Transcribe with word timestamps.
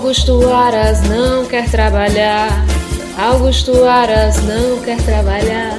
Augusto 0.00 0.48
Aras 0.48 1.02
não 1.02 1.44
quer 1.44 1.70
trabalhar. 1.70 2.48
Augusto 3.18 3.84
Aras 3.84 4.42
não 4.44 4.80
quer 4.82 4.96
trabalhar. 5.02 5.78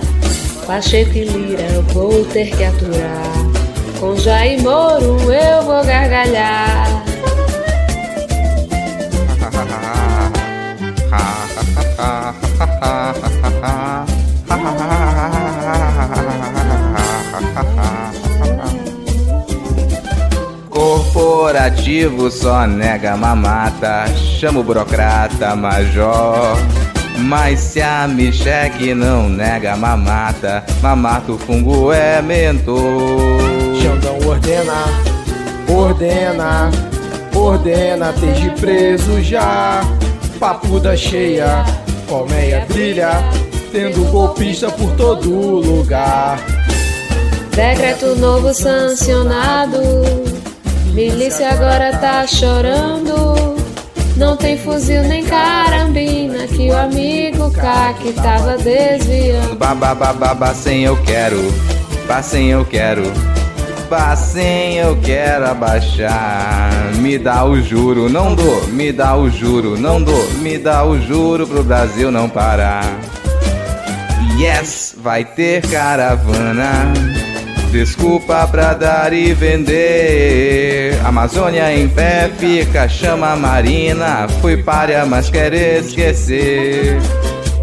Pacheco 0.67 1.17
e 1.17 1.23
Lira 1.23 1.63
eu 1.63 1.81
vou 1.81 2.23
ter 2.25 2.55
que 2.55 2.63
aturar. 2.63 3.34
Com 3.99 4.15
Jair 4.15 4.61
Moro 4.61 5.17
eu 5.34 5.63
vou 5.63 5.84
gargalhar. 5.84 7.03
Corporativo 20.81 22.31
só 22.31 22.66
nega 22.66 23.16
mamata, 23.16 24.08
chama 24.16 24.62
o 24.62 24.63
burocrata 24.63 25.55
major. 25.55 26.57
Mas 27.20 27.59
se 27.59 27.81
a 27.84 28.07
Micheque 28.07 28.95
não 28.95 29.30
nega 29.30 29.76
mamata, 29.76 30.66
mamata 30.81 31.34
o 31.34 31.38
fungo 31.38 31.94
é 31.94 32.20
mentor. 32.23 32.81
Xandão 33.80 34.27
ordena, 34.27 34.73
ordena, 35.70 36.71
ordena, 37.35 38.09
esteja 38.09 38.52
preso 38.59 39.21
já. 39.21 39.82
Papuda 40.40 40.98
cheia, 40.98 41.63
colmeia 42.09 42.65
brilha, 42.68 43.12
tendo 43.71 44.04
golpista 44.09 44.71
por 44.71 44.91
todo 44.93 45.29
lugar. 45.29 46.40
Decreto 47.55 48.15
novo 48.15 48.52
sancionado. 48.52 50.21
Milícia 50.93 51.49
agora 51.49 51.95
tá 51.97 52.27
chorando. 52.27 53.55
Não 54.17 54.35
tem 54.35 54.57
fuzil 54.57 55.03
nem 55.03 55.23
carambina 55.23 56.45
que 56.47 56.70
o 56.70 56.77
amigo 56.77 57.49
CAC 57.51 58.11
tava 58.13 58.57
desviando. 58.57 59.55
Babá, 59.55 60.53
sem 60.53 60.84
eu 60.84 61.01
quero, 61.03 61.37
sem 62.21 62.49
eu 62.49 62.65
quero. 62.65 63.03
Sem 64.17 64.78
eu 64.78 64.97
quero 65.01 65.47
abaixar. 65.47 66.72
Me 66.97 67.17
dá 67.17 67.45
o 67.45 67.62
juro, 67.62 68.09
não 68.09 68.35
dou. 68.35 68.67
Me 68.67 68.91
dá 68.91 69.17
o 69.17 69.29
juro, 69.29 69.78
não 69.78 70.01
dou. 70.01 70.29
Me 70.35 70.57
dá 70.57 70.85
o 70.85 71.00
juro 71.01 71.47
pro 71.47 71.63
Brasil 71.63 72.12
não 72.12 72.29
parar. 72.29 72.85
Yes, 74.38 74.95
vai 74.97 75.25
ter 75.25 75.62
caravana. 75.67 76.94
Desculpa 77.72 78.46
pra 78.47 78.74
dar 78.74 79.14
e 79.14 79.34
vender. 79.34 81.00
Amazônia 81.06 81.74
em 81.74 81.88
pé 81.88 82.30
fica, 82.38 82.90
chama 82.90 83.34
Marina. 83.38 84.28
Fui 84.41 84.58
párea, 84.58 85.06
mas 85.06 85.30
quer 85.30 85.53
esquecer. 85.53 86.97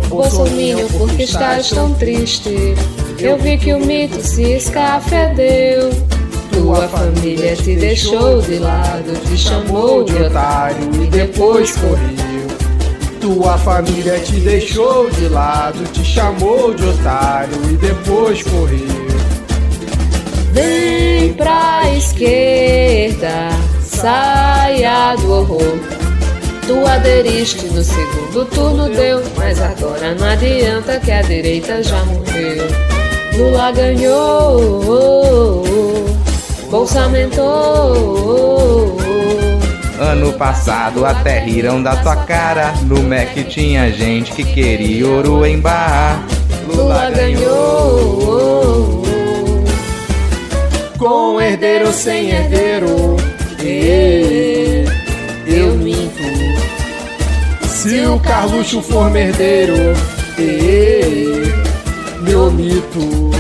Bolsonaro, 0.09 0.89
por 0.97 1.11
que 1.11 1.25
estás 1.25 1.69
tão 1.69 1.93
triste? 1.93 2.75
Eu 3.19 3.37
vi 3.37 3.59
que 3.59 3.75
o 3.75 3.85
mito 3.85 4.23
se 4.27 4.45
escafedeu. 4.53 5.91
Tua 6.53 6.89
família 6.89 7.55
te 7.55 7.77
deixou 7.77 8.41
de 8.41 8.59
lado, 8.59 9.13
te 9.29 9.37
chamou 9.37 10.05
de 10.05 10.15
otário 10.23 11.05
e 11.05 11.07
depois 11.07 11.73
correu. 11.73 12.49
Tua 13.21 13.59
família 13.59 14.19
te 14.21 14.41
deixou 14.41 15.11
de 15.11 15.29
lado, 15.29 15.85
te 15.93 16.03
chamou 16.03 16.73
de 16.73 16.87
otário 16.87 17.55
e 17.71 17.77
depois 17.77 18.43
correu. 18.43 19.18
Vem 20.59 21.35
pra 21.35 21.83
esquerda, 21.97 23.51
saia 23.81 25.15
do 25.15 25.33
horror. 25.33 25.79
Tu 26.67 26.85
aderiste 26.85 27.67
no 27.67 27.81
segundo 27.81 28.45
turno, 28.47 28.89
deu, 28.91 29.23
mas 29.37 29.63
agora 29.63 30.17
não 30.17 30.27
adianta 30.27 30.99
que 30.99 31.13
a 31.13 31.23
direita 31.23 31.81
já 31.81 32.05
morreu. 32.07 32.67
Lula 33.37 33.71
ganhou, 33.71 35.65
Bolsa 36.69 37.05
aumentou. 37.05 38.97
Ano 40.01 40.33
passado 40.33 41.07
até 41.07 41.39
riram 41.39 41.81
da 41.81 41.95
tua 41.95 42.17
cara. 42.17 42.75
No 42.83 43.01
MEC 43.05 43.45
tinha 43.45 43.93
gente 43.93 44.33
que 44.33 44.43
queria 44.43 45.07
ouro 45.07 45.47
em 45.47 45.61
barra. 45.61 46.21
Lula 46.67 47.11
ganhou 47.11 49.08
com 50.99 51.41
herdeiro 51.41 51.87
ou 51.87 51.93
sem 51.93 52.31
herdeiro. 52.31 53.17
Eu 55.47 55.75
minto. 55.77 56.23
Se 57.67 58.05
o 58.07 58.19
Carluxo 58.19 58.83
for 58.83 59.11
merdeiro, 59.11 59.95
e, 60.39 61.53
meu 62.21 62.51
mito. 62.51 63.31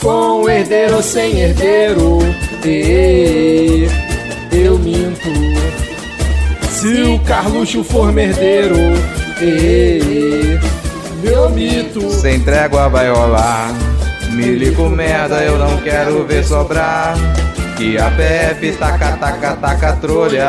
Com 0.00 0.48
herdeiro 0.48 0.96
ou 0.96 1.02
sem 1.02 1.40
herdeiro, 1.40 2.20
eu 4.52 4.78
minto. 4.78 5.28
Se 6.70 7.02
o 7.02 7.18
Carluxo 7.20 7.82
for 7.82 8.12
merdeiro, 8.12 8.76
meu 11.20 11.50
mito. 11.50 12.08
Sem 12.12 12.40
trégua 12.40 12.88
vai 12.88 13.10
rolar. 13.10 13.87
Milico 14.38 14.88
merda, 14.88 15.42
eu 15.42 15.58
não 15.58 15.78
quero 15.78 16.24
ver 16.24 16.44
sobrar. 16.44 17.16
Que 17.76 17.98
a 17.98 18.08
PF 18.08 18.70
taca, 18.78 19.16
taca, 19.16 19.56
taca 19.56 19.92
trolha. 19.94 20.48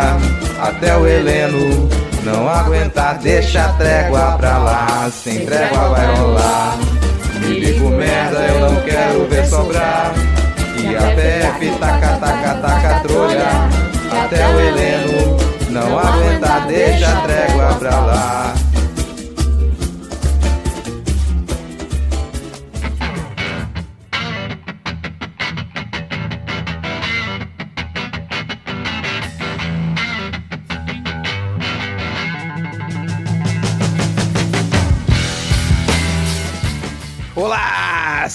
Até 0.62 0.96
o 0.96 1.08
Heleno 1.08 1.90
não 2.24 2.48
aguentar, 2.48 3.18
deixa 3.18 3.66
a 3.66 3.70
trégua 3.70 4.36
pra 4.38 4.60
lá. 4.60 5.10
Sem 5.12 5.44
trégua 5.44 5.90
vai 5.90 6.06
rolar. 6.16 6.78
Milico 7.40 7.90
merda, 7.90 8.38
eu 8.42 8.70
não 8.70 8.76
quero 8.84 9.28
ver 9.28 9.48
sobrar. 9.48 10.14
Que 10.78 10.96
a 10.96 11.02
PF 11.16 11.80
taca, 11.80 12.18
taca, 12.18 12.54
taca 12.62 13.00
trolha. 13.00 13.50
Até 14.24 14.48
o 14.50 14.60
Heleno 14.60 15.38
não 15.72 15.98
aguentar, 15.98 16.68
deixa 16.68 17.08
a 17.08 17.22
trégua 17.22 17.74
pra 17.80 18.00
lá. 18.02 18.59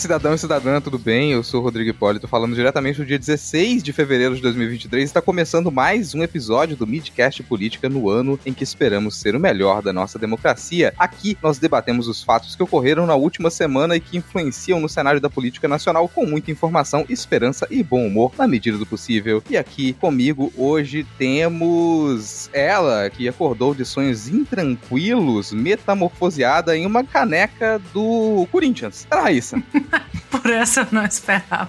Cidadão 0.05 0.35
e 0.35 0.39
cidadã, 0.39 0.83
tudo 0.83 0.99
bem? 0.99 1.33
Eu 1.33 1.43
sou 1.43 1.63
o 1.63 1.65
Rodrigo 1.65 1.89
Hipólito, 1.89 2.29
falando 2.29 2.55
diretamente 2.55 2.99
do 2.99 3.07
dia 3.07 3.19
16 3.19 3.83
de 3.83 3.91
fevereiro 3.91 4.37
de 4.37 4.43
2023. 4.43 5.03
Está 5.03 5.23
começando 5.23 5.73
mais 5.73 6.15
um 6.15 6.23
episódio 6.23 6.77
do 6.77 6.87
Midcast 6.87 7.43
Política 7.43 7.89
no 7.89 8.11
ano 8.11 8.39
em 8.45 8.53
que 8.53 8.63
esperamos 8.63 9.17
ser 9.17 9.35
o 9.35 9.41
melhor 9.41 9.81
da 9.81 9.95
nossa 9.95 10.19
democracia. 10.19 10.93
Aqui 10.99 11.39
nós 11.43 11.59
debatemos 11.59 12.07
os 12.07 12.23
fatos 12.23 12.55
que 12.55 12.63
ocorreram 12.63 13.07
na 13.07 13.15
última 13.15 13.49
semana 13.49 13.97
e 13.97 14.01
que 14.01 14.19
influenciam 14.19 14.79
no 14.79 14.91
cenário 14.91 15.23
da 15.23 15.31
política 15.31 15.67
nacional 15.67 16.07
com 16.07 16.27
muita 16.27 16.51
informação, 16.51 17.07
esperança 17.09 17.67
e 17.71 17.83
bom 17.83 18.07
humor 18.07 18.31
na 18.37 18.47
medida 18.47 18.77
do 18.77 18.85
possível. 18.85 19.43
E 19.49 19.57
aqui 19.57 19.95
comigo 19.95 20.53
hoje 20.55 21.07
temos 21.17 22.51
ela, 22.53 23.09
que 23.09 23.27
acordou 23.27 23.75
de 23.75 23.87
sonhos 23.87 24.29
intranquilos, 24.29 25.51
metamorfoseada 25.51 26.77
em 26.77 26.85
uma 26.85 27.03
caneca 27.03 27.81
do 27.95 28.47
Corinthians. 28.53 29.07
Raíssa. 29.11 29.63
Por 30.31 30.51
essa 30.51 30.81
eu 30.81 30.87
não 30.93 31.05
esperava. 31.05 31.69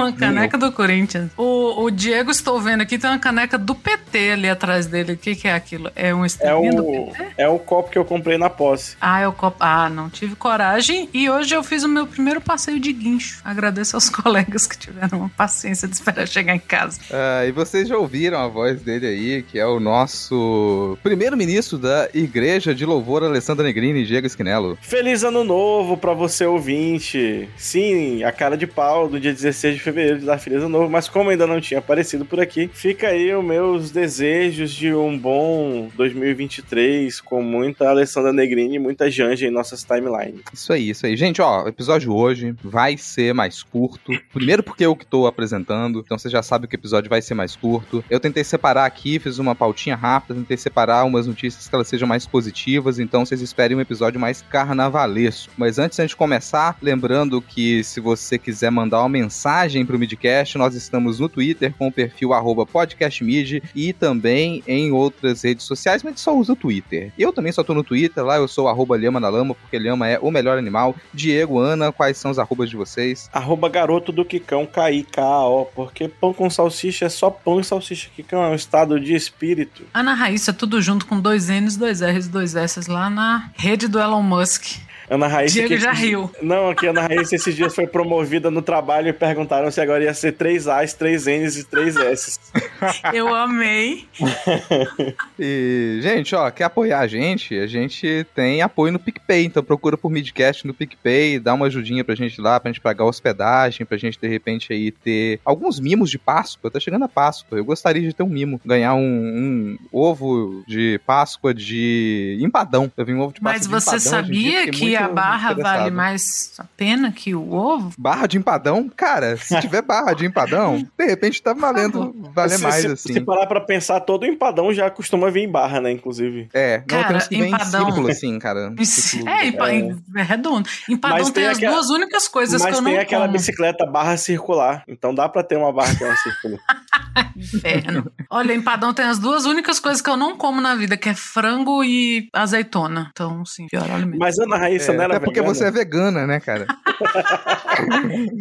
Uma 0.00 0.12
caneca 0.12 0.56
do 0.56 0.72
Corinthians. 0.72 1.30
O, 1.36 1.84
o, 1.84 1.90
Diego, 1.90 2.30
estou 2.30 2.60
vendo 2.60 2.80
aqui, 2.80 2.98
tem 2.98 3.10
uma 3.10 3.18
caneca 3.18 3.58
do 3.58 3.74
PT 3.74 4.32
ali 4.32 4.48
atrás 4.48 4.86
dele. 4.86 5.12
O 5.12 5.16
que, 5.16 5.34
que 5.34 5.46
é 5.46 5.54
aquilo? 5.54 5.90
É 5.94 6.14
um 6.14 6.24
estrelinho 6.24 6.72
é 6.72 6.76
do 6.76 6.84
PT? 6.84 7.26
É 7.36 7.48
o 7.48 7.58
copo 7.58 7.90
que 7.90 7.98
eu 7.98 8.04
comprei 8.04 8.38
na 8.38 8.48
posse. 8.48 8.96
Ah, 9.00 9.20
é 9.20 9.28
o 9.28 9.32
copo. 9.32 9.58
Ah, 9.60 9.88
não 9.88 10.08
tive 10.08 10.34
coragem. 10.34 11.08
E 11.12 11.28
hoje 11.28 11.54
eu 11.54 11.62
fiz 11.62 11.84
o 11.84 11.88
meu 11.88 12.06
primeiro 12.06 12.40
passeio 12.40 12.80
de 12.80 12.92
guincho. 12.92 13.40
Agradeço 13.44 13.96
aos 13.96 14.08
colegas 14.10 14.66
que 14.66 14.78
tiveram 14.78 15.18
uma 15.18 15.28
paciência 15.28 15.86
de 15.86 15.94
esperar 15.94 16.26
chegar 16.26 16.54
em 16.54 16.58
casa. 16.58 16.98
Ah, 17.12 17.44
e 17.46 17.52
vocês 17.52 17.88
já 17.88 17.96
ouviram 17.96 18.38
a 18.38 18.48
voz 18.48 18.80
dele 18.80 19.06
aí, 19.06 19.42
que 19.42 19.58
é 19.58 19.66
o 19.66 19.78
nosso 19.78 20.98
primeiro-ministro 21.02 21.78
da 21.78 22.08
Igreja 22.14 22.74
de 22.74 22.84
Louvor, 22.84 23.22
Alessandra 23.22 23.64
Negrini 23.64 24.00
e 24.00 24.06
Diego 24.06 24.26
Esquinelo. 24.26 24.78
Feliz 24.80 25.22
ano 25.22 25.44
novo 25.44 25.96
para 25.96 26.14
você, 26.14 26.46
ouvinte. 26.46 27.48
Sim, 27.56 28.24
a 28.24 28.32
cara 28.32 28.56
de 28.56 28.66
pau 28.66 29.08
do 29.08 29.20
dia 29.20 29.32
16 29.32 29.76
de 29.76 29.80
fevereiro 29.80 29.89
fevereiro 29.90 30.20
de 30.20 30.26
dar 30.26 30.38
feliz 30.38 30.60
ano 30.60 30.68
novo, 30.68 30.90
mas 30.90 31.08
como 31.08 31.30
ainda 31.30 31.46
não 31.46 31.60
tinha 31.60 31.78
aparecido 31.78 32.24
por 32.24 32.40
aqui, 32.40 32.70
fica 32.72 33.08
aí 33.08 33.34
os 33.34 33.44
meus 33.44 33.90
desejos 33.90 34.70
de 34.70 34.94
um 34.94 35.18
bom 35.18 35.88
2023 35.94 37.20
com 37.20 37.42
muita 37.42 37.88
Alessandra 37.88 38.32
Negrini 38.32 38.76
e 38.76 38.78
muita 38.78 39.10
Janja 39.10 39.46
em 39.46 39.50
nossas 39.50 39.84
timelines. 39.84 40.40
Isso 40.52 40.72
aí, 40.72 40.90
isso 40.90 41.06
aí. 41.06 41.16
Gente, 41.16 41.42
ó, 41.42 41.64
o 41.64 41.68
episódio 41.68 42.14
hoje 42.14 42.54
vai 42.62 42.96
ser 42.96 43.34
mais 43.34 43.62
curto. 43.62 44.12
Primeiro 44.32 44.62
porque 44.62 44.84
eu 44.84 44.96
que 44.96 45.04
tô 45.04 45.26
apresentando, 45.26 46.00
então 46.00 46.18
você 46.18 46.28
já 46.28 46.42
sabe 46.42 46.66
que 46.66 46.76
o 46.76 46.78
episódio 46.78 47.10
vai 47.10 47.20
ser 47.20 47.34
mais 47.34 47.56
curto. 47.56 48.04
Eu 48.08 48.20
tentei 48.20 48.44
separar 48.44 48.86
aqui, 48.86 49.18
fiz 49.18 49.38
uma 49.38 49.54
pautinha 49.54 49.96
rápida, 49.96 50.34
tentei 50.34 50.56
separar 50.56 51.04
umas 51.04 51.26
notícias 51.26 51.68
que 51.68 51.74
elas 51.74 51.88
sejam 51.88 52.06
mais 52.06 52.26
positivas, 52.26 52.98
então 52.98 53.24
vocês 53.24 53.40
esperem 53.40 53.76
um 53.76 53.80
episódio 53.80 54.20
mais 54.20 54.42
carnavalesco. 54.42 55.52
Mas 55.56 55.78
antes 55.78 56.00
de 56.08 56.16
começar, 56.16 56.76
lembrando 56.80 57.42
que 57.42 57.82
se 57.84 58.00
você 58.00 58.38
quiser 58.38 58.70
mandar 58.70 59.00
uma 59.00 59.08
mensagem 59.08 59.69
pro 59.86 59.98
Midcast, 59.98 60.58
nós 60.58 60.74
estamos 60.74 61.20
no 61.20 61.28
Twitter 61.28 61.72
com 61.78 61.88
o 61.88 61.92
perfil 61.92 62.30
podcastmid 62.70 63.62
e 63.74 63.92
também 63.92 64.62
em 64.66 64.90
outras 64.90 65.42
redes 65.42 65.64
sociais, 65.64 66.02
mas 66.02 66.20
só 66.20 66.36
usa 66.36 66.52
o 66.52 66.56
Twitter. 66.56 67.12
Eu 67.18 67.32
também 67.32 67.52
só 67.52 67.62
tô 67.62 67.72
no 67.72 67.84
Twitter, 67.84 68.24
lá 68.24 68.36
eu 68.36 68.48
sou 68.48 68.68
arroba 68.68 68.96
Lhama 68.96 69.20
na 69.20 69.28
Lama, 69.28 69.54
porque 69.54 69.78
Lhama 69.78 70.08
é 70.08 70.18
o 70.18 70.30
melhor 70.30 70.58
animal. 70.58 70.94
Diego, 71.14 71.58
Ana, 71.58 71.92
quais 71.92 72.16
são 72.18 72.30
os 72.30 72.38
arrobas 72.38 72.68
de 72.68 72.76
vocês? 72.76 73.30
Arroba 73.32 73.68
garoto 73.68 74.12
do 74.12 74.24
Kikão, 74.24 74.66
K-I-K-A-O, 74.66 75.66
porque 75.66 76.08
pão 76.08 76.32
com 76.32 76.50
salsicha 76.50 77.06
é 77.06 77.08
só 77.08 77.30
pão 77.30 77.60
e 77.60 77.64
salsicha. 77.64 78.10
Kikão 78.14 78.42
é 78.42 78.48
um 78.48 78.54
estado 78.54 78.98
de 78.98 79.14
espírito. 79.14 79.84
Ana 79.94 80.14
Raíssa, 80.14 80.52
tudo 80.52 80.82
junto 80.82 81.06
com 81.06 81.20
dois 81.20 81.48
N's, 81.48 81.76
dois 81.76 82.00
R's, 82.00 82.28
dois 82.28 82.54
S 82.56 82.90
lá 82.90 83.08
na 83.08 83.50
rede 83.56 83.88
do 83.88 83.98
Elon 83.98 84.22
Musk. 84.22 84.80
Ana 85.10 85.26
Raíssa. 85.26 85.54
Diego 85.54 85.68
que 85.68 85.78
já 85.80 85.92
esses- 85.92 86.04
riu. 86.04 86.30
Não, 86.40 86.70
aqui 86.70 86.86
Ana 86.86 87.02
Raíssa 87.02 87.34
esses 87.34 87.54
dias 87.54 87.74
foi 87.74 87.86
promovida 87.86 88.50
no 88.50 88.62
trabalho 88.62 89.08
e 89.08 89.12
perguntaram 89.12 89.70
se 89.70 89.80
agora 89.80 90.04
ia 90.04 90.14
ser 90.14 90.32
três 90.32 90.68
A's, 90.68 90.94
três 90.94 91.26
N's 91.26 91.56
e 91.56 91.64
três 91.64 91.96
S's. 91.96 92.38
Eu 93.12 93.34
amei. 93.34 94.06
E, 95.38 95.98
gente, 96.02 96.34
ó, 96.34 96.50
quer 96.50 96.64
apoiar 96.64 97.00
a 97.00 97.06
gente? 97.06 97.58
A 97.58 97.66
gente 97.66 98.26
tem 98.34 98.60
apoio 98.62 98.92
no 98.92 98.98
PicPay, 98.98 99.44
então 99.46 99.62
procura 99.62 99.96
por 99.96 100.10
Midcast 100.10 100.66
no 100.66 100.74
PicPay, 100.74 101.38
dá 101.38 101.54
uma 101.54 101.66
ajudinha 101.66 102.04
pra 102.04 102.14
gente 102.14 102.40
lá, 102.40 102.60
pra 102.60 102.70
gente 102.70 102.80
pagar 102.80 103.04
hospedagem, 103.04 103.86
pra 103.86 103.96
gente, 103.96 104.18
de 104.20 104.28
repente, 104.28 104.72
aí 104.72 104.90
ter 104.90 105.40
alguns 105.44 105.80
mimos 105.80 106.10
de 106.10 106.18
Páscoa. 106.18 106.70
Tá 106.70 106.78
chegando 106.78 107.04
a 107.04 107.08
Páscoa, 107.08 107.56
eu 107.58 107.64
gostaria 107.64 108.02
de 108.02 108.12
ter 108.14 108.22
um 108.22 108.28
mimo, 108.28 108.60
ganhar 108.64 108.94
um, 108.94 109.00
um 109.00 109.78
ovo 109.90 110.62
de 110.66 111.00
Páscoa 111.06 111.54
de 111.54 112.38
empadão. 112.40 112.90
Eu 112.96 113.04
vi 113.04 113.14
um 113.14 113.20
ovo 113.20 113.32
de 113.32 113.40
Páscoa 113.40 113.52
Mas 113.52 113.62
de 113.62 113.68
você 113.90 114.00
sabia 114.00 114.68
que 114.70 114.94
a 115.00 115.08
barra 115.08 115.54
vale 115.54 115.90
mais 115.90 116.52
a 116.58 116.64
pena 116.76 117.10
que 117.12 117.34
o 117.34 117.52
ovo? 117.52 117.92
Barra 117.98 118.26
de 118.26 118.38
empadão? 118.38 118.88
Cara, 118.96 119.36
se 119.36 119.58
tiver 119.60 119.82
barra 119.82 120.12
de 120.12 120.26
empadão, 120.26 120.86
de 120.98 121.06
repente 121.06 121.42
tá 121.42 121.52
valendo 121.52 122.14
valer 122.34 122.56
se, 122.58 122.62
mais, 122.62 122.80
se, 122.80 122.86
assim. 122.86 123.12
Se 123.14 123.20
parar 123.20 123.46
pra 123.46 123.60
pensar, 123.60 124.00
todo 124.00 124.24
empadão 124.26 124.72
já 124.72 124.90
costuma 124.90 125.30
vir 125.30 125.44
em 125.44 125.48
barra, 125.50 125.80
né, 125.80 125.90
inclusive. 125.90 126.48
É, 126.52 126.78
não, 126.78 126.86
Cara, 126.86 127.08
tem 127.08 127.16
uns 127.16 127.28
que 127.28 127.36
vem 127.36 127.44
em 127.50 127.54
empadão- 127.54 127.84
círculo, 127.86 128.08
assim, 128.08 128.38
cara. 128.38 128.74
Círculo- 128.84 129.30
É, 129.30 129.46
É. 129.48 130.20
é 130.20 130.22
redondo. 130.22 130.68
Empadão 130.88 131.18
Mas 131.18 131.26
tem, 131.30 131.34
tem 131.42 131.46
as 131.50 131.56
aquela- 131.58 131.74
duas 131.74 131.90
únicas 131.90 132.28
coisas 132.28 132.60
que 132.62 132.68
Mas 132.68 132.78
eu 132.78 132.84
tem 132.84 132.94
não 132.94 133.00
aquela 133.02 133.22
como. 133.26 133.32
bicicleta 133.32 133.86
barra 133.86 134.16
circular. 134.16 134.84
Então 134.88 135.14
dá 135.14 135.28
pra 135.28 135.42
ter 135.42 135.56
uma 135.56 135.72
barra 135.72 135.94
que 135.94 136.04
é 136.04 136.06
uma 136.06 136.16
circular. 136.16 136.60
Inferno. 137.36 138.10
Olha, 138.28 138.52
empadão 138.54 138.92
tem 138.92 139.04
as 139.04 139.18
duas 139.18 139.44
únicas 139.46 139.78
coisas 139.80 140.00
que 140.02 140.08
eu 140.10 140.16
não 140.16 140.36
como 140.36 140.60
na 140.60 140.74
vida, 140.74 140.96
que 140.96 141.08
é 141.08 141.14
frango 141.14 141.82
e 141.84 142.28
azeitona. 142.32 143.08
Então, 143.12 143.44
sim, 143.44 143.66
pior 143.68 143.90
alimento. 143.90 144.18
Mas 144.18 144.38
Ana 144.38 144.56
Raíssa 144.58 144.89
É, 144.90 144.96
não 144.96 145.04
era 145.04 145.16
até 145.16 145.24
porque 145.24 145.40
vegana? 145.40 145.54
você 145.54 145.64
é 145.64 145.70
vegana, 145.70 146.26
né, 146.26 146.40
cara? 146.40 146.66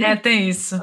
É, 0.01 0.15
tem 0.15 0.49
isso. 0.49 0.79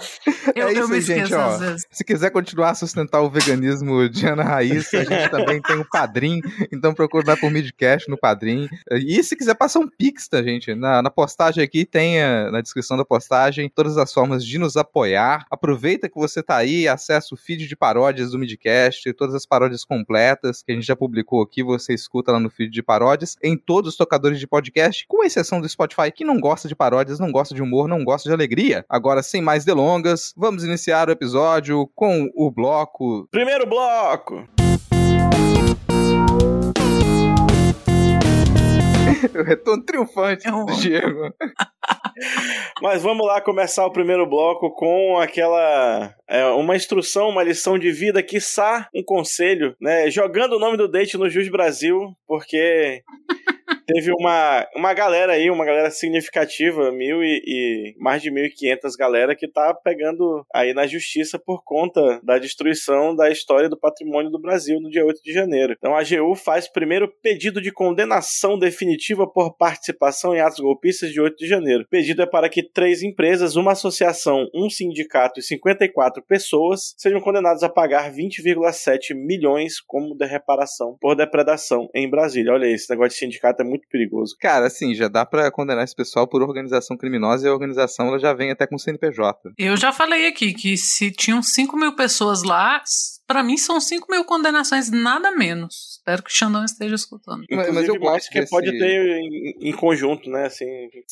Eu, 0.55 0.69
é 0.69 0.73
isso 0.73 0.81
eu 0.81 0.89
me 0.89 0.99
esqueço 0.99 1.21
gente, 1.21 1.35
às 1.35 1.55
ó. 1.55 1.59
vezes. 1.59 1.87
Se 1.91 2.05
quiser 2.05 2.31
continuar 2.31 2.71
a 2.71 2.75
sustentar 2.75 3.21
o 3.21 3.31
veganismo 3.31 4.09
de 4.09 4.27
Ana 4.27 4.45
Raíssa, 4.45 4.99
a 4.99 5.05
gente 5.05 5.29
também 5.31 5.61
tem 5.61 5.77
o 5.77 5.85
Padrim, 5.85 6.41
então 6.73 6.95
procura 6.95 7.33
lá 7.33 7.37
por 7.37 7.51
Midcast 7.51 8.09
no 8.09 8.17
Padrim. 8.17 8.69
E 8.91 9.23
se 9.23 9.37
quiser 9.37 9.55
passar 9.55 9.81
um 9.81 9.89
Pix, 9.89 10.29
tá, 10.29 10.43
gente? 10.43 10.75
Na, 10.75 11.03
na 11.03 11.11
postagem 11.11 11.63
aqui 11.63 11.85
tem 11.85 12.19
eh, 12.19 12.51
na 12.51 12.61
descrição 12.61 12.97
da 12.97 13.05
postagem 13.05 13.69
todas 13.69 13.97
as 13.99 14.13
formas 14.13 14.45
de 14.45 14.59
nos 14.59 14.77
apoiar. 14.77 15.45
Aproveita 15.51 16.09
que 16.09 16.17
você 16.17 16.43
tá 16.43 16.57
aí, 16.57 16.89
acessa 16.89 17.35
o 17.35 17.37
feed 17.37 17.67
de 17.67 17.77
paródias 17.77 18.31
do 18.31 18.39
Midcast, 18.39 19.13
todas 19.13 19.35
as 19.35 19.47
paródias 19.47 19.85
completas 19.85 20.63
que 20.63 20.73
a 20.73 20.75
gente 20.75 20.87
já 20.87 20.97
publicou 20.97 21.43
aqui, 21.43 21.63
você 21.63 21.95
escuta 21.95 22.33
lá 22.33 22.41
no 22.41 22.51
feed 22.51 22.71
de 22.71 22.83
paródias, 22.83 23.37
em 23.43 23.57
todos 23.57 23.93
os 23.93 23.97
tocadores 23.97 24.39
de 24.39 24.47
podcast, 24.47 25.07
com 25.09 25.25
exceção 25.25 25.46
do 25.61 25.69
Spotify, 25.69 26.11
que 26.13 26.25
não 26.25 26.41
gosta 26.41 26.69
de 26.69 26.75
paródias, 26.75 27.19
não 27.19 27.31
gosta 27.31 27.55
de 27.55 27.63
humor, 27.63 27.89
não 27.89 28.05
gosta 28.05 28.29
de 28.29 28.35
alegria. 28.35 28.85
Agora, 28.89 29.23
sem 29.23 29.41
mais 29.41 29.65
delongas, 29.65 30.33
vamos 30.37 30.65
iniciar 30.65 31.09
o 31.09 31.13
episódio 31.13 31.89
com 31.95 32.29
o 32.35 32.51
bloco. 32.51 33.29
Primeiro 33.31 33.67
bloco. 33.67 34.47
O 39.35 39.43
retorno 39.43 39.85
triunfante 39.85 40.51
do. 40.51 40.67
Diego. 40.77 41.33
Mas 42.83 43.03
vamos 43.03 43.27
lá 43.27 43.41
começar 43.41 43.85
o 43.87 43.93
primeiro 43.93 44.27
bloco 44.29 44.71
com 44.75 45.19
aquela 45.19 46.15
é, 46.29 46.45
uma 46.49 46.77
instrução, 46.77 47.29
uma 47.29 47.43
lição 47.43 47.79
de 47.79 47.91
vida, 47.93 48.23
quiçá 48.23 48.89
um 48.95 49.03
conselho, 49.03 49.77
né? 49.81 50.11
Jogando 50.11 50.55
o 50.55 50.59
nome 50.59 50.77
do 50.77 50.89
date 50.89 51.17
no 51.17 51.29
Jus 51.29 51.49
Brasil, 51.49 52.15
porque 52.27 53.03
teve 53.87 54.11
uma, 54.13 54.67
uma 54.75 54.93
galera 54.93 55.33
aí, 55.33 55.51
uma 55.51 55.65
galera 55.65 55.91
significativa, 55.91 56.91
mil 56.91 57.23
e, 57.23 57.43
e 57.47 57.95
mais 57.99 58.21
de 58.21 58.31
1.500 58.31 58.97
galera 58.99 59.37
que 59.37 59.49
tá 59.49 59.73
pegando 59.73 60.45
aí 60.53 60.75
na 60.75 60.87
justiça 60.87 61.39
por 61.39 61.63
conta 61.65 62.21
da 62.23 62.39
destruição 62.39 63.15
da 63.15 63.31
história 63.31 63.69
do 63.69 63.79
patrimônio 63.79 64.31
do 64.31 64.41
Brasil 64.41 64.81
no 64.81 64.91
dia 64.91 65.05
8 65.05 65.23
de 65.23 65.33
janeiro. 65.33 65.75
Então 65.77 65.95
a 65.95 66.01
AGU 66.01 66.35
faz 66.35 66.69
primeiro 66.69 67.09
pedido 67.23 67.61
de 67.61 67.73
condenação 67.73 68.59
definitiva 68.59 69.27
por 69.27 69.57
participação 69.57 70.35
em 70.35 70.41
atos 70.41 70.61
golpistas 70.61 71.13
de 71.13 71.21
8 71.21 71.37
de 71.37 71.47
janeiro. 71.47 71.85
O 71.85 71.89
pedido 71.89 72.23
é 72.23 72.27
para 72.27 72.49
que 72.49 72.63
três 72.63 73.03
empresas, 73.03 73.57
uma 73.57 73.73
associação, 73.73 74.49
um 74.55 74.69
sindicato 74.69 75.39
e 75.39 75.43
54 75.43 76.23
pessoas 76.23 76.95
sejam 76.97 77.21
condenados 77.21 77.63
a 77.63 77.69
pagar 77.69 78.13
20,7 78.13 79.15
milhões 79.15 79.81
como 79.81 80.17
de 80.17 80.27
reparação 80.27 80.97
por 81.01 81.15
depredação 81.15 81.89
em 81.95 82.09
Brasília. 82.09 82.53
Olha 82.53 82.67
esse 82.67 82.91
negócio 82.91 83.11
de 83.11 83.19
sindicato 83.19 83.63
é 83.63 83.65
muito 83.65 83.76
perigoso. 83.91 84.37
Cara, 84.41 84.67
assim, 84.67 84.95
já 84.95 85.09
dá 85.09 85.25
pra 85.27 85.51
condenar 85.51 85.85
esse 85.85 85.95
pessoal 85.95 86.27
por 86.27 86.43
organização 86.43 86.97
criminosa 86.97 87.47
e 87.47 87.51
a 87.51 87.53
organização 87.53 88.09
ela 88.09 88.19
já 88.19 88.33
vem 88.33 88.51
até 88.51 88.67
com 88.67 88.79
CNPJ. 88.79 89.53
Eu 89.59 89.77
já 89.77 89.93
falei 89.93 90.27
aqui 90.27 90.53
que 90.53 90.77
se 90.77 91.11
tinham 91.11 91.43
5 91.43 91.77
mil 91.77 91.95
pessoas 91.95 92.43
lá, 92.43 92.83
pra 93.27 93.43
mim 93.43 93.57
são 93.57 93.81
5 93.81 94.07
mil 94.11 94.25
condenações, 94.25 94.91
nada 94.91 95.31
menos. 95.33 95.97
Espero 95.99 96.23
que 96.23 96.31
o 96.31 96.35
Xandão 96.35 96.65
esteja 96.65 96.95
escutando. 96.95 97.45
Mas- 97.51 97.73
mas 97.75 97.89
eu 97.89 97.99
gosto 97.99 98.29
que 98.31 98.41
desse- 98.41 98.51
pode 98.51 98.71
ter 98.79 99.19
em, 99.19 99.69
em 99.69 99.73
conjunto, 99.73 100.31
né? 100.31 100.47
Assim, 100.47 100.65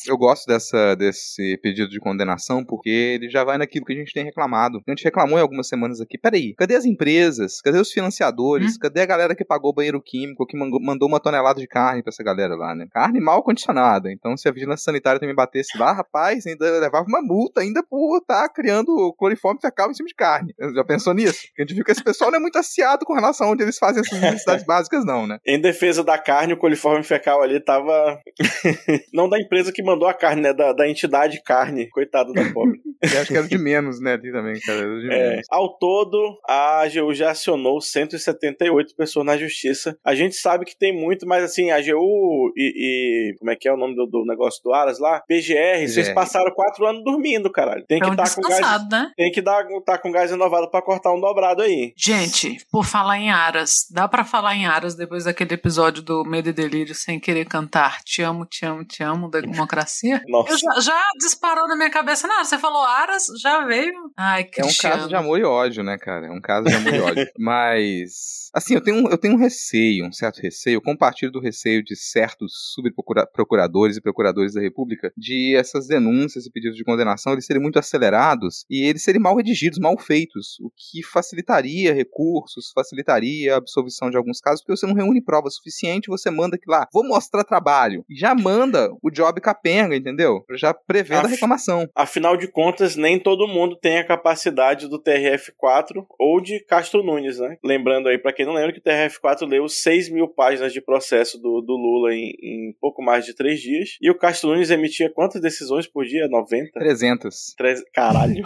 Eu 0.07 0.17
gosto 0.17 0.45
dessa, 0.47 0.95
desse 0.95 1.57
pedido 1.61 1.89
de 1.89 1.99
condenação 1.99 2.63
porque 2.63 2.89
ele 2.89 3.29
já 3.29 3.43
vai 3.43 3.57
naquilo 3.57 3.85
que 3.85 3.93
a 3.93 3.95
gente 3.95 4.13
tem 4.13 4.23
reclamado. 4.23 4.81
A 4.87 4.91
gente 4.91 5.03
reclamou 5.03 5.37
em 5.37 5.41
algumas 5.41 5.67
semanas 5.67 5.99
aqui. 5.99 6.17
Peraí, 6.17 6.53
cadê 6.55 6.75
as 6.75 6.85
empresas? 6.85 7.59
Cadê 7.61 7.77
os 7.79 7.91
financiadores? 7.91 8.77
Cadê 8.77 9.01
a 9.01 9.05
galera 9.05 9.35
que 9.35 9.43
pagou 9.43 9.71
o 9.71 9.73
banheiro 9.73 10.01
químico, 10.01 10.45
que 10.45 10.55
mandou, 10.57 10.79
uma 11.09 11.19
tonelada 11.19 11.59
de 11.59 11.67
carne 11.67 12.01
pra 12.01 12.09
essa 12.09 12.23
galera 12.23 12.55
lá, 12.55 12.73
né? 12.73 12.87
Carne 12.91 13.19
mal 13.19 13.43
condicionada. 13.43 14.11
Então, 14.11 14.37
se 14.37 14.47
a 14.47 14.51
vigilância 14.51 14.85
sanitária 14.85 15.19
também 15.19 15.35
batesse 15.35 15.77
lá, 15.77 15.91
rapaz, 15.91 16.45
ainda 16.47 16.79
levava 16.79 17.05
uma 17.07 17.21
multa 17.21 17.61
ainda 17.61 17.83
por 17.83 18.17
estar 18.19 18.47
criando 18.49 19.13
cloriforme 19.17 19.59
fecal 19.59 19.91
em 19.91 19.93
cima 19.93 20.07
de 20.07 20.15
carne. 20.15 20.53
Já 20.73 20.83
pensou 20.83 21.13
nisso? 21.13 21.47
A 21.57 21.61
gente 21.61 21.73
viu 21.73 21.83
que 21.83 21.91
esse 21.91 22.03
pessoal 22.05 22.31
não 22.31 22.37
é 22.37 22.41
muito 22.41 22.57
aciado 22.57 23.05
com 23.05 23.13
relação 23.13 23.47
a 23.47 23.51
onde 23.51 23.63
eles 23.63 23.77
fazem 23.77 24.01
essas 24.01 24.19
necessidades 24.19 24.63
básicas, 24.65 25.03
não, 25.05 25.27
né? 25.27 25.39
em 25.45 25.59
defesa 25.59 26.03
da 26.03 26.17
carne, 26.17 26.53
o 26.53 26.57
coliforme 26.57 27.03
fecal 27.03 27.41
ali 27.41 27.59
tava. 27.59 28.19
Não 29.13 29.29
da 29.29 29.39
empresa 29.39 29.71
que 29.71 29.83
mandou 29.83 30.07
a 30.07 30.13
carne, 30.13 30.41
né? 30.41 30.53
Da, 30.53 30.73
da 30.73 30.87
entidade 30.87 31.41
carne. 31.43 31.89
Coitado 31.89 32.33
da 32.33 32.43
pobre. 32.51 32.79
Eu 33.01 33.21
acho 33.21 33.31
que 33.31 33.37
era 33.37 33.47
de 33.47 33.57
menos, 33.57 33.99
né, 34.01 34.13
ali 34.13 34.31
também, 34.31 34.59
cara. 34.61 34.79
Era 34.79 34.99
de 34.99 35.11
É, 35.13 35.29
menos. 35.31 35.47
ao 35.51 35.77
todo, 35.77 36.37
a 36.47 36.81
AGU 36.81 37.13
já 37.13 37.31
acionou 37.31 37.79
178 37.81 38.95
pessoas 38.95 39.25
na 39.25 39.37
justiça. 39.37 39.97
A 40.03 40.15
gente 40.15 40.35
sabe 40.35 40.65
que 40.65 40.77
tem 40.77 40.93
muito, 40.93 41.27
mas 41.27 41.43
assim, 41.43 41.71
a 41.71 41.77
AGU 41.77 42.51
e, 42.55 43.31
e- 43.33 43.37
como 43.39 43.51
é 43.51 43.55
que 43.55 43.67
é 43.67 43.73
o 43.73 43.77
nome 43.77 43.95
do, 43.95 44.05
do 44.05 44.25
negócio 44.25 44.61
do 44.63 44.73
Aras 44.73 44.99
lá? 44.99 45.21
PGR, 45.27 45.79
vocês 45.87 46.07
PGR. 46.07 46.13
passaram 46.15 46.51
quatro 46.53 46.85
anos 46.85 47.03
dormindo, 47.03 47.51
caralho. 47.51 47.83
Tem 47.87 47.99
que 47.99 48.05
É 48.05 48.09
um 48.09 48.11
estar 48.13 48.33
com 48.35 48.41
gás. 48.41 48.89
né? 48.89 49.11
Tem 49.15 49.31
que 49.31 49.41
dar, 49.41 49.65
tá 49.85 49.97
com 49.97 50.11
gás 50.11 50.31
renovado 50.31 50.69
pra 50.69 50.81
cortar 50.81 51.13
um 51.13 51.19
dobrado 51.19 51.61
aí. 51.61 51.93
Gente, 51.97 52.57
por 52.71 52.85
falar 52.85 53.17
em 53.19 53.29
aras, 53.31 53.71
dá 53.91 54.07
pra 54.07 54.23
falar 54.23 54.55
em 54.55 54.65
aras 54.65 54.95
depois 54.95 55.23
daquele 55.25 55.53
episódio 55.53 56.01
do 56.01 56.23
Medo 56.23 56.49
e 56.49 56.53
Delírio 56.53 56.93
sem 56.95 57.19
querer 57.19 57.45
cantar 57.45 57.99
Te 58.03 58.21
amo, 58.21 58.45
te 58.45 58.65
amo, 58.65 58.83
te 58.85 59.03
amo 59.03 59.29
da 59.29 59.39
democracia? 59.41 60.21
Nossa. 60.27 60.51
Eu 60.53 60.57
já, 60.57 60.79
já 60.81 61.03
disparou 61.19 61.67
na 61.67 61.75
minha 61.75 61.89
cabeça, 61.89 62.27
não, 62.27 62.43
você 62.43 62.57
falou 62.57 62.84
Aras 62.85 63.25
já 63.41 63.65
veio. 63.65 63.93
Ai, 64.17 64.43
Cristiano. 64.43 64.93
É 64.93 64.95
um 64.95 64.99
caso 64.99 65.09
de 65.09 65.15
amor 65.15 65.39
e 65.39 65.43
ódio, 65.43 65.83
né, 65.83 65.97
cara? 65.97 66.27
É 66.27 66.31
um 66.31 66.41
caso 66.41 66.67
de 66.67 66.75
amor 66.75 66.93
e 66.93 66.99
ódio. 66.99 67.27
Mas, 67.37 68.49
assim, 68.53 68.75
eu 68.75 68.81
tenho, 68.81 68.97
um, 68.97 69.09
eu 69.09 69.17
tenho 69.17 69.33
um 69.33 69.37
receio, 69.37 70.05
um 70.05 70.11
certo 70.11 70.41
receio. 70.41 70.75
Eu 70.75 70.81
compartilho 70.81 71.31
do 71.31 71.39
receio 71.39 71.83
de 71.83 71.95
certos 71.95 72.73
subprocuradores 72.73 73.97
e 73.97 74.01
procuradores 74.01 74.53
da 74.53 74.61
República 74.61 75.11
de 75.17 75.55
essas 75.55 75.87
denúncias 75.87 76.45
e 76.45 76.51
pedidos 76.51 76.77
de 76.77 76.83
condenação 76.83 77.33
eles 77.33 77.45
serem 77.45 77.61
muito 77.61 77.79
acelerados 77.79 78.65
e 78.69 78.83
eles 78.83 79.03
serem 79.03 79.21
mal 79.21 79.35
redigidos, 79.35 79.79
mal 79.79 79.97
feitos, 79.97 80.57
o 80.61 80.69
que 80.69 81.03
facilitaria 81.03 81.93
recursos, 81.93 82.71
facilitaria 82.73 83.53
a 83.53 83.57
absolvição 83.57 84.09
de 84.09 84.17
alguns 84.17 84.39
casos, 84.39 84.61
porque 84.61 84.77
você 84.77 84.85
não 84.85 84.93
reúne 84.93 85.23
prova 85.23 85.49
suficiente, 85.49 86.07
você 86.07 86.29
manda 86.29 86.57
que 86.57 86.69
lá, 86.69 86.87
vou 86.93 87.03
mostrar 87.03 87.43
trabalho. 87.43 88.05
E 88.09 88.15
já 88.17 88.35
manda 88.35 88.89
o 89.01 89.09
job 89.09 89.39
capenga, 89.41 89.95
entendeu? 89.95 90.43
Já 90.55 90.73
prevendo 90.73 91.25
Af 91.25 91.27
a 91.27 91.29
reclamação. 91.29 91.89
Afinal 91.95 92.37
de 92.37 92.47
contas, 92.47 92.74
nem 92.95 93.19
todo 93.19 93.47
mundo 93.47 93.75
tem 93.75 93.97
a 93.97 94.03
capacidade 94.03 94.87
do 94.87 95.01
TRF4 95.01 96.05
ou 96.19 96.41
de 96.41 96.59
Castro 96.59 97.03
Nunes, 97.03 97.39
né? 97.39 97.57
Lembrando 97.63 98.09
aí, 98.09 98.17
para 98.17 98.33
quem 98.33 98.45
não 98.45 98.53
lembra, 98.53 98.73
que 98.73 98.79
o 98.79 98.83
TRF4 98.83 99.47
leu 99.47 99.67
6 99.67 100.09
mil 100.09 100.27
páginas 100.27 100.73
de 100.73 100.81
processo 100.81 101.37
do, 101.37 101.61
do 101.61 101.73
Lula 101.73 102.13
em, 102.13 102.33
em, 102.41 102.75
pouco 102.79 103.01
mais 103.01 103.25
de 103.25 103.33
3 103.33 103.59
dias. 103.59 103.97
E 104.01 104.09
o 104.09 104.17
Castro 104.17 104.49
Nunes 104.49 104.69
emitia 104.69 105.09
quantas 105.09 105.41
decisões 105.41 105.87
por 105.87 106.05
dia? 106.05 106.27
90? 106.27 106.71
300. 106.79 107.55
Tre... 107.57 107.75
Caralho. 107.93 108.45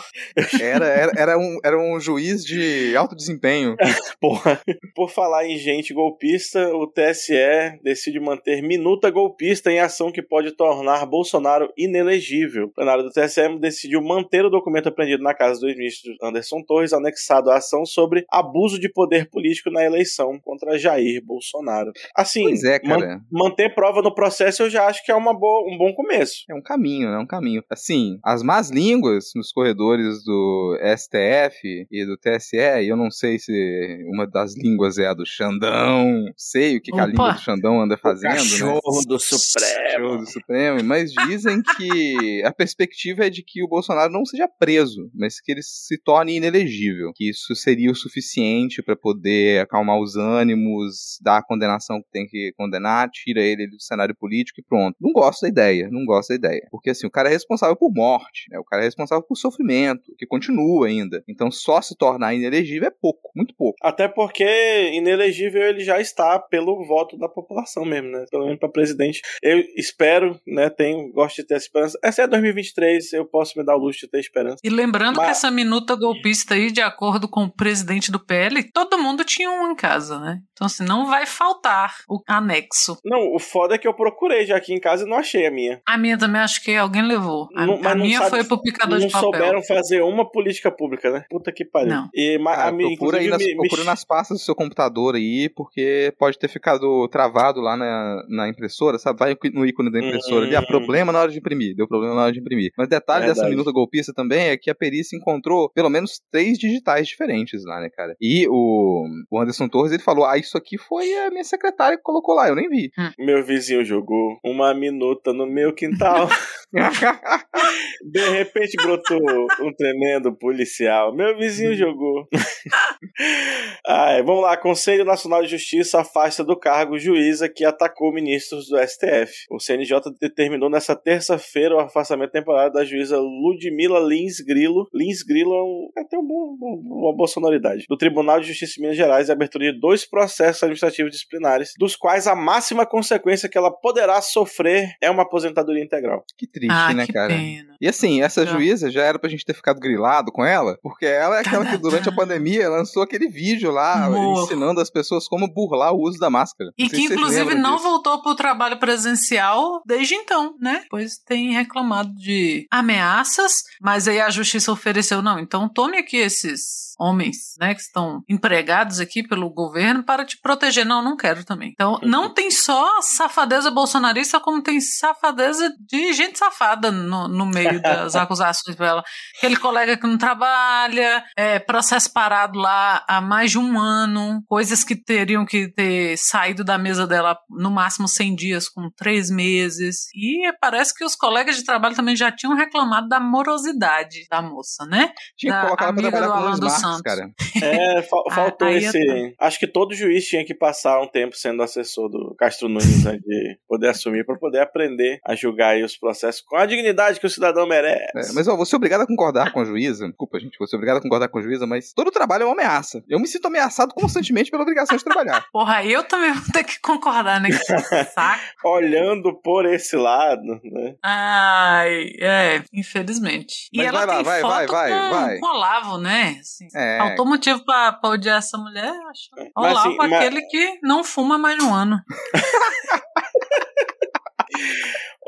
Era, 0.59 0.85
era, 0.85 1.11
era, 1.15 1.37
um, 1.37 1.57
era 1.63 1.79
um 1.79 1.99
juiz 1.99 2.43
de 2.43 2.95
alto 2.95 3.15
desempenho. 3.15 3.75
Porra. 4.19 4.59
Por 4.95 5.09
falar 5.09 5.45
em 5.47 5.57
gente 5.57 5.93
golpista, 5.93 6.69
o 6.73 6.87
TSE 6.87 7.79
decide 7.83 8.19
manter 8.19 8.61
minuta 8.61 9.09
golpista 9.09 9.71
em 9.71 9.79
ação 9.79 10.11
que 10.11 10.21
pode 10.21 10.51
tornar 10.51 11.05
Bolsonaro 11.05 11.71
inelegível. 11.77 12.65
O 12.65 12.69
plenário 12.69 13.03
do 13.03 13.11
TSE 13.11 13.57
decidiu 13.59 14.01
manter 14.01 14.18
o 14.47 14.49
documento 14.49 14.89
apreendido 14.89 15.23
na 15.23 15.33
casa 15.33 15.59
do 15.59 15.67
ministro 15.67 16.13
Anderson 16.23 16.61
Torres, 16.63 16.93
anexado 16.93 17.49
à 17.49 17.57
ação 17.57 17.85
sobre 17.85 18.25
abuso 18.29 18.79
de 18.79 18.89
poder 18.91 19.29
político 19.29 19.69
na 19.69 19.83
eleição 19.83 20.39
contra 20.43 20.77
Jair 20.77 21.23
Bolsonaro. 21.23 21.91
Assim, 22.15 22.43
pois 22.43 22.63
é, 22.63 22.79
cara. 22.79 23.21
Man 23.31 23.49
manter 23.49 23.73
prova 23.73 24.01
no 24.01 24.13
processo 24.13 24.63
eu 24.63 24.69
já 24.69 24.85
acho 24.85 25.03
que 25.03 25.11
é 25.11 25.15
uma 25.15 25.33
boa, 25.33 25.67
um 25.73 25.77
bom 25.77 25.93
começo. 25.93 26.43
É 26.49 26.53
um 26.53 26.61
caminho, 26.61 27.09
né? 27.09 27.17
Um 27.17 27.25
caminho. 27.25 27.63
Assim, 27.69 28.19
as 28.23 28.43
más 28.43 28.69
línguas 28.69 29.31
nos 29.35 29.51
corredores 29.51 30.23
do 30.23 30.77
STF 30.95 31.87
e 31.91 32.05
do 32.05 32.17
TSE, 32.17 32.57
e 32.57 32.89
eu 32.89 32.95
não 32.95 33.09
sei 33.09 33.39
se 33.39 34.03
uma 34.07 34.27
das 34.27 34.55
línguas 34.55 34.97
é 34.97 35.07
a 35.07 35.13
do 35.13 35.25
Xandão, 35.25 36.25
sei 36.37 36.77
o 36.77 36.81
que, 36.81 36.91
que 36.91 36.99
a 36.99 37.05
língua 37.05 37.33
do 37.33 37.39
Xandão 37.39 37.81
anda 37.81 37.97
fazendo, 37.97 38.31
o 38.31 38.35
né? 38.35 38.39
cachorro 38.39 38.99
né? 38.99 39.05
do 39.07 39.19
Supremo. 39.19 39.91
Cachorro 39.91 40.17
do 40.17 40.29
Supremo, 40.29 40.83
mas 40.83 41.11
dizem 41.27 41.61
que 41.77 42.43
a 42.45 42.51
perspectiva 42.51 43.25
é 43.25 43.29
de 43.29 43.43
que 43.43 43.63
o 43.63 43.67
Bolsonaro 43.67 44.08
não 44.09 44.25
seja 44.25 44.47
preso, 44.47 45.09
mas 45.13 45.39
que 45.39 45.51
ele 45.51 45.61
se 45.61 45.97
torne 45.97 46.37
inelegível, 46.37 47.11
que 47.15 47.29
isso 47.29 47.55
seria 47.55 47.91
o 47.91 47.95
suficiente 47.95 48.81
para 48.81 48.95
poder 48.95 49.61
acalmar 49.61 49.99
os 49.99 50.15
ânimos, 50.15 51.19
dar 51.21 51.37
a 51.37 51.43
condenação 51.43 52.01
que 52.01 52.09
tem 52.11 52.27
que 52.27 52.53
condenar, 52.57 53.09
tira 53.09 53.41
ele 53.41 53.67
do 53.67 53.81
cenário 53.81 54.15
político 54.15 54.59
e 54.59 54.63
pronto. 54.63 54.95
Não 54.99 55.11
gosto 55.11 55.41
da 55.41 55.49
ideia, 55.49 55.89
não 55.91 56.05
gosto 56.05 56.29
da 56.29 56.35
ideia, 56.35 56.67
porque 56.71 56.89
assim, 56.89 57.07
o 57.07 57.11
cara 57.11 57.29
é 57.29 57.31
responsável 57.31 57.75
por 57.75 57.91
morte, 57.93 58.49
né? 58.49 58.59
O 58.59 58.63
cara 58.63 58.83
é 58.83 58.85
responsável 58.85 59.23
por 59.23 59.35
sofrimento, 59.35 60.13
que 60.17 60.25
continua 60.25 60.87
ainda. 60.87 61.23
Então 61.27 61.51
só 61.51 61.81
se 61.81 61.95
tornar 61.95 62.33
inelegível 62.33 62.87
é 62.87 62.91
pouco, 62.91 63.31
muito 63.35 63.53
pouco. 63.55 63.77
Até 63.81 64.07
porque 64.07 64.91
inelegível 64.93 65.61
ele 65.63 65.81
já 65.81 65.99
está 65.99 66.39
pelo 66.39 66.85
voto 66.85 67.17
da 67.17 67.27
população 67.27 67.85
mesmo, 67.85 68.09
né? 68.09 68.25
Pelo 68.29 68.45
menos 68.45 68.59
para 68.59 68.69
presidente. 68.69 69.21
Eu 69.41 69.59
espero, 69.75 70.39
né, 70.47 70.69
tenho, 70.69 71.11
gosto 71.11 71.37
de 71.37 71.47
ter 71.47 71.55
esperança. 71.55 71.97
Essa 72.03 72.23
é 72.23 72.27
2023, 72.27 73.13
eu 73.13 73.25
posso 73.25 73.57
me 73.57 73.65
dar 73.65 73.75
o 73.75 73.79
luxo 73.79 73.98
de 74.01 74.11
ter 74.11 74.19
esperança. 74.19 74.57
E 74.63 74.69
lembrando 74.69 75.17
Mas... 75.17 75.25
que 75.25 75.31
essa 75.31 75.51
minuta 75.51 75.95
golpista 75.95 76.55
aí, 76.55 76.71
de 76.71 76.81
acordo 76.81 77.27
com 77.27 77.43
o 77.43 77.51
presidente 77.51 78.11
do 78.11 78.19
PL, 78.19 78.63
todo 78.71 78.97
mundo 78.97 79.23
tinha 79.23 79.49
um 79.49 79.71
em 79.71 79.75
casa, 79.75 80.19
né? 80.19 80.39
Então, 80.53 80.65
assim, 80.65 80.83
não 80.83 81.07
vai 81.07 81.25
faltar 81.25 81.95
o 82.09 82.21
anexo. 82.27 82.97
Não, 83.05 83.33
o 83.33 83.39
foda 83.39 83.75
é 83.75 83.77
que 83.77 83.87
eu 83.87 83.93
procurei 83.93 84.45
já 84.45 84.57
aqui 84.57 84.73
em 84.73 84.79
casa 84.79 85.05
e 85.05 85.09
não 85.09 85.17
achei 85.17 85.45
a 85.45 85.51
minha. 85.51 85.81
A 85.85 85.97
minha 85.97 86.17
também 86.17 86.41
acho 86.41 86.63
que 86.63 86.75
alguém 86.75 87.01
levou. 87.01 87.47
A, 87.55 87.65
não, 87.65 87.79
a 87.83 87.95
minha 87.95 88.19
sabe, 88.19 88.29
foi 88.29 88.43
pro 88.43 88.61
picador 88.61 88.99
de 88.99 89.07
papel. 89.07 89.31
Não 89.31 89.39
souberam 89.39 89.63
fazer 89.63 90.01
uma 90.01 90.29
política 90.29 90.71
pública, 90.71 91.11
né? 91.11 91.23
Puta 91.29 91.51
que 91.51 91.63
pariu. 91.63 91.89
Não. 91.89 92.09
E, 92.13 92.37
ah, 92.45 92.67
a, 92.67 92.73
procura, 92.73 93.19
aí 93.19 93.27
nas, 93.27 93.43
me, 93.43 93.55
procura 93.55 93.81
me... 93.81 93.87
nas 93.87 94.03
pastas 94.03 94.39
do 94.39 94.43
seu 94.43 94.55
computador 94.55 95.15
aí, 95.15 95.49
porque 95.49 96.13
pode 96.17 96.37
ter 96.37 96.47
ficado 96.47 97.07
travado 97.07 97.61
lá 97.61 97.77
na, 97.77 98.23
na 98.27 98.49
impressora, 98.49 98.97
sabe? 98.97 99.19
Vai 99.19 99.37
no 99.53 99.65
ícone 99.65 99.91
da 99.91 99.99
impressora 99.99 100.45
ali, 100.45 100.55
ah, 100.55 100.61
problema 100.61 101.11
na 101.11 101.19
hora 101.21 101.31
de 101.31 101.37
imprimir, 101.37 101.75
deu 101.75 101.87
problema 101.87 102.15
na 102.15 102.23
hora 102.23 102.31
de 102.31 102.39
imprimir. 102.39 102.71
Mas 102.77 102.87
detalhe 102.87 103.25
Verdade. 103.25 103.39
dessa 103.39 103.49
minuta 103.49 103.71
golpista 103.71 103.88
também 104.13 104.49
é 104.49 104.57
que 104.57 104.69
a 104.69 104.75
perícia 104.75 105.15
encontrou 105.15 105.69
pelo 105.69 105.89
menos 105.89 106.21
três 106.31 106.57
digitais 106.57 107.07
diferentes 107.07 107.63
lá, 107.65 107.79
né, 107.79 107.89
cara? 107.89 108.15
E 108.19 108.47
o, 108.47 109.05
o 109.31 109.39
Anderson 109.39 109.67
Torres, 109.67 109.91
ele 109.91 110.03
falou, 110.03 110.25
ah, 110.25 110.37
isso 110.37 110.57
aqui 110.57 110.77
foi 110.77 111.13
a 111.19 111.29
minha 111.29 111.43
secretária 111.43 111.97
que 111.97 112.03
colocou 112.03 112.35
lá, 112.35 112.47
eu 112.47 112.55
nem 112.55 112.69
vi. 112.69 112.91
Hum. 112.97 113.11
Meu 113.19 113.43
vizinho 113.43 113.83
jogou 113.83 114.37
uma 114.43 114.73
minuta 114.73 115.33
no 115.33 115.45
meu 115.45 115.73
quintal. 115.73 116.29
De 118.11 118.29
repente 118.29 118.77
brotou 118.77 119.19
um 119.61 119.73
tremendo 119.73 120.35
policial. 120.35 121.15
Meu 121.15 121.37
vizinho 121.37 121.75
jogou. 121.75 122.27
vamos 124.25 124.43
lá. 124.43 124.55
Conselho 124.57 125.03
Nacional 125.03 125.41
de 125.43 125.49
Justiça 125.49 126.01
afasta 126.01 126.43
do 126.43 126.57
cargo 126.57 126.97
juíza 126.97 127.49
que 127.49 127.65
atacou 127.65 128.13
ministros 128.13 128.67
do 128.67 128.77
STF. 128.77 129.45
O 129.49 129.59
CNJ 129.59 129.99
determinou 130.19 130.69
nessa 130.69 130.95
terça-feira 130.95 131.75
o 131.75 131.79
afastamento 131.79 132.31
temporário 132.31 132.71
da 132.71 132.85
juíza 132.85 133.17
Ludmila 133.17 133.78
Lins 133.87 134.39
Grilo. 134.39 134.87
Lins 134.93 135.23
Grilo 135.23 135.53
é, 135.53 135.63
um, 135.63 135.89
é 135.97 136.01
até 136.01 136.17
um 136.17 136.25
bom, 136.25 136.57
uma 136.59 137.15
boa 137.15 137.27
sonoridade. 137.27 137.85
Do 137.87 137.97
Tribunal 137.97 138.39
de 138.39 138.47
Justiça 138.47 138.73
de 138.73 138.81
Minas 138.81 138.97
Gerais 138.97 139.29
e 139.29 139.31
abertura 139.31 139.71
de 139.71 139.79
dois 139.79 140.05
processos 140.05 140.63
administrativos 140.63 141.11
disciplinares, 141.11 141.73
dos 141.77 141.95
quais 141.95 142.27
a 142.27 142.35
máxima 142.35 142.85
consequência 142.85 143.49
que 143.49 143.57
ela 143.57 143.71
poderá 143.71 144.21
sofrer 144.21 144.95
é 145.01 145.09
uma 145.09 145.23
aposentadoria 145.23 145.83
integral. 145.83 146.23
Que 146.37 146.47
triste, 146.47 146.71
ah, 146.71 146.93
né, 146.93 147.07
cara? 147.07 147.33
Pena. 147.33 147.75
E 147.81 147.87
assim, 147.87 148.21
essa 148.21 148.45
juíza 148.45 148.91
já 148.91 149.03
era 149.03 149.17
pra 149.17 149.29
gente 149.29 149.45
ter 149.45 149.53
ficado 149.53 149.79
grilado 149.79 150.31
com 150.31 150.43
ela, 150.43 150.77
porque 150.81 151.05
ela 151.05 151.37
é 151.37 151.41
aquela 151.41 151.65
que 151.65 151.77
durante 151.77 152.09
a 152.09 152.15
pandemia 152.15 152.69
lançou 152.69 153.03
aquele 153.03 153.29
vídeo 153.29 153.71
lá 153.71 154.09
Morro. 154.09 154.43
ensinando 154.43 154.81
as 154.81 154.89
pessoas 154.89 155.27
como 155.27 155.51
burlar 155.51 155.93
o 155.93 156.01
uso 156.01 156.19
da 156.19 156.29
máscara. 156.29 156.71
E 156.77 156.89
que 156.89 157.03
inclusive 157.03 157.55
não 157.55 157.75
disso. 157.75 157.87
voltou 157.87 158.21
pro 158.21 158.35
trabalho 158.35 158.79
presencial 158.79 159.81
desde 159.85 160.15
então, 160.15 160.55
né? 160.59 160.83
Pois 160.89 161.17
tem 161.17 161.53
reclamado 161.53 162.13
de 162.15 162.67
ameaças, 162.71 163.63
mas 163.81 164.07
aí 164.07 164.19
a 164.19 164.29
justiça 164.29 164.71
ofereceu, 164.71 165.21
não, 165.21 165.39
então 165.39 165.69
tome 165.69 165.97
aqui 165.97 166.17
esses 166.17 166.89
homens, 166.99 167.55
né, 167.57 167.73
que 167.73 167.81
estão 167.81 168.21
empregados 168.27 168.99
aqui 168.99 169.25
pelo 169.25 169.49
governo 169.49 170.03
para 170.03 170.25
te 170.25 170.37
proteger. 170.37 170.85
Não, 170.85 171.01
não 171.01 171.15
quero 171.15 171.45
também. 171.45 171.69
Então, 171.69 171.93
uhum. 171.93 171.99
não 172.03 172.33
tem 172.33 172.51
só 172.51 173.01
safadeza 173.01 173.71
bolsonarista, 173.71 174.39
como 174.39 174.61
tem 174.61 174.81
safadeza 174.81 175.73
de 175.79 176.11
gente 176.11 176.37
safada 176.37 176.91
no, 176.91 177.27
no 177.29 177.45
meio 177.45 177.79
das 177.81 178.15
acusações 178.15 178.75
dela. 178.75 179.01
Aquele 179.37 179.55
colega 179.55 179.95
que 179.95 180.05
não 180.05 180.17
trabalha, 180.17 181.23
é, 181.37 181.57
processo 181.57 182.11
parado 182.11 182.59
lá 182.59 183.05
há 183.07 183.21
mais 183.21 183.51
de 183.51 183.57
um 183.57 183.79
ano, 183.79 184.43
coisas 184.45 184.83
que 184.83 184.95
teriam 184.95 185.45
que 185.45 185.69
ter 185.69 186.17
saído 186.17 186.63
da 186.65 186.77
mesa 186.77 187.07
dela 187.07 187.37
no 187.49 187.71
máximo 187.71 188.07
100 188.07 188.35
dias, 188.35 188.67
com 188.67 188.89
três 188.89 189.29
meses. 189.29 190.07
E 190.13 190.51
parece 190.59 190.93
que 190.93 191.05
os 191.05 191.15
colegas 191.15 191.55
de 191.55 191.63
trabalho 191.63 191.95
também 191.95 192.15
já 192.15 192.29
tinham 192.29 192.55
reclamado 192.55 193.07
da 193.07 193.19
morosidade 193.49 194.27
da 194.29 194.41
moça, 194.41 194.85
né? 194.85 195.11
Tinha 195.35 195.53
que 195.53 195.65
colocar 195.65 195.87
amiga 195.89 196.11
do 196.11 196.31
Alan 196.31 196.59
dos 196.59 196.71
Santos 196.73 196.81
Santos. 196.81 197.01
cara. 197.01 197.31
É, 197.61 198.01
faltou 198.33 198.67
ah, 198.67 198.71
esse. 198.71 199.05
Tô... 199.05 199.45
Acho 199.45 199.59
que 199.59 199.67
todo 199.67 199.95
juiz 199.95 200.25
tinha 200.25 200.45
que 200.45 200.53
passar 200.53 201.01
um 201.01 201.07
tempo 201.07 201.35
sendo 201.35 201.63
assessor 201.63 202.09
do 202.09 202.35
Castro 202.37 202.69
Nunes, 202.69 203.03
né, 203.03 203.17
de 203.17 203.57
poder 203.67 203.89
assumir, 203.89 204.25
para 204.25 204.37
poder 204.37 204.59
aprender 204.59 205.19
a 205.25 205.35
julgar 205.35 205.77
os 205.81 205.97
processos 205.97 206.41
com 206.41 206.57
a 206.57 206.65
dignidade 206.65 207.19
que 207.19 207.25
o 207.25 207.29
cidadão 207.29 207.67
merece. 207.67 208.31
É, 208.31 208.33
mas 208.33 208.47
ó, 208.47 208.55
você 208.55 208.75
é 208.75 208.77
obrigado 208.77 209.01
a 209.01 209.07
concordar 209.07 209.51
com 209.51 209.61
a 209.61 209.65
juíza. 209.65 210.07
Desculpa, 210.07 210.39
gente, 210.39 210.57
você 210.59 210.75
é 210.75 210.77
obrigado 210.77 210.97
a 210.97 211.01
concordar 211.01 211.27
com 211.29 211.39
a 211.39 211.41
juíza, 211.41 211.65
mas 211.65 211.93
todo 211.93 212.11
trabalho 212.11 212.43
é 212.43 212.45
uma 212.45 212.53
ameaça. 212.53 213.03
Eu 213.09 213.19
me 213.19 213.27
sinto 213.27 213.47
ameaçado 213.47 213.93
constantemente 213.93 214.51
pela 214.51 214.63
obrigação 214.63 214.95
de 214.95 215.03
trabalhar. 215.03 215.45
Porra, 215.51 215.83
eu 215.83 216.03
também 216.03 216.33
vou 216.33 216.51
ter 216.51 216.63
que 216.63 216.79
concordar, 216.81 217.41
né? 217.41 217.49
Saco. 217.51 218.39
Olhando 218.63 219.33
por 219.41 219.65
esse 219.65 219.95
lado, 219.95 220.59
né? 220.63 220.95
Ai, 221.03 222.11
é, 222.19 222.63
infelizmente. 222.73 223.38
Mas 223.75 223.85
e 223.85 223.87
ela 223.87 224.05
vai 224.05 224.07
lá, 224.07 224.21
vai, 224.23 224.41
vai, 224.41 224.67
vai, 224.67 224.89
com, 224.89 225.09
vai. 225.09 225.39
com 225.39 225.45
Olavo, 225.47 225.97
né? 225.97 226.37
Assim, 226.39 226.67
é. 226.75 226.97
Faltou 226.97 227.25
motivo 227.25 227.63
pra, 227.65 227.93
pra 227.93 228.09
odiar 228.11 228.37
essa 228.37 228.57
mulher, 228.57 228.91
acho. 229.09 229.51
Olha 229.55 229.73
lá, 229.73 229.81
assim, 229.81 229.95
mas... 229.97 230.13
aquele 230.13 230.41
que 230.43 230.79
não 230.83 231.03
fuma 231.03 231.37
mais 231.37 231.61
um 231.63 231.73
ano. 231.73 232.01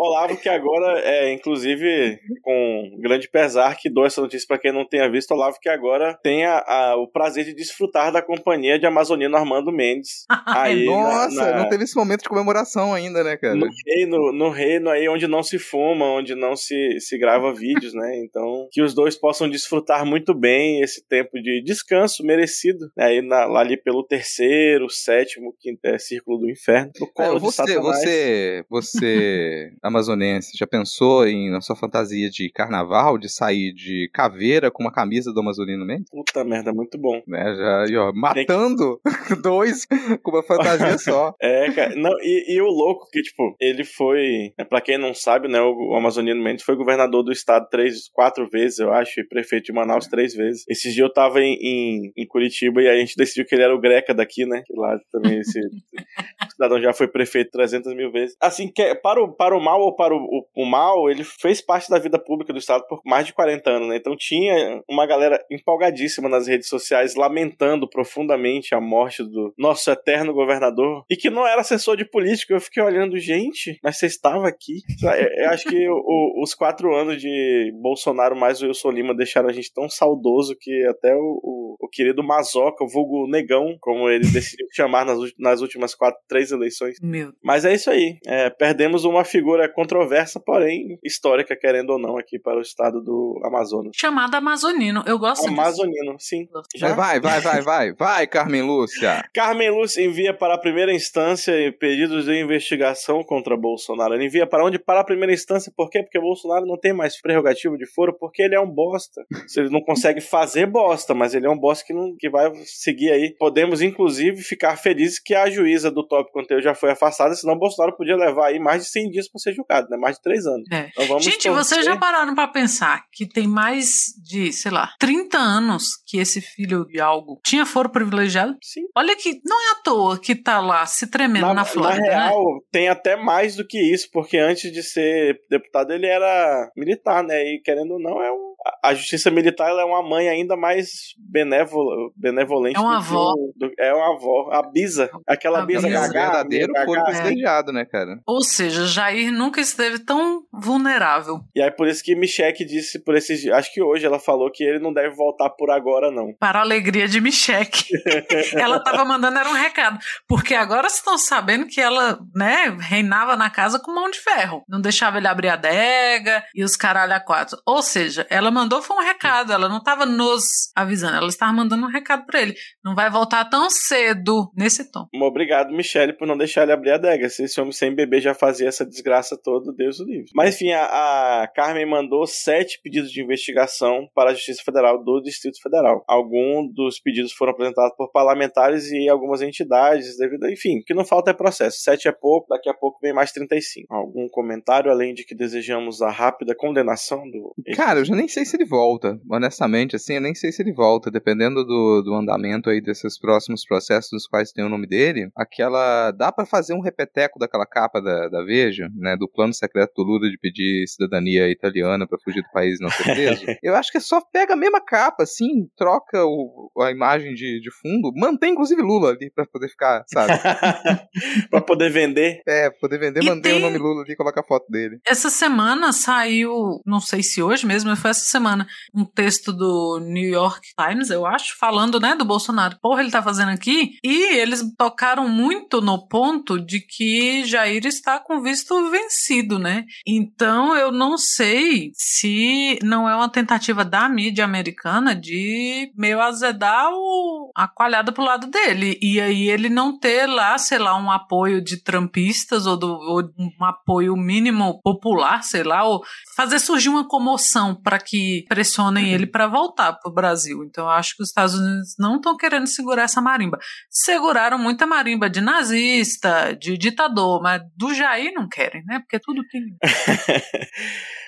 Olavo 0.02 0.38
que 0.38 0.50
agora 0.50 1.00
é, 1.02 1.32
inclusive, 1.32 2.20
com 2.42 2.98
grande 3.00 3.30
pesar 3.30 3.76
que 3.78 3.90
dou 3.90 4.06
essa 4.06 4.22
notícia 4.22 4.48
para 4.48 4.58
quem 4.58 4.72
não 4.72 4.88
tenha 4.88 5.10
visto, 5.10 5.32
Olavo 5.32 5.60
que 5.62 5.70
agora 5.70 6.18
tem 6.24 6.46
a, 6.46 6.58
a, 6.60 6.96
o 6.96 7.08
prazer 7.08 7.46
de 7.46 7.54
desfrutar 7.54 8.12
da 8.12 8.22
companhia 8.22 8.80
de 8.80 8.86
Amazonino 8.86 9.38
Armando 9.38 9.72
Mendes. 9.72 10.26
Aí, 10.48 10.86
Nossa, 10.86 11.36
na, 11.36 11.52
na... 11.52 11.58
não 11.60 11.70
teve 11.70 11.84
esse 11.84 11.96
momento 11.96 12.24
de 12.24 12.30
comemoração 12.30 12.94
ainda, 12.94 13.24
né, 13.24 13.38
cara? 13.38 13.56
No 13.56 13.68
reino, 13.86 14.32
no 14.32 14.50
reino 14.50 14.90
aí 14.90 15.08
onde 15.08 15.28
não 15.28 15.44
se 15.44 15.60
fuma, 15.60 16.06
onde 16.06 16.36
não 16.36 16.56
se, 16.56 17.00
se 17.00 17.18
grava 17.18 17.54
vídeos, 17.54 17.94
né? 17.94 18.18
Então, 18.24 18.68
que 18.72 18.82
os 18.82 18.94
dois 18.94 19.16
possam 19.16 19.50
desfrutar 19.50 20.06
muito 20.06 20.34
bem 20.34 20.82
esse 20.82 21.06
tempo 21.08 21.40
de 21.42 21.62
descanso 21.64 22.24
merecido, 22.24 22.92
né? 22.98 23.06
aí 23.06 23.22
na, 23.22 23.46
lá 23.46 23.62
ali 23.62 23.78
pelo 23.78 24.04
terceiro, 24.04 24.90
sétimo, 24.90 25.56
quinto 25.60 25.80
é, 25.86 25.98
círculo 25.98 26.40
do 26.40 26.50
inferno. 26.50 26.92
No 27.00 27.12
colo 27.12 27.38
é, 27.38 27.40
você, 27.40 27.80
você, 27.80 28.66
você, 28.70 29.72
amazonense, 29.92 30.58
já 30.58 30.66
pensou 30.66 31.28
em 31.28 31.52
na 31.52 31.62
sua 31.62 31.76
fantasia 31.76 32.30
de 32.30 32.50
carnaval, 32.50 33.18
de 33.18 33.30
sair 33.30 33.74
de 33.74 34.10
caveira 34.14 34.72
com 34.72 34.84
uma 34.84 34.92
camisa 34.92 35.32
do 35.32 35.40
Amazonino 35.40 35.86
Mendes? 35.86 36.10
Puta 36.10 36.44
merda, 36.44 36.74
muito 36.74 36.98
bom. 36.98 37.22
Né, 37.28 37.56
já, 37.56 37.86
e, 37.90 37.98
ó, 37.98 38.12
matando 38.14 39.00
que... 39.28 39.36
dois 39.42 39.86
com 40.24 40.32
uma 40.32 40.44
fantasia 40.44 40.98
só. 40.98 41.36
É, 41.42 41.72
cara, 41.72 41.96
não, 41.96 42.12
e, 42.22 42.56
e, 42.56 42.62
o 42.62 42.68
louco 42.68 43.10
que, 43.12 43.22
tipo, 43.22 43.56
ele 43.60 43.84
foi, 43.84 44.54
né, 44.58 44.64
pra 44.64 44.80
quem 44.80 44.98
não 44.98 45.14
sabe, 45.14 45.48
né, 45.48 45.60
o, 45.60 45.92
o 45.92 45.96
Amazonino 45.96 46.42
Mendes 46.42 46.64
foi 46.64 46.76
governador 46.76 47.24
do 47.24 47.32
estado 47.32 47.68
três, 47.70 48.10
quatro 48.10 48.48
vezes, 48.50 48.80
eu 48.80 48.94
acho, 48.94 49.20
e 49.20 49.28
prefeito 49.28 49.66
de 49.66 49.74
Manaus 49.74 50.08
três 50.08 50.34
vezes. 50.34 50.64
Esses 50.70 50.94
dias 50.94 51.08
eu 51.08 51.14
tava 51.14 51.42
em, 51.42 51.58
em, 51.62 52.14
em 52.16 52.28
Curitiba 52.28 52.82
e 52.82 52.88
a 52.88 52.96
gente 52.96 53.16
decidiu 53.16 53.46
que 53.46 53.56
ele 53.56 53.64
era 53.64 53.76
o 53.76 53.80
Greca 53.80 54.14
daqui, 54.14 54.46
né, 54.46 54.62
que 54.66 54.74
lá 54.74 54.98
também 55.12 55.40
esse 55.40 55.60
cidadão 56.52 56.82
já 56.82 56.94
foi 56.94 57.08
prefeito 57.08 57.52
300 57.52 57.96
mil 57.96 58.12
vezes. 58.12 58.36
Assim, 58.40 58.72
que, 58.72 58.82
é, 58.82 58.96
para, 58.96 59.22
o, 59.22 59.32
para 59.34 59.58
o 59.58 59.64
mal 59.64 59.81
ou 59.82 59.96
para 59.96 60.14
o, 60.16 60.18
o, 60.18 60.64
o, 60.64 60.66
mal, 60.66 61.10
ele 61.10 61.24
fez 61.24 61.62
parte 61.62 61.90
da 61.90 62.00
vida 62.00 62.20
pública 62.20 62.54
do 62.54 62.60
Estado 62.60 62.86
por 62.88 63.02
mais 63.06 63.26
de 63.26 63.34
40 63.34 63.70
anos, 63.70 63.90
né? 63.90 63.98
Então 63.98 64.16
tinha 64.16 64.82
uma 64.90 65.06
galera 65.06 65.44
empolgadíssima 65.50 66.30
nas 66.30 66.48
redes 66.48 66.68
sociais 66.68 67.16
lamentando 67.16 67.88
profundamente 67.88 68.74
a 68.74 68.82
morte 68.82 69.24
do 69.24 69.54
nosso 69.58 69.90
eterno 69.92 70.34
governador 70.34 71.04
e 71.10 71.16
que 71.16 71.30
não 71.30 71.46
era 71.46 71.62
assessor 71.62 71.98
de 71.98 72.06
política. 72.06 72.54
Eu 72.54 72.62
fiquei 72.62 72.82
olhando, 72.82 73.18
gente, 73.18 73.80
mas 73.84 73.98
você 73.98 74.06
estava 74.06 74.48
aqui. 74.48 74.82
Eu, 75.02 75.46
eu 75.46 75.50
acho 75.50 75.68
que 75.68 75.88
o, 75.90 76.42
os 76.42 76.54
quatro 76.54 76.96
anos 76.96 77.22
de 77.22 77.74
Bolsonaro 77.82 78.36
mais 78.36 78.62
o 78.62 78.68
Wilson 78.68 78.92
Lima 78.92 79.16
deixaram 79.16 79.50
a 79.50 79.54
gente 79.54 79.74
tão 79.74 79.90
saudoso 79.90 80.56
que 80.60 80.86
até 80.88 81.16
o, 81.16 81.71
o 81.82 81.88
querido 81.88 82.24
Mazoca, 82.24 82.84
o 82.84 82.88
vulgo 82.88 83.28
Negão, 83.28 83.76
como 83.80 84.10
ele 84.10 84.26
decidiu 84.32 84.68
chamar 84.72 85.06
nas, 85.06 85.18
nas 85.38 85.62
últimas 85.62 85.96
quatro, 85.96 86.20
três 86.28 86.52
eleições. 86.52 86.98
Meu. 87.02 87.34
Mas 87.44 87.66
é 87.66 87.74
isso 87.74 87.90
aí. 87.90 88.18
É, 88.26 88.50
perdemos 88.50 89.04
uma 89.04 89.24
figura 89.24 89.68
controversa, 89.68 90.40
porém 90.40 91.00
histórica, 91.04 91.56
querendo 91.56 91.92
ou 91.92 92.00
não, 92.00 92.18
aqui 92.18 92.40
para 92.40 92.58
o 92.58 92.62
estado 92.62 93.02
do 93.02 93.42
Amazonas. 93.44 93.92
Chamada 93.96 94.38
Amazonino. 94.38 95.04
Eu 95.08 95.18
gosto 95.18 95.48
Amazonino, 95.48 96.16
disso. 96.16 96.30
sim. 96.30 96.48
Já? 96.76 96.94
Vai, 96.94 97.20
vai, 97.20 97.42
vai, 97.42 97.62
vai, 97.62 97.94
vai, 97.94 98.28
Carmen 98.28 98.62
Lúcia. 98.62 99.24
Carmen 99.34 99.72
Lúcia 99.72 100.04
envia 100.04 100.34
para 100.34 100.54
a 100.54 100.58
primeira 100.58 100.94
instância 100.94 101.54
pedidos 101.80 102.26
de 102.26 102.40
investigação 102.40 103.24
contra 103.24 103.58
Bolsonaro. 103.58 104.14
Ele 104.14 104.26
envia 104.26 104.46
para 104.46 104.64
onde? 104.66 104.78
Para 104.78 105.02
a 105.02 105.04
primeira 105.04 105.34
instância, 105.34 105.72
por 105.76 105.90
quê? 105.90 106.04
Porque 106.04 106.20
Bolsonaro 106.20 106.66
não 106.66 106.78
tem 106.78 106.94
mais 106.94 107.20
prerrogativo 107.20 107.78
de 107.78 107.86
foro, 107.86 108.16
porque 108.20 108.44
ele 108.44 108.56
é 108.56 108.60
um 108.60 108.70
bosta. 108.70 109.26
Ele 109.58 109.70
não 109.70 109.82
consegue 109.82 110.22
fazer 110.22 110.66
bosta, 110.66 111.14
mas 111.14 111.34
ele 111.34 111.48
é 111.48 111.50
um 111.50 111.58
bosta 111.58 111.71
que, 111.82 111.94
não, 111.94 112.16
que 112.18 112.30
vai 112.30 112.52
seguir 112.66 113.12
aí. 113.12 113.36
Podemos, 113.38 113.82
inclusive, 113.82 114.42
ficar 114.42 114.76
felizes 114.76 115.20
que 115.20 115.34
a 115.34 115.50
juíza 115.50 115.92
do 115.92 116.06
tópico 116.06 116.40
anterior 116.40 116.62
já 116.62 116.76
foi 116.76 116.92
afastada, 116.92 117.34
senão 117.36 117.58
Bolsonaro 117.58 117.96
podia 117.96 118.16
levar 118.16 118.48
aí 118.48 118.60
mais 118.60 118.84
de 118.84 118.90
100 118.90 119.10
dias 119.12 119.30
para 119.30 119.40
ser 119.40 119.54
julgado, 119.54 119.88
né? 119.90 119.98
Mais 119.98 120.16
de 120.18 120.22
3 120.24 120.46
anos. 120.46 120.72
É. 120.72 120.90
Então 120.98 121.20
Gente, 121.20 121.50
vocês 121.50 121.86
já 121.86 121.96
pararam 121.96 122.36
para 122.36 122.48
pensar 122.48 123.06
que 123.12 123.26
tem 123.26 123.48
mais 123.48 124.08
de, 124.24 124.52
sei 124.52 124.72
lá, 124.72 124.94
30 125.00 125.38
anos 125.38 126.02
que 126.06 126.18
esse 126.18 126.42
filho 126.42 126.86
de 126.86 127.00
algo 127.00 127.40
tinha 127.44 127.66
foro 127.66 127.90
privilegiado? 127.90 128.56
Sim. 128.62 128.82
Olha 128.96 129.16
que 129.16 129.40
não 129.46 129.60
é 129.60 129.72
à 129.72 129.76
toa 129.84 130.20
que 130.20 130.36
tá 130.36 130.60
lá 130.60 130.86
se 130.86 131.08
tremendo 131.08 131.48
na, 131.48 131.54
na 131.54 131.66
Flórida. 131.66 132.02
Na 132.02 132.08
né? 132.08 132.16
real, 132.16 132.56
né? 132.56 132.60
tem 132.72 132.90
até 132.90 133.16
mais 133.16 133.56
do 133.56 133.66
que 133.66 133.78
isso, 133.94 134.10
porque 134.12 134.38
antes 134.38 134.72
de 134.72 134.84
ser 134.84 135.40
deputado 135.50 135.92
ele 135.92 136.08
era 136.08 136.70
militar, 136.76 137.24
né? 137.24 137.42
E 137.44 137.62
querendo 137.62 137.92
ou 137.92 138.00
não, 138.00 138.22
é 138.22 138.32
um 138.32 138.51
a 138.84 138.94
justiça 138.94 139.32
militar 139.32 139.70
ela 139.70 139.82
é 139.82 139.86
uma 139.86 140.04
mãe 140.04 140.30
ainda 140.30 140.56
mais 140.56 141.14
benévola, 141.18 142.12
benevolente. 142.16 142.78
É 142.78 142.80
uma 142.80 142.98
avó. 142.98 143.34
Do, 143.56 143.72
é 143.80 143.94
uma 143.94 144.16
avó. 144.16 144.50
A 144.52 144.62
Bisa. 144.62 145.10
Aquela 145.28 145.62
a 145.62 145.66
Bisa 145.66 145.90
gaga. 145.90 146.12
verdadeiro 146.12 146.74
foi 146.86 147.02
privilegiado, 147.04 147.72
né, 147.72 147.86
cara? 147.86 148.20
Ou 148.26 148.42
seja, 148.44 148.86
Jair 148.86 149.32
nunca 149.32 149.60
esteve 149.60 150.00
tão 150.00 150.44
vulnerável. 150.54 151.40
E 151.56 151.62
aí 151.62 151.72
por 151.72 151.88
isso 151.88 152.04
que 152.04 152.16
Michelle 152.16 152.54
disse 152.66 153.04
por 153.04 153.16
esses 153.16 153.42
dias. 153.42 153.56
Acho 153.56 153.74
que 153.74 153.82
hoje 153.82 154.06
ela 154.06 154.20
falou 154.20 154.52
que 154.52 154.64
ele 154.64 154.80
não 154.80 154.94
deve 154.94 155.16
voltar 155.16 155.50
por 155.50 155.72
agora, 155.72 156.12
não. 156.12 156.34
Para 156.40 156.60
a 156.60 156.62
alegria 156.62 157.08
de 157.08 157.20
Michelle. 157.20 157.70
ela 158.56 158.80
tava 158.84 159.04
mandando 159.06 159.40
era 159.40 159.50
um 159.50 159.54
recado. 159.54 159.98
Porque 160.28 160.54
agora 160.54 160.88
estão 160.88 161.18
sabendo 161.18 161.66
que 161.66 161.82
ela, 161.82 162.20
né, 162.36 162.76
reinava 162.80 163.36
na 163.36 163.50
casa 163.50 163.80
com 163.80 163.94
mão 163.94 164.10
de 164.10 164.20
ferro. 164.20 164.64
Não 164.68 164.82
deixava 164.82 165.18
ele 165.18 165.28
abrir 165.28 165.50
a 165.50 165.54
adega 165.54 166.44
e 166.54 166.64
os 166.64 166.76
caralho 166.76 167.14
a 167.14 167.20
quatro. 167.20 167.58
Ou 167.66 167.82
seja, 167.82 168.26
ela 168.30 168.51
mandou 168.52 168.82
foi 168.82 168.98
um 168.98 169.02
recado, 169.02 169.54
ela 169.54 169.70
não 169.70 169.78
estava 169.78 170.06
nos 170.06 170.72
avisando, 170.76 171.18
ela 171.18 171.28
estava 171.28 171.54
mandando 171.54 171.86
um 171.86 171.90
recado 171.90 172.26
para 172.26 172.42
ele. 172.42 172.56
Não 172.84 172.96
vai 172.96 173.10
voltar 173.10 173.46
tão 173.46 173.70
cedo 173.70 174.52
nesse 174.56 174.92
tom. 174.92 175.08
Obrigado, 175.22 175.74
Michele, 175.74 176.14
por 176.14 176.28
não 176.28 176.38
deixar 176.38 176.64
ele 176.64 176.72
abrir 176.72 176.92
a 176.92 176.96
adega. 176.96 177.30
Se 177.30 177.44
esse 177.44 177.60
homem 177.60 177.72
sem 177.72 177.94
bebê 177.94 178.20
já 178.20 178.34
fazia 178.34 178.68
essa 178.68 178.86
desgraça 178.86 179.38
toda, 179.42 179.74
Deus 179.74 180.00
o 180.00 180.06
livre. 180.06 180.32
Mas 180.36 180.56
enfim, 180.56 180.72
a, 180.72 181.44
a 181.44 181.48
Carmen 181.48 181.86
mandou 181.86 182.26
sete 182.28 182.80
pedidos 182.84 183.12
de 183.12 183.22
investigação 183.22 184.08
para 184.14 184.32
a 184.32 184.34
Justiça 184.34 184.62
Federal 184.64 185.04
do 185.04 185.22
Distrito 185.22 185.62
Federal. 185.62 186.04
Alguns 186.08 186.74
dos 186.74 187.00
pedidos 187.00 187.32
foram 187.34 187.54
apresentados 187.54 187.96
por 187.96 188.12
parlamentares 188.12 188.92
e 188.92 189.10
algumas 189.10 189.42
entidades, 189.42 190.18
devido, 190.18 190.50
enfim, 190.50 190.80
o 190.80 190.84
que 190.84 190.94
não 190.94 191.06
falta 191.06 191.32
é 191.32 191.34
processo. 191.34 191.80
Sete 191.80 192.08
é 192.08 192.12
pouco, 192.12 192.48
daqui 192.50 192.70
a 192.70 192.74
pouco 192.74 193.00
vem 193.02 193.14
mais 193.14 193.32
35. 193.32 193.94
Algum 193.94 194.28
comentário 194.30 194.92
além 194.92 195.14
de 195.14 195.24
que 195.24 195.36
desejamos 195.36 196.02
a 196.02 196.10
rápida 196.10 196.56
condenação 196.56 197.30
do. 197.30 197.54
Cara, 197.76 198.00
eu 198.00 198.06
já 198.06 198.16
nem 198.16 198.28
sei 198.28 198.41
sei 198.42 198.46
se 198.46 198.58
ele 198.58 198.66
volta, 198.66 199.20
honestamente, 199.30 199.96
assim, 199.96 200.16
eu 200.16 200.22
nem 200.22 200.34
sei 200.34 200.52
se 200.52 200.62
ele 200.62 200.74
volta, 200.74 201.12
dependendo 201.12 201.64
do, 201.64 202.02
do 202.02 202.14
andamento 202.16 202.70
aí 202.70 202.82
desses 202.82 203.20
próximos 203.20 203.66
processos 203.66 204.12
nos 204.12 204.28
quais 204.28 204.52
tem 204.52 204.66
o 204.66 204.70
nome 204.70 204.88
dele, 204.88 205.30
aquela, 205.36 206.12
dá 206.12 206.32
para 206.32 206.46
fazer 206.46 206.74
um 206.74 206.82
repeteco 206.82 207.38
daquela 207.38 207.66
capa 207.66 208.02
da, 208.02 208.28
da 208.28 208.44
Veja, 208.44 208.90
né, 208.96 209.16
do 209.16 209.30
plano 209.30 209.54
secreto 209.54 209.94
do 209.96 210.04
Lula 210.04 210.30
de 210.30 210.38
pedir 210.40 210.88
cidadania 210.88 211.50
italiana 211.50 212.08
para 212.08 212.18
fugir 212.24 212.42
do 212.42 212.52
país 212.52 212.80
e 212.80 212.84
não 212.84 212.90
ser 212.90 213.04
preso, 213.04 213.46
eu 213.62 213.76
acho 213.76 213.92
que 213.92 213.98
é 213.98 214.02
só 214.02 214.20
pega 214.22 214.54
a 214.54 214.58
mesma 214.58 214.82
capa, 214.84 215.24
assim, 215.24 215.68
troca 215.78 216.26
o, 216.26 216.72
a 216.80 216.92
imagem 216.92 217.34
de, 217.34 217.62
de 217.62 217.70
fundo, 217.82 218.12
mantém 218.16 218.54
inclusive 218.54 218.82
Lula 218.82 219.12
ali 219.12 219.30
para 219.30 219.46
poder 219.46 219.70
ficar, 219.70 220.04
sabe? 220.08 220.34
para 221.50 221.62
poder 221.62 221.92
vender. 221.92 222.42
É, 222.48 222.70
poder 222.72 222.98
vender, 222.98 223.24
mantém 223.24 223.54
tem... 223.54 223.56
o 223.58 223.60
nome 223.60 223.78
Lula 223.78 224.02
ali 224.02 224.14
e 224.14 224.16
coloca 224.16 224.42
a 224.42 224.44
foto 224.44 224.66
dele. 224.70 225.00
Essa 225.06 225.30
semana 225.30 225.94
saiu, 225.94 226.82
não 226.86 227.00
sei 227.00 227.22
se 227.22 227.42
hoje 227.44 227.66
mesmo, 227.66 227.90
mas 227.90 228.00
foi 228.00 228.10
essa 228.10 228.31
semana 228.32 228.68
um 228.94 229.06
texto 229.06 229.52
do 229.54 230.00
New 230.00 230.30
York 230.30 230.68
Times, 230.80 231.10
eu 231.10 231.26
acho, 231.26 231.58
falando, 231.58 232.00
né, 232.00 232.16
do 232.16 232.26
Bolsonaro. 232.26 232.78
Porra, 232.82 233.02
ele 233.02 233.12
tá 233.12 233.22
fazendo 233.22 233.50
aqui? 233.50 233.98
E 234.04 234.38
eles 234.38 234.64
tocaram 234.78 235.28
muito 235.28 235.82
no 235.82 236.08
ponto 236.08 236.60
de 236.60 236.80
que 236.80 237.44
Jair 237.46 237.86
está 237.86 238.20
com 238.20 238.42
visto 238.42 238.90
vencido, 238.90 239.60
né? 239.60 239.86
Então 240.08 240.76
eu 240.76 240.92
não 240.92 241.18
sei 241.18 241.92
se 241.94 242.80
não 242.84 243.08
é 243.08 243.16
uma 243.16 243.30
tentativa 243.30 243.84
da 243.84 244.08
mídia 244.08 244.46
americana 244.46 245.16
de 245.16 245.92
meio 245.96 246.22
azedar 246.22 246.90
o, 246.92 247.52
a 247.56 247.68
coalhada 247.68 248.12
pro 248.12 248.24
lado 248.24 248.48
dele. 248.48 248.98
E 249.02 249.20
aí 249.20 249.50
ele 249.50 249.70
não 249.70 249.98
ter 249.98 250.26
lá, 250.28 250.58
sei 250.58 250.78
lá, 250.78 250.98
um 250.98 251.12
apoio 251.12 251.62
de 251.62 251.82
trampistas 251.82 252.66
ou, 252.66 252.78
do, 252.78 252.88
ou 252.88 253.22
um 253.38 253.66
apoio 253.66 254.16
mínimo 254.16 254.80
popular, 254.82 255.44
sei 255.44 255.64
lá, 255.64 255.84
ou 255.84 256.02
fazer 256.36 256.60
surgir 256.60 256.90
uma 256.90 257.08
comoção 257.08 257.76
para 257.76 258.00
que 258.00 258.21
pressionem 258.48 259.12
ele 259.12 259.28
para 259.28 259.48
voltar 259.48 259.94
para 259.94 260.10
o 260.10 260.14
Brasil. 260.14 260.64
Então 260.64 260.86
eu 260.86 260.90
acho 260.90 261.16
que 261.16 261.24
os 261.24 261.30
Estados 261.30 261.56
Unidos 261.56 261.96
não 262.00 262.16
estão 262.16 262.36
querendo 262.38 262.68
segurar 262.68 263.04
essa 263.04 263.22
marimba. 263.22 263.58
Seguraram 263.90 264.58
muita 264.58 264.86
marimba 264.86 265.30
de 265.30 265.42
nazista, 265.42 266.56
de 266.56 266.78
ditador, 266.78 267.42
mas 267.42 267.62
do 267.76 267.94
Jair 267.94 268.32
não 268.34 268.48
querem, 268.48 268.84
né? 268.86 269.00
Porque 269.00 269.20
tudo 269.20 269.42
tem. 269.48 269.62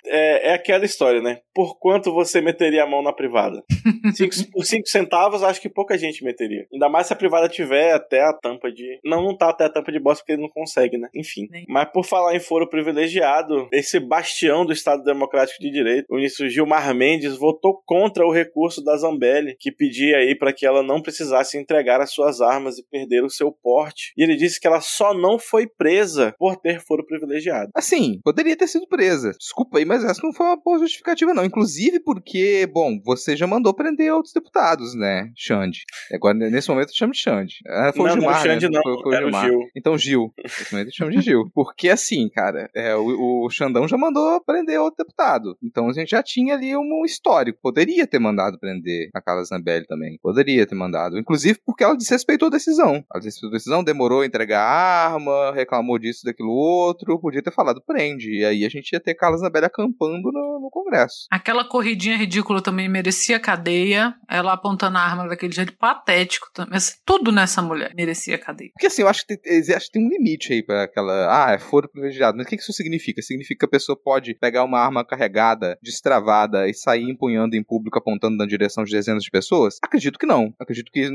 é, 0.05 0.51
é 0.51 0.53
aquela 0.53 0.85
história, 0.85 1.21
né? 1.21 1.39
Por 1.53 1.77
quanto 1.79 2.13
você 2.13 2.41
meteria 2.41 2.83
a 2.83 2.87
mão 2.87 3.01
na 3.01 3.13
privada? 3.13 3.63
Cinco, 4.15 4.51
por 4.51 4.65
5 4.65 4.87
centavos, 4.87 5.43
acho 5.43 5.61
que 5.61 5.69
pouca 5.69 5.97
gente 5.97 6.23
meteria. 6.23 6.65
Ainda 6.71 6.89
mais 6.89 7.07
se 7.07 7.13
a 7.13 7.15
privada 7.15 7.47
tiver 7.47 7.93
até 7.93 8.21
a 8.21 8.33
tampa 8.33 8.71
de. 8.71 8.99
Não, 9.03 9.21
não 9.21 9.37
tá 9.37 9.49
até 9.49 9.65
a 9.65 9.69
tampa 9.69 9.91
de 9.91 9.99
bosta 9.99 10.21
porque 10.21 10.33
ele 10.33 10.41
não 10.41 10.49
consegue, 10.49 10.97
né? 10.97 11.09
Enfim. 11.13 11.47
Mas 11.67 11.89
por 11.91 12.05
falar 12.05 12.35
em 12.35 12.39
foro 12.39 12.69
privilegiado, 12.69 13.67
esse 13.71 13.99
bastião 13.99 14.65
do 14.65 14.73
Estado 14.73 15.03
Democrático 15.03 15.61
de 15.61 15.71
Direito, 15.71 16.05
o 16.09 16.15
ministro 16.15 16.49
Gilmar 16.49 16.82
Mendes 16.91 17.37
votou 17.37 17.79
contra 17.85 18.25
o 18.25 18.31
recurso 18.31 18.83
da 18.83 18.97
Zambelli, 18.97 19.55
que 19.59 19.71
pedia 19.71 20.17
aí 20.17 20.35
para 20.35 20.51
que 20.51 20.65
ela 20.65 20.81
não 20.81 21.01
precisasse 21.01 21.55
entregar 21.57 22.01
as 22.01 22.11
suas 22.11 22.41
armas 22.41 22.79
e 22.79 22.83
perder 22.89 23.23
o 23.23 23.29
seu 23.29 23.51
porte. 23.51 24.11
E 24.17 24.23
ele 24.23 24.35
disse 24.35 24.59
que 24.59 24.65
ela 24.65 24.81
só 24.81 25.13
não 25.13 25.37
foi 25.37 25.67
presa 25.67 26.33
por 26.39 26.55
ter 26.55 26.79
foro 26.81 27.05
privilegiado. 27.05 27.69
Assim, 27.75 28.19
poderia 28.23 28.55
ter 28.55 28.67
sido 28.67 28.87
presa. 28.87 29.31
Desculpa 29.37 29.77
aí, 29.77 29.85
mas 29.85 30.03
essa 30.03 30.21
não 30.23 30.33
foi 30.33 30.47
uma 30.47 30.57
boa 30.57 30.79
justificativa, 30.79 31.33
não. 31.33 31.45
Inclusive 31.45 31.99
porque, 31.99 32.67
bom, 32.73 32.99
você 33.05 33.35
já 33.35 33.45
mandou 33.45 33.73
prender 33.73 34.11
outros 34.13 34.33
deputados, 34.33 34.95
né, 34.95 35.29
Xande? 35.37 35.83
Agora, 36.11 36.33
nesse 36.33 36.69
momento, 36.69 36.89
eu 36.89 36.95
chamo 36.95 37.13
de 37.13 37.19
Xande. 37.19 37.55
Ah, 37.67 37.91
foi 37.95 38.07
Não, 38.07 38.13
o 38.13 38.15
não, 38.15 38.21
Gilmar, 38.21 38.41
Xande 38.41 38.69
né? 38.69 38.71
não, 38.73 38.81
Foi, 38.81 39.03
foi 39.03 39.15
o 39.15 39.17
Gilmar. 39.19 39.45
Gil. 39.45 39.59
Então, 39.75 39.97
Gil. 39.97 40.33
Nesse 40.41 40.73
momento, 40.73 40.87
eu 40.87 40.93
chamo 40.93 41.11
de 41.11 41.21
Gil. 41.21 41.43
Porque, 41.53 41.89
assim, 41.89 42.29
cara, 42.29 42.69
é, 42.75 42.95
o, 42.95 43.45
o 43.45 43.49
Xandão 43.49 43.87
já 43.87 43.97
mandou 43.97 44.41
prender 44.41 44.79
outro 44.79 45.03
deputado. 45.03 45.57
Então, 45.63 45.87
a 45.89 45.93
gente 45.93 46.09
já 46.09 46.23
tinha 46.23 46.55
ali 46.55 46.72
um 46.77 47.05
histórico. 47.05 47.59
Poderia 47.61 48.07
ter 48.07 48.19
mandado 48.19 48.59
prender 48.59 49.09
a 49.13 49.21
Carla 49.21 49.43
Zambelli 49.43 49.85
também. 49.85 50.17
Poderia 50.21 50.65
ter 50.65 50.75
mandado. 50.75 51.17
Inclusive 51.17 51.59
porque 51.65 51.83
ela 51.83 51.97
desrespeitou 51.97 52.47
a 52.47 52.51
decisão. 52.51 53.03
Ela 53.11 53.19
desrespeitou 53.19 53.49
a 53.49 53.53
decisão, 53.53 53.83
demorou 53.83 54.21
a 54.21 54.25
entregar 54.25 54.61
a 54.61 55.11
arma, 55.13 55.53
reclamou 55.53 55.97
disso, 55.97 56.25
daquilo 56.25 56.51
outro. 56.51 57.19
Podia 57.19 57.41
ter 57.41 57.51
falado 57.51 57.81
prende. 57.85 58.39
E 58.39 58.45
aí 58.45 58.65
a 58.65 58.69
gente 58.69 58.91
ia 58.91 58.99
ter 58.99 59.13
Carla 59.13 59.37
Zambelli 59.37 59.65
acampando 59.65 60.31
no, 60.31 60.59
no 60.61 60.69
Congresso. 60.71 61.27
Aquela 61.31 61.63
corridinha 61.65 62.17
ridícula 62.17 62.61
também 62.61 62.89
merecia 62.89 63.39
cadeia. 63.39 64.15
Ela 64.29 64.53
apontando 64.53 64.97
a 64.97 65.01
arma 65.01 65.27
daquele 65.27 65.53
jeito 65.53 65.73
patético 65.77 66.47
também. 66.53 66.79
Tudo 67.05 67.31
nessa 67.31 67.61
mulher 67.61 67.93
merecia 67.95 68.37
cadeia. 68.37 68.71
Porque 68.73 68.87
assim, 68.87 69.01
eu 69.01 69.07
acho 69.07 69.25
que 69.25 69.37
tem, 69.37 69.75
acho 69.75 69.85
que 69.87 69.91
tem 69.91 70.05
um 70.05 70.09
limite 70.09 70.53
aí 70.53 70.63
pra 70.63 70.83
aquela. 70.83 71.47
Ah, 71.47 71.51
é 71.51 71.59
foro 71.59 71.89
privilegiado. 71.89 72.37
Mas 72.37 72.45
o 72.45 72.49
que 72.49 72.55
isso 72.55 72.73
significa? 72.73 73.21
Significa 73.21 73.59
que 73.59 73.65
a 73.65 73.79
pessoa 73.79 73.97
pode 73.97 74.33
pegar 74.35 74.63
uma 74.63 74.79
arma 74.79 75.05
carregada, 75.05 75.77
destravada 75.81 76.52
e 76.67 76.73
sair 76.73 77.09
empunhando 77.09 77.55
em 77.55 77.63
público, 77.63 77.97
apontando 77.97 78.37
na 78.37 78.45
direção 78.45 78.83
de 78.83 78.91
dezenas 78.91 79.23
de 79.23 79.31
pessoas? 79.31 79.77
Acredito 79.81 80.17
que 80.19 80.25
não. 80.25 80.53
Acredito 80.59 80.91
que 80.91 81.05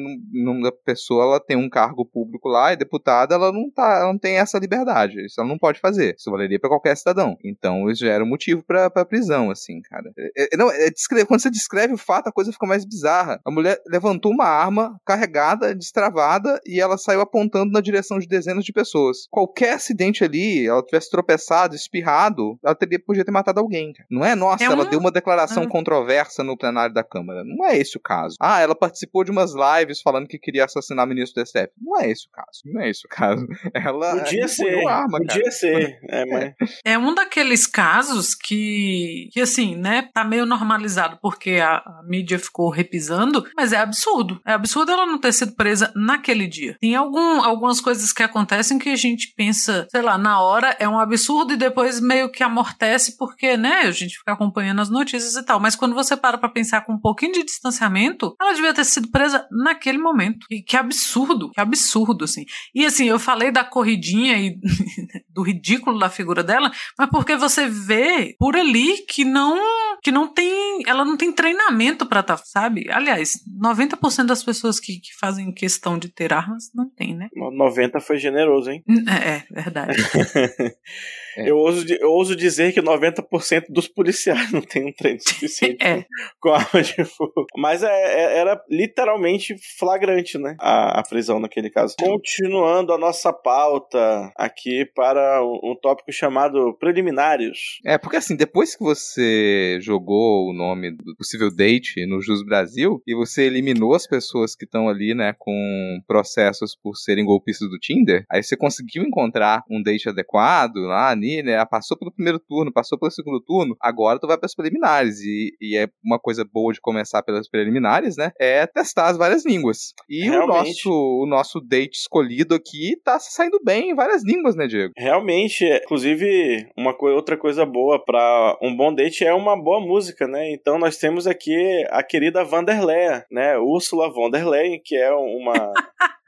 a 0.67 0.73
pessoa 0.85 1.25
ela 1.25 1.41
tem 1.41 1.57
um 1.57 1.69
cargo 1.69 2.05
público 2.05 2.49
lá 2.49 2.73
e 2.73 2.77
deputada, 2.77 3.35
ela 3.35 3.53
não 3.53 3.71
tá, 3.71 3.99
ela 4.01 4.13
não 4.13 4.19
tem 4.19 4.39
essa 4.39 4.59
liberdade. 4.59 5.25
Isso 5.25 5.41
ela 5.41 5.49
não 5.49 5.59
pode 5.59 5.81
fazer. 5.81 6.15
Isso 6.19 6.31
valeria 6.31 6.59
pra 6.59 6.69
qualquer 6.71 6.97
cidadão. 6.97 7.37
Então 7.45 7.91
isso 7.91 8.05
já 8.05 8.13
era 8.13 8.25
um 8.25 8.29
motivo 8.29 8.63
pra, 8.63 8.91
pra 8.91 9.05
prisão, 9.05 9.51
assim, 9.51 9.81
cara. 9.83 10.13
É- 10.37 10.55
é- 10.55 10.57
não, 10.57 10.71
é 10.71 10.91
descre- 10.91 11.25
quando 11.25 11.41
você 11.41 11.51
descreve 11.51 11.95
o 11.95 11.99
fato, 11.99 12.29
a 12.29 12.33
coisa 12.33 12.53
fica 12.53 12.67
mais 12.67 12.85
bizarra. 12.85 13.41
A 13.45 13.51
mulher 13.51 13.81
levantou 13.87 14.33
uma 14.33 14.45
arma 14.47 15.01
carregada, 15.05 15.75
destravada, 15.75 16.61
e 16.67 16.81
ela 16.81 16.97
saiu 16.99 17.21
apontando 17.21 17.73
na 17.73 17.81
direção 17.81 18.19
de 18.19 18.27
dezenas 18.27 18.65
de 18.65 18.73
pessoas. 18.73 19.27
Qualquer 19.31 19.75
acidente 19.75 20.25
ali, 20.25 20.67
ela 20.67 20.83
tivesse 20.83 21.11
tropeçado, 21.11 21.75
espirrado, 21.75 22.59
ela 22.65 22.75
teria, 22.75 22.99
podia 22.99 23.25
ter 23.25 23.31
matado 23.31 23.61
alguém. 23.61 23.93
cara. 23.93 24.07
Não 24.11 24.25
é, 24.25 24.35
nossa, 24.35 24.63
É 24.65 24.67
ela 24.67 24.85
deu 24.85 24.99
uma 25.01 25.11
declaração 25.11 25.28
Ah. 25.35 25.69
controversa 25.69 26.43
no 26.43 26.57
plenário 26.57 26.95
da 26.95 27.05
Câmara. 27.05 27.43
Não 27.45 27.65
é 27.65 27.77
esse 27.77 27.97
o 27.97 28.01
caso. 28.01 28.37
Ah, 28.41 28.61
ela 28.61 28.75
participou 28.75 29.25
de 29.25 29.31
umas 29.31 29.53
lives 29.53 30.01
falando 30.01 30.27
que 30.27 30.39
queria 30.39 30.65
assassinar 30.65 31.05
o 31.05 31.09
ministro 31.09 31.43
do 31.43 31.47
STF. 31.47 31.71
Não 31.81 32.01
é 32.01 32.11
esse 32.11 32.27
o 32.27 32.31
caso. 32.31 32.63
Não 32.65 32.81
é 32.81 32.91
esse 32.91 33.07
o 33.07 33.09
caso. 33.09 33.47
Ela 33.75 34.17
Podia 34.19 34.49
ser, 34.49 34.87
arma, 34.87 35.19
cara. 35.19 35.35
podia 35.35 35.51
ser. 35.51 35.99
É, 36.09 36.27
mas... 36.27 36.55
É 36.85 36.99
um 36.99 37.15
daqueles 37.15 37.67
casos 37.67 38.35
que, 38.35 39.29
que 39.33 39.41
assim, 39.41 39.77
né, 39.77 40.09
tá 40.13 40.25
meio 40.25 40.47
normalizado 40.47 41.19
porque 41.21 41.53
a, 41.63 41.77
a 41.77 42.03
mídia 42.05 42.39
ficou 42.39 42.71
repisando, 42.71 43.45
mas 43.57 43.73
é 43.73 43.77
absurdo. 43.77 44.41
É 44.47 44.53
absurdo 44.53 44.93
ela 44.93 45.07
não 45.07 45.19
ter 45.19 45.33
sido 45.33 45.55
presa 45.55 45.93
naquele 45.95 46.47
dia. 46.47 46.77
Tem 46.81 46.95
algum, 46.95 47.43
algumas 47.43 47.81
coisas 47.81 48.13
que 48.13 48.23
acontecem 48.23 48.79
que 48.79 48.91
a 48.91 48.97
gente 48.97 49.33
pensa, 49.37 49.87
sei 49.91 50.03
lá, 50.03 50.19
na 50.19 50.41
hora 50.41 50.77
é 50.79 50.89
um 50.89 50.99
absurdo 50.99 51.53
e 51.53 51.57
depois 51.57 52.01
meio 52.01 52.31
que 52.31 52.43
amortece 52.43 53.17
porque, 53.17 53.57
né, 53.57 53.83
a 53.83 53.91
gente 53.91 54.19
fica 54.19 54.33
acompanhando 54.33 54.81
as 54.81 54.91
notícias 54.91 55.18
e 55.25 55.43
tal. 55.43 55.61
Mas 55.61 55.77
quando 55.77 55.95
você 55.95 56.17
para 56.17 56.39
pra 56.39 56.49
pensar 56.49 56.83
com 56.83 56.95
um 56.95 57.01
pouquinho 57.01 57.33
de 57.33 57.45
distanciamento, 57.45 58.35
ela 58.41 58.53
devia 58.53 58.75
ter 58.75 58.85
sido 58.85 59.11
presa 59.11 59.47
naquele 59.51 59.99
momento. 59.99 60.47
E 60.51 60.63
que 60.63 60.77
absurdo, 60.77 61.51
que 61.51 61.61
absurdo, 61.61 62.25
assim. 62.25 62.45
E 62.75 62.85
assim, 62.85 63.07
eu 63.07 63.19
falei 63.19 63.51
da 63.51 63.65
corridinha 63.65 64.37
e 64.39 64.59
do 65.29 65.43
ridículo 65.43 65.99
da 65.99 66.09
figura 66.09 66.43
dela, 66.43 66.71
mas 66.99 67.09
porque 67.11 67.37
você 67.37 67.69
vê 67.69 68.35
por 68.39 68.57
ali 68.57 68.99
que 69.09 69.25
não 69.25 69.59
que 70.03 70.11
não 70.11 70.33
tem, 70.33 70.83
ela 70.87 71.05
não 71.05 71.17
tem 71.17 71.33
treinamento 71.33 72.07
pra 72.07 72.23
tá, 72.23 72.37
sabe? 72.37 72.87
Aliás, 72.91 73.35
90% 73.61 74.27
das 74.27 74.43
pessoas 74.43 74.79
que, 74.79 75.01
que 75.01 75.15
fazem 75.19 75.53
questão 75.53 75.99
de 75.99 76.09
ter 76.09 76.33
armas 76.33 76.71
não 76.75 76.89
tem, 76.91 77.15
né? 77.15 77.29
90 77.35 78.01
foi 78.01 78.19
generoso, 78.19 78.71
hein? 78.71 78.83
É, 79.09 79.29
é 79.29 79.45
verdade. 79.51 79.97
É. 80.35 80.75
Eu, 81.39 81.57
ouso, 81.57 81.87
eu 81.89 82.11
ouso 82.11 82.35
dizer 82.35 82.73
que 82.73 82.83
90% 82.83 83.67
dos 83.69 83.87
policiais 83.87 84.51
não 84.53 84.61
tem 84.61 84.87
um 84.87 84.93
treino 84.93 85.21
suficiente 85.21 85.85
É. 85.85 86.05
com 86.41 86.51
arma 86.51 86.83
de 86.83 87.05
fogo. 87.05 87.47
Mas 87.57 87.83
é- 87.83 87.87
é- 87.89 88.39
era 88.39 88.61
literalmente 88.69 89.55
flagrante, 89.79 90.37
né? 90.37 90.57
A, 90.61 90.99
a 90.99 91.03
prisão 91.03 91.39
naquele 91.39 91.71
caso. 91.71 91.95
Continuando 91.99 92.93
a 92.93 92.99
nossa 92.99 93.33
pauta 93.33 94.33
aqui 94.37 94.85
para 94.95 95.43
um, 95.45 95.71
um 95.73 95.77
tópico 95.81 96.13
chamado 96.13 96.77
preliminares. 96.79 97.79
É, 97.87 97.97
porque 97.99 98.17
assim, 98.17 98.35
depois 98.35 98.75
que 98.75 98.83
você 98.83 99.79
jogou 99.89 100.51
o 100.51 100.53
nome 100.53 100.91
do 100.91 101.17
possível 101.17 101.49
date 101.55 102.05
no 102.07 102.21
Jus 102.21 102.45
Brasil 102.45 103.03
e 103.07 103.15
você 103.15 103.45
eliminou 103.45 103.95
as 103.95 104.07
pessoas 104.07 104.55
que 104.55 104.65
estão 104.67 104.87
ali, 104.89 105.15
né, 105.15 105.35
com 105.39 105.99
processos 106.07 106.77
por 106.83 106.95
serem 106.97 107.25
golpistas 107.25 107.69
do 107.71 107.79
Tinder, 107.79 108.25
aí 108.31 108.43
você 108.43 108.57
conseguiu 108.57 109.03
encontrar 109.03 109.63
um 109.71 109.83
date 109.83 110.09
adequado 110.09 110.77
lá, 110.77 111.11
ali, 111.11 111.43
né, 111.43 111.65
passou 111.65 111.97
pelo 111.99 112.13
primeiro 112.13 112.39
turno, 112.39 112.73
passou 112.73 112.99
pelo 112.99 113.11
segundo 113.11 113.41
turno, 113.41 113.75
agora 113.81 114.19
tu 114.19 114.27
vai 114.27 114.37
para 114.37 114.47
as 114.47 114.55
preliminares 114.55 115.21
e, 115.21 115.57
e 115.61 115.77
é 115.77 115.89
uma 116.05 116.19
coisa 116.19 116.45
boa 116.45 116.73
de 116.73 116.81
começar 116.81 117.23
pelas 117.23 117.49
preliminares, 117.49 118.17
né, 118.17 118.31
é 118.39 118.67
testar 118.67 119.07
as 119.09 119.17
várias 119.17 119.45
línguas. 119.47 119.95
E 120.09 120.29
o 120.29 120.33
Realmente. 120.33 120.67
nosso, 120.69 120.91
o 120.91 121.27
nosso 121.27 121.61
date 121.61 121.95
escolhido 121.97 122.55
aqui 122.55 122.95
tá 123.03 123.19
saindo 123.19 123.59
bem 123.65 123.91
em 123.91 123.95
várias 123.95 124.23
línguas, 124.23 124.55
né, 124.55 124.67
Diego? 124.67 124.93
Realmente, 124.97 125.65
inclusive, 125.65 126.69
uma 126.77 126.93
co- 126.95 127.09
outra 127.11 127.37
coisa 127.37 127.65
boa 127.65 128.03
para 128.05 128.59
um 128.63 128.77
bom 128.77 128.95
date 128.95 129.25
é 129.25 129.33
uma 129.33 129.57
boa 129.57 129.78
música, 129.81 130.27
né? 130.27 130.53
Então 130.53 130.79
nós 130.79 130.97
temos 130.97 131.27
aqui 131.27 131.85
a 131.91 132.03
querida 132.03 132.45
Vanderleia, 132.45 133.25
né? 133.31 133.57
Úrsula 133.59 134.11
von 134.13 134.31
der 134.31 134.47
Leyen, 134.47 134.81
que 134.85 134.97
é 134.97 135.13
uma 135.13 135.73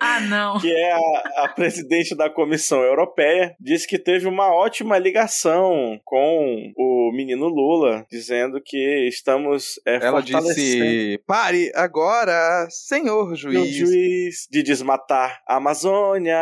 Ah, 0.00 0.20
não. 0.20 0.58
que 0.58 0.70
é 0.72 0.92
a, 0.92 1.44
a 1.44 1.48
presidente 1.48 2.14
da 2.16 2.30
Comissão 2.30 2.82
Europeia, 2.82 3.54
disse 3.60 3.86
que 3.86 3.98
teve 3.98 4.26
uma 4.26 4.52
ótima 4.52 4.98
ligação 4.98 6.00
com 6.04 6.72
o 6.76 7.12
menino 7.12 7.46
Lula, 7.48 8.06
dizendo 8.10 8.60
que 8.64 9.06
estamos 9.08 9.80
é, 9.86 9.96
Ela 10.06 10.20
disse: 10.22 11.20
pare 11.26 11.70
agora, 11.74 12.66
senhor 12.70 13.34
juiz. 13.36 13.74
juiz 13.74 14.48
de 14.50 14.62
desmatar 14.62 15.40
a 15.46 15.56
Amazônia, 15.56 16.38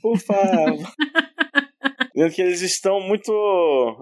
por 0.00 0.18
favor. 0.18 0.78
Dizendo 2.18 2.34
que 2.34 2.42
eles 2.42 2.62
estão 2.62 3.00
muito 3.00 3.30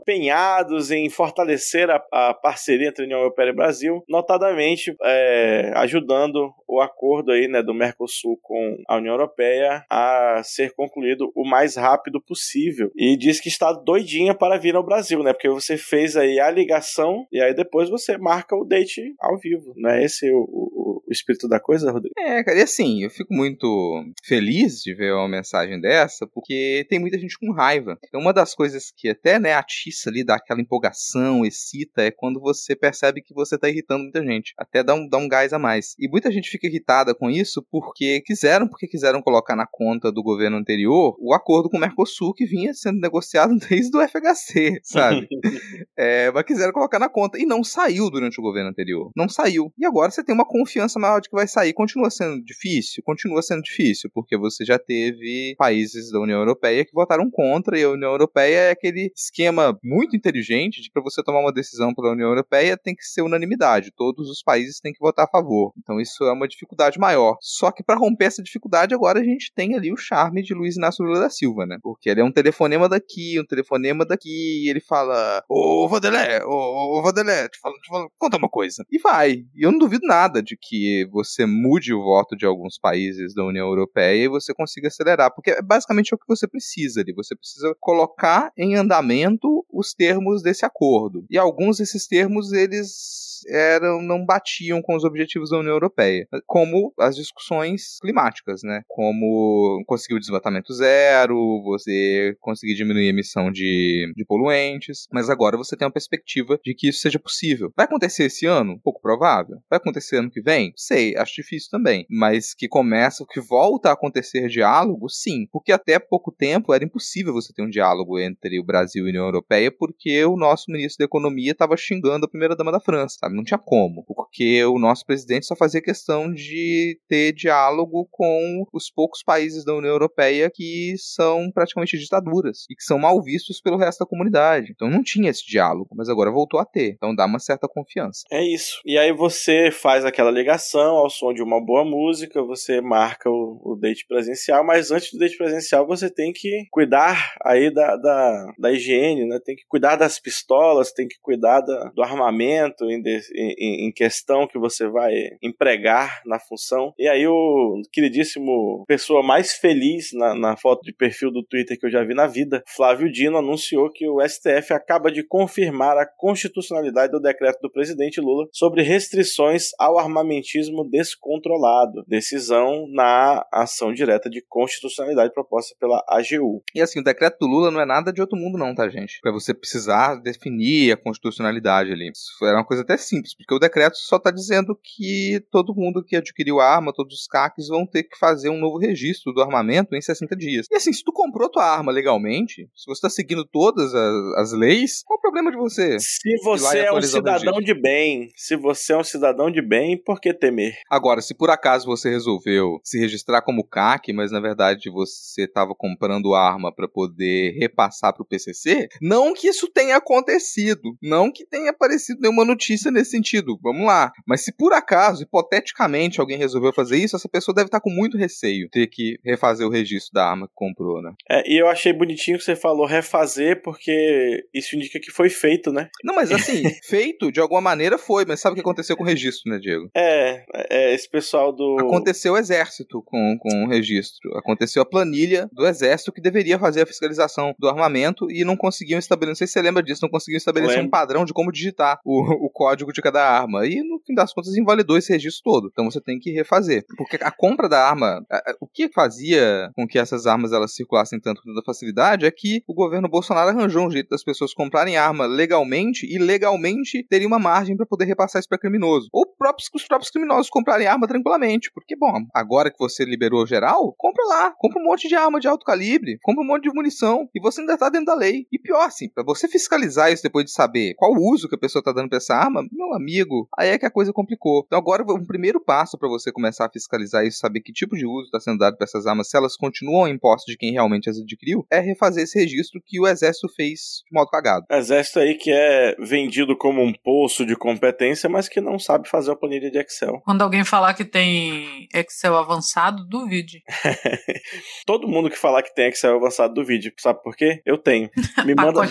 empenhados 0.01 0.91
em 0.91 1.11
fortalecer 1.11 1.91
a, 1.91 2.03
a 2.11 2.33
parceria 2.33 2.89
entre 2.89 3.03
a 3.03 3.05
União 3.05 3.19
Europeia 3.19 3.51
e 3.51 3.55
Brasil, 3.55 4.03
notadamente 4.09 4.97
é, 5.03 5.71
ajudando 5.75 6.51
o 6.67 6.81
acordo 6.81 7.31
aí, 7.31 7.47
né, 7.47 7.63
do 7.63 7.75
Mercosul 7.75 8.39
com 8.41 8.83
a 8.89 8.97
União 8.97 9.13
Europeia 9.13 9.85
a 9.91 10.41
ser 10.43 10.73
concluído 10.73 11.31
o 11.35 11.47
mais 11.47 11.77
rápido 11.77 12.19
possível. 12.19 12.91
E 12.97 13.19
diz 13.19 13.39
que 13.39 13.49
está 13.49 13.71
doidinha 13.71 14.35
para 14.35 14.59
vir 14.59 14.75
ao 14.77 14.85
Brasil, 14.85 15.23
né? 15.23 15.35
Porque 15.35 15.51
você 15.51 15.77
fez 15.77 16.17
aí 16.17 16.41
a 16.41 16.51
ligação 16.51 17.27
e 17.31 17.41
aí 17.41 17.55
depois 17.55 17.91
você 17.91 18.17
marca 18.17 18.57
o 18.57 18.65
date 18.65 19.15
ao 19.21 19.39
vivo. 19.39 19.75
Não 19.77 19.91
é 19.91 20.03
esse 20.03 20.31
o, 20.31 20.39
o, 20.39 21.03
o 21.07 21.13
espírito 21.13 21.49
da 21.49 21.61
coisa, 21.61 21.93
Rodrigo? 21.93 22.15
É, 22.19 22.43
cara, 22.43 22.59
e 22.59 22.63
assim, 22.63 23.05
eu 23.05 23.11
fico 23.11 23.33
muito 23.33 24.03
feliz 24.25 24.81
de 24.81 24.95
ver 24.95 25.13
uma 25.13 25.29
mensagem 25.29 25.79
dessa, 25.79 26.27
porque 26.27 26.87
tem 26.89 26.99
muita 26.99 27.19
gente 27.19 27.39
com 27.39 27.53
raiva. 27.53 27.99
Então, 28.09 28.21
uma 28.21 28.33
das 28.33 28.55
coisas 28.55 28.93
que 28.95 29.09
até, 29.09 29.39
né, 29.39 29.55
atiça 29.55 30.11
ali, 30.11 30.25
dá 30.25 30.37
aquela 30.37 30.61
empolgação, 30.61 31.45
excita, 31.45 32.03
é 32.03 32.11
quando 32.11 32.41
você 32.41 32.75
percebe 32.75 33.23
que 33.23 33.35
você 33.35 33.59
tá 33.59 33.69
irritando 33.69 34.05
muita 34.05 34.25
gente. 34.25 34.55
Até 34.59 34.83
dá 34.83 34.95
um, 34.95 35.09
dá 35.09 35.19
um 35.19 35.29
gás 35.29 35.53
a 35.53 35.59
mais. 35.59 35.95
E 35.99 36.09
muita 36.09 36.31
gente 36.31 36.51
fica 36.51 36.67
irritada 36.67 37.15
com 37.15 37.31
isso 37.31 37.65
porque 37.71 38.21
quiseram, 38.23 38.69
porque 38.69 38.87
quiseram 38.87 39.23
colocar 39.23 39.57
na 39.57 39.67
conta 39.67 40.11
do 40.11 40.23
governo 40.23 40.57
anterior 40.57 41.17
o 41.21 41.35
acordo 41.35 41.69
com 41.69 41.77
o 41.77 41.81
Mercosul 41.81 42.35
que 42.35 42.47
vinha 42.47 42.73
sendo 42.75 43.01
negociado 43.01 43.55
desde 43.69 43.97
o 43.97 44.09
FHC, 44.09 44.81
sabe? 44.83 45.29
É, 45.99 46.31
mas 46.31 46.45
quiseram 46.45 46.73
colocar 46.73 46.99
na 46.99 47.09
conta. 47.09 47.39
E 47.39 47.47
não 47.47 47.65
saiu 47.65 48.11
durante 48.11 48.39
o 48.39 48.43
governo 48.43 48.69
anterior. 48.69 49.11
Não 49.17 49.29
saiu. 49.31 49.73
E 49.79 49.87
agora 49.87 50.11
você 50.11 50.23
tem 50.23 50.35
uma 50.35 50.47
confiança 50.47 50.99
maior 50.99 51.21
de 51.21 51.29
que 51.31 51.35
vai 51.35 51.49
sair. 51.49 51.73
Continua 51.73 52.11
sendo 52.11 52.45
difícil? 52.45 53.03
Continua 53.03 53.41
sendo 53.41 53.63
difícil, 53.63 54.11
porque 54.13 54.37
você 54.37 54.63
já 54.65 54.79
teve 54.79 55.55
países 55.57 56.11
da 56.13 56.21
União 56.21 56.39
Europeia 56.39 56.85
que 56.85 56.93
votaram 56.93 57.31
contra 57.31 57.79
e 57.79 57.85
a 57.85 57.91
União 57.97 58.11
Europeia 58.11 58.57
é 58.59 58.71
aquele 58.71 59.13
esquema 59.15 59.79
muito 59.83 60.17
inteligente 60.17 60.81
de 60.81 60.91
para 60.91 61.03
você 61.03 61.23
tomar 61.23 61.41
uma 61.41 61.53
decisão 61.53 61.95
pela 61.95 62.13
União 62.13 62.29
Europeia 62.29 62.77
tem 62.77 62.95
que 62.95 63.05
ser 63.05 63.23
unanimidade, 63.23 63.93
todos 63.95 64.31
os 64.31 64.43
países 64.43 64.81
têm 64.81 64.93
que 64.93 65.01
votar 65.01 65.27
a 65.27 65.29
favor. 65.29 65.73
Então 65.79 66.01
isso 66.01 66.25
é 66.25 66.33
uma 66.33 66.49
dificuldade 66.49 66.99
maior. 66.99 67.37
Só 67.41 67.71
que 67.71 67.83
para 67.83 67.99
romper 67.99 68.27
essa 68.27 68.43
dificuldade 68.43 68.95
agora 68.95 69.21
a 69.21 69.25
gente 69.25 69.53
tem 69.55 69.75
ali 69.75 69.93
o 69.93 69.97
charme 69.97 70.43
de 70.43 70.55
Luiz 70.55 70.77
Inácio 70.77 71.05
Lula 71.05 71.21
da 71.21 71.31
Silva, 71.31 71.67
né? 71.67 71.79
Porque 71.83 72.09
ele 72.09 72.21
é 72.21 72.25
um 72.25 72.33
telefonema 72.33 72.89
daqui, 72.89 73.39
um 73.41 73.45
telefonema 73.45 74.05
daqui, 74.05 74.65
e 74.65 74.71
ele 74.71 74.81
fala: 74.81 75.43
Ô 75.49 75.89
Vanderlé, 75.89 76.45
ô, 76.45 77.01
ô 77.01 77.13
te 77.13 77.61
falo, 77.61 77.75
te 77.81 77.89
falo, 77.89 78.11
conta 78.19 78.37
uma 78.37 78.49
coisa. 78.49 78.85
E 78.91 78.99
vai. 78.99 79.45
E 79.55 79.65
eu 79.65 79.73
não 79.73 79.79
duvido 79.79 80.07
nada 80.07 80.43
de 80.43 80.57
que 80.57 81.07
você 81.11 81.47
mude 81.47 81.93
o 81.93 82.03
voto 82.03 82.37
de 82.37 82.47
alguns 82.47 82.79
países 82.79 83.35
da 83.35 83.45
União 83.45 83.67
Europeia 83.67 84.25
e 84.25 84.29
você 84.29 84.55
consiga 84.55 84.89
acelerar, 84.89 85.33
porque 85.35 85.51
é 85.51 85.63
basicamente 85.63 86.15
o 86.15 86.19
que 86.19 86.27
você 86.29 86.47
precisa 86.47 87.01
ali. 87.01 87.13
Você 87.15 87.35
precisa 87.35 87.75
colocar 87.81 88.53
em 88.57 88.75
andamento 88.75 89.65
os 89.71 89.93
termos 89.95 90.43
desse 90.43 90.65
acordo. 90.65 91.25
E 91.31 91.39
alguns 91.39 91.79
desses 91.79 92.07
termos, 92.07 92.53
eles 92.53 93.37
eram 93.49 94.01
não 94.03 94.25
batiam 94.25 94.81
com 94.83 94.95
os 94.95 95.05
objetivos 95.05 95.51
da 95.51 95.59
União 95.59 95.73
Europeia, 95.73 96.27
como 96.47 96.93
as 96.99 97.17
discussões 97.17 97.99
climáticas, 98.01 98.63
né? 98.63 98.83
Como 98.89 99.83
conseguir 99.87 100.15
o 100.15 100.21
desmatamento 100.21 100.73
zero, 100.73 101.63
você 101.63 102.37
conseguir 102.41 102.75
diminuir 102.75 103.07
a 103.07 103.11
emissão 103.11 103.51
de, 103.51 104.13
de 104.17 104.25
poluentes, 104.25 105.07
mas 105.13 105.29
agora 105.29 105.57
você 105.57 105.77
tem 105.77 105.87
uma 105.87 105.93
perspectiva 105.93 106.59
de 106.65 106.75
que 106.75 106.89
isso 106.89 107.01
seja 107.01 107.19
possível. 107.19 107.73
Vai 107.77 107.87
acontecer 107.87 108.25
esse 108.25 108.47
ano? 108.47 108.81
Pouco 108.83 109.01
provável. 109.01 109.59
Vai 109.69 109.79
acontecer 109.79 110.17
ano 110.17 110.31
que 110.31 110.41
vem? 110.41 110.73
Sei, 110.77 111.17
acho 111.17 111.35
difícil 111.35 111.71
também, 111.71 112.07
mas 112.09 112.55
que 112.55 112.69
começa, 112.69 113.25
que 113.29 113.41
volta 113.41 113.91
a 113.91 113.93
acontecer 113.93 114.49
diálogo, 114.49 115.09
sim, 115.09 115.47
porque 115.53 115.73
até 115.73 115.99
pouco 115.99 116.33
tempo 116.33 116.73
era 116.73 116.85
impossível 116.85 117.33
você 117.33 117.53
ter 117.53 117.63
um 117.63 117.66
diálogo 117.69 118.19
entre 118.19 118.59
o 118.61 118.65
Brasil 118.65 119.05
e 119.05 119.09
a 119.09 119.11
União 119.11 119.25
Europeia 119.25 119.71
porque 119.71 120.25
o 120.25 120.37
nosso 120.37 120.65
ministro 120.71 120.99
da 120.99 121.05
Economia 121.05 121.53
estava 121.53 121.77
xingando 121.77 122.27
a 122.27 122.29
primeira 122.29 122.57
dama 122.57 122.73
da 122.73 122.81
França, 122.81 123.17
sabe? 123.21 123.37
Não 123.37 123.45
tinha 123.45 123.59
como, 123.59 124.05
porque 124.05 124.65
o 124.65 124.79
nosso 124.79 125.05
presidente 125.05 125.47
só 125.47 125.57
fazia 125.57 125.83
questão 125.83 126.33
de 126.33 126.99
ter 127.09 127.33
diálogo 127.33 128.07
com 128.11 128.65
os 128.73 128.91
poucos 128.91 129.23
países 129.23 129.65
da 129.65 129.75
União 129.75 129.93
Europeia 129.93 130.51
que 130.53 130.95
são 130.99 131.51
praticamente 131.53 131.99
ditaduras 131.99 132.65
e 132.71 132.75
que 132.75 132.83
são 132.83 132.99
mal 132.99 133.23
vistos 133.23 133.61
pelo 133.61 133.77
resto 133.77 134.01
da 134.01 134.07
comunidade. 134.07 134.73
Então 134.73 134.89
não 134.89 135.03
tinha 135.03 135.31
esse 135.31 135.47
diálogo, 135.47 135.89
mas 135.95 136.09
agora 136.09 136.31
voltou 136.31 136.61
a 136.61 136.65
ter. 136.65 136.95
Então 136.95 137.15
dá 137.15 137.27
uma 137.27 137.39
certa 137.39 137.69
confiança. 137.69 138.23
É 138.31 138.43
isso. 138.43 138.81
E 138.85 138.99
aí 138.99 139.13
você 139.13 139.71
faz 139.71 140.05
aquela 140.05 140.31
ligação 140.31 140.97
ao 140.97 141.11
som 141.11 141.33
de 141.33 141.43
uma 141.43 141.65
boa 141.65 141.85
música, 141.85 142.43
você 142.43 142.81
marca 142.81 143.31
o, 143.31 143.61
o 143.65 143.77
date 143.77 144.07
presencial, 144.07 144.65
mas 144.65 144.91
antes 144.91 145.13
do 145.13 145.19
date 145.19 145.37
presencial 145.37 145.87
você 145.87 146.11
tem 146.11 146.33
que 146.33 146.67
cuidar 146.71 147.35
aí 147.57 147.73
da, 147.73 147.97
da, 147.97 148.53
da 148.59 148.73
higiene, 148.73 149.27
né? 149.27 149.39
Tem 149.45 149.57
que 149.57 149.65
cuidar 149.69 149.97
das 149.97 150.21
pistolas, 150.21 150.93
tem 150.93 151.07
que 151.07 151.17
cuidar 151.21 151.61
da, 151.61 151.91
do 151.95 152.03
armamento 152.03 152.85
em, 152.91 153.03
em, 153.35 153.89
em, 153.89 153.93
questão 153.93 154.47
que 154.47 154.59
você 154.59 154.89
vai 154.89 155.13
empregar 155.43 156.23
na 156.25 156.39
função. 156.39 156.93
E 156.99 157.09
aí 157.09 157.27
o 157.27 157.81
queridíssimo 157.93 158.85
pessoa 158.87 159.23
mais 159.23 159.55
feliz 159.55 160.11
na, 160.13 160.35
na 160.35 160.57
foto 160.57 160.83
de 160.83 160.93
perfil 160.93 161.31
do 161.31 161.45
Twitter 161.45 161.79
que 161.79 161.87
eu 161.87 161.91
já 161.91 162.05
vi 162.05 162.15
na 162.15 162.27
vida, 162.27 162.63
Flávio 162.75 163.11
Dino, 163.11 163.39
anunciou 163.39 163.91
que 163.91 164.09
o 164.09 164.21
STF 164.27 164.73
acaba 164.73 165.11
de 165.11 165.23
confirmar 165.23 165.97
a 165.97 166.07
constitucionalidade 166.07 167.13
do 167.13 167.21
decreto 167.21 167.61
do 167.61 167.71
presidente 167.71 168.21
Lula 168.21 168.47
sobre 168.53 168.83
restrições 168.83 169.71
ao 169.79 169.99
armamentismo 169.99 170.89
descontrolado. 170.89 172.05
Decisão 172.07 172.87
na 172.93 173.45
ação 173.53 173.93
direta 173.93 174.29
de 174.29 174.45
constitucionalidade 174.49 175.33
proposta 175.33 175.75
pela 175.79 176.03
AGU. 176.09 176.63
E 176.75 176.81
assim, 176.81 177.01
o 177.01 177.05
decreto 177.05 177.46
do 177.47 177.53
Lula 177.53 177.71
não 177.71 177.81
é 177.81 177.87
nada 177.87 178.13
de 178.13 178.21
outro 178.21 178.37
mundo, 178.37 178.59
não, 178.59 178.75
tá, 178.75 178.89
gente? 178.89 179.21
Pra 179.21 179.33
você 179.33 179.55
precisar 179.55 180.17
definir 180.17 180.93
a 180.93 180.97
constitucionalidade 180.97 181.93
ali. 181.93 182.11
Isso 182.11 182.45
era 182.45 182.59
uma 182.59 182.65
coisa 182.65 182.83
até 182.83 182.97
simples, 182.97 183.35
porque 183.35 183.55
o 183.55 183.59
decreto 183.59 183.97
só 183.97 184.17
está 184.17 184.31
dizendo 184.31 184.79
que 184.83 185.41
todo 185.51 185.75
mundo 185.75 186.05
que 186.05 186.17
adquiriu 186.17 186.61
arma, 186.61 186.93
todos 186.93 187.21
os 187.21 187.27
CACs 187.27 187.69
vão 187.69 187.87
ter 187.87 188.03
que 188.03 188.19
fazer 188.19 188.51
um 188.51 188.59
novo 188.59 188.79
registro 188.79 189.33
do 189.33 189.41
armamento 189.41 189.95
em 189.95 190.01
60 190.01 190.37
dias. 190.37 190.67
E 190.71 190.77
assim, 190.77 190.93
se 190.93 191.05
tu 191.05 191.13
comprou 191.13 191.49
tua 191.49 191.65
arma 191.65 191.93
legalmente, 191.93 192.69
se 192.75 192.87
você 192.87 192.99
está 192.99 193.11
seguindo 193.11 193.45
todas 193.45 193.95
as, 193.95 194.35
as, 194.39 194.53
leis, 194.53 195.03
qual 195.05 195.19
o 195.19 195.23
problema 195.23 195.51
de 195.51 195.57
você? 195.57 195.99
Se 196.01 196.37
você 196.43 196.81
é 196.81 196.93
um 196.93 197.01
cidadão 197.01 197.61
de 197.61 197.75
bem, 197.75 198.29
se 198.35 198.57
você 198.57 198.93
é 198.93 198.97
um 198.97 199.05
cidadão 199.05 199.51
de 199.51 199.63
bem, 199.63 199.97
por 200.03 200.21
que 200.21 200.35
temer? 200.35 200.75
Agora, 200.91 201.21
se 201.21 201.35
por 201.35 201.51
acaso 201.51 201.87
você 201.87 202.11
resolveu 202.11 202.81
se 202.83 202.99
registrar 202.99 203.43
como 203.43 203.67
CAC, 203.67 204.13
mas 204.13 204.33
na 204.33 204.41
verdade 204.41 204.91
você 204.91 205.45
estava 205.45 205.75
comprando 205.75 206.35
arma 206.35 206.75
para 206.75 206.89
poder 206.89 207.36
repassar 207.59 208.13
para 208.13 208.23
o 208.23 208.27
PCC, 208.27 208.89
não 209.01 209.35
que 209.35 209.49
isso 209.49 209.69
tenha 209.69 209.97
acontecido, 209.97 210.97
não 211.03 211.31
que 211.33 211.45
tenha 211.45 211.71
aparecido 211.71 212.21
nenhuma 212.21 212.45
notícia 212.45 212.91
nesse 212.91 213.11
sentido. 213.11 213.59
Vamos 213.63 213.87
lá. 213.87 214.13
Mas 214.27 214.45
se 214.45 214.53
por 214.53 214.73
acaso, 214.73 215.23
hipoteticamente, 215.23 216.21
alguém 216.21 216.39
resolveu 216.39 216.73
fazer 216.73 216.97
isso, 216.97 217.17
essa 217.17 217.29
pessoa 217.29 217.55
deve 217.55 217.67
estar 217.67 217.81
com 217.81 217.91
muito 217.91 218.17
receio 218.17 218.69
ter 218.71 218.87
que 218.87 219.19
refazer 219.25 219.67
o 219.67 219.71
registro 219.71 220.13
da 220.13 220.29
arma 220.29 220.47
que 220.47 220.55
comprou, 220.55 221.03
né? 221.03 221.13
É, 221.31 221.51
e 221.51 221.61
eu 221.61 221.69
achei 221.69 221.93
bonitinho 221.93 222.39
que 222.39 222.45
você 222.45 222.55
falou 222.55 222.87
refazer, 222.87 223.63
porque 223.63 224.45
isso 224.53 224.77
indica 224.77 225.01
que 225.01 225.11
foi 225.11 225.29
feito, 225.29 225.73
né? 225.73 225.89
Não, 226.05 226.15
mas 226.15 226.31
assim, 226.31 226.63
feito 226.85 227.33
de 227.33 227.41
alguma 227.41 227.61
maneira 227.61 227.99
foi, 227.99 228.25
mas 228.27 228.41
sabe 228.41 228.53
o 228.53 228.55
que 228.57 228.61
aconteceu 228.61 228.97
com 228.97 229.03
o 229.03 229.07
registro, 229.07 229.51
né, 229.51 229.59
Diego? 229.59 229.91
É, 229.97 230.45
é 230.71 230.95
esse 230.95 231.09
pessoal 231.09 231.53
do. 231.53 231.77
Aconteceu 231.81 232.35
o 232.35 232.39
exército 232.39 233.03
com, 233.03 233.37
com 233.39 233.65
o 233.65 233.69
registro. 233.69 234.37
Aconteceu 234.37 234.83
a 234.83 234.87
planilha 234.87 235.49
do 235.53 235.67
exército 235.67 236.13
que 236.13 236.21
deveria 236.21 236.59
fazer 236.59 236.83
a 236.83 236.87
fiscalização 236.87 237.26
do 237.59 237.69
armamento 237.69 238.31
e 238.31 238.45
não 238.45 238.57
conseguiam 238.57 238.99
estabelecer. 238.99 239.27
Não 239.27 239.37
sei 239.37 239.47
se 239.47 239.53
você 239.55 239.63
lembra 239.63 239.83
disso, 239.83 240.01
não 240.03 240.11
conseguiam 240.11 240.39
estabelecer 240.39 240.83
um 240.83 240.89
padrão 240.89 241.25
de 241.25 241.33
como 241.33 241.53
digitar 241.53 242.01
o, 242.05 242.47
o 242.47 242.51
código 242.51 242.93
de 242.93 243.03
cada 243.03 243.23
arma. 243.23 243.67
E 243.67 243.83
no 243.83 244.01
fim 244.07 244.15
das 244.15 244.33
contas 244.33 244.57
invalidou 244.57 244.97
esse 244.97 245.13
registro 245.13 245.43
todo. 245.45 245.69
Então 245.71 245.91
você 245.91 246.01
tem 246.01 246.19
que 246.19 246.31
refazer. 246.31 246.85
Porque 246.97 247.19
a 247.21 247.31
compra 247.31 247.69
da 247.69 247.87
arma, 247.87 248.25
o 248.61 248.67
que 248.67 248.89
fazia 248.93 249.71
com 249.75 249.87
que 249.87 249.99
essas 249.99 250.27
armas 250.27 250.53
elas 250.53 250.75
circulassem 250.75 251.21
tanto 251.21 251.43
com 251.43 251.51
tanta 251.51 251.65
facilidade 251.65 252.27
é 252.27 252.31
que 252.31 252.63
o 252.67 252.75
governo 252.75 253.09
Bolsonaro 253.09 253.51
arranjou 253.51 253.87
um 253.87 253.91
jeito 253.91 254.09
das 254.09 254.23
pessoas 254.23 254.55
comprarem 254.55 254.97
arma 254.97 255.27
legalmente 255.27 256.07
e 256.07 256.19
legalmente 256.19 257.07
terem 257.09 257.27
uma 257.27 257.39
margem 257.39 257.77
para 257.77 257.87
poder 257.87 258.05
repassar 258.05 258.41
isso 258.41 258.49
para 258.49 258.59
criminoso. 258.59 259.09
Ou 259.13 259.27
próprios, 259.27 259.69
os 259.75 259.85
próprios 259.85 260.11
criminosos 260.11 260.51
comprarem 260.51 260.87
arma 260.87 261.07
tranquilamente. 261.07 261.71
Porque, 261.73 261.97
bom, 261.97 262.25
agora 262.35 262.71
que 262.71 262.79
você 262.79 263.05
liberou 263.05 263.47
geral, 263.47 263.95
compra 263.97 264.25
lá. 264.27 264.55
Compra 264.59 264.81
um 264.81 264.85
monte 264.85 265.09
de 265.09 265.15
arma 265.15 265.41
de 265.41 265.49
alto 265.49 265.65
calibre. 265.65 266.19
Compra 266.23 266.43
um 266.43 266.47
monte 266.47 266.65
de 266.65 266.75
munição. 266.75 267.16
E 267.35 267.41
você 267.41 267.61
ainda 267.61 267.79
tá 267.79 267.89
dentro 267.89 268.07
da 268.07 268.15
lei. 268.15 268.47
E 268.53 268.59
pior, 268.59 268.83
assim, 268.83 269.09
para 269.09 269.25
você 269.25 269.49
fiscalizar 269.49 270.13
isso 270.13 270.23
depois 270.23 270.45
de 270.45 270.53
saber 270.53 270.95
qual 270.95 271.13
o 271.13 271.33
uso 271.33 271.49
que 271.49 271.55
a 271.55 271.59
pessoa 271.59 271.83
tá 271.83 271.93
dando 271.93 272.09
pra 272.09 272.19
essa 272.19 272.35
arma, 272.35 272.67
meu 272.71 272.95
amigo, 272.95 273.49
aí 273.57 273.71
é 273.71 273.79
que 273.79 273.87
a 273.87 273.91
coisa 273.91 274.13
complicou. 274.13 274.65
Então 274.67 274.79
agora 274.79 275.05
um 275.07 275.25
primeiro 275.25 275.61
passo 275.61 275.99
para 275.99 276.09
você 276.09 276.33
começar 276.33 276.67
a 276.67 276.71
fiscalizar 276.71 277.25
isso, 277.25 277.39
saber 277.39 277.61
que 277.61 277.73
tipo 277.73 277.97
de 277.97 278.07
uso 278.07 278.27
está 278.27 278.41
sendo 278.41 278.59
dado 278.59 278.77
para 278.77 278.85
essas 278.85 279.07
armas, 279.07 279.29
se 279.29 279.37
elas 279.37 279.57
continuam 279.57 280.09
em 280.09 280.19
posse 280.19 280.47
de 280.47 280.57
quem 280.57 280.73
realmente 280.73 281.09
as 281.09 281.19
adquiriu, 281.19 281.67
é 281.71 281.81
refazer 281.81 282.25
esse 282.25 282.39
registro 282.39 282.81
que 282.85 283.01
o 283.01 283.07
exército 283.07 283.49
fez 283.49 284.03
de 284.07 284.13
modo 284.13 284.31
cagado. 284.31 284.67
Exército 284.71 285.21
aí 285.21 285.35
que 285.35 285.51
é 285.51 285.95
vendido 285.99 286.57
como 286.57 286.83
um 286.83 286.93
poço 286.93 287.45
de 287.45 287.57
competência, 287.57 288.29
mas 288.29 288.49
que 288.49 288.61
não 288.61 288.79
sabe 288.79 289.09
fazer 289.09 289.31
uma 289.31 289.37
planilha 289.37 289.71
de 289.71 289.79
Excel. 289.79 290.21
Quando 290.25 290.43
alguém 290.43 290.65
falar 290.65 290.95
que 290.95 291.05
tem 291.05 291.89
Excel 291.95 292.37
avançado, 292.37 293.07
duvide. 293.07 293.63
Todo 294.87 295.09
mundo 295.09 295.31
que 295.31 295.39
falar 295.39 295.63
que 295.63 295.75
tem 295.75 295.89
Excel 295.89 296.17
avançado, 296.17 296.55
duvide. 296.55 296.93
Sabe 297.07 297.23
por 297.23 297.37
quê? 297.37 297.63
Eu 297.65 297.79
tenho. 297.79 298.11
Me 298.45 298.53
manda, 298.55 298.83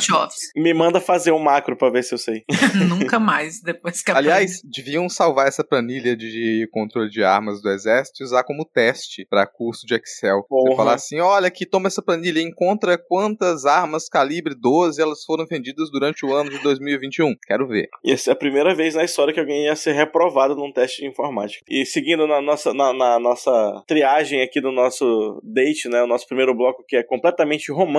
me 0.56 0.74
manda 0.74 1.02
fazer 1.02 1.32
um 1.32 1.40
macro 1.40 1.76
para 1.76 1.92
ver 1.92 2.04
se 2.04 2.14
eu 2.14 2.18
sei. 2.18 2.44
Nunca 2.88 3.20
mais, 3.20 3.62
depois 3.62 4.02
que 4.02 4.12
Aliás, 4.12 4.62
deviam 4.64 5.10
salvar 5.10 5.48
essa 5.48 5.64
planilha 5.64 6.16
de 6.16 6.68
controle 6.72 7.10
de 7.10 7.24
armas 7.24 7.62
do 7.62 7.70
exército 7.70 8.22
e 8.22 8.26
usar 8.26 8.44
como 8.44 8.66
teste 8.66 9.26
para 9.30 9.46
curso 9.46 9.86
de 9.86 9.96
Excel. 9.96 10.44
Porra. 10.48 10.70
Você 10.70 10.76
falar 10.76 10.94
assim: 10.94 11.20
olha 11.20 11.48
aqui, 11.48 11.66
toma 11.66 11.88
essa 11.88 12.02
planilha, 12.02 12.42
encontra 12.42 12.98
quantas 12.98 13.66
armas 13.66 14.08
calibre 14.08 14.56
12 14.56 15.02
elas 15.02 15.24
foram 15.26 15.46
vendidas 15.46 15.92
durante 15.92 16.26
o 16.26 16.34
ano 16.34 16.50
de 16.50 16.60
2021. 16.60 17.36
Quero 17.46 17.68
ver. 17.68 17.90
Ia 18.04 18.18
ser 18.18 18.32
a 18.32 18.36
primeira 18.36 18.74
vez 18.74 18.96
na 18.96 19.04
história 19.04 19.34
que 19.34 19.40
alguém 19.40 19.66
ia 19.66 19.76
ser 19.76 19.92
reprovado 19.92 20.56
num 20.56 20.72
teste 20.72 21.02
de 21.02 21.08
informática. 21.08 21.66
E 21.70 21.86
seguindo 21.86 22.26
na 22.28 22.42
nossa, 22.42 22.74
na, 22.74 22.94
na 22.94 23.20
nossa 23.20 23.84
triagem 23.86 24.42
aqui 24.42 24.62
do 24.62 24.72
nosso 24.72 25.42
date, 25.44 25.90
né? 25.90 26.02
O 26.02 26.08
nosso 26.08 26.26
primeiro 26.28 26.56
bloco 26.56 26.84
que 26.88 26.96
é 26.96 27.04
completamente 27.04 27.72
romântico, 27.72 27.95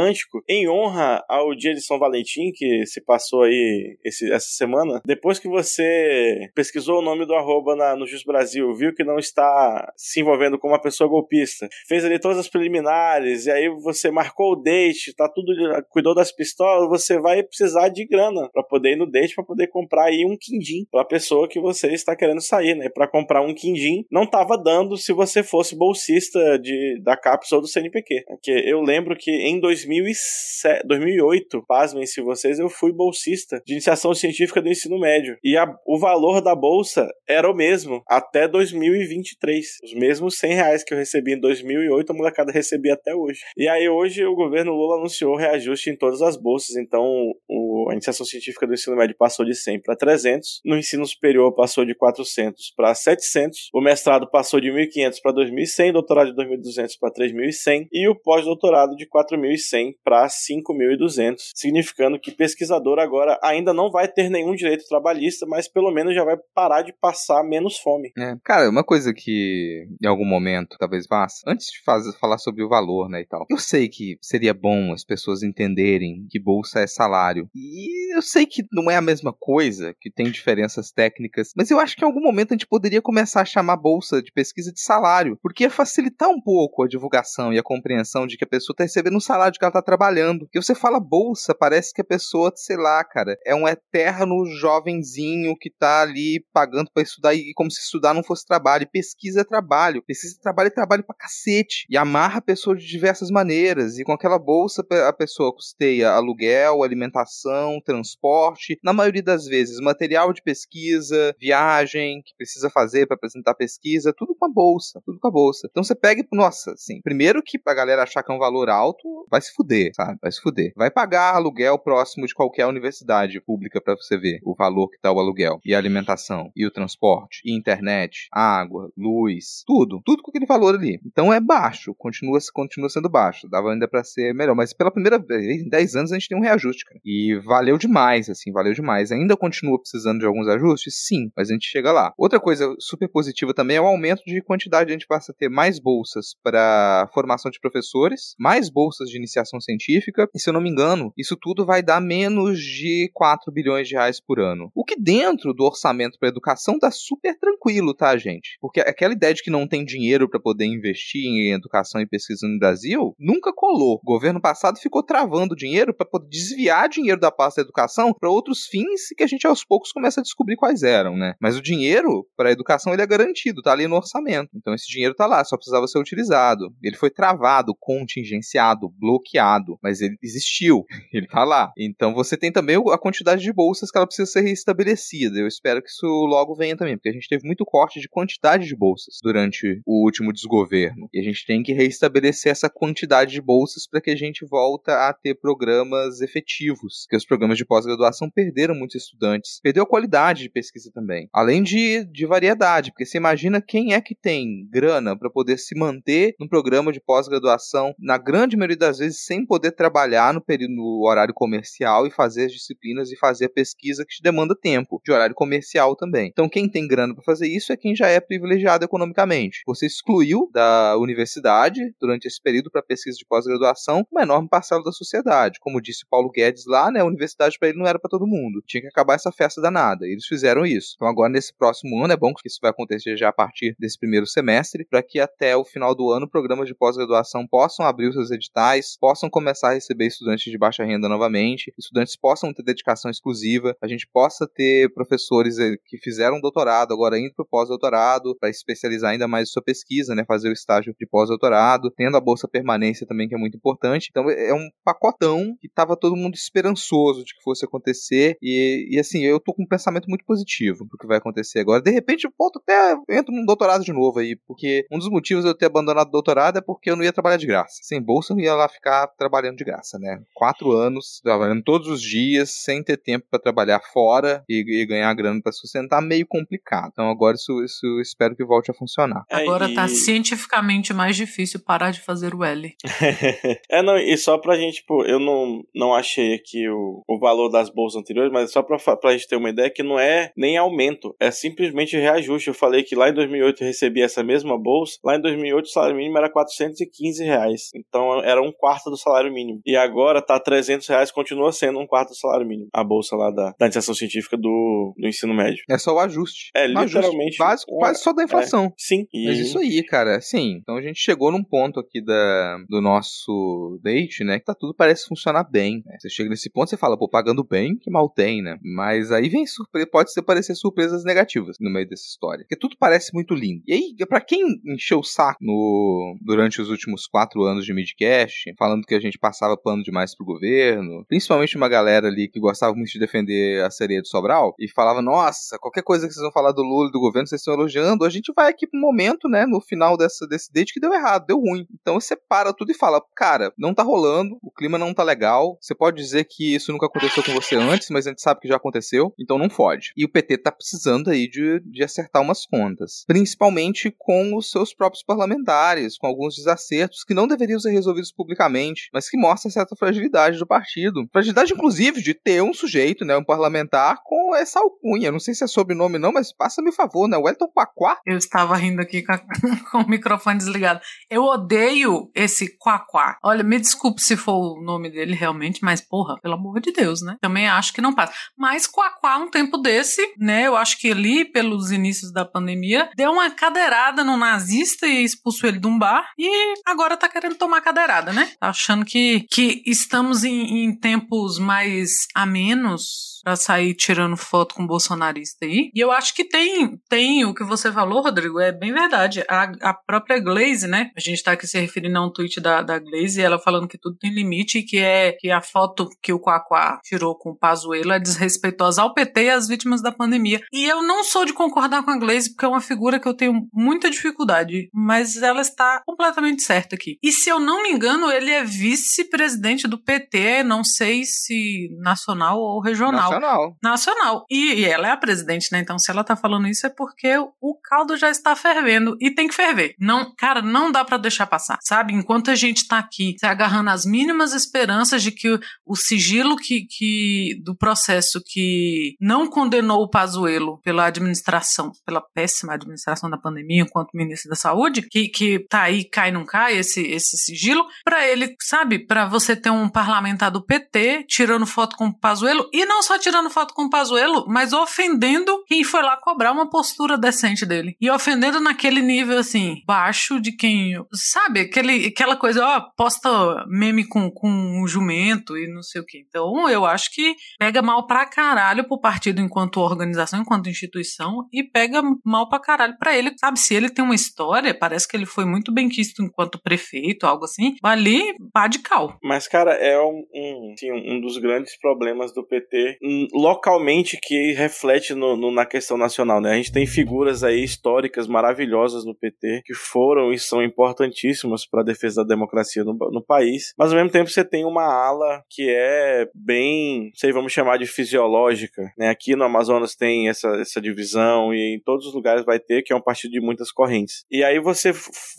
em 0.48 0.68
honra 0.68 1.24
ao 1.28 1.54
dia 1.54 1.74
de 1.74 1.80
São 1.80 1.98
Valentim, 1.98 2.52
que 2.54 2.84
se 2.86 3.00
passou 3.00 3.42
aí 3.42 3.96
esse, 4.04 4.30
essa 4.32 4.48
semana. 4.48 5.00
Depois 5.04 5.38
que 5.38 5.48
você 5.48 6.50
pesquisou 6.54 6.98
o 6.98 7.02
nome 7.02 7.26
do 7.26 7.34
arroba 7.34 7.74
na, 7.74 7.96
no 7.96 8.06
Jus 8.06 8.24
Brasil, 8.24 8.74
viu 8.74 8.94
que 8.94 9.04
não 9.04 9.18
está 9.18 9.92
se 9.96 10.20
envolvendo 10.20 10.58
com 10.58 10.68
uma 10.68 10.80
pessoa 10.80 11.08
golpista, 11.08 11.68
fez 11.88 12.04
ali 12.04 12.18
todas 12.18 12.38
as 12.38 12.48
preliminares, 12.48 13.46
e 13.46 13.50
aí 13.50 13.68
você 13.68 14.10
marcou 14.10 14.52
o 14.52 14.56
date, 14.56 15.14
tá 15.14 15.28
tudo, 15.28 15.52
cuidou 15.90 16.14
das 16.14 16.32
pistolas, 16.32 16.88
você 16.88 17.18
vai 17.18 17.42
precisar 17.42 17.88
de 17.88 18.06
grana 18.06 18.48
para 18.52 18.62
poder 18.62 18.92
ir 18.92 18.96
no 18.96 19.10
date, 19.10 19.34
para 19.34 19.44
poder 19.44 19.68
comprar 19.68 20.06
aí 20.06 20.24
um 20.24 20.36
quindim 20.38 20.86
pra 20.90 21.04
pessoa 21.04 21.48
que 21.48 21.60
você 21.60 21.92
está 21.92 22.16
querendo 22.16 22.40
sair, 22.40 22.74
né? 22.74 22.88
Para 22.88 23.08
comprar 23.08 23.42
um 23.42 23.54
quindim, 23.54 24.04
não 24.10 24.26
tava 24.26 24.56
dando 24.56 24.96
se 24.96 25.12
você 25.12 25.42
fosse 25.42 25.76
bolsista 25.76 26.58
de, 26.58 27.00
da 27.02 27.16
CAPES 27.16 27.52
ou 27.52 27.60
do 27.60 27.68
CNPq. 27.68 28.24
Porque 28.26 28.50
eu 28.50 28.80
lembro 28.80 29.16
que 29.16 29.30
em 29.30 29.60
2007, 29.86 30.86
2008, 30.86 31.64
pasmem 31.66 32.06
se 32.06 32.20
vocês, 32.20 32.58
eu 32.58 32.68
fui 32.68 32.92
bolsista 32.92 33.62
de 33.64 33.74
iniciação 33.74 34.12
científica 34.14 34.60
do 34.60 34.68
ensino 34.68 34.98
médio. 34.98 35.38
E 35.42 35.56
a, 35.56 35.66
o 35.86 35.98
valor 35.98 36.40
da 36.40 36.54
bolsa 36.54 37.08
era 37.28 37.50
o 37.50 37.54
mesmo 37.54 38.02
até 38.08 38.48
2023. 38.48 39.66
Os 39.84 39.94
mesmos 39.94 40.38
100 40.38 40.54
reais 40.54 40.84
que 40.84 40.92
eu 40.92 40.98
recebi 40.98 41.34
em 41.34 41.40
2008, 41.40 42.10
a 42.10 42.14
molecada 42.14 42.52
recebia 42.52 42.94
até 42.94 43.14
hoje. 43.14 43.40
E 43.56 43.68
aí 43.68 43.88
hoje 43.88 44.24
o 44.24 44.34
governo 44.34 44.72
Lula 44.72 44.96
anunciou 44.96 45.36
reajuste 45.36 45.90
em 45.90 45.96
todas 45.96 46.20
as 46.20 46.36
bolsas, 46.36 46.76
então 46.76 47.04
o, 47.48 47.88
a 47.90 47.92
iniciação 47.92 48.26
científica 48.26 48.66
do 48.66 48.74
ensino 48.74 48.96
médio 48.96 49.16
passou 49.16 49.44
de 49.44 49.54
100 49.54 49.82
para 49.82 49.96
300, 49.96 50.60
no 50.64 50.76
ensino 50.76 51.06
superior 51.06 51.54
passou 51.54 51.84
de 51.84 51.94
400 51.94 52.72
para 52.76 52.94
700, 52.94 53.70
o 53.72 53.80
mestrado 53.80 54.28
passou 54.30 54.60
de 54.60 54.68
1.500 54.68 55.16
para 55.22 55.32
2.100, 55.32 55.92
doutorado 55.92 56.34
de 56.34 56.44
2.200 56.44 56.92
para 57.00 57.12
3.100 57.12 57.88
e 57.92 58.08
o 58.08 58.14
pós-doutorado 58.14 58.96
de 58.96 59.06
4.100 59.06 59.75
para 60.04 60.26
5.200, 60.26 61.36
significando 61.54 62.18
que 62.18 62.32
pesquisador 62.32 62.98
agora 62.98 63.38
ainda 63.42 63.72
não 63.72 63.90
vai 63.90 64.08
ter 64.08 64.28
nenhum 64.28 64.54
direito 64.54 64.86
trabalhista, 64.88 65.46
mas 65.46 65.68
pelo 65.68 65.90
menos 65.90 66.14
já 66.14 66.24
vai 66.24 66.36
parar 66.54 66.82
de 66.82 66.92
passar 66.92 67.42
menos 67.42 67.78
fome. 67.78 68.12
É, 68.18 68.36
cara, 68.44 68.68
uma 68.68 68.84
coisa 68.84 69.12
que 69.14 69.86
em 70.02 70.06
algum 70.06 70.24
momento 70.24 70.76
talvez 70.78 71.06
faça, 71.06 71.42
antes 71.46 71.66
de 71.66 71.82
fazer, 71.84 72.12
falar 72.18 72.38
sobre 72.38 72.62
o 72.62 72.68
valor, 72.68 73.08
né, 73.08 73.20
e 73.20 73.26
tal. 73.26 73.46
Eu 73.50 73.58
sei 73.58 73.88
que 73.88 74.18
seria 74.20 74.54
bom 74.54 74.92
as 74.92 75.04
pessoas 75.04 75.42
entenderem 75.42 76.26
que 76.30 76.38
bolsa 76.38 76.80
é 76.80 76.86
salário. 76.86 77.48
E 77.54 78.14
eu 78.14 78.22
sei 78.22 78.46
que 78.46 78.64
não 78.72 78.90
é 78.90 78.96
a 78.96 79.02
mesma 79.02 79.32
coisa, 79.32 79.94
que 80.00 80.10
tem 80.10 80.30
diferenças 80.30 80.90
técnicas, 80.90 81.52
mas 81.56 81.70
eu 81.70 81.78
acho 81.78 81.96
que 81.96 82.04
em 82.04 82.06
algum 82.06 82.20
momento 82.20 82.52
a 82.52 82.54
gente 82.54 82.66
poderia 82.66 83.02
começar 83.02 83.42
a 83.42 83.46
chamar 83.46 83.76
bolsa 83.76 84.22
de 84.22 84.32
pesquisa 84.32 84.72
de 84.72 84.80
salário, 84.80 85.38
porque 85.42 85.64
ia 85.64 85.70
facilitar 85.70 86.28
um 86.28 86.40
pouco 86.40 86.82
a 86.82 86.88
divulgação 86.88 87.52
e 87.52 87.58
a 87.58 87.62
compreensão 87.62 88.26
de 88.26 88.36
que 88.36 88.44
a 88.44 88.48
pessoa 88.48 88.74
está 88.74 88.84
recebendo 88.84 89.16
um 89.16 89.20
salário 89.20 89.52
de 89.52 89.58
ela 89.66 89.70
está 89.70 89.82
trabalhando. 89.82 90.40
Porque 90.40 90.60
você 90.60 90.74
fala 90.74 91.00
bolsa, 91.00 91.54
parece 91.54 91.92
que 91.92 92.00
a 92.00 92.04
pessoa, 92.04 92.52
sei 92.54 92.76
lá, 92.76 93.04
cara, 93.04 93.36
é 93.44 93.54
um 93.54 93.66
eterno 93.68 94.44
jovenzinho 94.46 95.54
que 95.58 95.70
tá 95.70 96.02
ali 96.02 96.44
pagando 96.52 96.90
para 96.92 97.02
estudar 97.02 97.34
e 97.34 97.52
como 97.54 97.70
se 97.70 97.80
estudar 97.80 98.14
não 98.14 98.22
fosse 98.22 98.46
trabalho. 98.46 98.84
E 98.84 98.86
pesquisa 98.86 99.40
é 99.40 99.44
trabalho. 99.44 100.02
Pesquisa 100.06 100.36
é 100.38 100.42
trabalho 100.42 100.68
e 100.68 100.74
trabalho 100.74 101.04
pra 101.04 101.16
cacete. 101.16 101.86
E 101.88 101.96
amarra 101.96 102.38
a 102.38 102.42
pessoa 102.42 102.76
de 102.76 102.86
diversas 102.86 103.30
maneiras. 103.30 103.98
E 103.98 104.04
com 104.04 104.12
aquela 104.12 104.38
bolsa 104.38 104.84
a 105.06 105.12
pessoa 105.12 105.54
custeia 105.54 106.10
aluguel, 106.10 106.82
alimentação, 106.82 107.80
transporte. 107.84 108.78
Na 108.82 108.92
maioria 108.92 109.22
das 109.22 109.46
vezes, 109.46 109.80
material 109.80 110.32
de 110.32 110.42
pesquisa, 110.42 111.34
viagem 111.38 112.22
que 112.24 112.34
precisa 112.36 112.70
fazer 112.70 113.06
para 113.06 113.16
apresentar 113.16 113.54
pesquisa, 113.54 114.12
tudo 114.16 114.34
com 114.34 114.46
a 114.46 114.52
bolsa. 114.52 115.00
Tudo 115.04 115.18
com 115.18 115.28
a 115.28 115.30
bolsa. 115.30 115.68
Então 115.70 115.82
você 115.82 115.94
pega 115.94 116.20
e, 116.20 116.36
nossa, 116.36 116.72
assim, 116.72 117.00
primeiro 117.02 117.42
que 117.42 117.58
pra 117.58 117.74
galera 117.74 118.02
achar 118.02 118.22
que 118.22 118.30
é 118.30 118.34
um 118.34 118.38
valor 118.38 118.68
alto, 118.68 119.26
vai 119.30 119.40
se 119.40 119.54
fuder, 119.56 119.90
sabe? 119.94 120.18
Vai 120.20 120.30
se 120.30 120.40
fuder. 120.40 120.72
Vai 120.76 120.90
pagar 120.90 121.34
aluguel 121.34 121.78
próximo 121.78 122.26
de 122.26 122.34
qualquer 122.34 122.66
universidade 122.66 123.40
pública 123.40 123.80
para 123.80 123.96
você 123.96 124.16
ver 124.16 124.40
o 124.44 124.54
valor 124.54 124.88
que 124.88 125.00
tá 125.00 125.10
o 125.10 125.18
aluguel. 125.18 125.60
E 125.64 125.74
a 125.74 125.78
alimentação, 125.78 126.50
e 126.54 126.66
o 126.66 126.70
transporte, 126.70 127.40
e 127.44 127.56
internet, 127.56 128.28
água, 128.32 128.90
luz, 128.96 129.62
tudo. 129.66 130.00
Tudo 130.04 130.22
com 130.22 130.30
aquele 130.30 130.46
valor 130.46 130.74
ali. 130.74 131.00
Então 131.04 131.32
é 131.32 131.40
baixo, 131.40 131.94
continua, 131.94 132.38
continua 132.52 132.88
sendo 132.88 133.08
baixo. 133.08 133.48
Dava 133.48 133.72
ainda 133.72 133.88
para 133.88 134.04
ser 134.04 134.34
melhor. 134.34 134.54
Mas 134.54 134.72
pela 134.72 134.90
primeira 134.90 135.18
vez 135.18 135.62
em 135.62 135.68
10 135.68 135.96
anos 135.96 136.12
a 136.12 136.14
gente 136.14 136.28
tem 136.28 136.38
um 136.38 136.42
reajuste, 136.42 136.84
cara. 136.84 137.00
E 137.04 137.38
valeu 137.44 137.78
demais, 137.78 138.28
assim, 138.28 138.52
valeu 138.52 138.72
demais. 138.72 139.10
Ainda 139.10 139.36
continua 139.36 139.80
precisando 139.80 140.20
de 140.20 140.26
alguns 140.26 140.48
ajustes? 140.48 140.94
Sim, 141.06 141.30
mas 141.36 141.50
a 141.50 141.52
gente 141.52 141.66
chega 141.66 141.92
lá. 141.92 142.12
Outra 142.18 142.40
coisa 142.40 142.74
super 142.78 143.08
positiva 143.08 143.54
também 143.54 143.76
é 143.76 143.80
o 143.80 143.86
aumento 143.86 144.22
de 144.26 144.42
quantidade. 144.42 144.90
A 144.90 144.92
gente 144.92 145.06
passa 145.06 145.32
a 145.32 145.34
ter 145.34 145.48
mais 145.48 145.78
bolsas 145.78 146.34
para 146.42 147.08
formação 147.12 147.50
de 147.50 147.60
professores, 147.60 148.34
mais 148.38 148.70
bolsas 148.70 149.08
de 149.08 149.16
iniciação 149.16 149.45
científica. 149.60 150.28
E 150.34 150.40
se 150.40 150.48
eu 150.48 150.54
não 150.54 150.60
me 150.60 150.70
engano, 150.70 151.12
isso 151.16 151.36
tudo 151.36 151.64
vai 151.64 151.82
dar 151.82 152.00
menos 152.00 152.60
de 152.60 153.10
4 153.14 153.52
bilhões 153.52 153.88
de 153.88 153.94
reais 153.94 154.20
por 154.20 154.40
ano. 154.40 154.70
O 154.74 154.84
que 154.84 154.96
dentro 154.96 155.54
do 155.54 155.64
orçamento 155.64 156.18
para 156.18 156.28
educação 156.28 156.78
tá 156.78 156.90
super 156.90 157.38
tranquilo, 157.38 157.94
tá, 157.94 158.16
gente? 158.16 158.58
Porque 158.60 158.80
aquela 158.80 159.12
ideia 159.12 159.34
de 159.34 159.42
que 159.42 159.50
não 159.50 159.66
tem 159.66 159.84
dinheiro 159.84 160.28
para 160.28 160.40
poder 160.40 160.66
investir 160.66 161.24
em 161.24 161.52
educação 161.52 162.00
e 162.00 162.06
pesquisa 162.06 162.46
no 162.46 162.58
Brasil 162.58 163.14
nunca 163.18 163.52
colou. 163.52 164.00
O 164.02 164.06
governo 164.06 164.40
passado 164.40 164.78
ficou 164.78 165.02
travando 165.02 165.56
dinheiro 165.56 165.94
para 165.94 166.06
poder 166.06 166.28
desviar 166.28 166.88
dinheiro 166.88 167.20
da 167.20 167.30
pasta 167.30 167.60
da 167.60 167.66
educação 167.66 168.12
para 168.12 168.30
outros 168.30 168.66
fins 168.66 169.08
que 169.16 169.22
a 169.22 169.26
gente 169.26 169.46
aos 169.46 169.64
poucos 169.64 169.92
começa 169.92 170.20
a 170.20 170.22
descobrir 170.22 170.56
quais 170.56 170.82
eram, 170.82 171.16
né? 171.16 171.34
Mas 171.40 171.56
o 171.56 171.62
dinheiro 171.62 172.26
para 172.36 172.48
a 172.48 172.52
educação 172.52 172.92
ele 172.92 173.02
é 173.02 173.06
garantido, 173.06 173.62
tá 173.62 173.72
ali 173.72 173.86
no 173.86 173.96
orçamento. 173.96 174.50
Então 174.54 174.74
esse 174.74 174.86
dinheiro 174.88 175.14
tá 175.14 175.26
lá, 175.26 175.44
só 175.44 175.56
precisava 175.56 175.86
ser 175.86 175.98
utilizado. 175.98 176.74
Ele 176.82 176.96
foi 176.96 177.10
travado, 177.10 177.74
contingenciado, 177.78 178.88
bloqueado, 178.98 179.35
mas 179.82 180.00
ele 180.00 180.16
existiu, 180.22 180.84
ele 181.12 181.26
tá 181.26 181.44
lá. 181.44 181.72
Então 181.78 182.14
você 182.14 182.36
tem 182.36 182.52
também 182.52 182.76
a 182.76 182.98
quantidade 182.98 183.42
de 183.42 183.52
bolsas 183.52 183.90
que 183.90 183.98
ela 183.98 184.06
precisa 184.06 184.30
ser 184.30 184.40
restabelecida. 184.42 185.38
Eu 185.38 185.46
espero 185.46 185.82
que 185.82 185.88
isso 185.88 186.06
logo 186.06 186.54
venha 186.54 186.76
também, 186.76 186.96
porque 186.96 187.08
a 187.08 187.12
gente 187.12 187.28
teve 187.28 187.46
muito 187.46 187.64
corte 187.64 188.00
de 188.00 188.08
quantidade 188.08 188.66
de 188.66 188.76
bolsas 188.76 189.18
durante 189.22 189.80
o 189.86 190.04
último 190.04 190.32
desgoverno. 190.32 191.08
E 191.12 191.20
a 191.20 191.22
gente 191.22 191.46
tem 191.46 191.62
que 191.62 191.72
restabelecer 191.72 192.52
essa 192.52 192.68
quantidade 192.68 193.32
de 193.32 193.40
bolsas 193.40 193.86
para 193.88 194.00
que 194.00 194.10
a 194.10 194.16
gente 194.16 194.44
volta 194.46 195.08
a 195.08 195.12
ter 195.12 195.34
programas 195.34 196.20
efetivos. 196.20 197.04
Porque 197.04 197.16
os 197.16 197.24
programas 197.24 197.58
de 197.58 197.64
pós-graduação 197.64 198.30
perderam 198.30 198.74
muitos 198.74 199.02
estudantes. 199.02 199.60
Perdeu 199.62 199.82
a 199.82 199.86
qualidade 199.86 200.42
de 200.42 200.50
pesquisa 200.50 200.90
também. 200.92 201.28
Além 201.32 201.62
de, 201.62 202.04
de 202.04 202.26
variedade, 202.26 202.90
porque 202.90 203.04
você 203.06 203.18
imagina 203.18 203.62
quem 203.62 203.94
é 203.94 204.00
que 204.00 204.14
tem 204.14 204.68
grana 204.70 205.16
para 205.18 205.30
poder 205.30 205.58
se 205.58 205.76
manter 205.78 206.34
no 206.38 206.48
programa 206.48 206.92
de 206.92 207.00
pós-graduação, 207.00 207.94
na 207.98 208.18
grande 208.18 208.56
maioria 208.56 208.76
das 208.76 208.98
vezes, 208.98 209.24
sem 209.26 209.44
poder 209.44 209.72
trabalhar 209.72 210.32
no 210.32 210.40
período 210.40 210.74
no 210.74 211.06
horário 211.06 211.34
comercial 211.34 212.06
e 212.06 212.10
fazer 212.10 212.46
as 212.46 212.52
disciplinas 212.52 213.10
e 213.10 213.18
fazer 213.18 213.46
a 213.46 213.50
pesquisa 213.50 214.04
que 214.04 214.16
te 214.16 214.22
demanda 214.22 214.54
tempo, 214.54 215.00
de 215.04 215.12
horário 215.12 215.34
comercial 215.34 215.96
também. 215.96 216.28
Então, 216.28 216.48
quem 216.48 216.68
tem 216.68 216.86
grana 216.86 217.14
para 217.14 217.24
fazer 217.24 217.48
isso 217.48 217.72
é 217.72 217.76
quem 217.76 217.94
já 217.94 218.08
é 218.08 218.20
privilegiado 218.20 218.84
economicamente. 218.84 219.62
Você 219.66 219.86
excluiu 219.86 220.48
da 220.52 220.96
universidade, 220.96 221.80
durante 222.00 222.26
esse 222.26 222.40
período 222.40 222.70
para 222.70 222.82
pesquisa 222.82 223.16
de 223.18 223.26
pós-graduação, 223.26 224.06
uma 224.10 224.22
enorme 224.22 224.48
parcela 224.48 224.82
da 224.82 224.92
sociedade. 224.92 225.58
Como 225.60 225.80
disse 225.80 226.06
Paulo 226.08 226.30
Guedes 226.30 226.64
lá, 226.66 226.90
né, 226.90 227.00
a 227.00 227.04
universidade 227.04 227.58
para 227.58 227.68
ele 227.68 227.78
não 227.78 227.86
era 227.86 227.98
para 227.98 228.10
todo 228.10 228.26
mundo. 228.26 228.62
Tinha 228.66 228.80
que 228.80 228.88
acabar 228.88 229.14
essa 229.14 229.32
festa 229.32 229.60
danada. 229.60 230.06
Eles 230.06 230.26
fizeram 230.26 230.64
isso. 230.64 230.94
Então, 230.96 231.08
agora, 231.08 231.32
nesse 231.32 231.52
próximo 231.56 232.02
ano, 232.02 232.12
é 232.12 232.16
bom 232.16 232.32
que 232.32 232.48
isso 232.48 232.58
vai 232.60 232.70
acontecer 232.70 233.16
já 233.16 233.28
a 233.28 233.32
partir 233.32 233.74
desse 233.78 233.98
primeiro 233.98 234.26
semestre, 234.26 234.86
para 234.88 235.02
que 235.02 235.18
até 235.18 235.56
o 235.56 235.64
final 235.64 235.94
do 235.94 236.10
ano 236.10 236.28
programas 236.28 236.68
de 236.68 236.74
pós-graduação 236.74 237.46
possam 237.46 237.84
abrir 237.86 238.08
os 238.08 238.14
seus 238.14 238.30
editais, 238.30 238.96
possam 239.06 239.30
começar 239.30 239.70
a 239.70 239.74
receber 239.74 240.08
estudantes 240.08 240.50
de 240.50 240.58
baixa 240.58 240.84
renda 240.84 241.08
novamente, 241.08 241.72
estudantes 241.78 242.16
possam 242.16 242.52
ter 242.52 242.64
dedicação 242.64 243.08
exclusiva, 243.08 243.76
a 243.80 243.86
gente 243.86 244.04
possa 244.12 244.48
ter 244.52 244.92
professores 244.92 245.60
eh, 245.60 245.76
que 245.86 245.96
fizeram 245.96 246.40
doutorado, 246.40 246.92
agora 246.92 247.16
indo 247.16 247.32
para 247.32 247.44
o 247.44 247.48
pós-doutorado, 247.48 248.36
para 248.40 248.50
especializar 248.50 249.12
ainda 249.12 249.28
mais 249.28 249.52
sua 249.52 249.62
pesquisa, 249.62 250.12
né, 250.12 250.24
fazer 250.26 250.48
o 250.48 250.52
estágio 250.52 250.92
de 250.98 251.06
pós-doutorado, 251.06 251.88
tendo 251.96 252.16
a 252.16 252.20
bolsa 252.20 252.48
permanência 252.48 253.06
também, 253.06 253.28
que 253.28 253.34
é 253.36 253.38
muito 253.38 253.56
importante. 253.56 254.08
Então 254.10 254.28
é 254.28 254.52
um 254.52 254.68
pacotão 254.84 255.56
que 255.60 255.68
estava 255.68 255.96
todo 255.96 256.16
mundo 256.16 256.34
esperançoso 256.34 257.24
de 257.24 257.32
que 257.32 257.42
fosse 257.44 257.64
acontecer, 257.64 258.36
e, 258.42 258.88
e 258.90 258.98
assim, 258.98 259.22
eu 259.24 259.38
tô 259.38 259.54
com 259.54 259.62
um 259.62 259.68
pensamento 259.68 260.08
muito 260.08 260.24
positivo 260.24 260.84
pro 260.88 260.98
que 260.98 261.06
vai 261.06 261.18
acontecer 261.18 261.60
agora. 261.60 261.80
De 261.80 261.92
repente, 261.92 262.28
volto 262.36 262.60
até, 262.60 262.96
entro 263.08 263.32
num 263.32 263.46
doutorado 263.46 263.84
de 263.84 263.92
novo 263.92 264.18
aí, 264.18 264.34
porque 264.48 264.84
um 264.90 264.98
dos 264.98 265.08
motivos 265.08 265.44
de 265.44 265.50
eu 265.50 265.56
ter 265.56 265.66
abandonado 265.66 266.08
o 266.08 266.10
doutorado 266.10 266.58
é 266.58 266.60
porque 266.60 266.90
eu 266.90 266.96
não 266.96 267.04
ia 267.04 267.12
trabalhar 267.12 267.36
de 267.36 267.46
graça. 267.46 267.76
Sem 267.82 268.02
bolsa, 268.02 268.32
eu 268.32 268.40
ia 268.40 268.54
lá 268.56 268.68
ficar 268.68 268.95
trabalhando 269.18 269.56
de 269.56 269.64
graça, 269.64 269.98
né? 269.98 270.22
Quatro 270.32 270.70
anos, 270.70 271.20
trabalhando 271.22 271.64
todos 271.64 271.88
os 271.88 272.00
dias, 272.00 272.50
sem 272.62 272.82
ter 272.82 272.96
tempo 272.96 273.26
para 273.28 273.40
trabalhar 273.40 273.80
fora 273.92 274.44
e, 274.48 274.82
e 274.82 274.86
ganhar 274.86 275.12
grana 275.14 275.40
para 275.42 275.50
sustentar, 275.50 276.00
meio 276.00 276.26
complicado. 276.26 276.90
Então 276.92 277.10
agora 277.10 277.34
isso, 277.34 277.64
isso 277.64 278.00
espero 278.00 278.36
que 278.36 278.44
volte 278.44 278.70
a 278.70 278.74
funcionar. 278.74 279.24
Agora 279.30 279.72
tá 279.74 279.88
cientificamente 279.88 280.94
mais 280.94 281.16
difícil 281.16 281.58
parar 281.58 281.90
de 281.90 282.00
fazer 282.00 282.34
o 282.34 282.44
L. 282.44 282.72
é, 283.68 283.82
não, 283.82 283.98
e 283.98 284.16
só 284.16 284.38
pra 284.38 284.56
gente, 284.56 284.76
tipo, 284.76 285.04
eu 285.04 285.18
não, 285.18 285.62
não 285.74 285.92
achei 285.92 286.34
aqui 286.34 286.68
o, 286.68 287.02
o, 287.08 287.16
o 287.16 287.18
valor 287.18 287.48
das 287.48 287.70
bolsas 287.70 288.00
anteriores, 288.00 288.32
mas 288.32 288.52
só 288.52 288.62
pra, 288.62 288.78
pra 288.96 289.12
gente 289.12 289.26
ter 289.26 289.36
uma 289.36 289.50
ideia 289.50 289.70
que 289.70 289.82
não 289.82 289.98
é 289.98 290.30
nem 290.36 290.56
aumento, 290.56 291.16
é 291.18 291.30
simplesmente 291.30 291.96
reajuste. 291.96 292.48
Eu 292.48 292.54
falei 292.54 292.82
que 292.82 292.94
lá 292.94 293.08
em 293.08 293.14
2008 293.14 293.62
eu 293.62 293.66
recebi 293.66 294.02
essa 294.02 294.22
mesma 294.22 294.58
bolsa, 294.58 294.98
lá 295.02 295.16
em 295.16 295.20
2008 295.20 295.64
o 295.64 295.68
salário 295.68 295.96
mínimo 295.96 296.18
era 296.18 296.30
415 296.30 297.24
reais, 297.24 297.70
então 297.74 298.22
era 298.22 298.40
um 298.40 298.52
quarto 298.52 298.85
do 298.90 298.96
salário 298.96 299.32
mínimo. 299.32 299.60
E 299.64 299.76
agora 299.76 300.22
tá 300.22 300.38
300 300.38 300.86
reais, 300.88 301.10
continua 301.10 301.52
sendo 301.52 301.78
um 301.78 301.86
quarto 301.86 302.10
do 302.10 302.16
salário 302.16 302.46
mínimo, 302.46 302.68
a 302.72 302.84
bolsa 302.84 303.16
lá 303.16 303.30
da, 303.30 303.54
da 303.58 303.66
iniciação 303.66 303.94
científica 303.94 304.36
do, 304.36 304.94
do 304.96 305.06
ensino 305.06 305.34
médio. 305.34 305.62
É 305.68 305.78
só 305.78 305.94
o 305.94 306.00
ajuste. 306.00 306.50
É, 306.54 306.68
Um 306.68 306.78
ajuste 306.78 306.96
literalmente. 306.96 307.38
básico, 307.38 307.72
quase 307.78 308.02
só 308.02 308.12
da 308.12 308.24
inflação. 308.24 308.66
é, 308.66 308.72
sim. 308.76 309.06
E 309.12 309.26
Mas 309.26 309.38
isso 309.38 309.58
aí, 309.58 309.82
cara, 309.84 310.20
sim. 310.20 310.58
Então 310.60 310.76
a 310.76 310.82
gente 310.82 310.98
chegou 310.98 311.30
num 311.30 311.42
ponto 311.44 311.80
aqui 311.80 312.02
da, 312.02 312.58
do 312.68 312.80
nosso 312.80 313.78
date, 313.82 314.24
né? 314.24 314.38
Que 314.38 314.44
tá 314.44 314.54
tudo 314.54 314.74
parece 314.74 315.06
funcionar 315.06 315.44
bem. 315.44 315.82
né? 315.84 315.96
Você 316.00 316.08
chega 316.08 316.30
nesse 316.30 316.50
ponto, 316.50 316.68
você 316.70 316.76
fala, 316.76 316.98
pô, 316.98 317.08
pagando 317.08 317.44
bem, 317.44 317.76
que 317.76 317.90
mal 317.90 318.08
tem, 318.08 318.42
né? 318.42 318.56
Mas 318.62 319.10
aí 319.12 319.28
vem 319.28 319.46
surpresa, 319.46 319.88
pode 319.90 320.12
ser 320.12 320.22
parecer 320.22 320.54
surpresas 320.54 321.04
negativas 321.04 321.56
no 321.60 321.70
meio 321.70 321.88
dessa 321.88 322.04
história. 322.04 322.44
Porque 322.44 322.56
tudo 322.56 322.76
parece 322.78 323.12
muito 323.14 323.34
lindo. 323.34 323.62
E 323.66 323.72
aí, 323.72 323.94
pra 324.08 324.20
quem 324.20 324.42
encheu 324.66 324.98
o 325.00 325.04
saco 325.04 325.38
no, 325.40 326.16
durante 326.22 326.60
os 326.60 326.68
últimos 326.70 327.06
quatro 327.06 327.42
anos 327.42 327.64
de 327.64 327.72
midcast, 327.74 328.52
falando 328.58 328.75
que 328.84 328.94
a 328.94 329.00
gente 329.00 329.18
passava 329.18 329.56
pano 329.56 329.82
demais 329.82 330.14
pro 330.14 330.26
governo, 330.26 331.04
principalmente 331.08 331.56
uma 331.56 331.68
galera 331.68 332.08
ali 332.08 332.28
que 332.28 332.40
gostava 332.40 332.74
muito 332.74 332.90
de 332.90 332.98
defender 332.98 333.64
a 333.64 333.70
sereia 333.70 334.02
de 334.02 334.08
Sobral, 334.08 334.54
e 334.58 334.68
falava, 334.68 335.00
nossa, 335.00 335.58
qualquer 335.58 335.82
coisa 335.82 336.06
que 336.06 336.12
vocês 336.12 336.22
vão 336.22 336.32
falar 336.32 336.52
do 336.52 336.62
Lula 336.62 336.88
e 336.88 336.92
do 336.92 337.00
governo, 337.00 337.26
vocês 337.26 337.40
estão 337.40 337.54
elogiando, 337.54 338.04
a 338.04 338.10
gente 338.10 338.32
vai 338.34 338.50
aqui 338.50 338.66
pro 338.66 338.80
momento, 338.80 339.28
né, 339.28 339.46
no 339.46 339.60
final 339.60 339.96
dessa, 339.96 340.26
desse 340.26 340.52
date 340.52 340.72
que 340.72 340.80
deu 340.80 340.92
errado, 340.92 341.26
deu 341.26 341.38
ruim. 341.38 341.66
Então 341.80 342.00
você 342.00 342.16
para 342.16 342.52
tudo 342.52 342.70
e 342.70 342.74
fala, 342.74 343.00
cara, 343.14 343.52
não 343.58 343.74
tá 343.74 343.82
rolando, 343.82 344.38
o 344.42 344.50
clima 344.50 344.78
não 344.78 344.92
tá 344.92 345.02
legal, 345.02 345.58
você 345.60 345.74
pode 345.74 345.96
dizer 345.96 346.24
que 346.24 346.54
isso 346.54 346.72
nunca 346.72 346.86
aconteceu 346.86 347.22
com 347.22 347.32
você 347.32 347.56
antes, 347.56 347.88
mas 347.90 348.06
a 348.06 348.10
gente 348.10 348.22
sabe 348.22 348.40
que 348.40 348.48
já 348.48 348.56
aconteceu, 348.56 349.12
então 349.18 349.38
não 349.38 349.50
fode. 349.50 349.92
E 349.96 350.04
o 350.04 350.08
PT 350.08 350.38
tá 350.38 350.52
precisando 350.52 351.10
aí 351.10 351.28
de, 351.28 351.60
de 351.60 351.82
acertar 351.82 352.22
umas 352.22 352.46
contas, 352.46 353.04
principalmente 353.06 353.94
com 353.96 354.36
os 354.36 354.50
seus 354.50 354.74
próprios 354.74 355.02
parlamentares, 355.02 355.98
com 355.98 356.06
alguns 356.06 356.36
desacertos 356.36 357.04
que 357.04 357.14
não 357.14 357.26
deveriam 357.26 357.60
ser 357.60 357.70
resolvidos 357.70 358.12
publicamente, 358.12 358.65
mas 358.92 359.08
que 359.08 359.16
mostram 359.16 359.50
certa 359.50 359.76
fragilidade 359.76 360.38
do 360.38 360.46
partido. 360.46 361.06
Fragilidade, 361.12 361.52
inclusive, 361.52 362.02
de 362.02 362.14
ter 362.14 362.42
um 362.42 362.52
sujeito, 362.54 363.04
né, 363.04 363.16
um 363.16 363.24
parlamentar 363.24 363.98
com 364.04 364.34
essa 364.34 364.60
alcunha. 364.60 365.12
Não 365.12 365.20
sei 365.20 365.34
se 365.34 365.44
é 365.44 365.46
sobrenome 365.46 365.98
não, 365.98 366.12
mas 366.12 366.32
passa-me 366.32 366.70
o 366.70 366.72
favor, 366.72 367.08
né? 367.08 367.16
O 367.16 367.28
Elton 367.28 367.48
Paquá. 367.54 367.98
Eu 368.06 368.16
estava 368.16 368.56
rindo 368.56 368.80
aqui 368.80 369.02
com, 369.02 369.12
a- 369.12 369.18
com 369.70 369.78
o 369.78 369.88
microfone 369.88 370.38
desligado. 370.38 370.80
Eu 371.10 371.22
odeio 371.24 372.10
esse 372.14 372.56
Quaquá. 372.58 373.18
Olha, 373.22 373.42
me 373.44 373.58
desculpe 373.58 374.00
se 374.02 374.16
for 374.16 374.56
o 374.56 374.62
nome 374.62 374.90
dele 374.90 375.14
realmente, 375.14 375.60
mas 375.62 375.80
porra, 375.80 376.18
pelo 376.20 376.34
amor 376.34 376.60
de 376.60 376.72
Deus, 376.72 377.02
né? 377.02 377.16
Também 377.20 377.48
acho 377.48 377.72
que 377.72 377.80
não 377.80 377.94
passa. 377.94 378.12
Mas 378.36 378.66
Quaquá, 378.66 379.18
um 379.18 379.30
tempo 379.30 379.56
desse, 379.58 380.00
né? 380.18 380.46
Eu 380.46 380.56
acho 380.56 380.78
que 380.78 380.90
ali, 380.90 381.24
pelos 381.24 381.70
inícios 381.70 382.12
da 382.12 382.24
pandemia, 382.24 382.90
deu 382.96 383.12
uma 383.12 383.30
cadeirada 383.30 384.02
no 384.04 384.16
nazista 384.16 384.86
e 384.86 385.04
expulsou 385.04 385.48
ele 385.48 385.58
de 385.58 385.66
um 385.66 385.78
bar. 385.78 386.10
E 386.18 386.54
agora 386.66 386.96
tá 386.96 387.08
querendo 387.08 387.36
tomar 387.36 387.60
cadeirada, 387.60 388.12
né? 388.12 388.30
Tá 388.40 388.52
achando 388.56 388.84
que, 388.84 389.26
que 389.30 389.62
estamos 389.66 390.24
em, 390.24 390.64
em 390.64 390.74
tempos 390.74 391.38
mais 391.38 391.90
amenos 392.14 393.15
pra 393.26 393.34
sair 393.34 393.74
tirando 393.74 394.16
foto 394.16 394.54
com 394.54 394.64
bolsonarista 394.64 395.44
aí. 395.44 395.72
E 395.74 395.80
eu 395.80 395.90
acho 395.90 396.14
que 396.14 396.22
tem, 396.22 396.78
tem 396.88 397.24
o 397.24 397.34
que 397.34 397.42
você 397.42 397.72
falou, 397.72 398.00
Rodrigo, 398.00 398.38
é 398.38 398.52
bem 398.52 398.72
verdade. 398.72 399.24
A, 399.28 399.50
a 399.62 399.74
própria 399.74 400.20
Glaze, 400.20 400.68
né? 400.68 400.92
A 400.96 401.00
gente 401.00 401.24
tá 401.24 401.32
aqui 401.32 401.44
se 401.44 401.58
referindo 401.58 401.98
a 401.98 402.06
um 402.06 402.12
tweet 402.12 402.40
da, 402.40 402.62
da 402.62 402.78
Glaze, 402.78 403.20
ela 403.20 403.36
falando 403.36 403.66
que 403.66 403.76
tudo 403.76 403.96
tem 403.96 404.14
limite 404.14 404.58
e 404.58 404.62
que 404.62 404.78
é 404.78 405.10
que 405.10 405.28
a 405.28 405.42
foto 405.42 405.88
que 406.00 406.12
o 406.12 406.20
Quaquá 406.20 406.78
tirou 406.84 407.18
com 407.18 407.30
o 407.30 407.36
Pazuello 407.36 407.90
é 407.90 407.98
desrespeitosa 407.98 408.82
ao 408.82 408.94
PT 408.94 409.24
e 409.24 409.30
às 409.30 409.48
vítimas 409.48 409.82
da 409.82 409.90
pandemia. 409.90 410.40
E 410.52 410.64
eu 410.64 410.80
não 410.80 411.02
sou 411.02 411.24
de 411.24 411.32
concordar 411.32 411.82
com 411.82 411.90
a 411.90 411.98
Glaze, 411.98 412.30
porque 412.30 412.44
é 412.44 412.48
uma 412.48 412.60
figura 412.60 413.00
que 413.00 413.08
eu 413.08 413.14
tenho 413.14 413.48
muita 413.52 413.90
dificuldade, 413.90 414.68
mas 414.72 415.20
ela 415.20 415.40
está 415.40 415.82
completamente 415.84 416.44
certa 416.44 416.76
aqui. 416.76 416.96
E 417.02 417.10
se 417.10 417.28
eu 417.28 417.40
não 417.40 417.64
me 417.64 417.72
engano, 417.72 418.08
ele 418.08 418.30
é 418.30 418.44
vice-presidente 418.44 419.66
do 419.66 419.82
PT, 419.82 420.44
não 420.44 420.62
sei 420.62 421.02
se 421.02 421.68
nacional 421.80 422.38
ou 422.38 422.60
regional. 422.60 422.92
Nacional. 422.92 423.15
Nacional. 423.62 424.24
E, 424.30 424.54
e 424.54 424.64
ela 424.64 424.88
é 424.88 424.90
a 424.90 424.96
presidente, 424.96 425.48
né? 425.52 425.58
Então, 425.58 425.78
se 425.78 425.90
ela 425.90 426.04
tá 426.04 426.16
falando 426.16 426.48
isso, 426.48 426.66
é 426.66 426.70
porque 426.70 427.16
o 427.40 427.54
caldo 427.62 427.96
já 427.96 428.10
está 428.10 428.34
fervendo. 428.34 428.96
E 429.00 429.10
tem 429.10 429.28
que 429.28 429.34
ferver. 429.34 429.74
Não, 429.78 430.14
cara, 430.16 430.42
não 430.42 430.70
dá 430.70 430.84
pra 430.84 430.96
deixar 430.96 431.26
passar, 431.26 431.58
sabe? 431.62 431.94
Enquanto 431.94 432.30
a 432.30 432.34
gente 432.34 432.66
tá 432.66 432.78
aqui 432.78 433.14
se 433.18 433.26
agarrando 433.26 433.70
às 433.70 433.84
mínimas 433.84 434.32
esperanças 434.32 435.02
de 435.02 435.10
que 435.10 435.30
o, 435.30 435.40
o 435.64 435.76
sigilo 435.76 436.36
que, 436.36 436.66
que 436.66 437.40
do 437.44 437.56
processo 437.56 438.20
que 438.24 438.96
não 439.00 439.28
condenou 439.28 439.82
o 439.82 439.90
Pazuello 439.90 440.60
pela 440.62 440.86
administração, 440.86 441.72
pela 441.84 442.00
péssima 442.00 442.54
administração 442.54 443.08
da 443.10 443.18
pandemia 443.18 443.62
enquanto 443.62 443.90
ministro 443.94 444.30
da 444.30 444.36
Saúde, 444.36 444.82
que, 444.82 445.08
que 445.08 445.46
tá 445.48 445.62
aí, 445.62 445.84
cai 445.88 446.10
não 446.10 446.24
cai, 446.24 446.56
esse, 446.56 446.82
esse 446.82 447.16
sigilo, 447.16 447.64
pra 447.84 448.06
ele, 448.06 448.34
sabe? 448.40 448.78
Pra 448.78 449.06
você 449.06 449.36
ter 449.36 449.50
um 449.50 449.68
parlamentar 449.68 450.30
do 450.30 450.44
PT 450.44 451.04
tirando 451.08 451.46
foto 451.46 451.76
com 451.76 451.86
o 451.88 451.98
Pazuello 451.98 452.48
e 452.52 452.64
não 452.64 452.82
só 452.82 452.98
tirando 453.06 453.30
foto 453.30 453.54
com 453.54 453.66
o 453.66 453.70
Pazuello, 453.70 454.24
mas 454.26 454.52
ofendendo 454.52 455.44
quem 455.46 455.62
foi 455.62 455.80
lá 455.80 455.96
cobrar 455.96 456.32
uma 456.32 456.50
postura 456.50 456.98
decente 456.98 457.46
dele. 457.46 457.76
E 457.80 457.88
ofendendo 457.88 458.40
naquele 458.40 458.82
nível, 458.82 459.16
assim, 459.18 459.62
baixo 459.64 460.20
de 460.20 460.32
quem, 460.32 460.72
sabe? 460.92 461.40
Aquele, 461.40 461.86
aquela 461.86 462.16
coisa, 462.16 462.44
ó, 462.44 462.60
posta 462.76 463.44
meme 463.46 463.86
com, 463.86 464.10
com 464.10 464.28
um 464.28 464.66
jumento 464.66 465.36
e 465.38 465.46
não 465.46 465.62
sei 465.62 465.80
o 465.80 465.84
que. 465.84 465.98
Então, 465.98 466.48
eu 466.48 466.64
acho 466.64 466.92
que 466.92 467.14
pega 467.38 467.62
mal 467.62 467.86
pra 467.86 468.04
caralho 468.06 468.66
pro 468.66 468.80
partido 468.80 469.20
enquanto 469.20 469.60
organização, 469.60 470.20
enquanto 470.22 470.50
instituição, 470.50 471.28
e 471.32 471.44
pega 471.44 471.80
mal 472.04 472.28
pra 472.28 472.40
caralho 472.40 472.76
pra 472.76 472.96
ele, 472.96 473.12
sabe? 473.20 473.38
Se 473.38 473.54
ele 473.54 473.70
tem 473.70 473.84
uma 473.84 473.94
história, 473.94 474.52
parece 474.52 474.88
que 474.88 474.96
ele 474.96 475.06
foi 475.06 475.24
muito 475.24 475.54
bem 475.54 475.68
quisto 475.68 476.02
enquanto 476.02 476.42
prefeito, 476.42 477.06
algo 477.06 477.24
assim, 477.24 477.54
ali, 477.62 478.16
pá 478.32 478.48
de 478.48 478.58
cal. 478.58 478.98
Mas, 479.00 479.28
cara, 479.28 479.52
é 479.52 479.80
um, 479.80 480.04
um, 480.12 480.52
assim, 480.54 480.72
um 480.72 481.00
dos 481.00 481.18
grandes 481.18 481.56
problemas 481.56 482.12
do 482.12 482.26
PT 482.26 482.78
localmente 483.12 483.98
que 484.02 484.32
reflete 484.32 484.94
no, 484.94 485.16
no- 485.16 485.30
na 485.30 485.44
questão 485.46 485.76
nacional, 485.76 486.20
né? 486.20 486.32
A 486.32 486.36
gente 486.36 486.52
tem 486.52 486.66
figuras 486.66 487.22
aí 487.24 487.42
históricas 487.42 488.06
maravilhosas 488.06 488.84
no 488.84 488.94
PT 488.94 489.42
que 489.44 489.54
foram 489.54 490.12
e 490.12 490.18
são 490.18 490.42
importantíssimas 490.42 491.46
para 491.48 491.60
a 491.60 491.64
defesa 491.64 492.02
da 492.02 492.08
democracia 492.14 492.64
no, 492.64 492.72
no 492.74 493.02
país, 493.04 493.52
mas 493.58 493.70
ao 493.70 493.76
mesmo 493.76 493.90
tempo 493.90 494.10
você 494.10 494.24
tem 494.24 494.44
uma 494.44 494.64
ala 494.64 495.22
que 495.28 495.48
é 495.48 496.08
bem, 496.14 496.90
sei, 496.94 497.12
vamos 497.12 497.32
chamar 497.32 497.58
de 497.58 497.66
fisiológica, 497.66 498.62
né? 498.78 498.88
Aqui 498.88 499.14
no 499.16 499.24
Amazonas 499.24 499.74
tem 499.74 500.08
essa, 500.08 500.28
essa 500.40 500.60
divisão 500.60 501.32
e 501.34 501.56
em 501.56 501.60
todos 501.60 501.86
os 501.86 501.94
lugares 501.94 502.24
vai 502.24 502.38
ter, 502.38 502.62
que 502.62 502.72
é 502.72 502.76
um 502.76 502.80
partido 502.80 503.12
de 503.12 503.20
muitas 503.20 503.50
correntes. 503.50 504.04
E 504.10 504.22
aí 504.24 504.38
você 504.40 504.72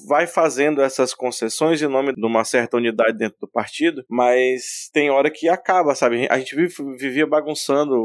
vai 0.08 0.28
fazendo 0.28 0.82
essas 0.82 1.14
concessões 1.14 1.82
em 1.82 1.88
nome 1.88 2.14
de 2.14 2.26
uma 2.26 2.44
certa 2.44 2.78
unidade 2.78 3.18
dentro 3.18 3.38
do 3.42 3.48
partido, 3.48 4.04
mas 4.10 4.90
tem 4.94 5.10
hora 5.10 5.30
que 5.32 5.50
acaba, 5.50 5.96
sabe? 5.96 6.28
A 6.30 6.38
gente 6.38 6.56
vive- 6.56 6.96
vivia 6.98 7.26
bagunçando, 7.28 7.57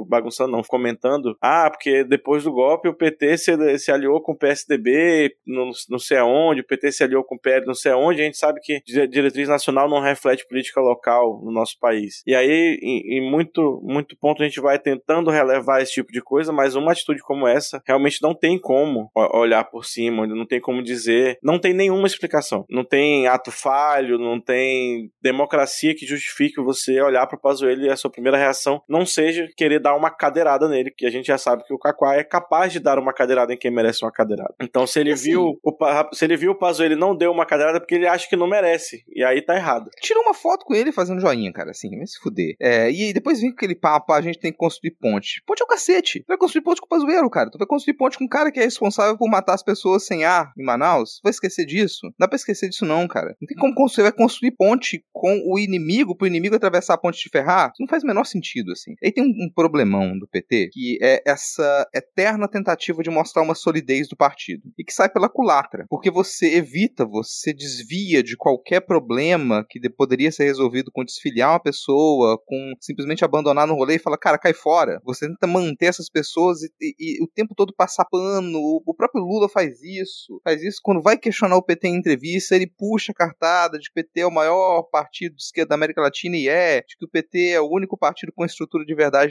bagunçando 0.08 0.52
não, 0.52 0.62
comentando, 0.62 1.36
ah, 1.40 1.68
porque 1.70 2.04
depois 2.04 2.44
do 2.44 2.52
golpe 2.52 2.88
o 2.88 2.94
PT 2.94 3.38
se, 3.38 3.78
se 3.78 3.90
aliou 3.90 4.20
com 4.20 4.32
o 4.32 4.38
PSDB, 4.38 5.34
não, 5.46 5.70
não 5.88 5.98
sei 5.98 6.18
aonde, 6.18 6.60
o 6.60 6.66
PT 6.66 6.92
se 6.92 7.04
aliou 7.04 7.24
com 7.24 7.34
o 7.34 7.38
PL, 7.38 7.66
não 7.66 7.74
sei 7.74 7.92
aonde, 7.92 8.20
a 8.20 8.24
gente 8.24 8.36
sabe 8.36 8.60
que 8.62 8.80
di- 8.84 9.06
diretriz 9.08 9.48
nacional 9.48 9.88
não 9.88 10.00
reflete 10.00 10.46
política 10.46 10.80
local 10.80 11.40
no 11.44 11.52
nosso 11.52 11.78
país. 11.78 12.22
E 12.26 12.34
aí, 12.34 12.78
em, 12.82 13.18
em 13.18 13.30
muito, 13.30 13.80
muito 13.82 14.16
ponto, 14.16 14.42
a 14.42 14.46
gente 14.46 14.60
vai 14.60 14.78
tentando 14.78 15.30
relevar 15.30 15.82
esse 15.82 15.92
tipo 15.92 16.12
de 16.12 16.22
coisa, 16.22 16.52
mas 16.52 16.74
uma 16.74 16.92
atitude 16.92 17.20
como 17.22 17.46
essa 17.46 17.82
realmente 17.86 18.20
não 18.22 18.34
tem 18.34 18.58
como 18.58 19.10
olhar 19.14 19.64
por 19.64 19.84
cima, 19.84 20.26
não 20.26 20.46
tem 20.46 20.60
como 20.60 20.82
dizer, 20.82 21.38
não 21.42 21.58
tem 21.58 21.72
nenhuma 21.72 22.06
explicação. 22.06 22.64
Não 22.68 22.84
tem 22.84 23.26
ato 23.26 23.50
falho, 23.50 24.18
não 24.18 24.40
tem 24.40 25.10
democracia 25.20 25.94
que 25.94 26.06
justifique 26.06 26.60
você 26.62 27.00
olhar 27.00 27.26
para 27.26 27.36
o 27.36 27.40
Pazuello 27.40 27.82
e 27.82 27.90
a 27.90 27.96
sua 27.96 28.10
primeira 28.10 28.38
reação 28.38 28.82
não 28.88 29.04
seja 29.06 29.41
querer 29.56 29.78
dar 29.80 29.94
uma 29.96 30.10
cadeirada 30.10 30.68
nele, 30.68 30.90
que 30.90 31.06
a 31.06 31.10
gente 31.10 31.26
já 31.26 31.38
sabe 31.38 31.64
que 31.64 31.72
o 31.74 31.78
Kaká 31.78 32.14
é 32.16 32.24
capaz 32.24 32.72
de 32.72 32.80
dar 32.80 32.98
uma 32.98 33.12
cadeirada 33.12 33.52
em 33.52 33.56
quem 33.56 33.70
merece 33.70 34.04
uma 34.04 34.12
cadeirada. 34.12 34.54
Então, 34.60 34.86
se 34.86 35.00
ele 35.00 35.12
Assim- 35.12 35.30
viu 35.30 35.58
o 35.62 35.76
se 36.12 36.24
ele 36.24 36.36
viu 36.36 36.52
o 36.52 36.58
Pazuello 36.58 36.94
e 36.94 36.98
não 36.98 37.16
deu 37.16 37.30
uma 37.32 37.44
cadeirada 37.46 37.80
porque 37.80 37.94
ele 37.94 38.06
acha 38.06 38.28
que 38.28 38.36
não 38.36 38.46
merece. 38.48 39.02
E 39.14 39.22
aí 39.24 39.40
tá 39.42 39.54
errado. 39.56 39.90
Tirou 40.00 40.22
uma 40.22 40.34
foto 40.34 40.64
com 40.64 40.74
ele 40.74 40.92
fazendo 40.92 41.20
joinha, 41.20 41.52
cara, 41.52 41.70
assim, 41.70 41.96
vai 41.96 42.06
se 42.06 42.18
fuder. 42.20 42.54
É, 42.60 42.90
e 42.90 43.04
aí 43.06 43.12
depois 43.12 43.40
vem 43.40 43.50
com 43.50 43.56
aquele 43.56 43.74
papo, 43.74 44.12
"Ah, 44.12 44.16
a 44.16 44.20
gente 44.22 44.38
tem 44.38 44.52
que 44.52 44.58
construir 44.58 44.92
ponte. 45.00 45.42
Ponte 45.46 45.62
é 45.62 45.64
o 45.64 45.68
cacete. 45.68 46.20
Tu 46.20 46.26
vai 46.28 46.36
construir 46.36 46.62
ponte 46.62 46.80
com 46.80 46.86
o 46.86 46.88
Pazuello, 46.88 47.30
cara. 47.30 47.50
Tu 47.50 47.58
vai 47.58 47.66
construir 47.66 47.94
ponte 47.96 48.18
com 48.18 48.24
um 48.24 48.28
cara 48.28 48.50
que 48.52 48.60
é 48.60 48.64
responsável 48.64 49.16
por 49.16 49.28
matar 49.28 49.54
as 49.54 49.62
pessoas 49.62 50.06
sem 50.06 50.24
ar 50.24 50.52
em 50.58 50.64
Manaus. 50.64 51.20
Vai 51.22 51.30
esquecer 51.30 51.64
disso? 51.66 52.06
Não 52.06 52.14
dá 52.18 52.28
pra 52.28 52.36
esquecer 52.36 52.68
disso 52.68 52.84
não, 52.84 53.06
cara. 53.08 53.36
Não 53.40 53.46
tem 53.46 53.56
como 53.56 53.74
construir, 53.74 54.02
vai 54.04 54.12
construir 54.12 54.52
ponte 54.52 55.04
com 55.12 55.42
o 55.46 55.58
inimigo, 55.58 56.16
pro 56.16 56.26
inimigo 56.26 56.54
atravessar 56.56 56.94
a 56.94 56.98
ponte 56.98 57.22
de 57.22 57.28
ferrar. 57.30 57.70
Isso 57.72 57.80
não 57.82 57.88
faz 57.88 58.02
o 58.02 58.06
menor 58.06 58.24
sentido, 58.24 58.72
assim. 58.72 58.94
Aí 59.02 59.10
tem 59.12 59.24
um 59.24 59.31
um 59.32 59.50
problemão 59.52 60.18
do 60.18 60.26
PT 60.28 60.70
que 60.72 60.98
é 61.02 61.22
essa 61.26 61.88
eterna 61.94 62.48
tentativa 62.48 63.02
de 63.02 63.10
mostrar 63.10 63.42
uma 63.42 63.54
solidez 63.54 64.08
do 64.08 64.16
partido 64.16 64.62
e 64.78 64.84
que 64.84 64.92
sai 64.92 65.08
pela 65.08 65.28
culatra, 65.28 65.86
porque 65.88 66.10
você 66.10 66.54
evita, 66.56 67.04
você 67.04 67.52
desvia 67.52 68.22
de 68.22 68.36
qualquer 68.36 68.80
problema 68.80 69.64
que 69.68 69.80
poderia 69.90 70.30
ser 70.30 70.44
resolvido 70.44 70.90
com 70.92 71.04
desfiliar 71.04 71.50
uma 71.50 71.62
pessoa, 71.62 72.38
com 72.46 72.74
simplesmente 72.80 73.24
abandonar 73.24 73.66
no 73.66 73.74
rolê 73.74 73.96
e 73.96 73.98
falar, 73.98 74.18
cara, 74.18 74.38
cai 74.38 74.52
fora. 74.52 75.00
Você 75.04 75.28
tenta 75.28 75.46
manter 75.46 75.86
essas 75.86 76.08
pessoas 76.08 76.62
e, 76.62 76.70
e, 76.80 77.20
e 77.20 77.22
o 77.22 77.28
tempo 77.28 77.54
todo 77.54 77.74
passar 77.74 78.04
pano. 78.04 78.58
O 78.84 78.94
próprio 78.94 79.22
Lula 79.22 79.48
faz 79.48 79.82
isso, 79.82 80.40
faz 80.44 80.62
isso 80.62 80.80
quando 80.82 81.02
vai 81.02 81.16
questionar 81.16 81.56
o 81.56 81.62
PT 81.62 81.88
em 81.88 81.96
entrevista, 81.96 82.54
ele 82.54 82.66
puxa 82.66 83.12
a 83.12 83.14
cartada 83.14 83.78
de 83.78 83.90
que 83.90 84.00
o 84.00 84.04
PT 84.04 84.20
é 84.20 84.26
o 84.26 84.30
maior 84.30 84.82
partido 84.84 85.36
de 85.36 85.42
esquerda 85.42 85.70
da 85.70 85.74
América 85.74 86.00
Latina 86.00 86.36
e 86.36 86.48
é, 86.48 86.80
de 86.80 86.96
que 86.96 87.04
o 87.04 87.08
PT 87.08 87.50
é 87.50 87.60
o 87.60 87.70
único 87.70 87.96
partido 87.96 88.32
com 88.34 88.44
estrutura 88.44 88.84
de 88.84 88.94
verdade 88.94 89.21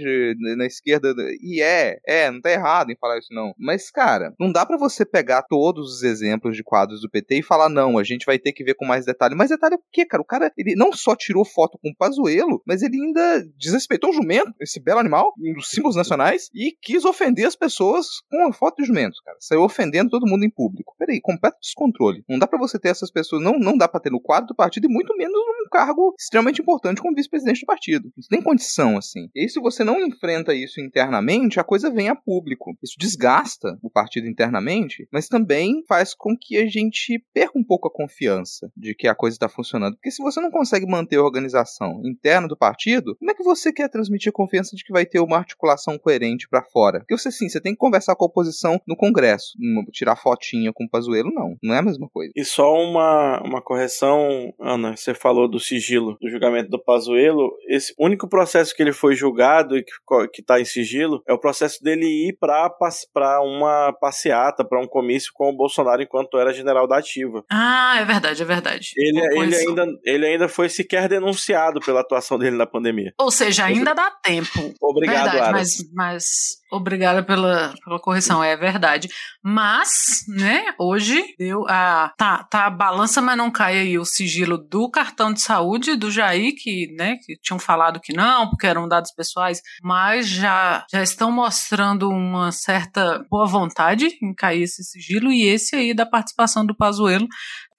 na 0.56 0.66
esquerda 0.66 1.14
e 1.42 1.62
é, 1.62 2.00
é, 2.08 2.32
não 2.32 2.42
tá 2.42 2.52
errado 2.52 2.92
em 2.92 2.98
falar 2.98 3.20
isso 3.20 3.34
não. 3.34 3.54
Mas 3.58 3.90
cara, 3.90 4.34
não 4.40 4.52
dá 4.52 4.66
para 4.66 4.78
você 4.78 5.06
pegar 5.06 5.44
todos 5.44 5.96
os 5.96 6.04
exemplos 6.04 6.56
de 6.56 6.64
quadros 6.64 7.02
do 7.02 7.10
PT 7.10 7.40
e 7.40 7.44
falar 7.44 7.70
não, 7.70 7.98
a 7.98 8.04
gente 8.04 8.26
vai 8.26 8.38
ter 8.38 8.52
que 8.52 8.64
ver 8.64 8.76
com 8.76 8.86
mais 8.86 9.06
detalhe. 9.06 9.36
Mais 9.36 9.50
detalhe 9.50 9.76
é 9.76 9.78
o 9.78 9.82
quê, 9.92 10.06
cara? 10.06 10.22
O 10.22 10.26
cara, 10.26 10.52
ele 10.58 10.76
não 10.76 10.94
só 10.94 11.16
tirou 11.16 11.46
foto 11.46 11.78
com 11.82 11.90
o 11.90 11.96
Pazuello, 11.96 12.62
mas 12.66 12.82
ele 12.82 12.96
ainda 12.96 13.46
desrespeitou 13.58 14.10
o 14.10 14.14
jumento, 14.14 14.54
esse 14.60 14.80
belo 14.80 15.00
animal, 15.00 15.34
um 15.40 15.54
dos 15.54 15.70
símbolos 15.70 15.96
nacionais, 15.96 16.50
e 16.54 16.72
quis 16.82 17.06
ofender 17.06 17.46
as 17.46 17.56
pessoas 17.56 18.08
com 18.30 18.48
a 18.48 18.54
foto 18.54 18.82
de 18.82 18.88
jumento, 18.88 19.16
cara. 19.26 19.38
Saiu 19.40 19.62
ofendendo 19.62 20.10
todo 20.10 20.28
mundo 20.28 20.44
em 20.44 20.50
público. 20.50 20.96
Peraí, 20.98 21.20
completo 21.22 21.58
descontrole. 21.62 22.24
Não 22.30 22.40
dá 22.40 22.48
para 22.48 22.60
você 22.60 22.80
ter 22.80 22.90
essas 22.90 23.12
pessoas, 23.12 23.42
não, 23.42 23.58
não 23.60 23.78
dá 23.78 23.88
pra 23.88 24.00
ter 24.00 24.12
no 24.12 24.22
quadro 24.22 24.48
do 24.48 24.56
partido 24.56 24.86
e 24.86 24.90
muito 24.90 25.16
menos 25.16 25.34
num 25.34 25.70
cargo 25.70 26.14
extremamente 26.18 26.62
importante 26.62 27.02
como 27.02 27.16
vice-presidente 27.16 27.62
do 27.62 27.66
partido. 27.66 28.12
Isso 28.18 28.30
tem 28.30 28.42
condição, 28.42 28.98
assim. 28.98 29.30
E 29.36 29.42
aí, 29.42 29.50
se 29.50 29.60
você 29.60 29.81
não 29.84 30.00
enfrenta 30.00 30.54
isso 30.54 30.80
internamente, 30.80 31.60
a 31.60 31.64
coisa 31.64 31.90
vem 31.90 32.10
a 32.10 32.16
público. 32.16 32.76
Isso 32.84 32.96
desgasta 33.00 33.78
o 33.82 33.90
partido 33.90 34.28
internamente, 34.28 35.08
mas 35.12 35.28
também 35.28 35.84
faz 35.88 36.14
com 36.14 36.36
que 36.40 36.58
a 36.58 36.66
gente 36.68 37.24
perca 37.34 37.58
um 37.58 37.64
pouco 37.64 37.88
a 37.88 37.94
confiança 37.94 38.72
de 38.76 38.94
que 38.96 39.08
a 39.08 39.16
coisa 39.16 39.36
está 39.36 39.50
funcionando. 39.50 39.96
Porque 39.96 40.12
se 40.12 40.22
você 40.22 40.40
não 40.40 40.52
consegue 40.52 40.86
manter 40.86 41.18
a 41.18 41.24
organização 41.24 42.02
interna 42.04 42.48
do 42.48 42.58
partido, 42.58 43.16
como 43.18 43.32
é 43.32 43.34
que 43.34 43.44
você 43.44 43.72
quer 43.72 43.90
transmitir 43.90 44.32
confiança 44.32 44.76
de 44.76 44.84
que 44.84 44.94
vai 44.94 45.06
ter 45.06 45.20
uma 45.20 45.38
articulação 45.38 45.98
coerente 45.98 46.48
para 46.48 46.64
fora? 46.64 47.00
Porque 47.00 47.18
você 47.18 47.32
sim, 47.32 47.50
você 47.50 47.60
tem 47.60 47.74
que 47.74 47.80
conversar 47.80 48.16
com 48.16 48.26
a 48.26 48.28
oposição 48.28 48.80
no 48.88 48.96
Congresso. 48.96 49.54
Tirar 49.92 50.16
fotinha 50.16 50.72
com 50.74 50.86
o 50.86 50.90
Pazuello, 50.90 51.32
não. 51.34 51.56
Não 51.62 51.76
é 51.76 51.80
a 51.80 51.84
mesma 51.84 52.10
coisa. 52.10 52.32
E 52.36 52.44
só 52.44 52.74
uma, 52.74 53.42
uma 53.44 53.62
correção, 53.62 54.54
Ana, 54.60 54.96
você 54.96 55.14
falou 55.14 55.50
do 55.50 55.60
sigilo 55.60 56.18
do 56.22 56.30
julgamento 56.30 56.70
do 56.70 56.84
Pazuello. 56.84 57.52
Esse 57.68 57.94
único 58.00 58.28
processo 58.28 58.76
que 58.76 58.82
ele 58.82 58.94
foi 58.94 59.16
julgado 59.16 59.71
e 59.78 59.84
que, 59.84 59.92
que 60.34 60.42
tá 60.44 60.60
em 60.60 60.66
sigilo 60.66 61.22
é 61.28 61.34
o 61.34 61.40
processo 61.40 61.84
dele 61.84 62.06
ir 62.06 62.38
para 62.40 63.42
uma 63.42 63.94
passeata, 64.00 64.64
para 64.64 64.82
um 64.82 64.88
comício 64.88 65.32
com 65.34 65.50
o 65.50 65.56
Bolsonaro 65.56 66.02
enquanto 66.02 66.38
era 66.38 66.54
general 66.54 66.88
da 66.88 66.98
ativa. 66.98 67.44
Ah, 67.50 67.98
é 68.00 68.06
verdade, 68.06 68.42
é 68.42 68.46
verdade. 68.46 68.92
Ele, 68.96 69.20
ele, 69.20 69.56
ainda, 69.56 69.86
ele 70.04 70.26
ainda 70.26 70.48
foi 70.48 70.70
sequer 70.70 71.08
denunciado 71.08 71.80
pela 71.80 72.02
atuação 72.02 72.38
dele 72.38 72.58
na 72.58 72.66
pandemia. 72.66 73.14
Ou 73.20 73.32
seja, 73.32 73.66
ainda 73.66 73.94
dá 73.94 74.12
tempo. 74.12 74.74
Obrigado, 74.82 75.32
verdade, 75.32 75.52
mas, 75.52 75.70
mas 75.94 76.61
obrigada 76.72 77.22
pela, 77.22 77.74
pela 77.84 78.00
correção, 78.00 78.44
é 78.44 78.56
verdade. 78.56 79.10
Mas, 79.44 80.24
né, 80.28 80.74
hoje 80.80 81.24
deu 81.38 81.66
a. 81.68 82.14
Tá, 82.18 82.44
tá, 82.44 82.70
balança, 82.70 83.22
mas 83.22 83.38
não 83.38 83.52
cai 83.52 83.78
aí 83.78 83.98
o 83.98 84.06
sigilo 84.06 84.58
do 84.58 84.90
cartão 84.90 85.34
de 85.34 85.42
saúde 85.42 85.96
do 85.96 86.10
Jair, 86.10 86.54
que, 86.56 86.94
né, 86.96 87.18
que 87.26 87.36
tinham 87.42 87.60
falado 87.60 88.00
que 88.00 88.14
não, 88.14 88.50
porque 88.50 88.68
eram 88.68 88.88
dados 88.88 89.12
pessoais, 89.12 89.62
mas 89.84 90.28
já, 90.28 90.86
já 90.92 91.04
estão 91.04 91.32
mostrando 91.32 92.10
uma 92.10 92.52
certa 92.52 93.24
boa 93.30 93.46
vontade 93.46 94.18
em 94.22 94.34
cair 94.34 94.64
esse 94.64 94.84
sigilo, 94.84 95.32
e 95.32 95.44
esse 95.44 95.76
aí 95.76 95.94
da 95.94 96.06
participação 96.06 96.66
do 96.66 96.76
Pazuello 96.76 97.28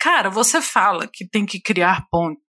Cara, 0.03 0.29
você 0.29 0.61
fala 0.61 1.07
que 1.07 1.25
tem 1.25 1.47
que 1.47 1.61
criar 1.61 2.09
pontos, 2.11 2.42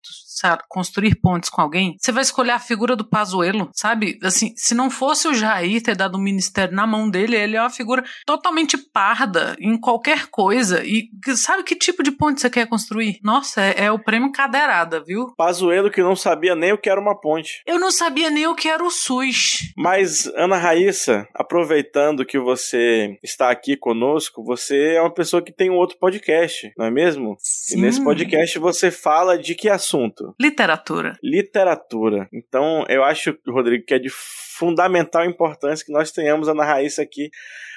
sabe, 0.43 0.63
construir 0.67 1.15
pontes 1.15 1.49
com 1.49 1.61
alguém, 1.61 1.95
você 1.99 2.11
vai 2.11 2.21
escolher 2.21 2.51
a 2.51 2.59
figura 2.59 2.95
do 2.95 3.05
Pazuello, 3.05 3.69
sabe? 3.73 4.19
Assim, 4.21 4.53
se 4.57 4.75
não 4.75 4.89
fosse 4.89 5.27
o 5.27 5.33
Jair 5.33 5.81
ter 5.81 5.95
dado 5.95 6.15
o 6.15 6.21
ministério 6.21 6.75
na 6.75 6.85
mão 6.85 7.09
dele, 7.09 7.37
ele 7.37 7.55
é 7.55 7.61
uma 7.61 7.69
figura 7.69 8.03
totalmente 8.25 8.77
parda 8.77 9.55
em 9.59 9.79
qualquer 9.79 10.27
coisa. 10.27 10.83
E 10.83 11.09
sabe 11.35 11.63
que 11.63 11.75
tipo 11.75 12.03
de 12.03 12.11
ponte 12.11 12.41
você 12.41 12.49
quer 12.49 12.67
construir? 12.67 13.19
Nossa, 13.23 13.61
é, 13.61 13.85
é 13.85 13.91
o 13.91 13.99
prêmio 14.03 14.31
cadeirada, 14.31 15.01
viu? 15.01 15.33
Pazuello 15.37 15.89
que 15.89 16.01
não 16.01 16.15
sabia 16.15 16.55
nem 16.55 16.73
o 16.73 16.77
que 16.77 16.89
era 16.89 16.99
uma 16.99 17.19
ponte. 17.19 17.61
Eu 17.65 17.79
não 17.79 17.91
sabia 17.91 18.29
nem 18.29 18.47
o 18.47 18.55
que 18.55 18.67
era 18.67 18.83
o 18.83 18.89
SUS. 18.89 19.71
Mas, 19.77 20.27
Ana 20.35 20.57
Raíssa, 20.57 21.27
aproveitando 21.33 22.25
que 22.25 22.39
você 22.39 23.17
está 23.23 23.49
aqui 23.49 23.77
conosco, 23.77 24.43
você 24.43 24.95
é 24.95 25.01
uma 25.01 25.13
pessoa 25.13 25.41
que 25.41 25.51
tem 25.51 25.69
um 25.69 25.77
outro 25.77 25.97
podcast, 25.97 26.73
não 26.77 26.85
é 26.85 26.91
mesmo? 26.91 27.37
Sim. 27.39 27.77
E 27.77 27.81
nesse 27.81 28.03
podcast 28.03 28.59
você 28.59 28.91
fala 28.91 29.37
de 29.37 29.55
que 29.55 29.69
assunto? 29.69 29.92
Literatura. 30.39 31.17
Literatura. 31.21 32.27
Então, 32.31 32.85
eu 32.89 33.03
acho, 33.03 33.37
Rodrigo, 33.47 33.85
que 33.85 33.93
é 33.93 33.99
de 33.99 34.09
fundamental 34.09 35.25
importância 35.25 35.85
que 35.85 35.91
nós 35.91 36.11
tenhamos 36.11 36.47
a 36.47 36.51
Ana 36.51 36.63
Raíssa 36.63 37.01
aqui 37.01 37.29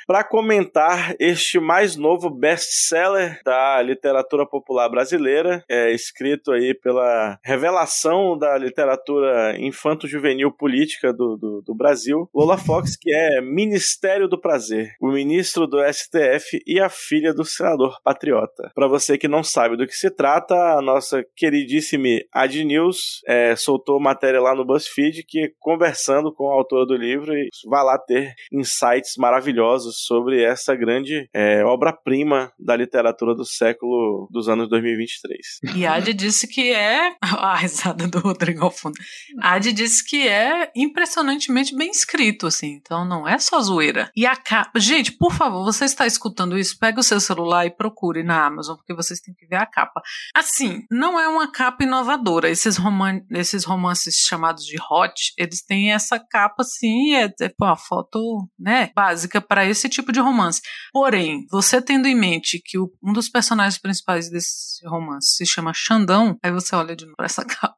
para 0.07 0.23
comentar 0.23 1.15
este 1.19 1.59
mais 1.59 1.97
novo 1.97 2.31
best-seller 2.31 3.41
da 3.45 3.83
literatura 3.83 4.47
popular 4.47 4.89
brasileira, 4.89 5.65
é, 5.69 5.93
escrito 5.93 6.53
aí 6.53 6.73
pela 6.75 7.39
revelação 7.45 8.39
da 8.39 8.57
literatura 8.57 9.59
infanto-juvenil 9.59 10.53
política 10.53 11.13
do, 11.13 11.37
do, 11.37 11.63
do, 11.63 11.75
Brasil, 11.75 12.29
Lola 12.35 12.57
Fox, 12.57 12.97
que 12.97 13.13
é 13.13 13.41
Ministério 13.41 14.29
do 14.29 14.41
Prazer, 14.41 14.95
o 15.01 15.09
ministro 15.09 15.67
do 15.67 15.79
STF 15.93 16.63
e 16.67 16.81
a 16.81 16.89
filha 16.89 17.35
do 17.35 17.45
senador 17.45 17.99
patriota. 18.03 18.71
Para 18.75 18.87
você 18.87 19.19
que 19.19 19.27
não 19.29 19.43
sabe 19.43 19.77
do 19.77 19.87
que 19.87 19.95
se 19.95 20.11
trata, 20.11 20.55
a 20.55 20.81
nossa 20.81 21.25
queridíssima 21.35 22.07
Ad 22.33 22.65
News 22.65 23.23
é, 23.27 23.57
soltou 23.57 23.99
matéria 23.99 24.41
lá 24.41 24.55
no 24.55 24.65
BuzzFeed 24.65 25.25
que, 25.25 25.53
conversando 25.59 26.33
com 26.33 26.51
a 26.51 26.55
autora 26.55 26.87
do 26.87 26.95
livro, 26.95 27.33
vai 27.69 27.83
lá 27.83 27.99
ter 27.99 28.35
insights 28.53 29.15
maravilhosos 29.19 29.96
sobre 29.97 30.43
essa 30.43 30.75
grande 30.75 31.29
é, 31.33 31.65
obra-prima 31.65 32.53
da 32.59 32.77
literatura 32.77 33.35
do 33.35 33.45
século 33.45 34.29
dos 34.31 34.49
anos 34.49 34.69
2023. 34.69 35.61
E 35.75 35.87
Adi 35.87 36.13
disse 36.13 36.47
que 36.47 36.73
é. 36.73 37.15
A 37.37 37.57
risada 37.57 38.07
do 38.09 38.19
Rodrigo 38.19 38.65
ao 38.65 38.71
fundo. 38.71 38.95
Adi 39.41 39.73
disse 39.73 40.05
que 40.05 40.27
é 40.27 40.71
impressionantemente 40.75 41.77
bem 41.77 41.91
escrito, 41.91 42.47
assim. 42.47 42.75
Então 42.75 43.05
não 43.05 43.27
é 43.27 43.39
só 43.39 43.61
zoeira. 43.61 44.11
E 44.17 44.27
a 44.27 44.37
capa. 44.37 44.79
Gente, 44.79 45.13
por 45.13 45.33
favor, 45.33 45.65
você 45.65 45.85
está 45.85 46.07
escutando 46.07 46.59
isso? 46.59 46.79
Pega 46.79 47.01
o 47.01 47.03
seu 47.03 47.21
celular 47.21 47.67
e 47.67 47.71
procure 47.71 48.23
na 48.23 48.47
Amazon, 48.47 48.77
porque 48.77 48.95
vocês 48.95 49.21
têm 49.21 49.35
que 49.35 49.47
ver 49.47 49.57
a 49.57 49.67
capa. 49.67 50.03
Assim, 50.35 50.85
não 50.91 51.19
é 51.19 51.29
uma 51.29 51.51
capa 51.51 51.85
inovadora. 51.85 52.49
Esses, 52.49 52.77
roman... 52.77 53.21
Esses 53.31 53.65
romances 53.65 54.17
chamados 54.27 54.65
de 54.65 54.77
hot, 54.91 55.33
eles 55.39 55.65
têm 55.65 55.93
essa 55.93 56.19
capa, 56.19 56.63
assim, 56.63 57.15
é, 57.15 57.25
é 57.41 57.53
uma 57.61 57.77
foto, 57.77 58.49
né, 58.59 58.91
básica 58.95 59.41
para 59.41 59.65
esse 59.65 59.86
esse 59.87 59.89
tipo 59.89 60.13
de 60.13 60.21
romance. 60.21 60.61
Porém, 60.93 61.47
você 61.51 61.81
tendo 61.81 62.07
em 62.07 62.15
mente 62.15 62.61
que 62.65 62.79
o, 62.79 62.91
um 63.03 63.13
dos 63.13 63.29
personagens 63.29 63.81
principais 63.81 64.29
desse 64.29 64.87
romance 64.87 65.37
se 65.37 65.47
chama 65.47 65.73
Xandão, 65.75 66.37
aí 66.43 66.51
você 66.51 66.75
olha 66.75 66.95
de 66.95 67.05
novo 67.05 67.17
pra 67.17 67.27
essa 67.27 67.45
capa. 67.47 67.77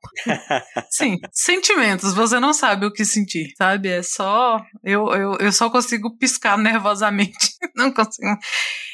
Sim, 0.91 1.17
sentimentos, 1.33 2.15
você 2.15 2.41
não 2.41 2.53
sabe 2.53 2.87
o 2.87 2.93
que 2.93 3.05
sentir, 3.05 3.53
sabe? 3.57 3.89
É 3.89 4.03
só. 4.03 4.61
Eu, 4.83 5.09
eu, 5.09 5.37
eu 5.39 5.53
só 5.53 5.71
consigo 5.71 6.17
piscar 6.17 6.57
nervosamente. 6.59 7.53
não 7.77 7.93
consigo. 7.93 8.37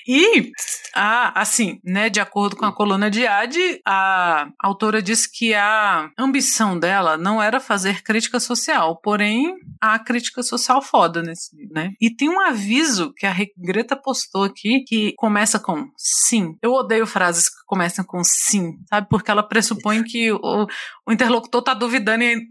E, 0.07 0.51
a, 0.95 1.41
assim, 1.41 1.81
né, 1.85 2.09
de 2.09 2.21
acordo 2.21 2.57
com 2.57 2.65
a 2.65 2.73
coluna 2.73 3.11
de 3.11 3.27
Ad, 3.27 3.59
a 3.87 4.49
autora 4.61 5.03
disse 5.03 5.31
que 5.31 5.55
a 5.55 6.11
ambição 6.19 6.79
dela 6.79 7.17
não 7.17 7.43
era 7.43 7.61
fazer 7.61 8.03
crítica 8.03 8.39
social, 8.39 9.01
porém, 9.03 9.55
a 9.81 9.99
crítica 9.99 10.43
social 10.43 10.83
foda 10.83 11.23
nesse 11.23 11.57
livro, 11.57 11.75
né? 11.75 11.93
E 12.01 12.11
tem 12.11 12.29
um 12.29 12.41
aviso 12.41 13.13
que 13.15 13.27
a 13.27 13.35
Greta 13.57 13.97
postou 13.97 14.45
aqui 14.45 14.85
que 14.87 15.13
começa 15.17 15.59
com 15.59 15.89
sim. 15.97 16.57
Eu 16.63 16.73
odeio 16.73 17.07
frases 17.07 17.49
que 17.49 17.65
começam 17.67 18.05
com 18.05 18.23
sim, 18.23 18.79
sabe? 18.89 19.09
Porque 19.09 19.31
ela 19.31 19.43
pressupõe 19.43 20.03
que 20.03 20.33
o, 20.33 20.67
o 21.07 21.13
interlocutor 21.13 21.63
tá 21.63 21.75
duvidando 21.75 22.25
e 22.25 22.47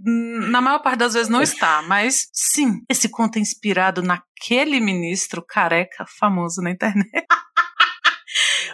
na 0.49 0.62
maior 0.62 0.80
parte 0.80 0.99
das 0.99 1.14
vezes 1.14 1.30
não 1.30 1.41
está, 1.41 1.82
mas 1.84 2.28
sim, 2.34 2.82
esse 2.89 3.10
conto 3.10 3.38
é 3.38 3.39
inspirado 3.41 4.01
naquele 4.44 4.82
ministro 4.82 5.41
careca 5.41 6.06
famoso 6.06 6.62
na 6.62 6.72
internet. 6.72 7.26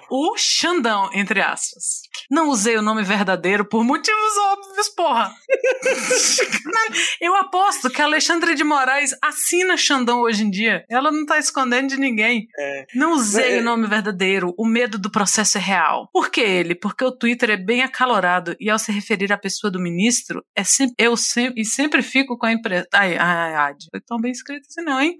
o 0.10 0.36
Xandão, 0.38 1.10
entre 1.14 1.41
aspas. 1.41 2.01
Não 2.30 2.49
usei 2.49 2.78
o 2.78 2.82
nome 2.82 3.03
verdadeiro 3.03 3.66
por 3.66 3.84
motivos 3.84 4.38
óbvios, 4.38 4.89
porra. 4.89 5.34
Eu 7.22 7.36
aposto 7.36 7.89
que 7.89 8.01
a 8.01 8.05
Alexandre 8.05 8.55
de 8.55 8.64
Moraes 8.64 9.12
assina 9.22 9.78
Xandão 9.78 10.22
hoje 10.22 10.43
em 10.43 10.49
dia. 10.49 10.86
Ela 10.89 11.12
não 11.12 11.26
tá 11.26 11.38
escondendo 11.38 11.89
de 11.89 11.97
ninguém. 11.97 12.47
É. 12.57 12.86
Não 12.95 13.14
usei 13.14 13.57
É. 13.57 13.60
o 13.60 13.64
nome 13.64 13.88
verdadeiro. 13.88 14.53
O 14.57 14.66
medo 14.66 14.97
do 14.97 15.10
processo 15.12 15.57
é 15.57 15.62
real. 15.62 16.10
Por 16.12 16.30
que 16.30 16.41
ele? 16.41 16.76
Porque 16.76 17.03
o 17.03 17.12
Twitter 17.12 17.51
é 17.51 17.57
bem 17.57 17.82
acalorado 17.84 18.55
e 18.60 18.70
ao 18.70 18.80
se 18.80 18.91
referir 18.91 19.32
à 19.32 19.38
pessoa 19.38 19.72
do 19.72 19.80
ministro, 19.80 20.43
é 20.55 20.64
sempre, 20.64 20.95
eu 20.97 21.16
sempre, 21.18 21.62
e 21.62 21.66
sempre 21.66 22.01
fico 22.01 22.38
com 22.38 22.45
a 22.45 22.51
impressão. 22.51 22.88
Ai, 22.93 23.18
ai, 23.18 23.55
Ad, 23.55 23.86
foi 23.91 24.01
tão 24.01 24.20
bem 24.20 24.32
escrito 24.32 24.66
assim, 24.70 24.82
não, 24.84 24.99
hein? 24.99 25.16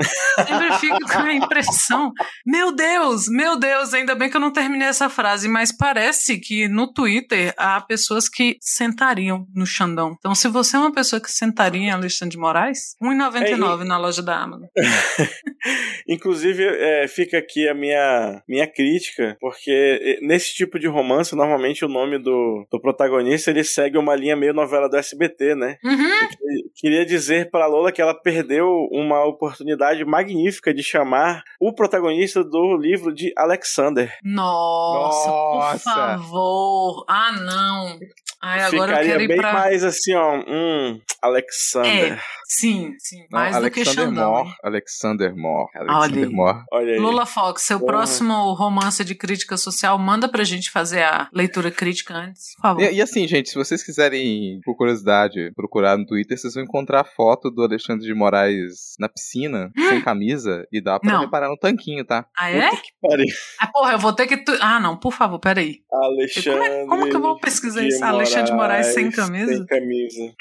Sempre 0.48 0.74
fico 0.80 1.00
com 1.12 1.20
a 1.20 1.34
impressão. 1.34 2.12
Meu 2.46 2.72
Deus, 2.72 3.28
meu 3.28 3.58
Deus, 3.58 3.94
ainda 3.94 4.16
bem 4.16 4.30
que 4.30 4.38
eu 4.38 4.42
não 4.42 4.52
terminei 4.52 4.79
essa 4.86 5.10
frase, 5.10 5.48
mas 5.48 5.72
parece 5.72 6.40
que 6.40 6.68
no 6.68 6.92
Twitter 6.92 7.54
há 7.58 7.80
pessoas 7.82 8.30
que 8.30 8.58
sentariam 8.62 9.46
no 9.54 9.66
Xandão. 9.66 10.16
Então, 10.18 10.34
se 10.36 10.48
você 10.48 10.76
é 10.76 10.80
uma 10.80 10.94
pessoa 10.94 11.22
que 11.22 11.32
sentaria 11.32 11.82
em 11.82 11.92
Alexandre 11.92 12.32
de 12.32 12.38
Moraes, 12.38 12.96
É, 13.02 13.06
R$1,99 13.06 13.84
na 13.84 13.98
loja 13.98 14.22
da 14.22 14.38
Amazon. 14.38 14.68
Inclusive, 16.08 16.64
é, 16.64 17.08
fica 17.08 17.38
aqui 17.38 17.68
a 17.68 17.74
minha, 17.74 18.42
minha 18.48 18.68
crítica, 18.68 19.38
porque 19.40 19.72
eh, 19.72 20.20
nesse 20.22 20.54
tipo 20.54 20.80
de 20.80 20.88
romance, 20.88 21.36
normalmente 21.36 21.86
o 21.86 21.90
nome 21.90 22.18
do, 22.18 22.66
do 22.72 22.80
protagonista 22.80 23.52
ele 23.52 23.64
segue 23.64 23.98
uma 23.98 24.16
linha 24.16 24.36
meio 24.36 24.54
novela 24.54 24.90
do 24.90 24.98
SBT, 24.98 25.56
né? 25.56 25.78
Uhum. 25.84 26.28
Queria 26.76 27.06
dizer 27.06 27.50
para 27.50 27.68
Lola 27.68 27.92
que 27.92 28.02
ela 28.02 28.14
perdeu 28.14 28.68
uma 28.92 29.26
oportunidade 29.26 30.04
magnífica 30.06 30.74
de 30.74 30.84
chamar 30.84 31.44
o 31.60 31.74
protagonista 31.74 32.44
do 32.44 32.78
livro 32.78 33.14
de 33.14 33.34
Alexander. 33.38 34.14
Nossa, 34.24 34.69
Nossa. 34.94 35.32
por 35.32 35.80
favor. 35.80 37.06
Ah, 37.08 37.32
não. 37.32 38.00
Ai, 38.42 38.62
agora 38.62 38.92
eu 38.94 38.98
Ficaria 38.98 39.12
quero 39.12 39.24
ir 39.24 39.28
bem 39.28 39.38
pra. 39.38 39.54
mais 39.54 39.84
assim, 39.84 40.16
ó, 40.16 40.38
hum, 40.48 41.00
Alexander. 41.22 42.22
Sim, 42.48 42.94
sim. 43.00 43.20
Não, 43.30 43.40
Mais 43.40 43.62
do 43.62 43.70
que 43.70 43.86
Xandão. 43.86 44.32
Moore. 44.32 44.50
Alexander 44.64 45.36
Moore. 45.36 45.70
Alexander. 45.76 46.32
Moore. 46.32 46.64
Olha 46.72 46.94
aí. 46.94 47.00
Lula 47.00 47.26
Fox, 47.26 47.62
seu 47.64 47.80
Porra. 47.80 47.92
próximo 47.94 48.54
romance 48.54 49.04
de 49.04 49.14
crítica 49.14 49.56
social, 49.58 50.00
manda 50.00 50.28
pra 50.28 50.44
gente 50.44 50.72
fazer 50.72 51.04
a 51.04 51.28
leitura 51.34 51.70
crítica 51.70 52.14
antes, 52.16 52.56
por 52.56 52.62
favor. 52.62 52.82
E, 52.84 52.94
e 52.96 53.02
assim, 53.02 53.28
gente, 53.28 53.50
se 53.50 53.56
vocês 53.56 53.84
quiserem, 53.84 54.60
por 54.64 54.76
curiosidade, 54.76 55.52
procurar 55.56 55.98
no 55.98 56.06
Twitter, 56.06 56.38
vocês 56.38 56.54
vão 56.56 56.64
encontrar 56.64 57.02
a 57.02 57.06
foto 57.06 57.52
do 57.52 57.62
Alexandre 57.64 58.06
de 58.08 58.14
Moraes 58.16 58.96
na 59.00 59.08
piscina, 59.10 59.72
sem 59.90 60.02
camisa, 60.02 60.66
e 60.72 60.82
dá 60.82 61.00
pra 61.00 61.12
Não. 61.14 61.22
reparar 61.22 61.50
no 61.50 61.58
tanquinho, 61.58 62.04
tá? 62.06 62.26
Ah, 62.38 62.50
é? 62.50 62.70
Puta 62.70 62.82
que 62.82 62.90
pariu. 63.02 63.26
Ah, 63.60 63.68
porra, 63.68 63.92
eu 63.94 64.00
vou 64.00 64.14
ter 64.14 64.26
que. 64.26 64.38
tu- 64.38 64.58
Ah, 64.60 64.80
não, 64.80 64.98
por 64.98 65.14
favor, 65.14 65.40
peraí. 65.40 65.82
Como, 65.88 66.04
Alexandre. 66.06 66.68
é, 66.68 66.86
como 66.88 67.08
que 67.10 67.16
eu 67.16 67.22
vou 67.22 67.40
pesquisar 67.40 67.84
isso? 67.86 68.04
Alexandre 68.38 68.52
de 68.52 68.58
Moraes 68.58 68.88
sem 68.88 69.12
camisa? 69.12 69.54
Sem 69.56 69.66
camisa. 69.66 70.34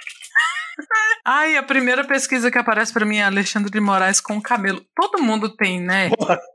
Ai, 1.24 1.56
a 1.56 1.62
primeira 1.62 2.04
pesquisa 2.06 2.50
que 2.50 2.58
aparece 2.58 2.92
pra 2.92 3.04
mim 3.04 3.18
é 3.18 3.24
Alexandre 3.24 3.70
de 3.70 3.80
Moraes 3.80 4.20
com 4.20 4.40
cabelo. 4.40 4.80
Todo 4.94 5.22
mundo 5.22 5.54
tem, 5.54 5.80
né? 5.80 6.10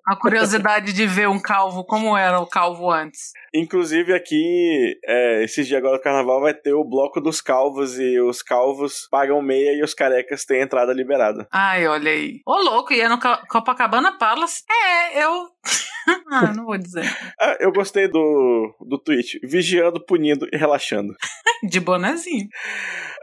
A 0.08 0.16
curiosidade 0.16 0.94
de 0.94 1.06
ver 1.06 1.28
um 1.30 1.40
calvo, 1.42 1.84
como 1.86 2.18
era 2.18 2.40
o 2.40 2.48
calvo 2.48 2.90
antes. 2.90 3.32
Inclusive 3.54 4.14
aqui, 4.14 4.98
é, 5.06 5.44
esses 5.44 5.68
dias 5.68 5.78
agora 5.80 5.98
do 5.98 6.04
carnaval 6.04 6.42
vai 6.42 6.54
ter 6.54 6.74
o 6.74 6.84
bloco 6.84 7.22
dos 7.22 7.40
calvos 7.42 8.00
e 8.00 8.20
os 8.20 8.42
calvos 8.42 9.08
pagam 9.12 9.42
meia 9.42 9.74
e 9.78 9.84
os 9.84 9.94
carecas 9.94 10.44
têm 10.46 10.62
entrada 10.62 10.92
liberada. 10.94 11.48
Ai, 11.52 11.86
olha 11.88 12.12
aí. 12.12 12.40
Ô, 12.48 12.56
louco, 12.62 12.94
e 12.94 13.02
é 13.02 13.08
no 13.08 13.20
Ca- 13.20 13.44
Copacabana 13.48 14.18
Palace? 14.18 14.64
É, 14.70 15.24
eu. 15.24 15.50
ah, 16.32 16.52
não 16.54 16.66
vou 16.66 16.78
dizer. 16.78 17.06
Ah, 17.40 17.58
eu 17.60 17.72
gostei 17.72 18.08
do, 18.08 18.76
do 18.82 18.98
tweet. 18.98 19.40
Vigiando, 19.44 20.04
punindo 20.04 20.48
e 20.52 20.58
relaxando. 20.58 21.14
De 21.64 21.80
bonezinho. 21.80 22.50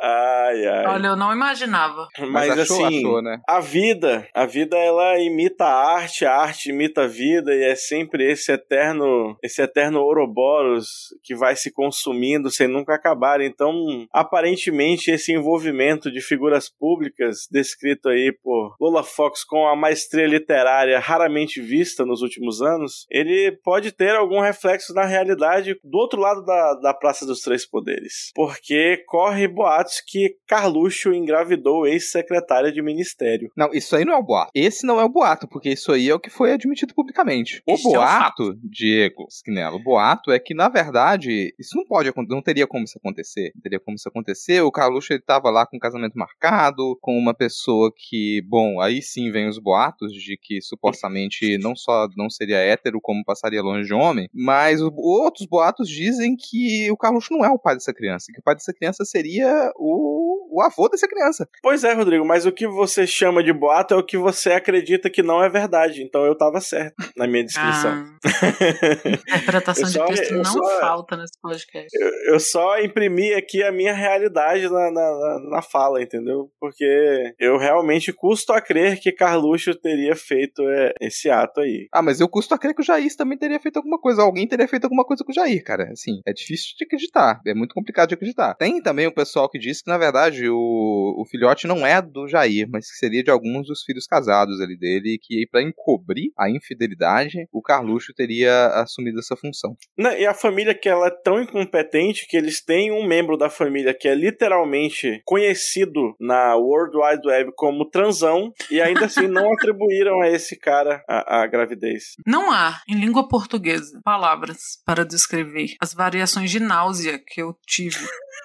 Ai, 0.00 0.66
ai. 0.66 0.84
Olha, 0.94 1.08
eu 1.08 1.16
não 1.16 1.32
imaginava. 1.32 2.08
Mas, 2.30 2.50
achou, 2.50 2.86
assim, 2.86 2.98
achou, 2.98 3.22
né? 3.22 3.40
a 3.48 3.60
vida, 3.60 4.26
a 4.34 4.46
vida 4.46 4.76
ela 4.76 5.18
imita 5.18 5.64
a 5.64 5.94
arte, 5.94 6.24
a 6.24 6.34
arte 6.34 6.70
imita 6.70 7.02
a 7.02 7.06
vida 7.06 7.54
e 7.54 7.62
é 7.62 7.74
sempre 7.74 8.30
esse 8.30 8.52
eterno, 8.52 9.36
esse 9.42 9.62
eterno 9.62 10.00
Ouroboros 10.00 11.14
que 11.22 11.34
vai 11.34 11.56
se 11.56 11.72
consumindo 11.72 12.50
sem 12.50 12.68
nunca 12.68 12.94
acabar. 12.94 13.40
Então, 13.40 13.72
aparentemente 14.12 15.10
esse 15.10 15.32
envolvimento 15.32 16.10
de 16.10 16.20
figuras 16.20 16.68
públicas 16.68 17.46
descrito 17.50 18.08
aí 18.08 18.32
por 18.42 18.74
Lola 18.80 19.02
Fox 19.02 19.44
com 19.44 19.66
a 19.66 19.76
maestria 19.76 20.26
literária 20.26 20.98
raramente 20.98 21.60
vista 21.60 22.04
nos 22.04 22.22
últimos 22.22 22.62
anos, 22.62 23.06
ele 23.10 23.52
pode 23.62 23.92
ter 23.92 24.14
algum 24.14 24.40
reflexo 24.40 24.94
na 24.94 25.04
realidade 25.04 25.76
do 25.82 25.98
outro 25.98 26.20
lado 26.20 26.44
da, 26.44 26.74
da 26.74 26.94
Praça 26.94 27.26
dos 27.26 27.40
Três 27.40 27.68
Poderes. 27.68 28.30
Porque 28.34 29.04
corre 29.06 29.48
boatos 29.48 30.02
que 30.06 30.36
Carluxo 30.80 31.12
engravidou 31.12 31.86
ex-secretária 31.86 32.72
de 32.72 32.82
ministério. 32.82 33.50
Não, 33.56 33.70
isso 33.72 33.94
aí 33.94 34.04
não 34.04 34.14
é 34.14 34.16
o 34.16 34.22
boato. 34.22 34.50
Esse 34.54 34.86
não 34.86 35.00
é 35.00 35.04
o 35.04 35.08
boato, 35.08 35.46
porque 35.46 35.70
isso 35.70 35.92
aí 35.92 36.08
é 36.08 36.14
o 36.14 36.20
que 36.20 36.30
foi 36.30 36.52
admitido 36.52 36.94
publicamente. 36.94 37.62
O 37.66 37.74
é 37.74 37.76
boato, 37.82 38.58
Diego 38.62 39.26
Skinella, 39.28 39.76
o 39.76 39.82
boato 39.82 40.32
é 40.32 40.38
que, 40.38 40.54
na 40.54 40.68
verdade, 40.68 41.54
isso 41.58 41.76
não 41.76 41.84
pode 41.84 42.08
acontecer, 42.08 42.34
não 42.34 42.42
teria 42.42 42.66
como 42.66 42.84
isso 42.84 42.98
acontecer. 42.98 43.52
Não 43.54 43.62
teria 43.62 43.80
como 43.80 43.96
isso 43.96 44.08
acontecer. 44.08 44.60
O 44.62 44.72
Carluxo, 44.72 45.12
ele 45.12 45.22
tava 45.22 45.50
lá 45.50 45.66
com 45.66 45.76
um 45.76 45.80
casamento 45.80 46.18
marcado, 46.18 46.96
com 47.00 47.16
uma 47.18 47.34
pessoa 47.34 47.92
que, 47.94 48.42
bom, 48.48 48.80
aí 48.80 49.02
sim 49.02 49.30
vem 49.30 49.48
os 49.48 49.58
boatos 49.58 50.12
de 50.12 50.38
que 50.40 50.60
supostamente 50.62 51.58
não 51.58 51.76
só 51.76 52.08
não 52.16 52.30
seria 52.30 52.58
hétero, 52.58 53.00
como 53.00 53.24
passaria 53.24 53.62
longe 53.62 53.86
de 53.86 53.94
homem, 53.94 54.28
mas 54.32 54.80
outros 54.80 55.46
boatos 55.46 55.88
dizem 55.88 56.36
que 56.36 56.90
o 56.90 56.96
Carluxo 56.96 57.32
não 57.32 57.44
é 57.44 57.50
o 57.50 57.58
pai 57.58 57.74
dessa 57.74 57.92
criança, 57.92 58.32
que 58.32 58.40
o 58.40 58.42
pai 58.42 58.54
dessa 58.54 58.72
criança 58.72 59.04
seria 59.04 59.72
o, 59.76 60.56
o 60.56 60.62
avô 60.70 60.88
dessa 60.88 61.08
criança. 61.08 61.48
Pois 61.62 61.84
é, 61.84 61.92
Rodrigo, 61.92 62.24
mas 62.24 62.46
o 62.46 62.52
que 62.52 62.66
você 62.66 63.06
chama 63.06 63.42
de 63.42 63.52
boato 63.52 63.94
é 63.94 63.96
o 63.96 64.04
que 64.04 64.16
você 64.16 64.52
acredita 64.52 65.10
que 65.10 65.22
não 65.22 65.42
é 65.42 65.48
verdade. 65.48 66.02
Então 66.02 66.24
eu 66.24 66.36
tava 66.36 66.60
certo 66.60 66.94
na 67.16 67.26
minha 67.26 67.44
descrição. 67.44 67.90
Ah, 67.90 68.20
interpretação 69.36 70.06
de 70.06 70.14
texto 70.16 70.34
não 70.34 70.44
só- 70.44 70.80
falta 70.80 71.16
nesse 71.16 71.38
podcast. 71.40 71.88
Eu, 71.92 72.34
eu 72.34 72.40
só 72.40 72.78
imprimi 72.80 73.32
aqui 73.34 73.62
a 73.62 73.72
minha 73.72 73.92
realidade 73.92 74.68
na, 74.68 74.90
na, 74.90 74.90
na- 74.92 75.50
na 75.50 75.62
fala, 75.62 76.02
entendeu? 76.02 76.50
Porque 76.60 77.34
eu 77.38 77.56
realmente 77.58 78.12
custo 78.12 78.52
a 78.52 78.60
crer 78.60 78.98
que 79.00 79.12
Carluxo 79.12 79.74
teria 79.74 80.14
feito 80.16 80.62
é, 80.68 80.92
esse 81.00 81.28
ato 81.30 81.60
aí. 81.60 81.88
Ah, 81.92 82.02
mas 82.02 82.20
eu 82.20 82.28
custo 82.28 82.54
a 82.54 82.58
crer 82.58 82.74
que 82.74 82.80
o 82.82 82.84
Jair 82.84 83.10
também 83.16 83.36
teria 83.38 83.58
feito 83.60 83.76
alguma 83.78 83.98
coisa. 83.98 84.22
Alguém 84.22 84.46
teria 84.46 84.68
feito 84.68 84.84
alguma 84.84 85.04
coisa 85.04 85.24
com 85.24 85.32
o 85.32 85.34
Jair, 85.34 85.62
cara. 85.64 85.90
Assim, 85.92 86.20
é 86.26 86.32
difícil 86.32 86.74
de 86.78 86.84
acreditar. 86.84 87.40
É 87.46 87.54
muito 87.54 87.74
complicado 87.74 88.08
de 88.08 88.14
acreditar. 88.14 88.54
Tem 88.54 88.80
também 88.82 89.06
o 89.06 89.14
pessoal 89.14 89.48
que 89.48 89.58
diz 89.58 89.82
que, 89.82 89.90
na 89.90 89.98
verdade, 89.98 90.48
o, 90.48 90.56
o 90.60 91.24
filhote 91.26 91.66
não 91.66 91.86
é 91.86 92.00
do 92.00 92.28
Jair, 92.28 92.68
mas 92.70 92.90
que 92.90 92.96
seria 92.96 93.22
de 93.22 93.30
alguns 93.30 93.66
dos 93.66 93.82
filhos 93.82 94.06
casados 94.06 94.60
ali 94.60 94.76
dele, 94.76 95.14
e 95.14 95.18
que 95.18 95.46
pra 95.50 95.62
encobrir 95.62 96.30
a 96.38 96.48
infidelidade, 96.48 97.46
o 97.52 97.62
Carluxo 97.62 98.12
teria 98.14 98.66
assumido 98.80 99.18
essa 99.18 99.36
função. 99.36 99.76
Não, 99.96 100.12
e 100.12 100.26
a 100.26 100.34
família 100.34 100.74
que 100.74 100.88
ela 100.88 101.08
é 101.08 101.22
tão 101.22 101.40
incompetente 101.40 102.26
que 102.28 102.36
eles 102.36 102.64
têm 102.64 102.92
um 102.92 103.06
membro 103.06 103.36
da 103.36 103.50
família 103.50 103.94
que 103.94 104.08
é 104.08 104.14
literalmente 104.14 105.20
conhecido 105.24 106.14
na 106.20 106.56
World 106.56 106.96
Wide 106.96 107.26
Web 107.26 107.52
como 107.56 107.88
transão 107.88 108.52
e 108.70 108.80
ainda 108.80 109.06
assim 109.06 109.26
não 109.26 109.52
atribuíram 109.54 110.20
a 110.20 110.28
esse 110.28 110.58
cara 110.58 111.02
a, 111.08 111.42
a 111.42 111.46
gravidez. 111.46 112.14
Não 112.26 112.50
há, 112.50 112.80
em 112.88 112.94
língua 112.94 113.28
portuguesa, 113.28 114.00
palavras 114.04 114.58
para 114.84 115.04
descrever 115.04 115.74
as 115.80 115.94
variações 115.94 116.50
de 116.50 116.60
náusea 116.60 117.18
que 117.18 117.42
eu 117.42 117.54
tive 117.66 117.98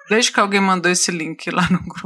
desde 0.08 0.32
que 0.32 0.40
alguém 0.40 0.60
mandou 0.60 0.90
esse 0.90 1.10
link 1.10 1.50
lá 1.50 1.68
no 1.70 1.80
grupo. 1.80 2.05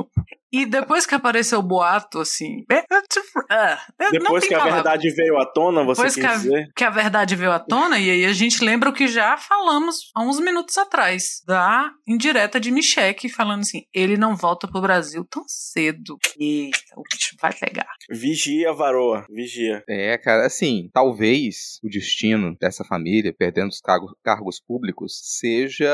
E 0.53 0.66
depois 0.66 1.07
que 1.07 1.14
apareceu 1.14 1.59
o 1.59 1.62
boato, 1.62 2.18
assim. 2.20 2.64
é, 2.70 2.74
é, 2.76 2.82
é, 2.82 3.78
não 4.01 4.11
Depois 4.11 4.46
que 4.46 4.55
a 4.55 4.59
palavra. 4.59 4.82
verdade 4.82 5.11
veio 5.11 5.38
à 5.38 5.46
tona, 5.46 5.84
você 5.84 6.03
Depois 6.03 6.14
quis 6.14 6.24
que 6.24 6.30
a, 6.30 6.34
dizer? 6.34 6.72
que 6.74 6.84
a 6.84 6.90
verdade 6.90 7.36
veio 7.36 7.53
à 7.53 7.59
tona, 7.59 7.98
e 7.98 8.11
aí 8.11 8.24
a 8.24 8.32
gente 8.32 8.64
lembra 8.64 8.90
o 8.90 8.92
que 8.92 9.07
já 9.07 9.36
falamos 9.36 10.11
há 10.14 10.22
uns 10.22 10.40
minutos 10.40 10.76
atrás, 10.78 11.42
da 11.46 11.90
indireta 12.07 12.59
de 12.59 12.70
Michele, 12.70 13.28
falando 13.28 13.61
assim: 13.61 13.82
ele 13.94 14.16
não 14.16 14.36
volta 14.36 14.66
pro 14.66 14.80
Brasil 14.80 15.24
tão 15.30 15.44
cedo. 15.46 16.18
Eita, 16.38 16.78
o 16.96 17.03
bicho 17.12 17.36
vai 17.40 17.53
pegar. 17.53 17.88
Vigia, 18.11 18.72
varoa, 18.72 19.24
vigia. 19.30 19.82
É, 19.88 20.18
cara, 20.18 20.46
assim, 20.46 20.90
talvez 20.92 21.78
o 21.82 21.88
destino 21.88 22.57
dessa 22.61 22.84
família, 22.84 23.34
perdendo 23.36 23.68
os 23.68 23.80
cargos, 23.80 24.12
cargos 24.22 24.61
públicos, 24.61 25.20
seja 25.22 25.90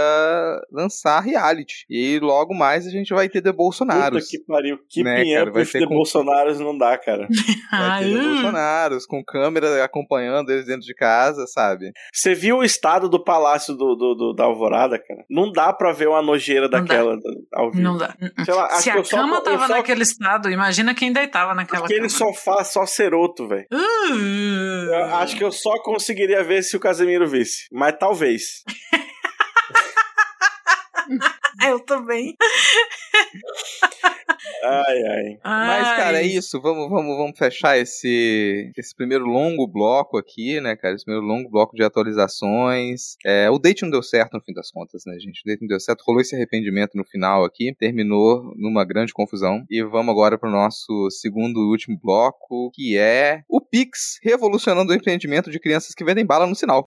lançar 0.70 1.20
reality. 1.20 1.84
E 1.88 2.18
logo 2.20 2.54
mais 2.54 2.86
a 2.86 2.90
gente 2.90 3.12
vai 3.12 3.28
ter 3.28 3.42
The. 3.42 3.52
Puta 3.52 4.26
que 4.28 4.45
pariu. 4.46 4.78
Keeping 4.88 5.04
Né, 5.10 5.34
cara, 5.34 5.52
with 5.52 5.64
ser 5.66 5.80
the 5.80 5.86
com- 5.86 5.94
Bolsonaros 5.94 6.58
não 6.60 6.76
dá, 6.76 6.96
cara. 6.98 7.26
Vai 7.70 8.04
ter 8.04 8.06
Ai, 8.06 8.14
uh. 8.14 8.22
Bolsonaros 8.34 9.06
com 9.06 9.22
câmera 9.24 9.84
acompanhando 9.84 10.50
eles 10.50 10.66
dentro 10.66 10.82
de 10.86 10.94
casa, 10.94 11.46
sabe? 11.46 11.90
Você 12.12 12.34
viu 12.34 12.58
o 12.58 12.64
estado 12.64 13.08
do 13.08 13.22
palácio 13.22 13.74
do, 13.74 13.94
do- 13.94 14.14
do- 14.14 14.32
da 14.34 14.44
Alvorada, 14.44 14.98
cara? 14.98 15.24
Não 15.30 15.50
dá 15.50 15.72
pra 15.72 15.92
ver 15.92 16.08
uma 16.08 16.22
nojeira 16.22 16.68
dá. 16.68 16.80
daquela 16.80 17.16
ao 17.54 17.70
vivo. 17.70 17.82
Não 17.82 17.96
dá. 17.96 18.14
Sei 18.44 18.54
lá, 18.54 18.66
acho 18.66 18.82
Se 18.82 18.92
que 18.92 18.98
a 18.98 19.04
só- 19.04 19.16
cama 19.18 19.36
eu 19.36 19.42
tava 19.42 19.66
só- 19.66 19.76
naquele 19.76 20.02
estado, 20.02 20.50
imagina 20.50 20.94
quem 20.94 21.12
deitava 21.12 21.54
naquela 21.54 21.84
Aquele 21.84 22.00
cama. 22.08 22.10
sofá 22.10 22.64
só 22.64 22.86
ceroto, 22.86 23.46
velho. 23.48 23.66
Uh. 23.72 24.94
Acho 25.16 25.36
que 25.36 25.44
eu 25.44 25.52
só 25.52 25.78
conseguiria 25.82 26.42
ver 26.42 26.62
se 26.62 26.76
o 26.76 26.80
Casemiro 26.80 27.26
visse. 27.28 27.66
Mas 27.72 27.96
talvez. 27.98 28.62
Eu 31.66 31.80
também. 31.80 32.36
Ai, 34.62 35.02
ai. 35.02 35.38
Mas, 35.44 35.88
cara, 35.96 36.18
é 36.18 36.22
Ai. 36.22 36.26
isso. 36.26 36.60
Vamos, 36.60 36.88
vamos, 36.88 37.16
vamos 37.16 37.38
fechar 37.38 37.78
esse, 37.78 38.70
esse 38.76 38.94
primeiro 38.94 39.24
longo 39.24 39.66
bloco 39.66 40.18
aqui, 40.18 40.60
né, 40.60 40.76
cara? 40.76 40.94
Esse 40.94 41.04
primeiro 41.04 41.26
longo 41.26 41.48
bloco 41.50 41.74
de 41.74 41.82
atualizações. 41.82 43.16
É, 43.24 43.50
o 43.50 43.58
date 43.58 43.82
não 43.82 43.90
deu 43.90 44.02
certo 44.02 44.34
no 44.34 44.42
fim 44.42 44.52
das 44.52 44.70
contas, 44.70 45.02
né, 45.06 45.18
gente? 45.18 45.40
O 45.40 45.46
date 45.46 45.60
não 45.62 45.68
deu 45.68 45.80
certo. 45.80 46.02
Rolou 46.06 46.20
esse 46.20 46.34
arrependimento 46.34 46.94
no 46.94 47.04
final 47.04 47.44
aqui. 47.44 47.74
Terminou 47.78 48.52
numa 48.56 48.84
grande 48.84 49.12
confusão. 49.12 49.64
E 49.70 49.82
vamos 49.82 50.12
agora 50.12 50.38
pro 50.38 50.50
nosso 50.50 51.08
segundo 51.10 51.60
e 51.60 51.70
último 51.70 51.98
bloco, 52.02 52.70
que 52.74 52.96
é 52.96 53.42
o 53.48 53.60
Pix 53.60 54.18
revolucionando 54.22 54.92
o 54.92 54.94
empreendimento 54.94 55.50
de 55.50 55.58
crianças 55.60 55.94
que 55.94 56.04
vendem 56.04 56.26
bala 56.26 56.46
no 56.46 56.54
sinal. 56.54 56.88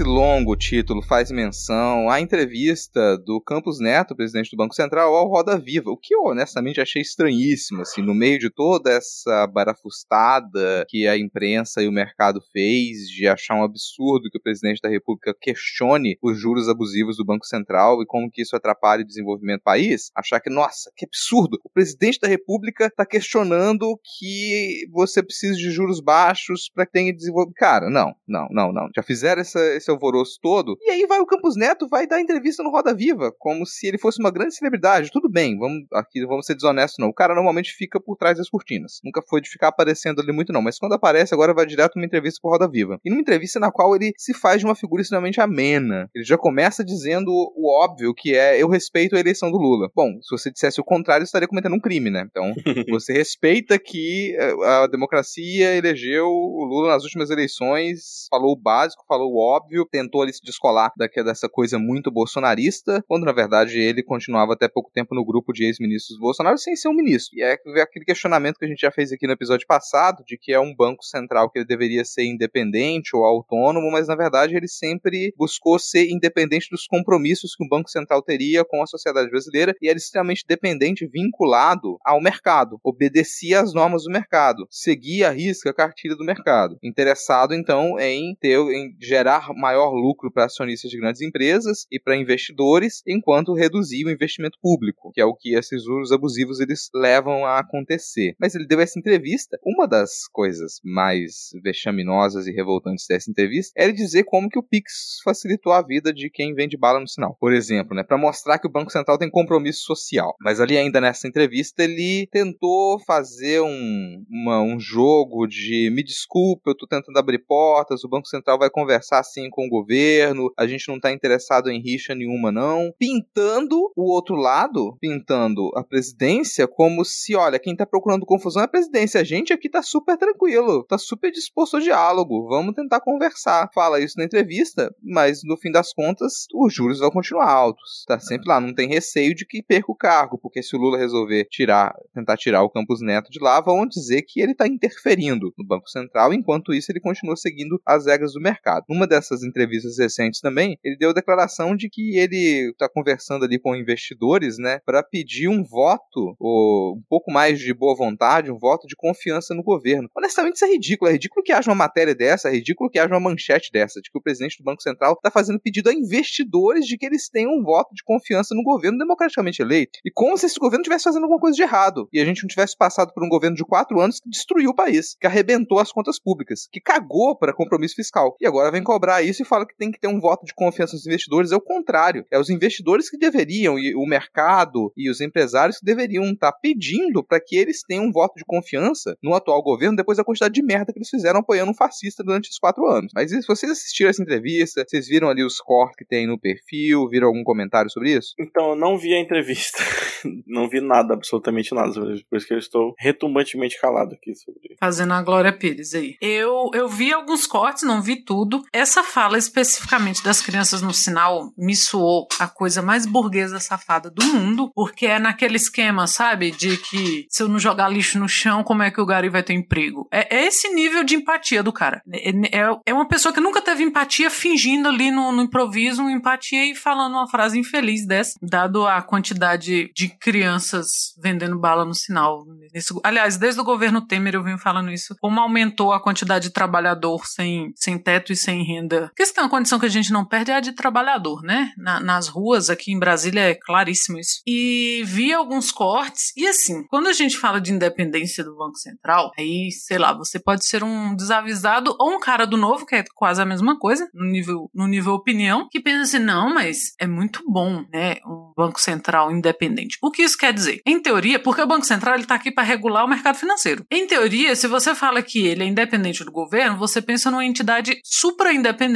Esse 0.00 0.08
longo 0.08 0.56
título 0.56 1.02
faz 1.02 1.30
menção 1.30 2.08
à 2.08 2.22
entrevista 2.22 3.18
do 3.18 3.38
Campos 3.38 3.78
Neto, 3.78 4.16
presidente 4.16 4.50
do 4.50 4.56
Banco 4.56 4.74
Central, 4.74 5.14
ao 5.14 5.28
Roda 5.28 5.58
Viva, 5.58 5.90
o 5.90 5.96
que 5.98 6.14
eu 6.14 6.22
honestamente 6.22 6.80
achei 6.80 7.02
estranhíssimo, 7.02 7.82
assim, 7.82 8.00
no 8.00 8.14
meio 8.14 8.38
de 8.38 8.48
toda 8.48 8.90
essa 8.90 9.46
barafustada 9.46 10.86
que 10.88 11.06
a 11.06 11.18
imprensa 11.18 11.82
e 11.82 11.86
o 11.86 11.92
mercado 11.92 12.40
fez, 12.50 13.10
de 13.10 13.28
achar 13.28 13.56
um 13.56 13.62
absurdo 13.62 14.30
que 14.30 14.38
o 14.38 14.42
presidente 14.42 14.80
da 14.80 14.88
República 14.88 15.36
questione 15.38 16.16
os 16.22 16.40
juros 16.40 16.66
abusivos 16.66 17.18
do 17.18 17.24
Banco 17.26 17.44
Central 17.44 18.00
e 18.00 18.06
como 18.06 18.30
que 18.30 18.40
isso 18.40 18.56
atrapalha 18.56 19.02
o 19.02 19.06
desenvolvimento 19.06 19.60
do 19.60 19.64
país, 19.64 20.10
achar 20.16 20.40
que, 20.40 20.48
nossa, 20.48 20.90
que 20.96 21.04
absurdo, 21.04 21.58
o 21.62 21.68
presidente 21.68 22.18
da 22.22 22.28
República 22.28 22.86
está 22.86 23.04
questionando 23.04 24.00
que 24.18 24.86
você 24.90 25.22
precisa 25.22 25.58
de 25.58 25.70
juros 25.70 26.00
baixos 26.00 26.70
para 26.74 26.86
que 26.86 26.92
tenha 26.92 27.14
desenvolvimento. 27.14 27.58
Cara, 27.58 27.90
não, 27.90 28.14
não, 28.26 28.48
não, 28.50 28.72
não. 28.72 28.88
Já 28.96 29.02
fizeram 29.02 29.42
essa, 29.42 29.60
esse 29.76 29.89
alvoroço 29.90 30.38
todo. 30.40 30.76
E 30.80 30.90
aí 30.90 31.06
vai 31.06 31.20
o 31.20 31.26
Campos 31.26 31.56
Neto, 31.56 31.88
vai 31.88 32.06
dar 32.06 32.20
entrevista 32.20 32.62
no 32.62 32.70
Roda 32.70 32.94
Viva, 32.94 33.32
como 33.38 33.66
se 33.66 33.86
ele 33.86 33.98
fosse 33.98 34.20
uma 34.20 34.30
grande 34.30 34.54
celebridade. 34.54 35.10
Tudo 35.10 35.28
bem, 35.28 35.58
vamos 35.58 35.86
aqui 35.92 36.20
vamos 36.26 36.46
ser 36.46 36.54
desonestos, 36.54 36.98
não. 36.98 37.08
O 37.08 37.14
cara 37.14 37.34
normalmente 37.34 37.72
fica 37.72 38.00
por 38.00 38.16
trás 38.16 38.38
das 38.38 38.48
cortinas. 38.48 39.00
Nunca 39.04 39.22
foi 39.22 39.40
de 39.40 39.48
ficar 39.48 39.68
aparecendo 39.68 40.20
ali 40.20 40.32
muito, 40.32 40.52
não. 40.52 40.62
Mas 40.62 40.78
quando 40.78 40.94
aparece, 40.94 41.34
agora 41.34 41.54
vai 41.54 41.66
direto 41.66 41.96
numa 41.96 42.06
entrevista 42.06 42.40
pro 42.40 42.50
Roda 42.50 42.68
Viva. 42.68 42.98
E 43.04 43.10
numa 43.10 43.20
entrevista 43.20 43.58
na 43.58 43.70
qual 43.70 43.94
ele 43.94 44.12
se 44.16 44.32
faz 44.34 44.60
de 44.60 44.64
uma 44.64 44.74
figura 44.74 45.02
extremamente 45.02 45.40
amena. 45.40 46.08
Ele 46.14 46.24
já 46.24 46.38
começa 46.38 46.84
dizendo 46.84 47.30
o 47.30 47.70
óbvio, 47.70 48.14
que 48.14 48.34
é 48.34 48.60
eu 48.60 48.68
respeito 48.68 49.16
a 49.16 49.20
eleição 49.20 49.50
do 49.50 49.58
Lula. 49.58 49.90
Bom, 49.94 50.10
se 50.22 50.30
você 50.30 50.50
dissesse 50.50 50.80
o 50.80 50.84
contrário, 50.84 51.24
estaria 51.24 51.48
cometendo 51.48 51.74
um 51.74 51.80
crime, 51.80 52.10
né? 52.10 52.26
Então, 52.30 52.52
você 52.90 53.12
respeita 53.12 53.78
que 53.78 54.36
eh, 54.38 54.54
a 54.64 54.86
democracia 54.86 55.74
elegeu 55.76 56.26
o 56.26 56.64
Lula 56.64 56.88
nas 56.88 57.04
últimas 57.04 57.30
eleições, 57.30 58.26
falou 58.30 58.52
o 58.52 58.60
básico, 58.60 59.04
falou 59.06 59.32
o 59.32 59.38
óbvio, 59.38 59.79
tentou 59.86 60.22
ali 60.22 60.32
se 60.32 60.42
descolar 60.42 60.92
daque- 60.96 61.22
dessa 61.22 61.48
coisa 61.48 61.78
muito 61.78 62.10
bolsonarista, 62.10 63.04
quando 63.06 63.24
na 63.24 63.32
verdade 63.32 63.78
ele 63.78 64.02
continuava 64.02 64.54
até 64.54 64.68
pouco 64.68 64.90
tempo 64.92 65.14
no 65.14 65.24
grupo 65.24 65.52
de 65.52 65.64
ex-ministros 65.64 66.16
do 66.16 66.22
Bolsonaro 66.22 66.58
sem 66.58 66.76
ser 66.76 66.88
um 66.88 66.94
ministro. 66.94 67.38
E 67.38 67.42
é 67.42 67.52
aquele 67.52 68.04
questionamento 68.04 68.58
que 68.58 68.64
a 68.64 68.68
gente 68.68 68.80
já 68.80 68.90
fez 68.90 69.12
aqui 69.12 69.26
no 69.26 69.32
episódio 69.32 69.66
passado, 69.66 70.24
de 70.24 70.36
que 70.36 70.52
é 70.52 70.60
um 70.60 70.74
banco 70.74 71.04
central 71.04 71.50
que 71.50 71.58
ele 71.58 71.66
deveria 71.66 72.04
ser 72.04 72.24
independente 72.24 73.14
ou 73.14 73.24
autônomo, 73.24 73.90
mas 73.90 74.08
na 74.08 74.16
verdade 74.16 74.56
ele 74.56 74.68
sempre 74.68 75.32
buscou 75.36 75.78
ser 75.78 76.10
independente 76.10 76.68
dos 76.70 76.86
compromissos 76.86 77.54
que 77.54 77.64
o 77.64 77.68
Banco 77.68 77.90
Central 77.90 78.22
teria 78.22 78.64
com 78.64 78.82
a 78.82 78.86
sociedade 78.86 79.30
brasileira 79.30 79.74
e 79.80 79.88
era 79.88 79.98
extremamente 79.98 80.44
dependente, 80.46 81.06
vinculado 81.06 81.98
ao 82.04 82.20
mercado, 82.20 82.78
obedecia 82.82 83.60
às 83.60 83.72
normas 83.72 84.04
do 84.04 84.10
mercado, 84.10 84.66
seguia 84.70 85.28
a 85.28 85.32
risca 85.32 85.70
a 85.70 85.74
cartilha 85.74 86.16
do 86.16 86.24
mercado, 86.24 86.78
interessado 86.82 87.54
então 87.54 87.98
em 87.98 88.34
ter 88.40 88.58
em 88.58 88.96
gerar 89.00 89.50
maior 89.60 89.90
lucro 89.92 90.30
para 90.32 90.46
acionistas 90.46 90.90
de 90.90 90.98
grandes 90.98 91.20
empresas 91.20 91.86
e 91.90 92.00
para 92.00 92.16
investidores, 92.16 93.02
enquanto 93.06 93.54
reduzia 93.54 94.06
o 94.06 94.10
investimento 94.10 94.58
público, 94.60 95.10
que 95.12 95.20
é 95.20 95.24
o 95.24 95.34
que 95.34 95.54
esses 95.54 95.84
juros 95.84 96.12
abusivos 96.12 96.60
eles 96.60 96.88
levam 96.94 97.44
a 97.44 97.58
acontecer. 97.58 98.34
Mas 98.40 98.54
ele 98.54 98.66
deu 98.66 98.80
essa 98.80 98.98
entrevista, 98.98 99.58
uma 99.64 99.86
das 99.86 100.26
coisas 100.32 100.80
mais 100.84 101.50
vexaminosas 101.62 102.46
e 102.46 102.52
revoltantes 102.52 103.06
dessa 103.08 103.30
entrevista 103.30 103.72
era 103.76 103.92
dizer 103.92 104.24
como 104.24 104.48
que 104.48 104.58
o 104.58 104.62
Pix 104.62 105.18
facilitou 105.24 105.72
a 105.72 105.82
vida 105.82 106.12
de 106.12 106.30
quem 106.30 106.54
vende 106.54 106.76
bala 106.76 107.00
no 107.00 107.08
sinal. 107.08 107.36
Por 107.38 107.52
exemplo, 107.52 107.94
né, 107.94 108.02
para 108.02 108.16
mostrar 108.18 108.58
que 108.58 108.66
o 108.66 108.70
Banco 108.70 108.90
Central 108.90 109.18
tem 109.18 109.30
compromisso 109.30 109.82
social. 109.84 110.34
Mas 110.40 110.60
ali 110.60 110.76
ainda 110.78 111.00
nessa 111.00 111.28
entrevista 111.28 111.82
ele 111.82 112.26
tentou 112.32 112.98
fazer 113.06 113.60
um, 113.60 114.24
uma- 114.30 114.62
um 114.62 114.78
jogo 114.80 115.46
de 115.46 115.90
me 115.92 116.02
desculpa, 116.02 116.70
eu 116.70 116.76
tô 116.76 116.86
tentando 116.86 117.18
abrir 117.18 117.38
portas, 117.46 118.04
o 118.04 118.08
Banco 118.08 118.28
Central 118.28 118.58
vai 118.58 118.70
conversar 118.70 119.18
assim 119.20 119.49
com 119.50 119.66
o 119.66 119.68
governo, 119.68 120.52
a 120.56 120.66
gente 120.66 120.88
não 120.88 120.98
tá 120.98 121.12
interessado 121.12 121.70
em 121.70 121.80
rixa 121.80 122.14
nenhuma 122.14 122.52
não, 122.52 122.92
pintando 122.98 123.90
o 123.96 124.12
outro 124.12 124.36
lado, 124.36 124.96
pintando 125.00 125.70
a 125.74 125.84
presidência 125.84 126.66
como 126.66 127.04
se, 127.04 127.34
olha, 127.34 127.58
quem 127.58 127.76
tá 127.76 127.84
procurando 127.84 128.26
confusão 128.26 128.62
é 128.62 128.64
a 128.64 128.68
presidência, 128.68 129.20
a 129.20 129.24
gente 129.24 129.52
aqui 129.52 129.68
tá 129.68 129.82
super 129.82 130.16
tranquilo, 130.16 130.84
tá 130.84 130.96
super 130.96 131.30
disposto 131.30 131.74
ao 131.76 131.82
diálogo, 131.82 132.48
vamos 132.48 132.74
tentar 132.74 133.00
conversar. 133.00 133.70
Fala 133.74 134.00
isso 134.00 134.18
na 134.18 134.24
entrevista, 134.24 134.94
mas 135.02 135.40
no 135.44 135.56
fim 135.56 135.70
das 135.70 135.92
contas, 135.92 136.46
os 136.54 136.72
juros 136.72 137.00
vão 137.00 137.10
continuar 137.10 137.50
altos. 137.50 138.04
Tá 138.06 138.18
sempre 138.18 138.48
lá, 138.48 138.60
não 138.60 138.74
tem 138.74 138.88
receio 138.88 139.34
de 139.34 139.46
que 139.46 139.62
perca 139.62 139.90
o 139.90 139.96
cargo, 139.96 140.38
porque 140.38 140.62
se 140.62 140.76
o 140.76 140.78
Lula 140.78 140.98
resolver 140.98 141.46
tirar, 141.50 141.94
tentar 142.14 142.36
tirar 142.36 142.62
o 142.62 142.70
Campos 142.70 143.00
Neto 143.00 143.30
de 143.30 143.40
lá, 143.40 143.60
vão 143.60 143.86
dizer 143.86 144.22
que 144.22 144.40
ele 144.40 144.54
tá 144.54 144.66
interferindo 144.66 145.52
no 145.58 145.66
Banco 145.66 145.88
Central, 145.88 146.32
enquanto 146.32 146.72
isso 146.72 146.90
ele 146.92 147.00
continua 147.00 147.36
seguindo 147.36 147.80
as 147.84 148.06
regras 148.06 148.32
do 148.32 148.40
mercado. 148.40 148.84
Numa 148.88 149.06
dessas 149.06 149.39
entrevistas 149.42 149.98
recentes 149.98 150.40
também, 150.40 150.78
ele 150.84 150.96
deu 150.96 151.10
a 151.10 151.14
declaração 151.14 151.76
de 151.76 151.88
que 151.88 152.16
ele 152.18 152.72
tá 152.78 152.88
conversando 152.88 153.44
ali 153.44 153.58
com 153.58 153.76
investidores, 153.76 154.58
né, 154.58 154.80
para 154.84 155.02
pedir 155.02 155.48
um 155.48 155.62
voto, 155.62 156.34
ou 156.38 156.96
um 156.96 157.02
pouco 157.08 157.30
mais 157.30 157.58
de 157.58 157.72
boa 157.72 157.94
vontade, 157.96 158.50
um 158.50 158.58
voto 158.58 158.86
de 158.86 158.96
confiança 158.96 159.54
no 159.54 159.62
governo. 159.62 160.08
Honestamente, 160.16 160.56
isso 160.56 160.64
é 160.64 160.68
ridículo. 160.68 161.10
É 161.10 161.12
ridículo 161.12 161.42
que 161.44 161.52
haja 161.52 161.70
uma 161.70 161.76
matéria 161.76 162.14
dessa, 162.14 162.48
é 162.48 162.52
ridículo 162.52 162.90
que 162.90 162.98
haja 162.98 163.12
uma 163.12 163.20
manchete 163.20 163.70
dessa, 163.72 164.00
de 164.00 164.10
que 164.10 164.18
o 164.18 164.22
presidente 164.22 164.58
do 164.58 164.64
Banco 164.64 164.82
Central 164.82 165.14
está 165.14 165.30
fazendo 165.30 165.60
pedido 165.60 165.90
a 165.90 165.94
investidores 165.94 166.86
de 166.86 166.96
que 166.96 167.06
eles 167.06 167.28
tenham 167.28 167.52
um 167.52 167.62
voto 167.62 167.94
de 167.94 168.02
confiança 168.04 168.54
no 168.54 168.62
governo 168.62 168.98
democraticamente 168.98 169.62
eleito. 169.62 169.98
E 170.04 170.10
como 170.10 170.36
se 170.36 170.46
esse 170.46 170.58
governo 170.58 170.82
estivesse 170.82 171.04
fazendo 171.04 171.22
alguma 171.24 171.40
coisa 171.40 171.56
de 171.56 171.62
errado. 171.62 172.08
E 172.12 172.20
a 172.20 172.24
gente 172.24 172.42
não 172.42 172.48
tivesse 172.48 172.76
passado 172.76 173.12
por 173.12 173.24
um 173.24 173.28
governo 173.28 173.56
de 173.56 173.64
quatro 173.64 174.00
anos 174.00 174.20
que 174.20 174.28
destruiu 174.28 174.70
o 174.70 174.74
país, 174.74 175.16
que 175.20 175.26
arrebentou 175.26 175.78
as 175.78 175.92
contas 175.92 176.18
públicas, 176.20 176.68
que 176.70 176.80
cagou 176.80 177.36
para 177.36 177.54
compromisso 177.54 177.94
fiscal. 177.94 178.36
E 178.40 178.46
agora 178.46 178.70
vem 178.70 178.82
cobrar 178.82 179.22
isso 179.22 179.29
e 179.38 179.44
fala 179.44 179.66
que 179.66 179.76
tem 179.76 179.90
que 179.90 180.00
ter 180.00 180.08
um 180.08 180.20
voto 180.20 180.44
de 180.44 180.54
confiança 180.54 180.94
nos 180.94 181.06
investidores. 181.06 181.52
É 181.52 181.56
o 181.56 181.60
contrário. 181.60 182.24
É 182.30 182.38
os 182.38 182.50
investidores 182.50 183.08
que 183.08 183.16
deveriam, 183.16 183.78
e 183.78 183.94
o 183.94 184.06
mercado 184.06 184.92
e 184.96 185.10
os 185.10 185.20
empresários 185.20 185.78
que 185.78 185.84
deveriam 185.84 186.24
estar 186.24 186.52
pedindo 186.52 187.22
para 187.22 187.40
que 187.40 187.56
eles 187.56 187.82
tenham 187.82 188.04
um 188.04 188.12
voto 188.12 188.34
de 188.36 188.44
confiança 188.44 189.16
no 189.22 189.34
atual 189.34 189.62
governo 189.62 189.96
depois 189.96 190.18
da 190.18 190.24
quantidade 190.24 190.54
de 190.54 190.62
merda 190.62 190.92
que 190.92 190.98
eles 190.98 191.08
fizeram 191.08 191.40
apoiando 191.40 191.70
um 191.70 191.74
fascista 191.74 192.22
durante 192.22 192.46
esses 192.46 192.58
quatro 192.58 192.86
anos. 192.86 193.12
Mas 193.14 193.30
se 193.30 193.46
vocês 193.46 193.70
assistiram 193.70 194.10
essa 194.10 194.22
entrevista, 194.22 194.84
vocês 194.86 195.06
viram 195.06 195.28
ali 195.28 195.44
os 195.44 195.58
cortes 195.58 195.96
que 195.96 196.04
tem 196.04 196.26
no 196.26 196.38
perfil, 196.38 197.08
viram 197.08 197.28
algum 197.28 197.44
comentário 197.44 197.90
sobre 197.90 198.12
isso? 198.12 198.34
Então, 198.38 198.70
eu 198.70 198.76
não 198.76 198.98
vi 198.98 199.14
a 199.14 199.20
entrevista. 199.20 199.78
não 200.46 200.68
vi 200.68 200.80
nada, 200.80 201.14
absolutamente 201.14 201.74
nada 201.74 201.92
sobre 201.92 202.14
isso. 202.14 202.24
Por 202.28 202.36
isso 202.36 202.46
que 202.46 202.54
eu 202.54 202.58
estou 202.58 202.94
retumbantemente 202.98 203.80
calado 203.80 204.14
aqui 204.14 204.34
sobre 204.34 204.76
Fazendo 204.78 205.12
a 205.14 205.22
Glória 205.22 205.52
Pires 205.52 205.94
aí. 205.94 206.16
Eu, 206.20 206.70
eu 206.74 206.88
vi 206.88 207.12
alguns 207.12 207.46
cortes, 207.46 207.82
não 207.82 208.02
vi 208.02 208.16
tudo. 208.16 208.62
Essa 208.72 209.02
fala 209.20 209.36
especificamente 209.36 210.24
das 210.24 210.40
crianças 210.40 210.80
no 210.80 210.94
sinal 210.94 211.52
me 211.54 211.76
soou 211.76 212.26
a 212.38 212.48
coisa 212.48 212.80
mais 212.80 213.04
burguesa 213.04 213.60
safada 213.60 214.10
do 214.10 214.24
mundo, 214.24 214.72
porque 214.74 215.04
é 215.04 215.18
naquele 215.18 215.56
esquema, 215.56 216.06
sabe? 216.06 216.50
De 216.50 216.78
que 216.78 217.26
se 217.28 217.42
eu 217.42 217.48
não 217.48 217.58
jogar 217.58 217.90
lixo 217.90 218.18
no 218.18 218.26
chão, 218.26 218.64
como 218.64 218.82
é 218.82 218.90
que 218.90 218.98
o 218.98 219.04
Gari 219.04 219.28
vai 219.28 219.42
ter 219.42 219.52
emprego? 219.52 220.08
É, 220.10 220.38
é 220.38 220.46
esse 220.46 220.70
nível 220.70 221.04
de 221.04 221.16
empatia 221.16 221.62
do 221.62 221.70
cara. 221.70 222.00
É, 222.10 222.30
é, 222.30 222.80
é 222.86 222.94
uma 222.94 223.06
pessoa 223.06 223.30
que 223.30 223.42
nunca 223.42 223.60
teve 223.60 223.82
empatia 223.82 224.30
fingindo 224.30 224.88
ali 224.88 225.10
no, 225.10 225.30
no 225.32 225.42
improviso 225.42 226.00
uma 226.00 226.12
empatia 226.12 226.64
e 226.64 226.74
falando 226.74 227.12
uma 227.12 227.28
frase 227.28 227.58
infeliz 227.58 228.06
dessa, 228.06 228.38
dado 228.40 228.86
a 228.86 229.02
quantidade 229.02 229.90
de 229.94 230.08
crianças 230.18 231.14
vendendo 231.22 231.58
bala 231.58 231.84
no 231.84 231.92
sinal 231.92 232.42
nesse, 232.72 232.94
aliás, 233.04 233.36
desde 233.36 233.60
o 233.60 233.64
governo 233.64 234.06
Temer 234.06 234.34
eu 234.34 234.42
venho 234.42 234.58
falando 234.58 234.90
isso, 234.90 235.14
como 235.20 235.40
aumentou 235.40 235.92
a 235.92 236.02
quantidade 236.02 236.48
de 236.48 236.54
trabalhador 236.54 237.26
sem, 237.26 237.72
sem 237.76 237.98
teto 237.98 238.32
e 238.32 238.36
sem 238.36 238.64
renda. 238.64 239.09
Porque 239.10 239.26
se 239.26 239.34
tem 239.34 239.44
uma 239.44 239.50
condição 239.50 239.78
que 239.78 239.86
a 239.86 239.90
gente 239.90 240.12
não 240.12 240.24
perde 240.24 240.50
é 240.50 240.54
a 240.56 240.60
de 240.60 240.72
trabalhador, 240.72 241.42
né? 241.42 241.72
Na, 241.76 242.00
nas 242.00 242.28
ruas 242.28 242.70
aqui 242.70 242.92
em 242.92 242.98
Brasília 242.98 243.50
é 243.50 243.54
claríssimo 243.54 244.18
isso. 244.18 244.40
E 244.46 245.02
vi 245.04 245.32
alguns 245.32 245.70
cortes, 245.70 246.32
e 246.36 246.46
assim, 246.46 246.84
quando 246.88 247.08
a 247.08 247.12
gente 247.12 247.36
fala 247.36 247.60
de 247.60 247.72
independência 247.72 248.42
do 248.42 248.56
Banco 248.56 248.76
Central, 248.76 249.30
aí, 249.38 249.70
sei 249.70 249.98
lá, 249.98 250.12
você 250.12 250.38
pode 250.38 250.64
ser 250.64 250.82
um 250.82 251.14
desavisado 251.14 251.94
ou 251.98 252.16
um 252.16 252.20
cara 252.20 252.46
do 252.46 252.56
novo, 252.56 252.86
que 252.86 252.96
é 252.96 253.04
quase 253.14 253.40
a 253.40 253.46
mesma 253.46 253.78
coisa, 253.78 254.08
no 254.14 254.24
nível, 254.24 254.70
no 254.74 254.86
nível 254.86 255.12
opinião, 255.12 255.68
que 255.70 255.80
pensa 255.80 256.02
assim, 256.02 256.24
não, 256.24 256.52
mas 256.52 256.92
é 256.98 257.06
muito 257.06 257.42
bom, 257.46 257.84
né, 257.92 258.16
um 258.26 258.52
Banco 258.56 258.80
Central 258.80 259.30
independente. 259.30 259.98
O 260.02 260.10
que 260.10 260.22
isso 260.22 260.38
quer 260.38 260.52
dizer? 260.52 260.80
Em 260.86 261.00
teoria, 261.00 261.38
porque 261.38 261.62
o 261.62 261.66
Banco 261.66 261.86
Central 261.86 262.14
ele 262.14 262.26
tá 262.26 262.34
aqui 262.34 262.50
para 262.50 262.64
regular 262.64 263.04
o 263.04 263.08
mercado 263.08 263.36
financeiro. 263.36 263.84
Em 263.90 264.06
teoria, 264.06 264.54
se 264.56 264.66
você 264.66 264.94
fala 264.94 265.22
que 265.22 265.46
ele 265.46 265.64
é 265.64 265.66
independente 265.66 266.24
do 266.24 266.32
governo, 266.32 266.76
você 266.76 267.00
pensa 267.00 267.30
numa 267.30 267.44
entidade 267.44 268.00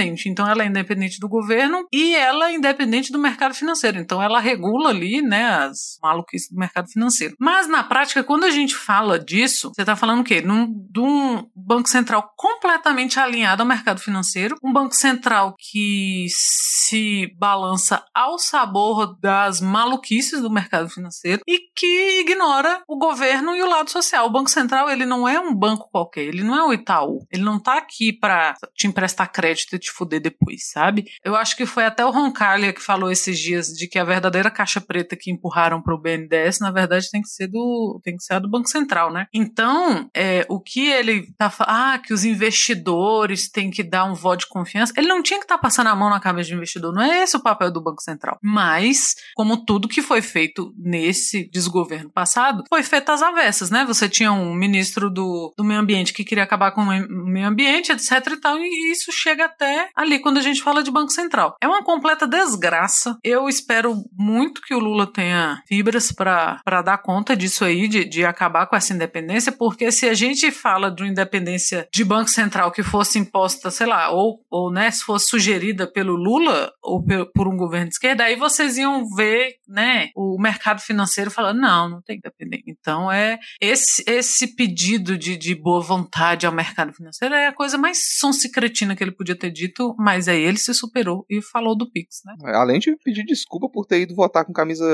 supra-independente. 0.05 0.29
Então 0.29 0.49
ela 0.49 0.63
é 0.63 0.67
independente 0.67 1.19
do 1.19 1.29
governo 1.29 1.87
e 1.93 2.15
ela 2.15 2.49
é 2.49 2.55
independente 2.55 3.13
do 3.13 3.19
mercado 3.19 3.55
financeiro. 3.55 3.99
Então 3.99 4.23
ela 4.23 4.39
regula 4.39 4.91
ali, 4.91 5.23
né, 5.23 5.45
as 5.45 5.99
maluquices 6.03 6.51
do 6.51 6.59
mercado 6.59 6.89
financeiro. 6.89 7.35
Mas 7.39 7.67
na 7.67 7.83
prática, 7.83 8.23
quando 8.23 8.45
a 8.45 8.51
gente 8.51 8.75
fala 8.75 9.19
disso, 9.19 9.73
você 9.75 9.85
tá 9.85 9.97
falando 9.97 10.21
o 10.21 10.25
quê? 10.25 10.41
Num, 10.41 10.67
de 10.91 11.01
um 11.01 11.49
Banco 11.55 11.89
Central 11.89 12.33
completamente 12.37 13.19
alinhado 13.19 13.63
ao 13.63 13.69
mercado 13.69 14.01
financeiro, 14.01 14.57
um 14.63 14.73
Banco 14.73 14.95
Central 14.95 15.55
que 15.59 16.27
se 16.31 17.35
balança 17.39 18.05
ao 18.15 18.39
sabor 18.39 19.19
das 19.21 19.61
maluquices 19.61 20.41
do 20.41 20.51
mercado 20.51 20.89
financeiro 20.89 21.43
e 21.47 21.59
que 21.75 22.21
ignora 22.21 22.83
o 22.89 22.99
governo 22.99 23.55
e 23.55 23.63
o 23.63 23.69
lado 23.69 23.91
social. 23.91 24.27
O 24.27 24.31
Banco 24.31 24.51
Central, 24.51 24.91
ele 24.91 25.07
não 25.07 25.29
é 25.29 25.39
um 25.41 25.55
banco 25.55 25.89
qualquer, 25.91 26.23
ele 26.23 26.43
não 26.43 26.55
é 26.55 26.65
o 26.65 26.73
Itaú. 26.73 27.27
Ele 27.31 27.43
não 27.43 27.59
tá 27.59 27.79
aqui 27.79 28.13
para 28.13 28.55
te 28.75 28.87
emprestar 28.87 29.31
crédito 29.31 29.77
e 29.77 29.79
te 29.79 29.91
fuder 29.95 30.21
depois, 30.21 30.71
sabe? 30.71 31.07
Eu 31.25 31.37
acho 31.37 31.57
que 31.57 31.67
foi 31.67 31.85
até 31.85 32.05
o 32.05 32.11
Roncalha 32.11 32.73
que 32.73 32.83
falou 32.83 33.11
esses 33.11 33.39
dias 33.39 33.69
de 33.69 33.87
que 33.87 33.99
a 33.99 34.05
verdadeira 34.05 34.51
caixa 34.51 34.81
preta 34.81 35.17
que 35.17 35.31
empurraram 35.31 35.81
pro 35.83 36.01
BNDES, 36.01 36.61
na 36.61 36.71
verdade, 36.71 37.11
tem 37.11 37.23
que 37.23 37.29
ser 37.29 37.47
do 37.47 38.01
tem 38.03 38.17
que 38.17 38.25
ser 38.25 38.41
do 38.41 38.51
Banco 38.51 38.69
Central, 38.69 39.13
né? 39.13 39.27
Então, 39.33 40.09
é, 40.15 40.45
o 40.49 40.61
que 40.61 40.89
ele 40.89 41.33
tá 41.37 41.53
ah, 41.61 41.99
que 41.99 42.13
os 42.13 42.25
investidores 42.25 43.49
têm 43.51 43.71
que 43.71 43.83
dar 43.83 44.05
um 44.05 44.15
voto 44.15 44.41
de 44.41 44.49
confiança, 44.49 44.93
ele 44.97 45.09
não 45.09 45.23
tinha 45.23 45.39
que 45.39 45.45
estar 45.45 45.57
tá 45.57 45.63
passando 45.63 45.89
a 45.89 45.97
mão 45.97 46.11
na 46.11 46.21
cabeça 46.21 46.49
de 46.49 46.55
investidor, 46.55 46.93
não 46.93 47.03
é 47.03 47.23
esse 47.23 47.37
o 47.37 47.43
papel 47.43 47.71
do 47.71 47.83
Banco 47.83 48.03
Central. 48.03 48.39
Mas, 48.43 49.15
como 49.35 49.65
tudo 49.65 49.89
que 49.89 50.03
foi 50.03 50.21
feito 50.21 50.75
nesse 50.77 51.49
desgoverno 51.51 52.11
passado, 52.11 52.65
foi 52.69 52.83
feito 52.83 53.11
às 53.11 53.23
avessas, 53.23 53.71
né? 53.71 53.85
Você 53.87 54.09
tinha 54.09 54.33
um 54.33 54.55
ministro 54.55 55.11
do, 55.11 55.53
do 55.57 55.65
meio 55.65 55.81
ambiente 55.81 56.13
que 56.13 56.25
queria 56.25 56.45
acabar 56.45 56.73
com 56.73 56.83
o 56.83 56.87
meio 56.87 57.47
ambiente, 57.47 57.93
etc 57.93 58.13
e 58.33 58.37
tal, 58.37 58.59
e 58.59 58.93
isso 58.93 59.11
chega 59.13 59.45
até 59.45 59.74
ali 59.95 60.19
quando 60.19 60.39
a 60.39 60.43
gente 60.43 60.63
fala 60.63 60.83
de 60.83 60.91
Banco 60.91 61.11
Central. 61.11 61.57
É 61.61 61.67
uma 61.67 61.85
completa 61.85 62.27
desgraça. 62.27 63.19
Eu 63.23 63.49
espero 63.49 63.97
muito 64.13 64.61
que 64.63 64.75
o 64.75 64.79
Lula 64.79 65.07
tenha 65.07 65.63
fibras 65.67 66.13
para 66.13 66.83
dar 66.83 66.99
conta 66.99 67.37
disso 67.37 67.65
aí, 67.65 67.89
de, 67.89 68.05
de 68.05 68.25
acabar 68.25 68.67
com 68.67 68.77
essa 68.77 68.93
independência, 68.93 69.53
porque 69.53 69.91
se 69.91 70.09
a 70.09 70.15
gente 70.15 70.51
fala 70.51 70.91
de 70.91 71.03
uma 71.03 71.11
independência 71.11 71.89
de 71.93 72.05
Banco 72.05 72.31
Central 72.31 72.71
que 72.71 72.83
fosse 72.83 73.19
imposta, 73.19 73.71
sei 73.71 73.87
lá, 73.87 74.11
ou, 74.11 74.41
ou 74.51 74.71
né, 74.73 74.91
se 74.91 75.03
fosse 75.03 75.29
sugerida 75.29 75.87
pelo 75.87 76.15
Lula 76.15 76.73
ou 76.83 77.05
por 77.35 77.49
um 77.49 77.57
governo 77.57 77.89
de 77.89 77.95
esquerda, 77.95 78.25
aí 78.25 78.37
vocês 78.37 78.77
iam 78.77 79.05
ver, 79.15 79.57
né, 79.69 80.09
o 80.15 80.41
mercado 80.41 80.81
financeiro 80.81 81.31
falando, 81.31 81.61
não, 81.61 81.89
não 81.89 82.03
tem 82.03 82.17
independência. 82.17 82.65
Então 82.67 83.11
é 83.11 83.39
esse, 83.61 84.05
esse 84.07 84.55
pedido 84.55 85.17
de, 85.17 85.37
de 85.37 85.55
boa 85.55 85.81
vontade 85.81 86.47
ao 86.47 86.53
mercado 86.53 86.93
financeiro 86.93 87.35
é 87.35 87.47
a 87.47 87.53
coisa 87.53 87.79
mais 87.79 88.19
sonsa 88.19 88.49
cretina 88.51 88.95
que 88.95 89.03
ele 89.03 89.13
podia 89.13 89.37
ter 89.37 89.51
dito, 89.51 89.64
mas 89.99 90.29
aí 90.29 90.43
ele 90.43 90.59
se 90.59 90.73
superou 90.75 91.25
e 91.29 91.43
falou 91.43 91.77
do 91.77 91.91
Pix, 91.91 92.21
né? 92.25 92.35
Além 92.55 92.79
de 92.79 92.97
pedir 92.97 93.25
desculpa 93.25 93.69
por 93.69 93.87
ter 93.87 94.01
ido 94.01 94.15
votar 94.15 94.45
com 94.45 94.53
camisa 94.53 94.85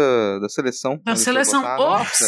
da 0.41 0.49
seleção. 0.49 1.01
Da 1.05 1.17
seleção. 1.17 1.63
Botar, 1.63 2.01
ops! 2.01 2.21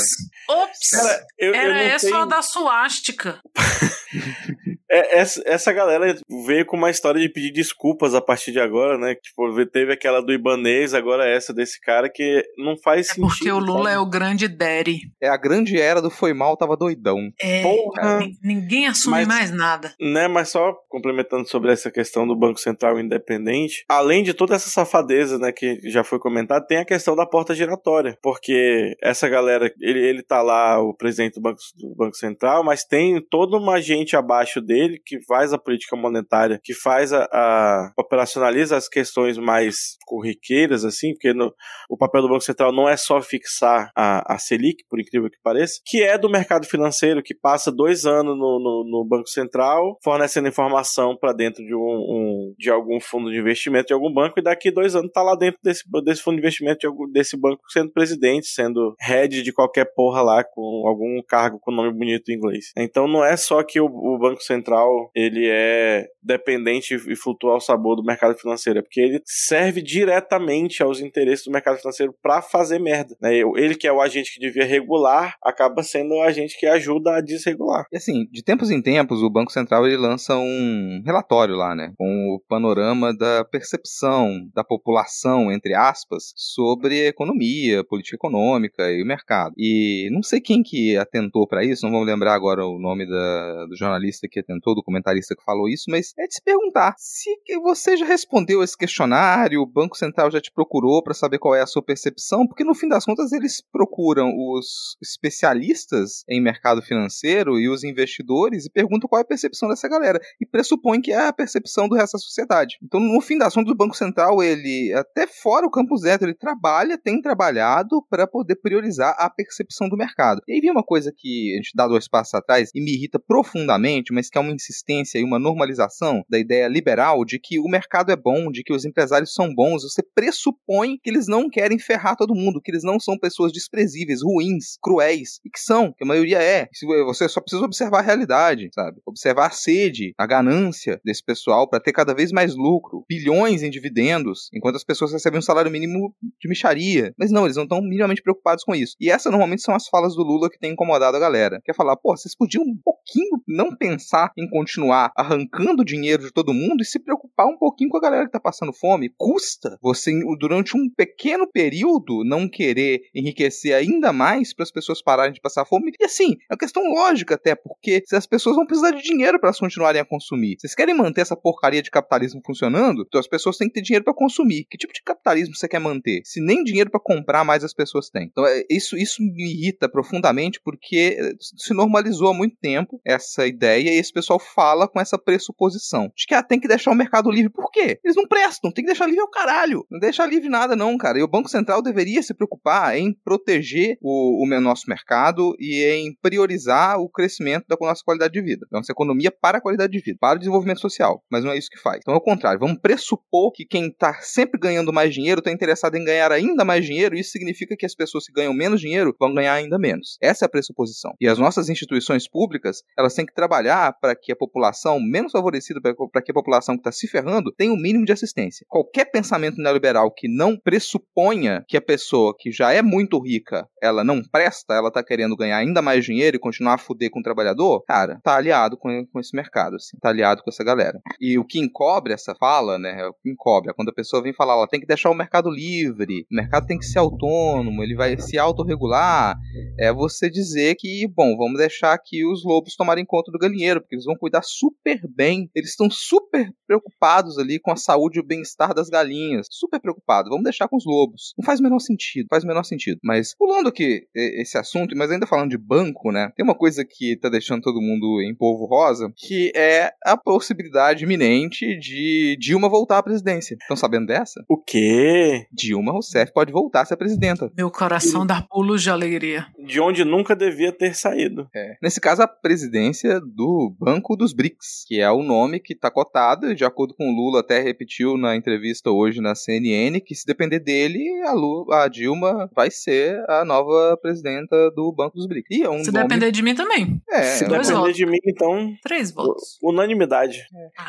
Ops! 0.49 0.90
Cara, 0.90 1.26
eu, 1.38 1.55
Era 1.55 1.84
eu 1.84 1.88
essa 1.90 2.09
tenho... 2.09 2.26
da 2.26 2.43
suástica. 2.43 3.40
É, 4.93 5.20
essa, 5.20 5.43
essa 5.47 5.72
galera 5.72 6.14
veio 6.47 6.66
com 6.66 6.76
uma 6.76 6.90
história 6.90 7.18
de 7.18 7.30
pedir 7.30 7.51
desculpas 7.51 8.14
a 8.14 8.20
partir 8.20 8.53
de 8.53 8.61
agora, 8.61 8.99
né? 8.99 9.14
Tipo, 9.14 9.64
teve 9.64 9.90
aquela 9.90 10.20
do 10.20 10.34
Ibanês, 10.34 10.93
agora 10.93 11.26
essa 11.26 11.55
desse 11.55 11.80
cara 11.80 12.11
que 12.11 12.45
não 12.59 12.76
faz 12.76 13.09
é 13.09 13.14
sentido. 13.14 13.28
Porque 13.28 13.51
o 13.51 13.59
Lula 13.59 13.84
sabe? 13.84 13.95
é 13.95 13.99
o 13.99 14.07
grande 14.07 14.49
daddy. 14.49 14.99
É 15.18 15.28
a 15.30 15.36
grande 15.38 15.80
era 15.80 16.03
do 16.03 16.11
foi 16.11 16.34
mal, 16.34 16.59
tava 16.59 16.76
doidão. 16.76 17.30
É, 17.40 17.62
Porra. 17.62 18.20
ninguém 18.45 18.86
assume 18.86 19.24
mas, 19.24 19.28
mais 19.28 19.51
nada. 19.51 19.95
Né, 19.99 20.28
mas 20.28 20.51
só 20.51 20.74
complementando 20.90 21.49
sobre 21.49 21.72
essa 21.72 21.90
questão 21.90 22.26
do 22.26 22.36
Banco 22.36 22.61
Central 22.61 23.01
independente, 23.01 23.86
além 23.88 24.22
de 24.22 24.34
toda 24.34 24.55
essa 24.55 24.68
safadeza, 24.68 25.38
né, 25.38 25.53
que 25.53 25.80
já 25.84 26.05
foi 26.05 26.18
comentada, 26.18 26.66
tem 26.66 26.78
a 26.78 26.84
questão 26.84 27.16
da 27.16 27.24
porta 27.24 27.55
giratória, 27.55 28.18
porque 28.22 28.95
essa 29.03 29.26
galera, 29.26 29.72
ele, 29.80 30.01
ele 30.01 30.22
tá 30.22 30.43
lá, 30.43 30.78
o 30.82 30.95
presidente 30.95 31.36
do 31.36 31.40
Banco, 31.40 31.61
do 31.78 31.95
Banco 31.95 32.16
Central, 32.16 32.62
mas 32.62 32.84
tem 32.84 33.22
toda 33.30 33.57
uma 33.57 33.80
gente 33.80 34.14
abaixo 34.14 34.61
dele 34.61 34.82
dele, 34.83 35.01
que 35.05 35.22
faz 35.24 35.53
a 35.53 35.59
política 35.59 35.97
monetária, 35.97 36.61
que 36.62 36.74
faz 36.74 37.12
a, 37.12 37.24
a 37.33 37.93
operacionaliza 37.99 38.76
as 38.76 38.89
questões 38.89 39.39
mais 39.39 39.97
corriqueiras, 40.07 40.85
assim, 40.85 41.12
porque 41.12 41.33
no, 41.33 41.53
o 41.89 41.97
papel 41.97 42.22
do 42.22 42.28
Banco 42.28 42.43
Central 42.43 42.72
não 42.72 42.89
é 42.89 42.97
só 42.97 43.20
fixar 43.20 43.91
a, 43.97 44.35
a 44.35 44.39
Selic, 44.39 44.85
por 44.89 45.01
incrível 45.01 45.30
que 45.30 45.39
pareça, 45.43 45.80
que 45.85 46.03
é 46.03 46.18
do 46.18 46.30
mercado 46.30 46.66
financeiro, 46.66 47.22
que 47.22 47.35
passa 47.35 47.70
dois 47.70 48.05
anos 48.05 48.37
no, 48.37 48.59
no, 48.59 48.85
no 48.91 49.05
Banco 49.09 49.28
Central, 49.28 49.99
fornecendo 50.03 50.49
informação 50.49 51.16
para 51.16 51.33
dentro 51.33 51.64
de, 51.64 51.74
um, 51.74 51.78
um, 51.78 52.55
de 52.59 52.70
algum 52.70 53.01
fundo 53.01 53.30
de 53.30 53.39
investimento 53.39 53.89
de 53.89 53.95
algum 53.95 54.12
banco, 54.12 54.39
e 54.39 54.43
daqui 54.43 54.70
dois 54.70 54.95
anos 54.95 55.11
tá 55.12 55.22
lá 55.22 55.35
dentro 55.35 55.59
desse, 55.62 55.83
desse 56.05 56.22
fundo 56.22 56.35
de 56.35 56.41
investimento 56.41 56.80
de 56.80 56.87
algum, 56.87 57.11
desse 57.11 57.37
banco 57.37 57.62
sendo 57.68 57.93
presidente, 57.93 58.47
sendo 58.47 58.95
head 59.01 59.43
de 59.43 59.53
qualquer 59.53 59.87
porra 59.95 60.22
lá, 60.22 60.45
com 60.45 60.87
algum 60.87 61.22
cargo 61.26 61.59
com 61.61 61.70
nome 61.70 61.93
bonito 61.93 62.30
em 62.30 62.35
inglês. 62.35 62.72
Então 62.76 63.07
não 63.07 63.24
é 63.24 63.37
só 63.37 63.62
que 63.62 63.80
o, 63.80 63.87
o 63.87 64.18
Banco 64.18 64.43
Central 64.43 64.71
central 64.72 65.10
ele 65.14 65.48
é 65.48 66.08
dependente 66.22 66.94
e 66.94 67.16
flutua 67.16 67.54
ao 67.54 67.60
sabor 67.60 67.96
do 67.96 68.04
mercado 68.04 68.38
financeiro, 68.38 68.78
é 68.78 68.82
porque 68.82 69.00
ele 69.00 69.20
serve 69.24 69.82
diretamente 69.82 70.82
aos 70.82 71.00
interesses 71.00 71.44
do 71.44 71.50
mercado 71.50 71.78
financeiro 71.78 72.14
para 72.22 72.40
fazer 72.40 72.78
merda. 72.78 73.16
Né? 73.20 73.38
Ele 73.38 73.74
que 73.74 73.88
é 73.88 73.92
o 73.92 74.00
agente 74.00 74.32
que 74.32 74.40
devia 74.40 74.64
regular, 74.64 75.36
acaba 75.42 75.82
sendo 75.82 76.14
o 76.14 76.22
agente 76.22 76.58
que 76.58 76.66
ajuda 76.66 77.16
a 77.16 77.20
desregular. 77.20 77.86
E 77.92 77.96
assim, 77.96 78.26
de 78.30 78.42
tempos 78.42 78.70
em 78.70 78.80
tempos, 78.80 79.22
o 79.22 79.30
Banco 79.30 79.52
Central 79.52 79.86
ele 79.86 79.96
lança 79.96 80.36
um 80.36 81.02
relatório 81.04 81.56
lá, 81.56 81.74
né, 81.74 81.92
com 81.98 82.34
o 82.34 82.40
panorama 82.48 83.16
da 83.16 83.44
percepção 83.44 84.48
da 84.54 84.62
população, 84.62 85.50
entre 85.50 85.74
aspas, 85.74 86.32
sobre 86.36 87.08
economia, 87.08 87.84
política 87.84 88.16
econômica 88.16 88.90
e 88.90 89.02
o 89.02 89.06
mercado. 89.06 89.54
E 89.58 90.08
não 90.12 90.22
sei 90.22 90.40
quem 90.40 90.62
que 90.62 90.96
atentou 90.96 91.48
para 91.48 91.64
isso, 91.64 91.84
não 91.84 91.92
vou 91.92 92.04
lembrar 92.04 92.34
agora 92.34 92.64
o 92.64 92.78
nome 92.78 93.06
da, 93.06 93.66
do 93.66 93.76
jornalista 93.76 94.28
que 94.30 94.38
atentou 94.38 94.51
comentou, 94.53 94.74
do 94.74 94.82
comentarista 94.82 95.34
que 95.34 95.44
falou 95.44 95.68
isso, 95.68 95.84
mas 95.88 96.12
é 96.18 96.26
de 96.26 96.34
se 96.34 96.42
perguntar 96.42 96.94
se 96.98 97.30
você 97.62 97.96
já 97.96 98.05
respondeu 98.05 98.62
esse 98.62 98.76
questionário, 98.76 99.62
o 99.62 99.66
Banco 99.66 99.96
Central 99.96 100.30
já 100.30 100.40
te 100.40 100.50
procurou 100.53 101.03
para 101.03 101.14
saber 101.14 101.38
qual 101.38 101.55
é 101.55 101.62
a 101.62 101.66
sua 101.66 101.82
percepção, 101.82 102.46
porque 102.46 102.64
no 102.64 102.74
fim 102.74 102.88
das 102.88 103.05
contas 103.05 103.32
eles 103.32 103.62
procuram 103.72 104.32
os 104.36 104.96
especialistas 105.03 106.24
em 106.28 106.40
mercado 106.40 106.82
financeiro 106.82 107.59
e 107.59 107.68
os 107.68 107.84
investidores 107.84 108.66
e 108.66 108.70
perguntam 108.70 109.09
qual 109.09 109.20
é 109.20 109.22
a 109.22 109.26
percepção 109.26 109.68
dessa 109.68 109.88
galera 109.88 110.20
e 110.40 110.46
pressupõem 110.46 111.00
que 111.00 111.12
é 111.12 111.26
a 111.26 111.32
percepção 111.32 111.88
do 111.88 111.94
resto 111.94 112.14
da 112.14 112.18
sociedade. 112.18 112.76
Então, 112.82 113.00
no 113.00 113.20
fim 113.20 113.38
das 113.38 113.55
contas, 113.55 113.72
o 113.72 113.76
Banco 113.76 113.96
Central, 113.96 114.42
ele 114.42 114.92
até 114.94 115.26
fora 115.26 115.66
o 115.66 115.70
campo 115.70 115.96
zero, 115.96 116.24
ele 116.24 116.34
trabalha, 116.34 116.98
tem 116.98 117.20
trabalhado 117.20 118.05
para 118.09 118.26
poder 118.26 118.57
priorizar 118.57 119.14
a 119.18 119.30
percepção 119.30 119.88
do 119.88 119.96
mercado. 119.96 120.40
E 120.46 120.55
aí 120.55 120.61
vem 120.61 120.70
uma 120.70 120.82
coisa 120.82 121.12
que 121.16 121.53
a 121.55 121.57
gente 121.57 121.72
dá 121.74 121.86
dois 121.86 122.09
passos 122.09 122.34
atrás 122.34 122.70
e 122.74 122.80
me 122.80 122.92
irrita 122.92 123.18
profundamente, 123.18 124.12
mas 124.12 124.28
que 124.28 124.38
é 124.38 124.40
uma 124.43 124.53
insistência 124.53 125.18
e 125.18 125.24
uma 125.24 125.38
normalização 125.38 126.24
da 126.28 126.38
ideia 126.38 126.68
liberal 126.68 127.24
de 127.24 127.38
que 127.38 127.59
o 127.59 127.68
mercado 127.68 128.12
é 128.12 128.16
bom, 128.16 128.51
de 128.51 128.62
que 128.62 128.72
os 128.72 128.84
empresários 128.84 129.32
são 129.32 129.55
bons, 129.55 129.82
você 129.82 130.03
pressupõe 130.14 130.99
que 131.03 131.11
eles 131.11 131.26
não 131.26 131.49
querem 131.49 131.78
ferrar 131.78 132.16
todo 132.16 132.34
mundo, 132.34 132.61
que 132.61 132.70
eles 132.70 132.84
não 132.84 133.01
são 133.01 133.18
pessoas 133.18 133.53
desprezíveis, 133.53 134.22
ruins, 134.22 134.76
cruéis, 134.82 135.40
e 135.45 135.51
que 135.51 135.61
são, 135.61 135.93
que 135.93 136.05
a 136.05 136.07
maioria 136.07 136.43
é. 136.43 136.68
Você 137.07 137.28
só 137.28 137.40
precisa 137.40 137.64
observar 137.64 138.01
a 138.01 138.03
realidade, 138.03 138.68
sabe? 138.74 139.01
Observar 139.07 139.47
a 139.47 139.51
sede, 139.51 140.14
a 140.18 140.26
ganância 140.26 141.01
desse 141.05 141.22
pessoal 141.24 141.68
para 141.68 141.80
ter 141.80 141.93
cada 141.93 142.14
vez 142.14 142.32
mais 142.32 142.55
lucro, 142.55 143.05
bilhões 143.09 143.62
em 143.62 143.70
dividendos, 143.70 144.49
enquanto 144.53 144.76
as 144.76 144.84
pessoas 144.84 145.12
recebem 145.12 145.38
um 145.38 145.43
salário 145.43 145.70
mínimo 145.70 146.14
de 146.40 146.49
micharia. 146.49 147.14
Mas 147.18 147.30
não, 147.30 147.45
eles 147.45 147.57
não 147.57 147.64
estão 147.64 147.80
minimamente 147.80 148.22
preocupados 148.22 148.64
com 148.64 148.74
isso. 148.74 148.97
E 149.01 149.11
essas 149.11 149.30
normalmente 149.30 149.62
são 149.62 149.74
as 149.74 149.88
falas 149.88 150.14
do 150.14 150.22
Lula 150.22 150.51
que 150.51 150.59
tem 150.59 150.72
incomodado 150.72 151.16
a 151.16 151.20
galera. 151.20 151.61
Quer 151.64 151.74
falar, 151.74 151.97
pô, 151.97 152.16
vocês 152.16 152.36
podiam 152.36 152.62
um 152.62 152.76
pouquinho 152.82 153.43
não 153.47 153.76
pensar 153.76 154.32
em 154.37 154.49
continuar 154.49 155.12
arrancando 155.16 155.85
dinheiro 155.85 156.24
de 156.24 156.33
todo 156.33 156.55
mundo 156.55 156.83
e 156.83 156.87
se 156.87 156.99
preocupar 156.99 157.47
um 157.47 157.57
pouquinho 157.57 157.91
com 157.91 157.97
a 157.97 158.01
galera 158.01 158.26
que 158.26 158.33
tá 158.33 158.41
passando 158.41 158.72
fome. 158.72 159.12
Custa 159.16 159.78
você, 159.83 160.12
durante 160.39 160.76
um 160.76 160.89
pequeno 160.89 161.47
período, 161.47 162.24
não 162.24 162.49
querer 162.49 163.03
enriquecer 163.14 163.74
ainda 163.74 164.12
mais 164.12 164.55
para 164.55 164.62
as 164.62 164.70
pessoas 164.70 165.03
pararem 165.03 165.33
de 165.33 165.41
passar 165.41 165.64
fome. 165.64 165.93
E 166.01 166.05
assim, 166.05 166.37
é 166.51 166.55
uma 166.55 166.59
questão 166.59 166.83
lógica 166.93 167.35
até, 167.35 167.55
porque 167.55 168.03
se 168.07 168.16
as 168.16 168.26
pessoas 168.26 168.57
vão 168.57 168.66
precisar 168.66 168.91
de 168.93 169.03
dinheiro 169.03 169.39
para 169.39 169.49
elas 169.49 169.59
continuarem 169.59 170.01
a 170.01 170.05
consumir. 170.05 170.57
Vocês 170.59 170.74
querem 170.74 170.95
manter 170.95 171.20
essa 171.20 171.37
porcaria 171.37 171.83
de 171.83 171.91
capitalismo 171.91 172.41
funcionando? 172.45 173.05
Então 173.07 173.20
as 173.20 173.28
pessoas 173.28 173.57
têm 173.57 173.68
que 173.68 173.74
ter 173.74 173.83
dinheiro 173.83 174.05
para 174.05 174.14
consumir. 174.14 174.66
Que 174.70 174.78
tipo 174.78 174.93
de 174.93 175.03
capitalismo 175.03 175.55
você 175.55 175.68
quer 175.68 175.78
manter? 175.78 176.22
Se 176.24 176.41
nem 176.41 176.62
dinheiro 176.64 176.91
para 176.91 177.01
comprar 177.01 177.45
mais 177.45 177.64
as 177.64 177.74
pessoas 177.74 178.11
têm. 178.11 178.24
Então 178.30 178.47
é, 178.47 178.64
isso, 178.70 178.97
isso 178.97 179.22
me 179.22 179.51
irrita 179.51 179.89
profundamente 179.89 180.61
porque 180.61 181.16
eh, 181.18 181.33
se 181.41 181.74
normalizou 181.74 182.28
há 182.28 182.35
muito 182.35 182.57
tempo 182.57 183.01
essa 183.05 183.47
ideia 183.47 183.91
e 183.91 183.99
esse 183.99 184.12
pessoal 184.22 184.38
fala 184.38 184.88
com 184.88 185.00
essa 185.00 185.18
pressuposição 185.18 186.10
de 186.16 186.26
que 186.26 186.34
ah, 186.34 186.42
tem 186.42 186.60
que 186.60 186.68
deixar 186.68 186.92
o 186.92 186.94
mercado 186.94 187.30
livre. 187.30 187.50
Por 187.50 187.70
quê? 187.70 187.98
Eles 188.02 188.16
não 188.16 188.26
prestam, 188.26 188.70
tem 188.70 188.84
que 188.84 188.90
deixar 188.90 189.06
livre 189.06 189.22
o 189.22 189.28
caralho. 189.28 189.84
Não 189.90 189.98
deixar 189.98 190.26
livre 190.26 190.48
nada 190.48 190.76
não, 190.76 190.96
cara. 190.96 191.18
E 191.18 191.22
o 191.22 191.28
Banco 191.28 191.48
Central 191.48 191.82
deveria 191.82 192.22
se 192.22 192.32
preocupar 192.32 192.96
em 192.96 193.12
proteger 193.24 193.98
o, 194.00 194.44
o 194.44 194.60
nosso 194.60 194.84
mercado 194.88 195.54
e 195.58 195.84
em 195.84 196.14
priorizar 196.22 196.98
o 196.98 197.08
crescimento 197.08 197.66
da 197.68 197.76
nossa 197.80 198.02
qualidade 198.04 198.32
de 198.32 198.40
vida. 198.40 198.66
Da 198.70 198.78
nossa 198.78 198.92
economia 198.92 199.30
para 199.30 199.58
a 199.58 199.60
qualidade 199.60 199.92
de 199.92 199.98
vida, 199.98 200.18
para 200.20 200.36
o 200.36 200.38
desenvolvimento 200.38 200.80
social. 200.80 201.22
Mas 201.30 201.44
não 201.44 201.50
é 201.50 201.58
isso 201.58 201.70
que 201.70 201.80
faz. 201.80 201.98
Então, 202.00 202.14
ao 202.14 202.20
contrário, 202.20 202.60
vamos 202.60 202.78
pressupor 202.80 203.50
que 203.52 203.64
quem 203.64 203.88
está 203.88 204.14
sempre 204.20 204.60
ganhando 204.60 204.92
mais 204.92 205.12
dinheiro 205.12 205.40
está 205.40 205.50
interessado 205.50 205.96
em 205.96 206.04
ganhar 206.04 206.30
ainda 206.30 206.64
mais 206.64 206.84
dinheiro. 206.84 207.16
Isso 207.16 207.30
significa 207.30 207.76
que 207.76 207.86
as 207.86 207.94
pessoas 207.94 208.26
que 208.26 208.32
ganham 208.32 208.54
menos 208.54 208.80
dinheiro 208.80 209.14
vão 209.18 209.34
ganhar 209.34 209.54
ainda 209.54 209.78
menos. 209.78 210.16
Essa 210.20 210.44
é 210.44 210.46
a 210.46 210.50
pressuposição. 210.50 211.14
E 211.20 211.26
as 211.26 211.38
nossas 211.38 211.68
instituições 211.68 212.28
públicas, 212.28 212.82
elas 212.96 213.14
têm 213.14 213.26
que 213.26 213.34
trabalhar 213.34 213.92
para 214.00 214.11
que 214.14 214.32
a 214.32 214.36
população 214.36 215.00
menos 215.00 215.32
favorecida, 215.32 215.80
para 215.80 216.22
que 216.22 216.30
a 216.30 216.34
população 216.34 216.76
que 216.76 216.80
está 216.80 216.92
se 216.92 217.08
ferrando, 217.08 217.52
tenha 217.52 217.72
o 217.72 217.74
um 217.74 217.80
mínimo 217.80 218.04
de 218.04 218.12
assistência. 218.12 218.66
Qualquer 218.68 219.06
pensamento 219.06 219.60
neoliberal 219.60 220.10
que 220.10 220.28
não 220.28 220.56
pressuponha 220.56 221.64
que 221.68 221.76
a 221.76 221.82
pessoa 221.82 222.34
que 222.38 222.50
já 222.50 222.72
é 222.72 222.82
muito 222.82 223.18
rica, 223.18 223.66
ela 223.82 224.04
não 224.04 224.22
presta, 224.22 224.74
ela 224.74 224.88
está 224.88 225.02
querendo 225.02 225.36
ganhar 225.36 225.58
ainda 225.58 225.82
mais 225.82 226.04
dinheiro 226.04 226.36
e 226.36 226.40
continuar 226.40 226.74
a 226.74 226.78
fuder 226.78 227.10
com 227.10 227.20
o 227.20 227.22
trabalhador, 227.22 227.82
cara, 227.86 228.20
tá 228.22 228.36
aliado 228.36 228.76
com, 228.76 229.06
com 229.06 229.20
esse 229.20 229.34
mercado, 229.34 229.76
assim, 229.76 229.96
tá 230.00 230.08
aliado 230.08 230.42
com 230.42 230.50
essa 230.50 230.64
galera. 230.64 231.00
E 231.20 231.38
o 231.38 231.44
que 231.44 231.58
encobre 231.58 232.12
essa 232.12 232.34
fala, 232.34 232.78
né, 232.78 233.06
o 233.06 233.14
que 233.14 233.30
encobre 233.30 233.70
é 233.70 233.74
quando 233.74 233.90
a 233.90 233.94
pessoa 233.94 234.22
vem 234.22 234.32
falar, 234.32 234.54
ela 234.54 234.68
tem 234.68 234.80
que 234.80 234.86
deixar 234.86 235.10
o 235.10 235.14
mercado 235.14 235.50
livre, 235.50 236.26
o 236.30 236.34
mercado 236.34 236.66
tem 236.66 236.78
que 236.78 236.86
ser 236.86 236.98
autônomo, 236.98 237.82
ele 237.82 237.94
vai 237.94 238.16
se 238.18 238.38
autorregular, 238.38 239.36
é 239.78 239.92
você 239.92 240.30
dizer 240.30 240.76
que, 240.76 241.06
bom, 241.08 241.36
vamos 241.36 241.58
deixar 241.58 241.92
aqui 241.92 242.24
os 242.24 242.44
lobos 242.44 242.76
tomarem 242.76 243.04
conta 243.04 243.30
do 243.30 243.38
galinheiro, 243.38 243.80
porque 243.80 243.96
eles 244.03 244.07
vão 244.07 244.16
cuidar 244.16 244.42
super 244.42 245.00
bem, 245.09 245.50
eles 245.55 245.70
estão 245.70 245.88
super 245.90 246.50
preocupados 246.66 247.38
ali 247.38 247.59
com 247.59 247.70
a 247.70 247.76
saúde 247.76 248.18
e 248.18 248.20
o 248.20 248.26
bem-estar 248.26 248.74
das 248.74 248.88
galinhas, 248.88 249.46
super 249.50 249.80
preocupados, 249.80 250.30
vamos 250.30 250.44
deixar 250.44 250.68
com 250.68 250.76
os 250.76 250.84
lobos. 250.84 251.32
Não 251.38 251.44
faz 251.44 251.61
o 251.61 251.62
menor 251.62 251.78
sentido, 251.78 252.26
faz 252.28 252.44
o 252.44 252.46
menor 252.46 252.64
sentido. 252.64 252.98
Mas, 253.03 253.34
pulando 253.34 253.68
aqui 253.68 254.07
esse 254.14 254.59
assunto, 254.59 254.96
mas 254.96 255.11
ainda 255.11 255.26
falando 255.26 255.50
de 255.50 255.59
banco, 255.59 256.11
né, 256.11 256.30
tem 256.36 256.44
uma 256.44 256.55
coisa 256.55 256.84
que 256.84 257.16
tá 257.16 257.28
deixando 257.28 257.62
todo 257.62 257.80
mundo 257.80 258.20
em 258.22 258.34
polvo 258.34 258.66
rosa, 258.66 259.12
que 259.16 259.53
é 259.55 259.92
a 260.05 260.16
possibilidade 260.16 261.05
iminente 261.05 261.78
de 261.78 262.36
Dilma 262.38 262.68
voltar 262.68 262.98
à 262.98 263.03
presidência. 263.03 263.57
Estão 263.61 263.76
sabendo 263.76 264.07
dessa? 264.07 264.44
O 264.48 264.57
quê? 264.57 265.46
Dilma 265.53 265.92
Rousseff 265.92 266.32
pode 266.32 266.53
voltar 266.53 266.82
a 266.82 266.84
ser 266.84 266.96
presidenta. 266.96 267.50
Meu 267.57 267.70
coração 267.70 268.26
dá 268.26 268.42
pulos 268.42 268.82
de 268.82 268.90
alegria. 268.90 269.46
De 269.66 269.80
onde 269.80 270.04
nunca 270.04 270.34
devia 270.34 270.72
ter 270.72 270.94
saído. 270.94 271.48
É. 271.54 271.76
Nesse 271.82 272.00
caso, 272.00 272.22
a 272.22 272.28
presidência 272.28 273.20
do 273.20 273.74
Banco 273.78 274.16
dos 274.16 274.32
BRICS, 274.32 274.84
que 274.86 275.00
é 275.00 275.10
o 275.10 275.22
nome 275.22 275.60
que 275.60 275.72
está 275.72 275.90
cotado, 275.90 276.54
de 276.54 276.64
acordo 276.64 276.94
com 276.94 277.08
o 277.08 277.14
Lula, 277.14 277.40
até 277.40 277.60
repetiu 277.60 278.16
na 278.16 278.34
entrevista 278.36 278.90
hoje 278.90 279.20
na 279.20 279.34
CNN, 279.34 280.00
que 280.00 280.14
se 280.14 280.26
depender 280.26 280.58
dele, 280.58 281.04
a, 281.26 281.32
Lula, 281.32 281.84
a 281.84 281.88
Dilma 281.88 282.50
vai 282.54 282.70
ser 282.70 283.22
a 283.28 283.44
nova 283.44 283.96
presidenta 284.00 284.70
do 284.72 284.92
Banco 284.92 285.16
dos 285.16 285.26
BRICS. 285.26 285.48
E 285.50 285.62
é 285.62 285.70
um 285.70 285.84
se 285.84 285.92
nome... 285.92 286.08
depender 286.08 286.30
de 286.30 286.42
mim 286.42 286.54
também. 286.54 287.00
É, 287.10 287.22
se 287.22 287.44
é 287.44 287.48
depender 287.48 287.72
votos. 287.72 287.96
de 287.96 288.06
mim, 288.06 288.18
então. 288.26 288.74
Três 288.82 289.10
votos. 289.12 289.58
Unanimidade. 289.62 290.42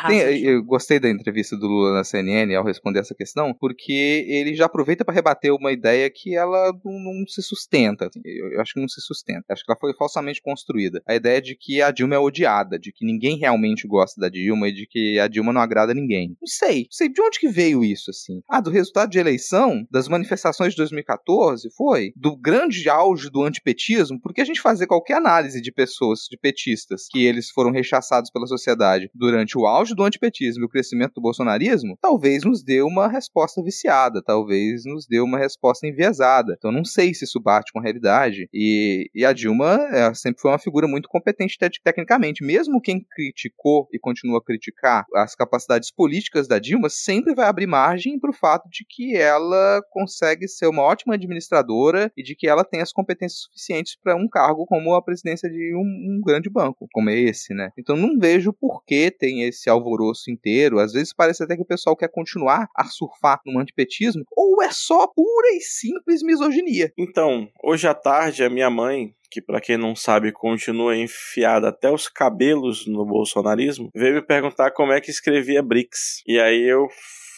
Tem- 0.08 0.22
Arrasa. 0.22 0.32
eu 0.32 0.64
gostei 0.64 1.00
da 1.00 1.10
entrevista 1.10 1.56
do 1.58 1.68
Lula 1.68 1.94
na 1.94 2.04
CNN 2.04 2.54
ao 2.56 2.64
responder 2.66 3.00
essa 3.00 3.16
questão, 3.16 3.54
porque 3.54 4.26
ele 4.28 4.56
já 4.56 4.66
aproveita 4.66 5.06
para 5.06 5.14
rebater 5.14 5.54
uma 5.54 5.72
ideia 5.72 6.10
que 6.10 6.36
ela 6.36 6.72
não, 6.84 6.94
não 7.00 7.28
se 7.28 7.42
sustenta. 7.42 8.08
assim, 8.08 8.22
Eu, 8.26 8.54
eu 8.54 8.62
acho 8.64 8.74
que 8.74 8.82
não 8.82 8.88
se 8.88 9.02
sustenta. 9.02 9.46
Acho 9.50 9.64
que 9.64 9.72
ela 9.72 9.80
foi 9.80 9.94
falsamente 9.96 10.42
construída. 10.42 11.02
A 11.08 11.16
ideia 11.16 11.42
de 11.42 11.56
que 11.56 11.82
a 11.82 11.92
Dilma 11.92 12.16
é 12.16 12.20
odiada, 12.20 12.80
de 12.80 12.92
que 12.92 13.06
ninguém 13.06 13.38
realmente 13.38 13.88
gosta 13.88 14.20
da 14.20 14.30
Dilma 14.30 14.70
e 14.70 14.74
de 14.74 14.88
que 14.88 15.20
a 15.20 15.28
Dilma 15.28 15.54
não 15.54 15.62
agrada 15.62 15.94
ninguém. 15.94 16.30
Não 16.42 16.48
sei. 16.48 16.84
Não 16.84 16.92
sei 16.92 17.10
de 17.10 17.22
onde 17.22 17.40
que 17.40 17.48
veio 17.48 17.84
isso, 17.84 18.10
assim. 18.10 18.42
Ah, 18.50 18.62
do 18.62 18.70
resultado 18.72 19.10
de 19.10 19.20
eleição, 19.20 19.86
das 19.92 20.08
manifestações 20.08 20.72
de 20.72 20.78
2014, 20.78 21.70
foi? 21.76 22.12
Do 22.16 22.36
grande 22.36 22.90
auge 22.90 23.30
do 23.30 23.44
antipetismo, 23.44 24.20
porque 24.22 24.42
a 24.42 24.46
gente 24.46 24.62
fazer 24.62 24.88
qualquer 24.88 25.18
análise 25.18 25.62
de 25.62 25.72
pessoas, 25.72 26.22
de 26.30 26.38
petistas, 26.38 27.06
que 27.10 27.24
eles 27.26 27.50
foram 27.50 27.72
rechaçados 27.72 28.32
pela 28.32 28.48
sociedade 28.48 29.10
durante 29.14 29.58
o 29.58 29.66
auge 29.66 29.94
do 29.94 30.04
antipetismo 30.04 30.64
e 30.64 30.66
o 30.66 30.70
crescimento 30.70 31.14
do 31.16 31.22
bolsonarismo, 31.22 31.98
talvez 32.02 32.44
nos 32.44 32.64
dê 32.64 32.82
uma 32.82 33.08
resposta 33.08 33.62
viciada, 33.62 34.22
talvez 34.24 34.84
nos 34.86 35.06
dê 35.08 35.20
uma 35.20 35.38
resposta 35.38 35.88
enviesada. 35.88 36.56
Então 36.58 36.72
não 36.72 36.86
sei 36.86 37.14
se 37.14 37.26
isso 37.26 37.40
bate 37.40 37.72
com 37.72 37.80
a 37.80 37.84
realidade. 37.84 38.48
E, 38.54 39.10
e 39.16 39.26
a 39.26 39.34
Dilma 39.34 39.80
é, 39.92 40.14
sempre 40.14 40.42
foi 40.42 40.52
uma 40.52 40.60
figura 40.60 40.88
muito 40.88 41.10
competente 41.10 41.58
te- 41.58 41.82
tecnicamente. 41.84 42.44
Mesmo 42.44 42.82
quem 42.82 43.04
criticou 43.04 43.88
e 43.92 44.00
continua 44.00 44.38
a 44.38 44.44
criticar 44.44 45.06
as 45.16 45.36
capacidades 45.36 45.92
políticas 45.92 46.48
da 46.48 46.60
Dilma, 46.60 46.90
sempre 46.90 47.34
vai 47.34 47.48
abrir 47.48 47.68
margem 47.68 48.20
para 48.20 48.30
o 48.30 48.34
fato 48.34 48.70
de 48.70 48.86
que 48.88 49.16
ela 49.16 49.82
consegue 49.90 50.48
ser 50.48 50.68
uma 50.68 50.84
ótima 50.84 51.16
administradora 51.16 52.12
e 52.16 52.24
de 52.24 52.36
que 52.36 52.48
ela 52.48 52.64
tem 52.64 52.82
as 52.82 52.92
competências 52.92 53.42
suficientes 53.42 53.98
para 54.02 54.16
um 54.16 54.28
cargo 54.28 54.66
como 54.66 54.94
a 54.94 55.02
presidência 55.02 55.50
de 55.50 55.76
um, 55.76 55.80
um 55.80 56.22
grande 56.24 56.50
banco, 56.50 56.88
como 56.92 57.10
é 57.10 57.18
esse, 57.18 57.54
né? 57.54 57.72
Então 57.78 57.96
não 57.96 58.20
vejo 58.20 58.54
por 58.54 58.84
que 58.86 59.10
tem 59.10 59.44
esse 59.44 59.70
alvoroço 59.70 60.30
inteiro. 60.30 60.80
Às 60.80 60.94
vezes 60.94 61.14
parece 61.14 61.44
até 61.44 61.56
que 61.56 61.62
o 61.62 61.66
pessoal 61.66 61.96
quer 61.96 62.10
continuar 62.10 62.68
a 62.76 62.86
surfar 62.86 63.42
no 63.46 63.60
antipetismo, 63.60 64.24
ou 64.36 64.62
é 64.62 64.70
só 64.72 65.08
pura 65.08 65.50
e 65.56 65.62
simples 65.62 66.22
misoginia. 66.22 66.92
Então, 66.98 67.48
hoje 67.64 67.88
à 67.88 67.94
tarde, 67.94 68.43
a 68.46 68.50
minha 68.50 68.70
mãe, 68.70 69.14
que 69.32 69.42
pra 69.42 69.60
quem 69.62 69.78
não 69.78 69.96
sabe 69.96 70.32
continua 70.32 70.96
enfiada 70.96 71.70
até 71.70 71.90
os 71.92 72.08
cabelos 72.08 72.86
no 72.88 73.06
bolsonarismo, 73.06 73.90
veio 73.96 74.16
me 74.16 74.22
perguntar 74.22 74.72
como 74.72 74.92
é 74.92 75.02
que 75.02 75.10
escrevia 75.12 75.62
BRICS. 75.64 76.22
E 76.28 76.40
aí 76.40 76.62
eu 76.62 76.88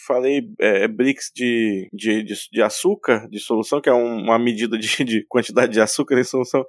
falei 0.06 0.42
é, 0.60 0.84
é 0.84 0.88
BRICS 0.88 1.32
de, 1.34 1.88
de, 1.92 2.22
de, 2.22 2.34
de 2.52 2.62
açúcar, 2.62 3.26
de 3.28 3.40
solução, 3.40 3.80
que 3.80 3.88
é 3.88 3.94
um- 3.94 4.22
uma 4.22 4.38
medida 4.38 4.78
de, 4.78 5.02
de 5.04 5.24
quantidade 5.28 5.72
de 5.72 5.80
açúcar 5.80 6.18
em 6.18 6.24
solução. 6.24 6.64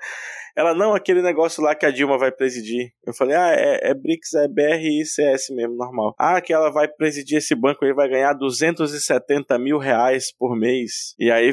Ela, 0.58 0.74
não, 0.74 0.95
aquele 0.95 1.22
negócio 1.22 1.62
lá 1.62 1.76
que 1.76 1.86
a 1.86 1.91
Dilma 1.91 2.18
vai 2.18 2.32
presidir. 2.32 2.91
Eu 3.05 3.14
falei, 3.14 3.36
ah, 3.36 3.51
é, 3.51 3.91
é 3.91 3.93
BRICS, 3.93 4.34
é 4.34 4.47
BRICS 4.47 5.49
mesmo, 5.51 5.76
normal. 5.76 6.16
Ah, 6.18 6.41
que 6.41 6.51
ela 6.51 6.72
vai 6.72 6.88
presidir 6.88 7.38
esse 7.38 7.53
banco 7.53 7.86
aí, 7.86 7.93
vai 7.93 8.10
ganhar 8.10 8.34
270 8.34 9.60
mil 9.60 9.78
reais 9.78 10.34
por 10.36 10.58
mês. 10.58 11.14
E 11.20 11.30
aí 11.30 11.51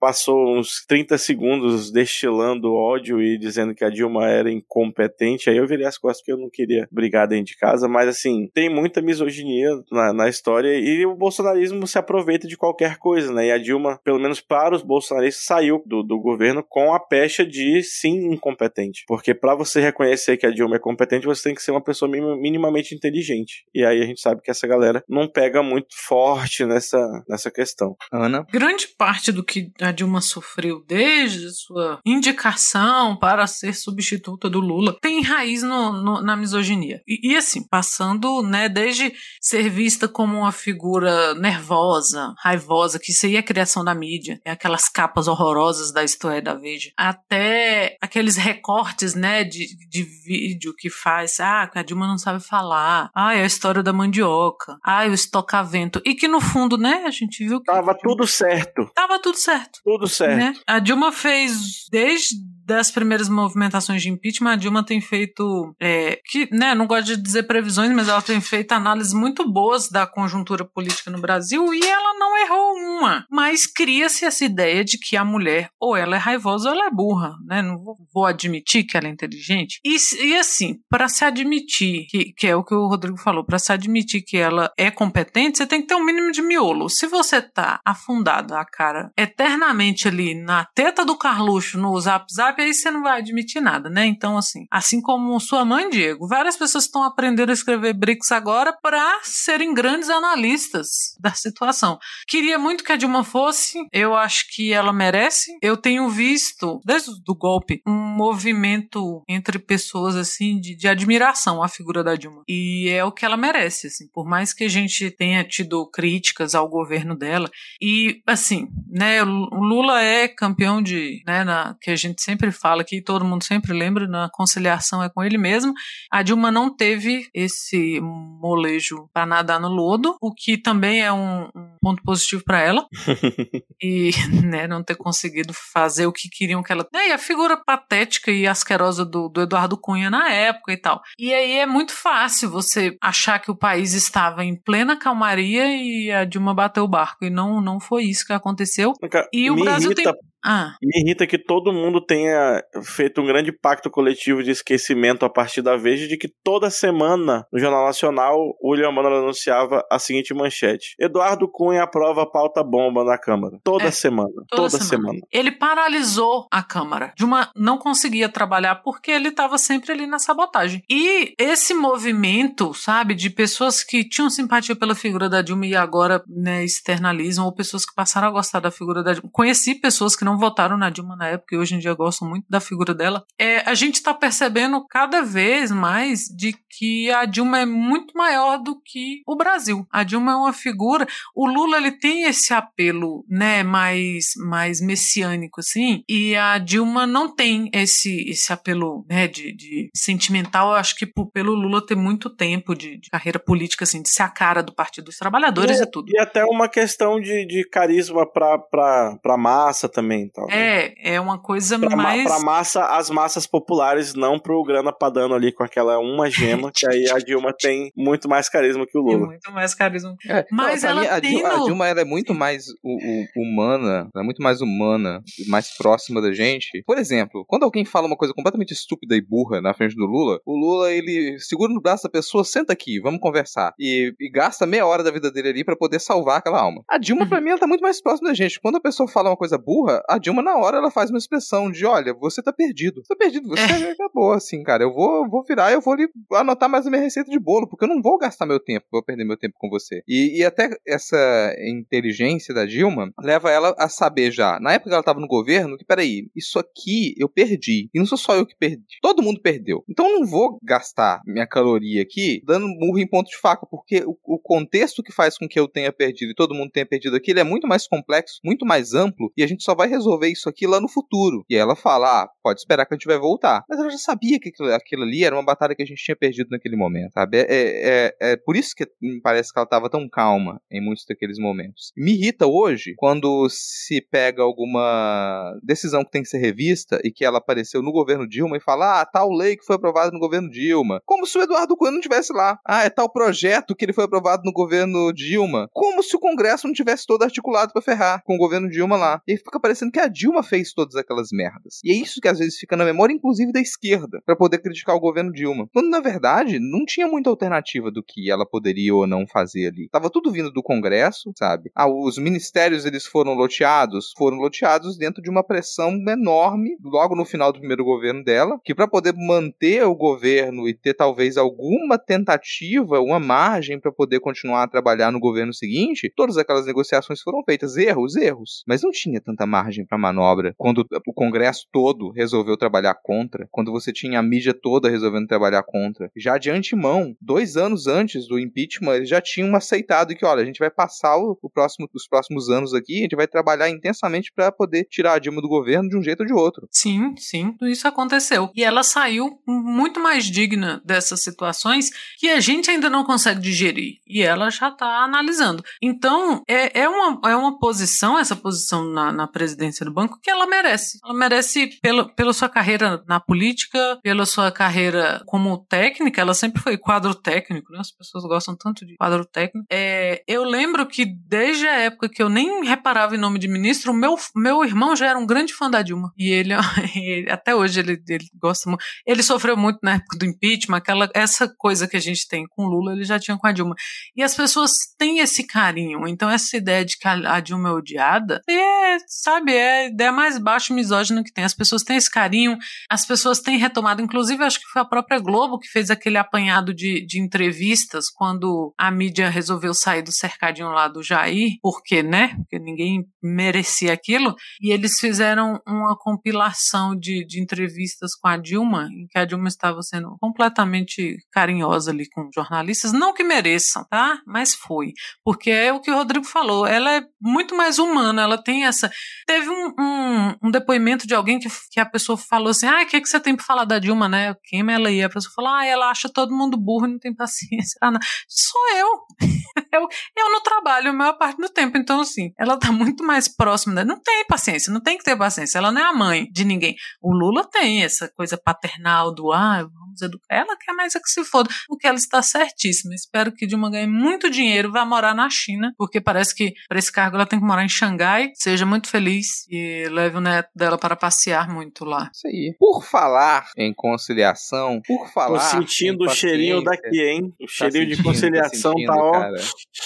passou 0.00 0.58
uns 0.58 0.84
30 0.88 1.16
segundos 1.16 1.92
destilando 1.92 2.74
ódio 2.74 3.22
e 3.22 3.38
dizendo 3.38 3.72
que 3.72 3.84
a 3.84 3.88
Dilma 3.88 4.28
era 4.28 4.50
incompetente. 4.50 5.48
Aí 5.48 5.56
eu 5.56 5.66
virei 5.68 5.86
as 5.86 5.96
costas 5.96 6.20
porque 6.20 6.32
eu 6.32 6.38
não 6.38 6.50
queria 6.50 6.88
brigar 6.90 7.28
dentro 7.28 7.52
de 7.52 7.56
casa. 7.56 7.86
Mas 7.86 8.08
assim, 8.08 8.50
tem 8.52 8.68
muita 8.68 9.00
misoginia 9.00 9.70
na, 9.92 10.12
na 10.12 10.28
história 10.28 10.76
e 10.76 11.06
o 11.06 11.14
bolsonarismo 11.14 11.86
se 11.86 11.98
aproveita 11.98 12.48
de 12.48 12.56
qualquer 12.56 12.96
coisa, 12.98 13.32
né? 13.32 13.46
E 13.46 13.52
a 13.52 13.58
Dilma, 13.58 14.00
pelo 14.02 14.18
menos 14.18 14.40
para 14.40 14.74
os 14.74 14.82
bolsonaristas, 14.82 15.44
saiu 15.44 15.84
do, 15.86 16.02
do 16.02 16.18
governo 16.18 16.64
com 16.68 16.92
a 16.92 16.98
pecha 16.98 17.46
de 17.46 17.80
sim 17.84 18.39
incompetente. 18.40 19.04
Porque 19.06 19.34
para 19.34 19.54
você 19.54 19.80
reconhecer 19.80 20.36
que 20.36 20.46
a 20.46 20.50
Dilma 20.50 20.76
é 20.76 20.78
competente, 20.78 21.26
você 21.26 21.44
tem 21.44 21.54
que 21.54 21.62
ser 21.62 21.70
uma 21.70 21.82
pessoa 21.82 22.10
minim- 22.10 22.40
minimamente 22.40 22.94
inteligente. 22.94 23.64
E 23.74 23.84
aí 23.84 24.02
a 24.02 24.06
gente 24.06 24.20
sabe 24.20 24.40
que 24.42 24.50
essa 24.50 24.66
galera 24.66 25.04
não 25.08 25.28
pega 25.28 25.62
muito 25.62 25.94
forte 26.06 26.64
nessa, 26.64 26.98
nessa 27.28 27.50
questão. 27.50 27.94
Ana, 28.12 28.44
Grande 28.50 28.88
parte 28.98 29.30
do 29.30 29.44
que 29.44 29.70
a 29.80 29.92
Dilma 29.92 30.20
sofreu 30.20 30.82
desde 30.86 31.50
sua 31.50 32.00
indicação 32.04 33.16
para 33.16 33.46
ser 33.46 33.74
substituta 33.74 34.48
do 34.48 34.60
Lula 34.60 34.96
tem 35.00 35.22
raiz 35.22 35.62
no- 35.62 35.92
no- 35.92 36.22
na 36.22 36.36
misoginia. 36.36 37.00
E, 37.06 37.32
e, 37.32 37.36
assim, 37.36 37.66
passando, 37.68 38.42
né, 38.42 38.68
desde 38.68 39.12
ser 39.40 39.68
vista 39.68 40.08
como 40.08 40.38
uma 40.38 40.52
figura 40.52 41.34
nervosa, 41.34 42.34
raivosa, 42.38 42.98
que 42.98 43.10
isso 43.12 43.26
aí 43.26 43.36
é 43.36 43.42
criação 43.42 43.84
da 43.84 43.94
mídia, 43.94 44.40
é 44.44 44.50
aquelas 44.50 44.88
capas 44.88 45.28
horrorosas 45.28 45.92
da 45.92 46.02
história 46.02 46.40
da 46.40 46.54
Veja, 46.54 46.90
até 46.96 47.96
aqueles 48.30 48.36
recortes, 48.36 49.14
né, 49.14 49.42
de, 49.42 49.66
de 49.88 50.02
vídeo 50.02 50.74
que 50.76 50.88
faz, 50.88 51.40
ah, 51.40 51.68
a 51.74 51.82
Dilma 51.82 52.06
não 52.06 52.18
sabe 52.18 52.40
falar, 52.40 53.10
ah, 53.14 53.34
é 53.34 53.42
a 53.42 53.46
história 53.46 53.82
da 53.82 53.92
mandioca, 53.92 54.78
ah, 54.84 55.04
o 55.06 55.12
estocavento, 55.12 56.00
e 56.04 56.14
que 56.14 56.28
no 56.28 56.40
fundo, 56.40 56.78
né, 56.78 57.04
a 57.06 57.10
gente 57.10 57.44
viu 57.44 57.60
que 57.60 57.66
Tava 57.66 57.94
tudo 57.94 58.26
certo. 58.26 58.90
tava 58.94 59.18
tudo 59.18 59.36
certo. 59.36 59.80
Tudo 59.84 60.06
certo. 60.06 60.36
Né? 60.36 60.54
A 60.66 60.78
Dilma 60.78 61.12
fez 61.12 61.86
desde 61.90 62.36
das 62.70 62.88
primeiras 62.88 63.28
movimentações 63.28 64.00
de 64.00 64.08
impeachment, 64.08 64.52
a 64.52 64.56
Dilma 64.56 64.86
tem 64.86 65.00
feito, 65.00 65.74
é, 65.80 66.20
que, 66.24 66.48
né, 66.54 66.72
não 66.72 66.86
gosto 66.86 67.06
de 67.06 67.16
dizer 67.16 67.42
previsões, 67.42 67.92
mas 67.92 68.08
ela 68.08 68.22
tem 68.22 68.40
feito 68.40 68.70
análises 68.70 69.12
muito 69.12 69.50
boas 69.50 69.88
da 69.88 70.06
conjuntura 70.06 70.64
política 70.64 71.10
no 71.10 71.20
Brasil 71.20 71.74
e 71.74 71.80
ela 71.82 72.16
não 72.16 72.38
errou 72.38 72.74
uma. 72.76 73.26
Mas 73.28 73.66
cria-se 73.66 74.24
essa 74.24 74.44
ideia 74.44 74.84
de 74.84 74.98
que 74.98 75.16
a 75.16 75.24
mulher 75.24 75.68
ou 75.80 75.96
ela 75.96 76.14
é 76.14 76.18
raivosa 76.18 76.68
ou 76.68 76.76
ela 76.76 76.86
é 76.86 76.90
burra, 76.90 77.34
né? 77.44 77.60
Não 77.60 77.82
vou, 78.14 78.24
admitir 78.24 78.84
que 78.84 78.96
ela 78.96 79.08
é 79.08 79.10
inteligente. 79.10 79.80
E, 79.84 79.96
e 80.22 80.36
assim, 80.36 80.76
para 80.88 81.08
se 81.08 81.24
admitir, 81.24 82.06
que, 82.08 82.32
que 82.34 82.46
é 82.46 82.54
o 82.54 82.62
que 82.62 82.74
o 82.74 82.86
Rodrigo 82.86 83.16
falou, 83.16 83.44
para 83.44 83.58
se 83.58 83.72
admitir 83.72 84.22
que 84.22 84.36
ela 84.36 84.70
é 84.78 84.92
competente, 84.92 85.58
você 85.58 85.66
tem 85.66 85.80
que 85.80 85.88
ter 85.88 85.96
um 85.96 86.04
mínimo 86.04 86.30
de 86.30 86.40
miolo. 86.40 86.88
Se 86.88 87.08
você 87.08 87.42
tá 87.42 87.80
afundado 87.84 88.54
a 88.54 88.64
cara 88.64 89.10
eternamente 89.18 90.06
ali 90.06 90.40
na 90.40 90.66
teta 90.72 91.04
do 91.04 91.18
Carluxo 91.18 91.76
no 91.76 91.98
Zap 91.98 92.26
Zap, 92.32 92.59
aí 92.60 92.74
você 92.74 92.90
não 92.90 93.02
vai 93.02 93.18
admitir 93.18 93.60
nada, 93.60 93.88
né? 93.88 94.06
Então, 94.06 94.36
assim, 94.36 94.66
assim 94.70 95.00
como 95.00 95.38
sua 95.40 95.64
mãe, 95.64 95.88
Diego, 95.90 96.26
várias 96.26 96.56
pessoas 96.56 96.84
estão 96.84 97.02
aprendendo 97.02 97.50
a 97.50 97.52
escrever 97.52 97.94
BRICS 97.94 98.32
agora 98.32 98.72
para 98.72 99.20
serem 99.22 99.74
grandes 99.74 100.08
analistas 100.08 101.16
da 101.20 101.32
situação. 101.32 101.98
Queria 102.26 102.58
muito 102.58 102.84
que 102.84 102.92
a 102.92 102.96
Dilma 102.96 103.24
fosse, 103.24 103.78
eu 103.92 104.14
acho 104.14 104.46
que 104.54 104.72
ela 104.72 104.92
merece. 104.92 105.56
Eu 105.62 105.76
tenho 105.76 106.08
visto, 106.08 106.80
desde 106.84 107.10
o 107.10 107.34
golpe, 107.34 107.82
um 107.86 107.92
movimento 107.92 109.22
entre 109.28 109.58
pessoas, 109.58 110.16
assim, 110.16 110.60
de, 110.60 110.76
de 110.76 110.88
admiração 110.88 111.62
à 111.62 111.68
figura 111.68 112.02
da 112.02 112.14
Dilma. 112.14 112.42
E 112.48 112.88
é 112.88 113.04
o 113.04 113.12
que 113.12 113.24
ela 113.24 113.36
merece, 113.36 113.86
assim, 113.86 114.08
por 114.12 114.26
mais 114.26 114.52
que 114.52 114.64
a 114.64 114.68
gente 114.68 115.10
tenha 115.10 115.44
tido 115.44 115.88
críticas 115.90 116.54
ao 116.54 116.68
governo 116.68 117.16
dela. 117.16 117.50
E, 117.80 118.22
assim, 118.26 118.68
né, 118.88 119.22
o 119.22 119.60
Lula 119.60 120.02
é 120.02 120.28
campeão 120.28 120.82
de, 120.82 121.22
né, 121.26 121.44
na, 121.44 121.76
que 121.80 121.90
a 121.90 121.96
gente 121.96 122.22
sempre 122.22 122.49
fala 122.52 122.82
aqui, 122.82 123.02
todo 123.02 123.24
mundo 123.24 123.44
sempre 123.44 123.72
lembra, 123.72 124.06
na 124.06 124.28
conciliação 124.30 125.02
é 125.02 125.08
com 125.08 125.22
ele 125.22 125.38
mesmo. 125.38 125.72
A 126.10 126.22
Dilma 126.22 126.50
não 126.50 126.74
teve 126.74 127.28
esse 127.34 128.00
molejo 128.00 129.08
para 129.12 129.26
nadar 129.26 129.60
no 129.60 129.68
lodo, 129.68 130.16
o 130.20 130.32
que 130.32 130.56
também 130.56 131.02
é 131.02 131.12
um, 131.12 131.44
um 131.54 131.76
ponto 131.80 132.02
positivo 132.02 132.42
para 132.44 132.60
ela. 132.60 132.86
e, 133.82 134.10
né, 134.42 134.66
não 134.66 134.82
ter 134.82 134.96
conseguido 134.96 135.52
fazer 135.72 136.06
o 136.06 136.12
que 136.12 136.28
queriam 136.28 136.62
que 136.62 136.72
ela. 136.72 136.86
Né, 136.92 137.08
e 137.08 137.12
a 137.12 137.18
figura 137.18 137.56
patética 137.56 138.30
e 138.30 138.46
asquerosa 138.46 139.04
do, 139.04 139.28
do 139.28 139.42
Eduardo 139.42 139.76
Cunha 139.76 140.10
na 140.10 140.30
época 140.30 140.72
e 140.72 140.76
tal. 140.76 141.00
E 141.18 141.32
aí 141.32 141.58
é 141.58 141.66
muito 141.66 141.92
fácil 141.92 142.50
você 142.50 142.96
achar 143.00 143.38
que 143.38 143.50
o 143.50 143.56
país 143.56 143.94
estava 143.94 144.44
em 144.44 144.54
plena 144.54 144.98
calmaria 144.98 145.66
e 145.66 146.10
a 146.10 146.24
Dilma 146.24 146.54
bateu 146.54 146.84
o 146.84 146.88
barco. 146.88 147.24
E 147.24 147.30
não, 147.30 147.60
não 147.60 147.80
foi 147.80 148.04
isso 148.04 148.26
que 148.26 148.32
aconteceu. 148.32 148.92
E 149.32 149.50
o 149.50 149.56
Brasil 149.56 149.92
irrita, 149.92 150.12
tem. 150.12 150.29
Ah. 150.44 150.74
Me 150.82 151.00
irrita 151.02 151.26
que 151.26 151.38
todo 151.38 151.72
mundo 151.72 152.00
tenha 152.00 152.62
feito 152.82 153.20
um 153.20 153.26
grande 153.26 153.52
pacto 153.52 153.90
coletivo 153.90 154.42
de 154.42 154.50
esquecimento 154.50 155.24
a 155.24 155.30
partir 155.30 155.62
da 155.62 155.76
Veja 155.76 156.06
de 156.08 156.16
que 156.16 156.28
toda 156.42 156.70
semana 156.70 157.46
no 157.52 157.58
Jornal 157.58 157.86
Nacional 157.86 158.36
o 158.60 158.70
William 158.72 158.94
Bonner 158.94 159.12
anunciava 159.12 159.84
a 159.90 159.98
seguinte 159.98 160.32
manchete: 160.34 160.94
Eduardo 160.98 161.48
Cunha 161.50 161.82
aprova 161.82 162.22
a 162.22 162.26
pauta 162.30 162.62
bomba 162.62 163.04
na 163.04 163.18
Câmara. 163.18 163.58
Toda 163.62 163.84
É, 163.84 163.90
semana. 163.90 164.28
Toda, 164.48 164.62
Toda, 164.62 164.70
semana. 164.70 164.88
semana. 164.88 165.18
Ele 165.32 165.52
paralisou 165.52 166.46
a 166.50 166.62
Câmara. 166.62 167.12
Dilma 167.16 167.50
não 167.54 167.78
conseguia 167.78 168.28
trabalhar 168.28 168.76
porque 168.76 169.10
ele 169.10 169.28
estava 169.28 169.58
sempre 169.58 169.92
ali 169.92 170.06
na 170.06 170.18
sabotagem. 170.18 170.82
E 170.88 171.34
esse 171.38 171.74
movimento, 171.74 172.72
sabe, 172.74 173.14
de 173.14 173.30
pessoas 173.30 173.82
que 173.84 174.08
tinham 174.08 174.30
simpatia 174.30 174.74
pela 174.76 174.94
figura 174.94 175.28
da 175.28 175.42
Dilma 175.42 175.66
e 175.66 175.76
agora 175.76 176.22
né, 176.28 176.64
externalizam, 176.64 177.44
ou 177.44 177.52
pessoas 177.54 177.84
que 177.84 177.94
passaram 177.94 178.28
a 178.28 178.30
gostar 178.30 178.60
da 178.60 178.70
figura 178.70 179.02
da 179.02 179.12
Dilma. 179.12 179.28
Conheci 179.32 179.74
pessoas 179.74 180.16
que 180.16 180.24
não 180.24 180.29
votaram 180.38 180.76
na 180.76 180.90
Dilma 180.90 181.16
na 181.16 181.28
época 181.28 181.54
e 181.54 181.58
hoje 181.58 181.74
em 181.74 181.78
dia 181.78 181.94
gostam 181.94 182.28
muito 182.28 182.44
da 182.48 182.60
figura 182.60 182.94
dela. 182.94 183.24
É, 183.38 183.58
a 183.68 183.74
gente 183.74 183.96
está 183.96 184.12
percebendo 184.14 184.84
cada 184.88 185.22
vez 185.22 185.70
mais 185.70 186.24
de 186.24 186.54
que 186.68 187.10
a 187.10 187.24
Dilma 187.24 187.60
é 187.60 187.66
muito 187.66 188.14
maior 188.16 188.58
do 188.58 188.80
que 188.80 189.22
o 189.26 189.36
Brasil. 189.36 189.86
A 189.92 190.02
Dilma 190.04 190.32
é 190.32 190.36
uma 190.36 190.52
figura. 190.52 191.06
O 191.34 191.46
Lula 191.46 191.76
ele 191.76 191.92
tem 191.92 192.24
esse 192.24 192.52
apelo, 192.54 193.24
né, 193.28 193.62
mais 193.62 194.26
mais 194.48 194.80
messiânico 194.80 195.60
assim, 195.60 196.02
e 196.08 196.34
a 196.36 196.58
Dilma 196.58 197.06
não 197.06 197.34
tem 197.34 197.70
esse 197.72 198.28
esse 198.30 198.52
apelo, 198.52 199.04
né, 199.08 199.26
de, 199.26 199.54
de 199.54 199.90
sentimental. 199.94 200.70
Eu 200.70 200.76
acho 200.76 200.94
que 200.96 201.06
por- 201.06 201.30
pelo 201.30 201.52
Lula 201.54 201.84
ter 201.84 201.96
muito 201.96 202.30
tempo 202.30 202.74
de, 202.74 202.98
de 202.98 203.10
carreira 203.10 203.38
política 203.38 203.84
assim, 203.84 204.02
de 204.02 204.08
ser 204.08 204.22
a 204.22 204.28
cara 204.28 204.62
do 204.62 204.74
Partido 204.74 205.06
dos 205.06 205.16
Trabalhadores 205.16 205.80
e, 205.80 205.90
tudo. 205.90 206.10
E 206.12 206.18
até 206.18 206.44
uma 206.44 206.68
questão 206.68 207.20
de, 207.20 207.46
de 207.46 207.68
carisma 207.68 208.26
pra, 208.30 208.58
pra 208.58 209.36
massa 209.36 209.88
também. 209.88 210.19
Tal, 210.28 210.46
né? 210.46 210.54
É, 210.86 211.14
é 211.14 211.20
uma 211.20 211.38
coisa 211.38 211.78
Pra, 211.78 211.90
ma- 211.90 212.02
mais 212.02 212.24
pra 212.24 212.40
massa, 212.40 212.84
as 212.96 213.10
massas 213.10 213.46
populares, 213.46 214.14
não 214.14 214.38
pro 214.38 214.62
grana 214.64 214.92
padano 214.92 215.34
ali 215.34 215.52
com 215.52 215.62
aquela 215.64 215.98
uma 215.98 216.28
gema, 216.30 216.70
que 216.74 216.86
aí 216.88 217.08
a 217.10 217.18
Dilma 217.18 217.52
tem 217.56 217.90
muito 217.96 218.28
mais 218.28 218.48
carisma 218.48 218.86
que 218.86 218.96
o 218.98 219.04
tem 219.04 219.14
Lula. 219.14 219.26
muito 219.26 219.50
mais 219.52 219.74
carisma. 219.74 220.14
É, 220.28 220.44
Mas 220.50 220.82
não, 220.82 220.90
ela 220.90 221.00
mim, 221.02 221.06
a, 221.06 221.20
tem 221.20 221.30
Dilma, 221.34 221.48
a 221.48 221.56
no- 221.58 221.64
Dilma 221.64 221.86
ela 221.88 222.00
é 222.00 222.04
muito 222.04 222.34
mais 222.34 222.64
u- 222.82 222.96
u- 222.96 223.26
humana, 223.42 224.08
ela 224.14 224.22
é 224.22 224.24
muito 224.24 224.42
mais 224.42 224.60
humana, 224.60 225.22
mais 225.48 225.76
próxima 225.76 226.20
da 226.20 226.32
gente. 226.32 226.82
Por 226.86 226.98
exemplo, 226.98 227.44
quando 227.46 227.64
alguém 227.64 227.84
fala 227.84 228.06
uma 228.06 228.16
coisa 228.16 228.34
completamente 228.34 228.72
estúpida 228.72 229.14
e 229.16 229.20
burra 229.20 229.60
na 229.60 229.72
frente 229.74 229.94
do 229.94 230.06
Lula, 230.06 230.40
o 230.46 230.56
Lula 230.58 230.90
ele 230.92 231.38
segura 231.38 231.72
no 231.72 231.80
braço 231.80 232.04
da 232.04 232.10
pessoa, 232.10 232.44
senta 232.44 232.72
aqui, 232.72 233.00
vamos 233.00 233.20
conversar. 233.20 233.72
E, 233.78 234.12
e 234.20 234.30
gasta 234.30 234.66
meia 234.66 234.86
hora 234.86 235.02
da 235.02 235.10
vida 235.10 235.30
dele 235.30 235.48
ali 235.48 235.64
pra 235.64 235.76
poder 235.76 236.00
salvar 236.00 236.38
aquela 236.38 236.60
alma. 236.60 236.82
A 236.88 236.98
Dilma, 236.98 237.26
pra 237.26 237.40
mim, 237.40 237.50
ela 237.50 237.58
tá 237.58 237.66
muito 237.66 237.80
mais 237.82 238.00
próxima 238.02 238.28
da 238.28 238.34
gente. 238.34 238.60
Quando 238.60 238.76
a 238.76 238.80
pessoa 238.80 239.08
fala 239.08 239.30
uma 239.30 239.36
coisa 239.36 239.56
burra, 239.58 240.02
a 240.10 240.18
Dilma, 240.18 240.42
na 240.42 240.56
hora, 240.56 240.78
ela 240.78 240.90
faz 240.90 241.10
uma 241.10 241.18
expressão 241.18 241.70
de: 241.70 241.86
olha, 241.86 242.12
você 242.12 242.42
tá 242.42 242.52
perdido. 242.52 243.02
Você 243.02 243.08
tá 243.08 243.16
perdido, 243.16 243.48
você 243.48 243.60
acabou, 243.90 244.32
assim, 244.32 244.62
cara. 244.62 244.82
Eu 244.82 244.92
vou, 244.92 245.28
vou 245.28 245.44
virar, 245.44 245.72
eu 245.72 245.80
vou 245.80 245.96
anotar 246.32 246.68
mais 246.68 246.86
a 246.86 246.90
minha 246.90 247.02
receita 247.02 247.30
de 247.30 247.38
bolo, 247.38 247.68
porque 247.68 247.84
eu 247.84 247.88
não 247.88 248.02
vou 248.02 248.18
gastar 248.18 248.46
meu 248.46 248.60
tempo, 248.60 248.86
vou 248.90 249.02
perder 249.02 249.24
meu 249.24 249.36
tempo 249.36 249.54
com 249.58 249.68
você. 249.68 250.02
E, 250.06 250.38
e 250.38 250.44
até 250.44 250.70
essa 250.86 251.54
inteligência 251.60 252.54
da 252.54 252.66
Dilma 252.66 253.12
leva 253.20 253.50
ela 253.50 253.74
a 253.78 253.88
saber 253.88 254.30
já, 254.30 254.58
na 254.60 254.72
época 254.72 254.90
que 254.90 254.94
ela 254.94 255.02
tava 255.02 255.20
no 255.20 255.26
governo, 255.28 255.76
que 255.76 255.84
peraí, 255.84 256.28
isso 256.34 256.58
aqui 256.58 257.14
eu 257.18 257.28
perdi. 257.28 257.88
E 257.94 257.98
não 257.98 258.06
sou 258.06 258.18
só 258.18 258.34
eu 258.34 258.46
que 258.46 258.56
perdi. 258.56 258.98
Todo 259.00 259.22
mundo 259.22 259.40
perdeu. 259.40 259.84
Então 259.88 260.08
eu 260.08 260.20
não 260.20 260.26
vou 260.26 260.58
gastar 260.62 261.20
minha 261.26 261.46
caloria 261.46 262.02
aqui 262.02 262.42
dando 262.44 262.66
murro 262.68 262.98
em 262.98 263.06
ponto 263.06 263.28
de 263.28 263.36
faca, 263.36 263.66
porque 263.66 264.02
o, 264.04 264.16
o 264.24 264.38
contexto 264.38 265.02
que 265.02 265.12
faz 265.12 265.38
com 265.38 265.48
que 265.48 265.58
eu 265.58 265.68
tenha 265.68 265.92
perdido 265.92 266.30
e 266.30 266.34
todo 266.34 266.54
mundo 266.54 266.70
tenha 266.70 266.86
perdido 266.86 267.16
aqui, 267.16 267.30
ele 267.30 267.40
é 267.40 267.44
muito 267.44 267.66
mais 267.66 267.86
complexo, 267.86 268.40
muito 268.44 268.66
mais 268.66 268.94
amplo, 268.94 269.32
e 269.36 269.42
a 269.42 269.46
gente 269.46 269.62
só 269.62 269.74
vai 269.74 269.88
resolver 269.88 269.99
isso 270.30 270.48
aqui 270.48 270.66
lá 270.66 270.80
no 270.80 270.88
futuro. 270.88 271.44
E 271.48 271.56
ela 271.56 271.76
fala, 271.76 272.22
ah, 272.22 272.28
pode 272.42 272.60
esperar 272.60 272.86
que 272.86 272.94
a 272.94 272.96
gente 272.96 273.06
vai 273.06 273.18
voltar. 273.18 273.64
Mas 273.68 273.78
ela 273.78 273.90
já 273.90 273.98
sabia 273.98 274.38
que 274.38 274.48
aquilo, 274.50 274.72
aquilo 274.72 275.02
ali 275.02 275.24
era 275.24 275.34
uma 275.34 275.44
batalha 275.44 275.74
que 275.74 275.82
a 275.82 275.86
gente 275.86 276.02
tinha 276.02 276.16
perdido 276.16 276.48
naquele 276.50 276.76
momento, 276.76 277.12
sabe? 277.12 277.38
É, 277.38 277.46
é, 277.48 278.16
é 278.20 278.36
por 278.36 278.56
isso 278.56 278.74
que 278.74 278.86
me 279.00 279.20
parece 279.20 279.52
que 279.52 279.58
ela 279.58 279.64
estava 279.64 279.90
tão 279.90 280.08
calma 280.08 280.60
em 280.70 280.80
muitos 280.80 281.04
daqueles 281.06 281.38
momentos. 281.38 281.92
Me 281.96 282.12
irrita 282.12 282.46
hoje 282.46 282.94
quando 282.96 283.48
se 283.48 284.00
pega 284.10 284.42
alguma 284.42 285.58
decisão 285.62 286.04
que 286.04 286.10
tem 286.10 286.22
que 286.22 286.28
ser 286.28 286.38
revista 286.38 287.00
e 287.04 287.10
que 287.10 287.24
ela 287.24 287.38
apareceu 287.38 287.82
no 287.82 287.92
governo 287.92 288.28
Dilma 288.28 288.56
e 288.56 288.60
fala, 288.60 289.00
ah, 289.00 289.06
tal 289.06 289.30
lei 289.30 289.56
que 289.56 289.64
foi 289.64 289.76
aprovada 289.76 290.10
no 290.10 290.18
governo 290.18 290.50
Dilma. 290.50 291.00
Como 291.04 291.26
se 291.26 291.38
o 291.38 291.42
Eduardo 291.42 291.76
Cunha 291.76 291.92
não 291.92 292.00
tivesse 292.00 292.32
lá. 292.32 292.58
Ah, 292.66 292.84
é 292.84 292.90
tal 292.90 293.10
projeto 293.10 293.74
que 293.74 293.84
ele 293.84 293.92
foi 293.92 294.04
aprovado 294.04 294.42
no 294.44 294.52
governo 294.52 295.12
Dilma. 295.12 295.68
Como 295.72 296.02
se 296.02 296.16
o 296.16 296.20
Congresso 296.20 296.66
não 296.66 296.74
tivesse 296.74 297.06
todo 297.06 297.22
articulado 297.22 297.72
pra 297.72 297.82
ferrar 297.82 298.22
com 298.24 298.34
o 298.34 298.38
governo 298.38 298.68
Dilma 298.68 298.96
lá. 298.96 299.20
E 299.26 299.36
fica 299.36 299.60
parecendo 299.60 299.89
que 299.90 299.98
a 299.98 300.08
Dilma 300.08 300.42
fez 300.42 300.72
todas 300.72 300.96
aquelas 300.96 301.28
merdas. 301.32 301.80
E 301.84 301.92
é 301.92 301.96
isso 301.96 302.20
que 302.20 302.28
às 302.28 302.38
vezes 302.38 302.58
fica 302.58 302.76
na 302.76 302.84
memória, 302.84 303.12
inclusive 303.12 303.52
da 303.52 303.60
esquerda, 303.60 304.20
pra 304.24 304.36
poder 304.36 304.58
criticar 304.58 304.94
o 304.94 305.00
governo 305.00 305.32
Dilma. 305.32 305.68
Quando 305.72 305.88
na 305.88 306.00
verdade 306.00 306.58
não 306.58 306.84
tinha 306.84 307.06
muita 307.06 307.30
alternativa 307.30 307.90
do 307.90 308.02
que 308.02 308.30
ela 308.30 308.46
poderia 308.46 308.94
ou 308.94 309.06
não 309.06 309.26
fazer 309.26 309.68
ali. 309.68 309.88
Tava 309.88 310.10
tudo 310.10 310.30
vindo 310.30 310.50
do 310.50 310.62
Congresso, 310.62 311.32
sabe? 311.36 311.70
Ah, 311.74 311.88
os 311.88 312.18
ministérios 312.18 312.84
eles 312.84 313.06
foram 313.06 313.34
loteados, 313.34 314.12
foram 314.16 314.36
loteados 314.36 314.96
dentro 314.96 315.22
de 315.22 315.30
uma 315.30 315.44
pressão 315.44 315.92
enorme 316.08 316.76
logo 316.82 317.14
no 317.14 317.24
final 317.24 317.52
do 317.52 317.58
primeiro 317.58 317.84
governo 317.84 318.24
dela, 318.24 318.58
que 318.64 318.74
pra 318.74 318.88
poder 318.88 319.14
manter 319.16 319.84
o 319.84 319.94
governo 319.94 320.68
e 320.68 320.74
ter 320.74 320.94
talvez 320.94 321.36
alguma 321.36 321.98
tentativa, 321.98 323.00
uma 323.00 323.18
margem 323.18 323.80
pra 323.80 323.92
poder 323.92 324.20
continuar 324.20 324.64
a 324.64 324.68
trabalhar 324.68 325.10
no 325.10 325.20
governo 325.20 325.52
seguinte, 325.52 326.12
todas 326.14 326.36
aquelas 326.36 326.66
negociações 326.66 327.20
foram 327.20 327.42
feitas, 327.44 327.76
erros, 327.76 328.16
erros, 328.16 328.62
mas 328.66 328.82
não 328.82 328.90
tinha 328.90 329.20
tanta 329.20 329.46
margem 329.46 329.79
pra 329.86 329.98
manobra 329.98 330.54
quando 330.56 330.86
o 331.06 331.12
Congresso 331.12 331.66
todo 331.72 332.10
resolveu 332.10 332.56
trabalhar 332.56 332.94
contra, 332.94 333.48
quando 333.50 333.72
você 333.72 333.92
tinha 333.92 334.18
a 334.18 334.22
mídia 334.22 334.54
toda 334.54 334.90
resolvendo 334.90 335.26
trabalhar 335.26 335.62
contra. 335.62 336.10
Já 336.16 336.38
de 336.38 336.50
antemão, 336.50 337.16
dois 337.20 337.56
anos 337.56 337.86
antes 337.86 338.26
do 338.26 338.38
impeachment, 338.38 338.96
eles 338.96 339.08
já 339.08 339.20
tinham 339.20 339.54
aceitado 339.54 340.14
que, 340.14 340.24
olha, 340.24 340.42
a 340.42 340.44
gente 340.44 340.58
vai 340.58 340.70
passar 340.70 341.16
o, 341.16 341.38
o 341.42 341.50
próximo, 341.50 341.88
os 341.94 342.06
próximos 342.06 342.48
anos 342.48 342.74
aqui, 342.74 342.98
a 342.98 343.02
gente 343.02 343.16
vai 343.16 343.26
trabalhar 343.26 343.68
intensamente 343.68 344.32
pra 344.34 344.50
poder 344.50 344.86
tirar 344.90 345.14
a 345.14 345.18
Dilma 345.18 345.40
do 345.40 345.48
governo 345.48 345.88
de 345.88 345.96
um 345.96 346.02
jeito 346.02 346.20
ou 346.20 346.26
de 346.26 346.32
outro. 346.32 346.68
Sim, 346.70 347.14
sim, 347.16 347.56
isso 347.62 347.86
aconteceu. 347.86 348.50
E 348.54 348.64
ela 348.64 348.82
saiu 348.82 349.38
muito 349.46 350.00
mais 350.00 350.24
digna 350.24 350.82
dessas 350.84 351.22
situações 351.22 351.90
que 352.18 352.28
a 352.28 352.40
gente 352.40 352.70
ainda 352.70 352.88
não 352.90 353.04
consegue 353.04 353.40
digerir. 353.40 353.98
E 354.06 354.22
ela 354.22 354.50
já 354.50 354.68
está 354.68 355.04
analisando. 355.04 355.62
Então, 355.82 356.42
é, 356.48 356.80
é, 356.80 356.88
uma, 356.88 357.20
é 357.30 357.36
uma 357.36 357.58
posição, 357.58 358.18
essa 358.18 358.36
posição 358.36 358.84
na, 358.84 359.12
na 359.12 359.26
presidência 359.26 359.59
do 359.84 359.92
banco, 359.92 360.18
que 360.22 360.30
ela 360.30 360.46
merece. 360.46 360.98
Ela 361.04 361.14
merece 361.14 361.78
pelo, 361.82 362.08
pela 362.14 362.32
sua 362.32 362.48
carreira 362.48 363.02
na 363.06 363.20
política, 363.20 363.98
pela 364.02 364.26
sua 364.26 364.50
carreira 364.50 365.22
como 365.26 365.58
técnica, 365.68 366.20
ela 366.20 366.34
sempre 366.34 366.60
foi 366.60 366.76
quadro 366.76 367.14
técnico, 367.14 367.72
né? 367.72 367.78
As 367.80 367.90
pessoas 367.90 368.24
gostam 368.24 368.56
tanto 368.56 368.86
de 368.86 368.96
quadro 368.96 369.24
técnico. 369.24 369.66
É, 369.70 370.22
eu 370.26 370.44
lembro 370.44 370.86
que 370.86 371.04
desde 371.04 371.66
a 371.66 371.78
época 371.78 372.08
que 372.08 372.22
eu 372.22 372.28
nem 372.28 372.64
reparava 372.64 373.14
em 373.14 373.18
nome 373.18 373.38
de 373.38 373.48
ministro, 373.48 373.92
o 373.92 373.94
meu, 373.94 374.16
meu 374.34 374.64
irmão 374.64 374.96
já 374.96 375.08
era 375.08 375.18
um 375.18 375.26
grande 375.26 375.52
fã 375.52 375.70
da 375.70 375.82
Dilma. 375.82 376.12
E 376.16 376.30
ele, 376.30 376.54
até 377.30 377.54
hoje, 377.54 377.80
ele, 377.80 378.02
ele 378.08 378.26
gosta 378.40 378.68
muito. 378.68 378.84
Ele 379.06 379.22
sofreu 379.22 379.56
muito 379.56 379.78
na 379.82 379.94
época 379.94 380.18
do 380.18 380.24
impeachment, 380.24 380.78
aquela, 380.78 381.08
essa 381.14 381.48
coisa 381.58 381.86
que 381.86 381.96
a 381.96 382.00
gente 382.00 382.26
tem 382.26 382.46
com 382.48 382.64
Lula, 382.64 382.92
ele 382.92 383.04
já 383.04 383.18
tinha 383.18 383.36
com 383.36 383.46
a 383.46 383.52
Dilma. 383.52 383.74
E 384.16 384.22
as 384.22 384.34
pessoas 384.34 384.72
têm 384.98 385.18
esse 385.18 385.46
carinho. 385.46 386.06
Então, 386.06 386.30
essa 386.30 386.56
ideia 386.56 386.84
de 386.84 386.98
que 386.98 387.06
a, 387.06 387.36
a 387.36 387.40
Dilma 387.40 387.68
é 387.70 387.72
odiada, 387.72 388.40
é, 388.48 388.96
sabe, 389.06 389.49
é 389.52 389.72
a 389.72 389.86
ideia 389.86 390.12
mais 390.12 390.38
baixa 390.38 390.72
misógina 390.72 391.22
que 391.22 391.32
tem. 391.32 391.44
As 391.44 391.54
pessoas 391.54 391.82
têm 391.82 391.96
esse 391.96 392.10
carinho, 392.10 392.56
as 392.88 393.06
pessoas 393.06 393.40
têm 393.40 393.58
retomado. 393.58 394.02
Inclusive, 394.02 394.42
acho 394.44 394.60
que 394.60 394.66
foi 394.66 394.82
a 394.82 394.84
própria 394.84 395.18
Globo 395.18 395.58
que 395.58 395.68
fez 395.68 395.90
aquele 395.90 396.16
apanhado 396.16 396.74
de, 396.74 397.04
de 397.06 397.20
entrevistas 397.20 398.10
quando 398.10 398.72
a 398.78 398.90
mídia 398.90 399.28
resolveu 399.28 399.74
sair 399.74 400.02
do 400.02 400.12
cercadinho 400.12 400.70
lá 400.70 400.88
do 400.88 401.02
Jair, 401.02 401.52
porque, 401.62 402.02
né? 402.02 402.34
Porque 402.36 402.58
ninguém 402.58 403.04
merecia 403.22 403.92
aquilo. 403.92 404.34
E 404.60 404.70
eles 404.70 404.98
fizeram 404.98 405.60
uma 405.66 405.96
compilação 405.96 406.96
de, 406.96 407.24
de 407.26 407.40
entrevistas 407.40 408.14
com 408.14 408.28
a 408.28 408.36
Dilma, 408.36 408.88
em 408.90 409.06
que 409.06 409.18
a 409.18 409.24
Dilma 409.24 409.48
estava 409.48 409.82
sendo 409.82 410.16
completamente 410.20 411.16
carinhosa 411.32 411.90
ali 411.90 412.08
com 412.08 412.28
jornalistas. 412.34 412.92
Não 412.92 413.12
que 413.12 413.24
mereçam, 413.24 413.84
tá? 413.88 414.20
Mas 414.26 414.54
foi. 414.54 414.92
Porque 415.24 415.50
é 415.50 415.72
o 415.72 415.80
que 415.80 415.90
o 415.90 415.94
Rodrigo 415.94 416.24
falou. 416.24 416.66
Ela 416.66 416.96
é 416.96 417.02
muito 417.20 417.56
mais 417.56 417.78
humana, 417.78 418.22
ela 418.22 418.42
tem 418.42 418.64
essa. 418.64 418.90
Teve 419.26 419.39
um, 419.48 419.74
um, 419.78 420.36
um 420.44 420.50
depoimento 420.50 421.06
de 421.06 421.14
alguém 421.14 421.38
que, 421.38 421.48
que 421.70 421.80
a 421.80 421.86
pessoa 421.86 422.16
falou 422.16 422.50
assim: 422.50 422.66
ah, 422.66 422.82
o 422.82 422.86
que, 422.86 423.00
que 423.00 423.08
você 423.08 423.20
tem 423.20 423.36
para 423.36 423.44
falar 423.44 423.64
da 423.64 423.78
Dilma, 423.78 424.08
né? 424.08 424.34
Quem 424.44 424.60
ela 424.70 424.90
ia? 424.90 425.06
A 425.06 425.10
pessoa 425.10 425.32
falou: 425.34 425.52
ah, 425.52 425.64
ela 425.64 425.90
acha 425.90 426.08
todo 426.08 426.34
mundo 426.34 426.56
burro 426.56 426.86
e 426.86 426.92
não 426.92 426.98
tem 426.98 427.14
paciência. 427.14 427.78
Ah, 427.82 427.90
não. 427.90 428.00
Sou 428.28 428.76
eu. 428.76 428.88
eu. 429.72 429.88
Eu 430.16 430.30
não 430.30 430.42
trabalho 430.42 430.90
a 430.90 430.92
maior 430.92 431.14
parte 431.14 431.38
do 431.38 431.48
tempo, 431.48 431.78
então 431.78 432.00
assim, 432.00 432.30
ela 432.38 432.58
tá 432.58 432.70
muito 432.70 433.02
mais 433.02 433.26
próxima. 433.26 433.74
Da... 433.74 433.84
Não 433.84 433.98
tem 434.00 434.26
paciência, 434.26 434.72
não 434.72 434.82
tem 434.82 434.98
que 434.98 435.04
ter 435.04 435.16
paciência. 435.16 435.58
Ela 435.58 435.72
não 435.72 435.80
é 435.80 435.84
a 435.84 435.92
mãe 435.92 436.28
de 436.30 436.44
ninguém. 436.44 436.74
O 437.00 437.12
Lula 437.12 437.48
tem 437.48 437.82
essa 437.82 438.08
coisa 438.14 438.36
paternal 438.36 439.14
do 439.14 439.32
ah, 439.32 439.66
vamos 439.90 440.02
educar. 440.02 440.26
Ela 440.30 440.56
quer 440.56 440.72
mais 440.72 440.94
é 440.94 441.00
que 441.00 441.08
se 441.08 441.24
foda, 441.24 441.50
o 441.68 441.76
que 441.76 441.86
ela 441.86 441.96
está 441.96 442.22
certíssima. 442.22 442.94
Espero 442.94 443.32
que 443.32 443.46
Dilma 443.46 443.70
ganhe 443.70 443.86
muito 443.86 444.30
dinheiro, 444.30 444.70
vá 444.70 444.84
morar 444.84 445.14
na 445.14 445.28
China, 445.28 445.72
porque 445.76 446.00
parece 446.00 446.34
que 446.34 446.52
para 446.68 446.78
esse 446.78 446.92
cargo 446.92 447.16
ela 447.16 447.26
tem 447.26 447.38
que 447.38 447.44
morar 447.44 447.64
em 447.64 447.68
Xangai. 447.68 448.30
Seja 448.34 448.64
muito 448.64 448.88
feliz 448.88 449.46
e 449.50 449.88
leve 449.88 450.16
o 450.16 450.20
neto 450.20 450.50
dela 450.54 450.78
para 450.78 450.96
passear 450.96 451.48
muito 451.52 451.84
lá. 451.84 452.10
Isso 452.12 452.26
aí. 452.26 452.54
Por 452.58 452.84
falar 452.84 453.50
em 453.56 453.72
conciliação, 453.74 454.80
por 454.86 455.08
falar. 455.12 455.38
Tô 455.38 455.58
sentindo 455.58 456.04
o 456.04 456.08
cheirinho 456.08 456.62
daqui, 456.62 457.00
hein? 457.00 457.34
O 457.40 457.48
cheirinho 457.48 457.88
tá 457.88 457.94
de 457.96 458.02
conciliação 458.02 458.74
tá, 458.86 458.94
tá 458.94 459.02
ó. 459.02 459.12
Cara. 459.12 459.40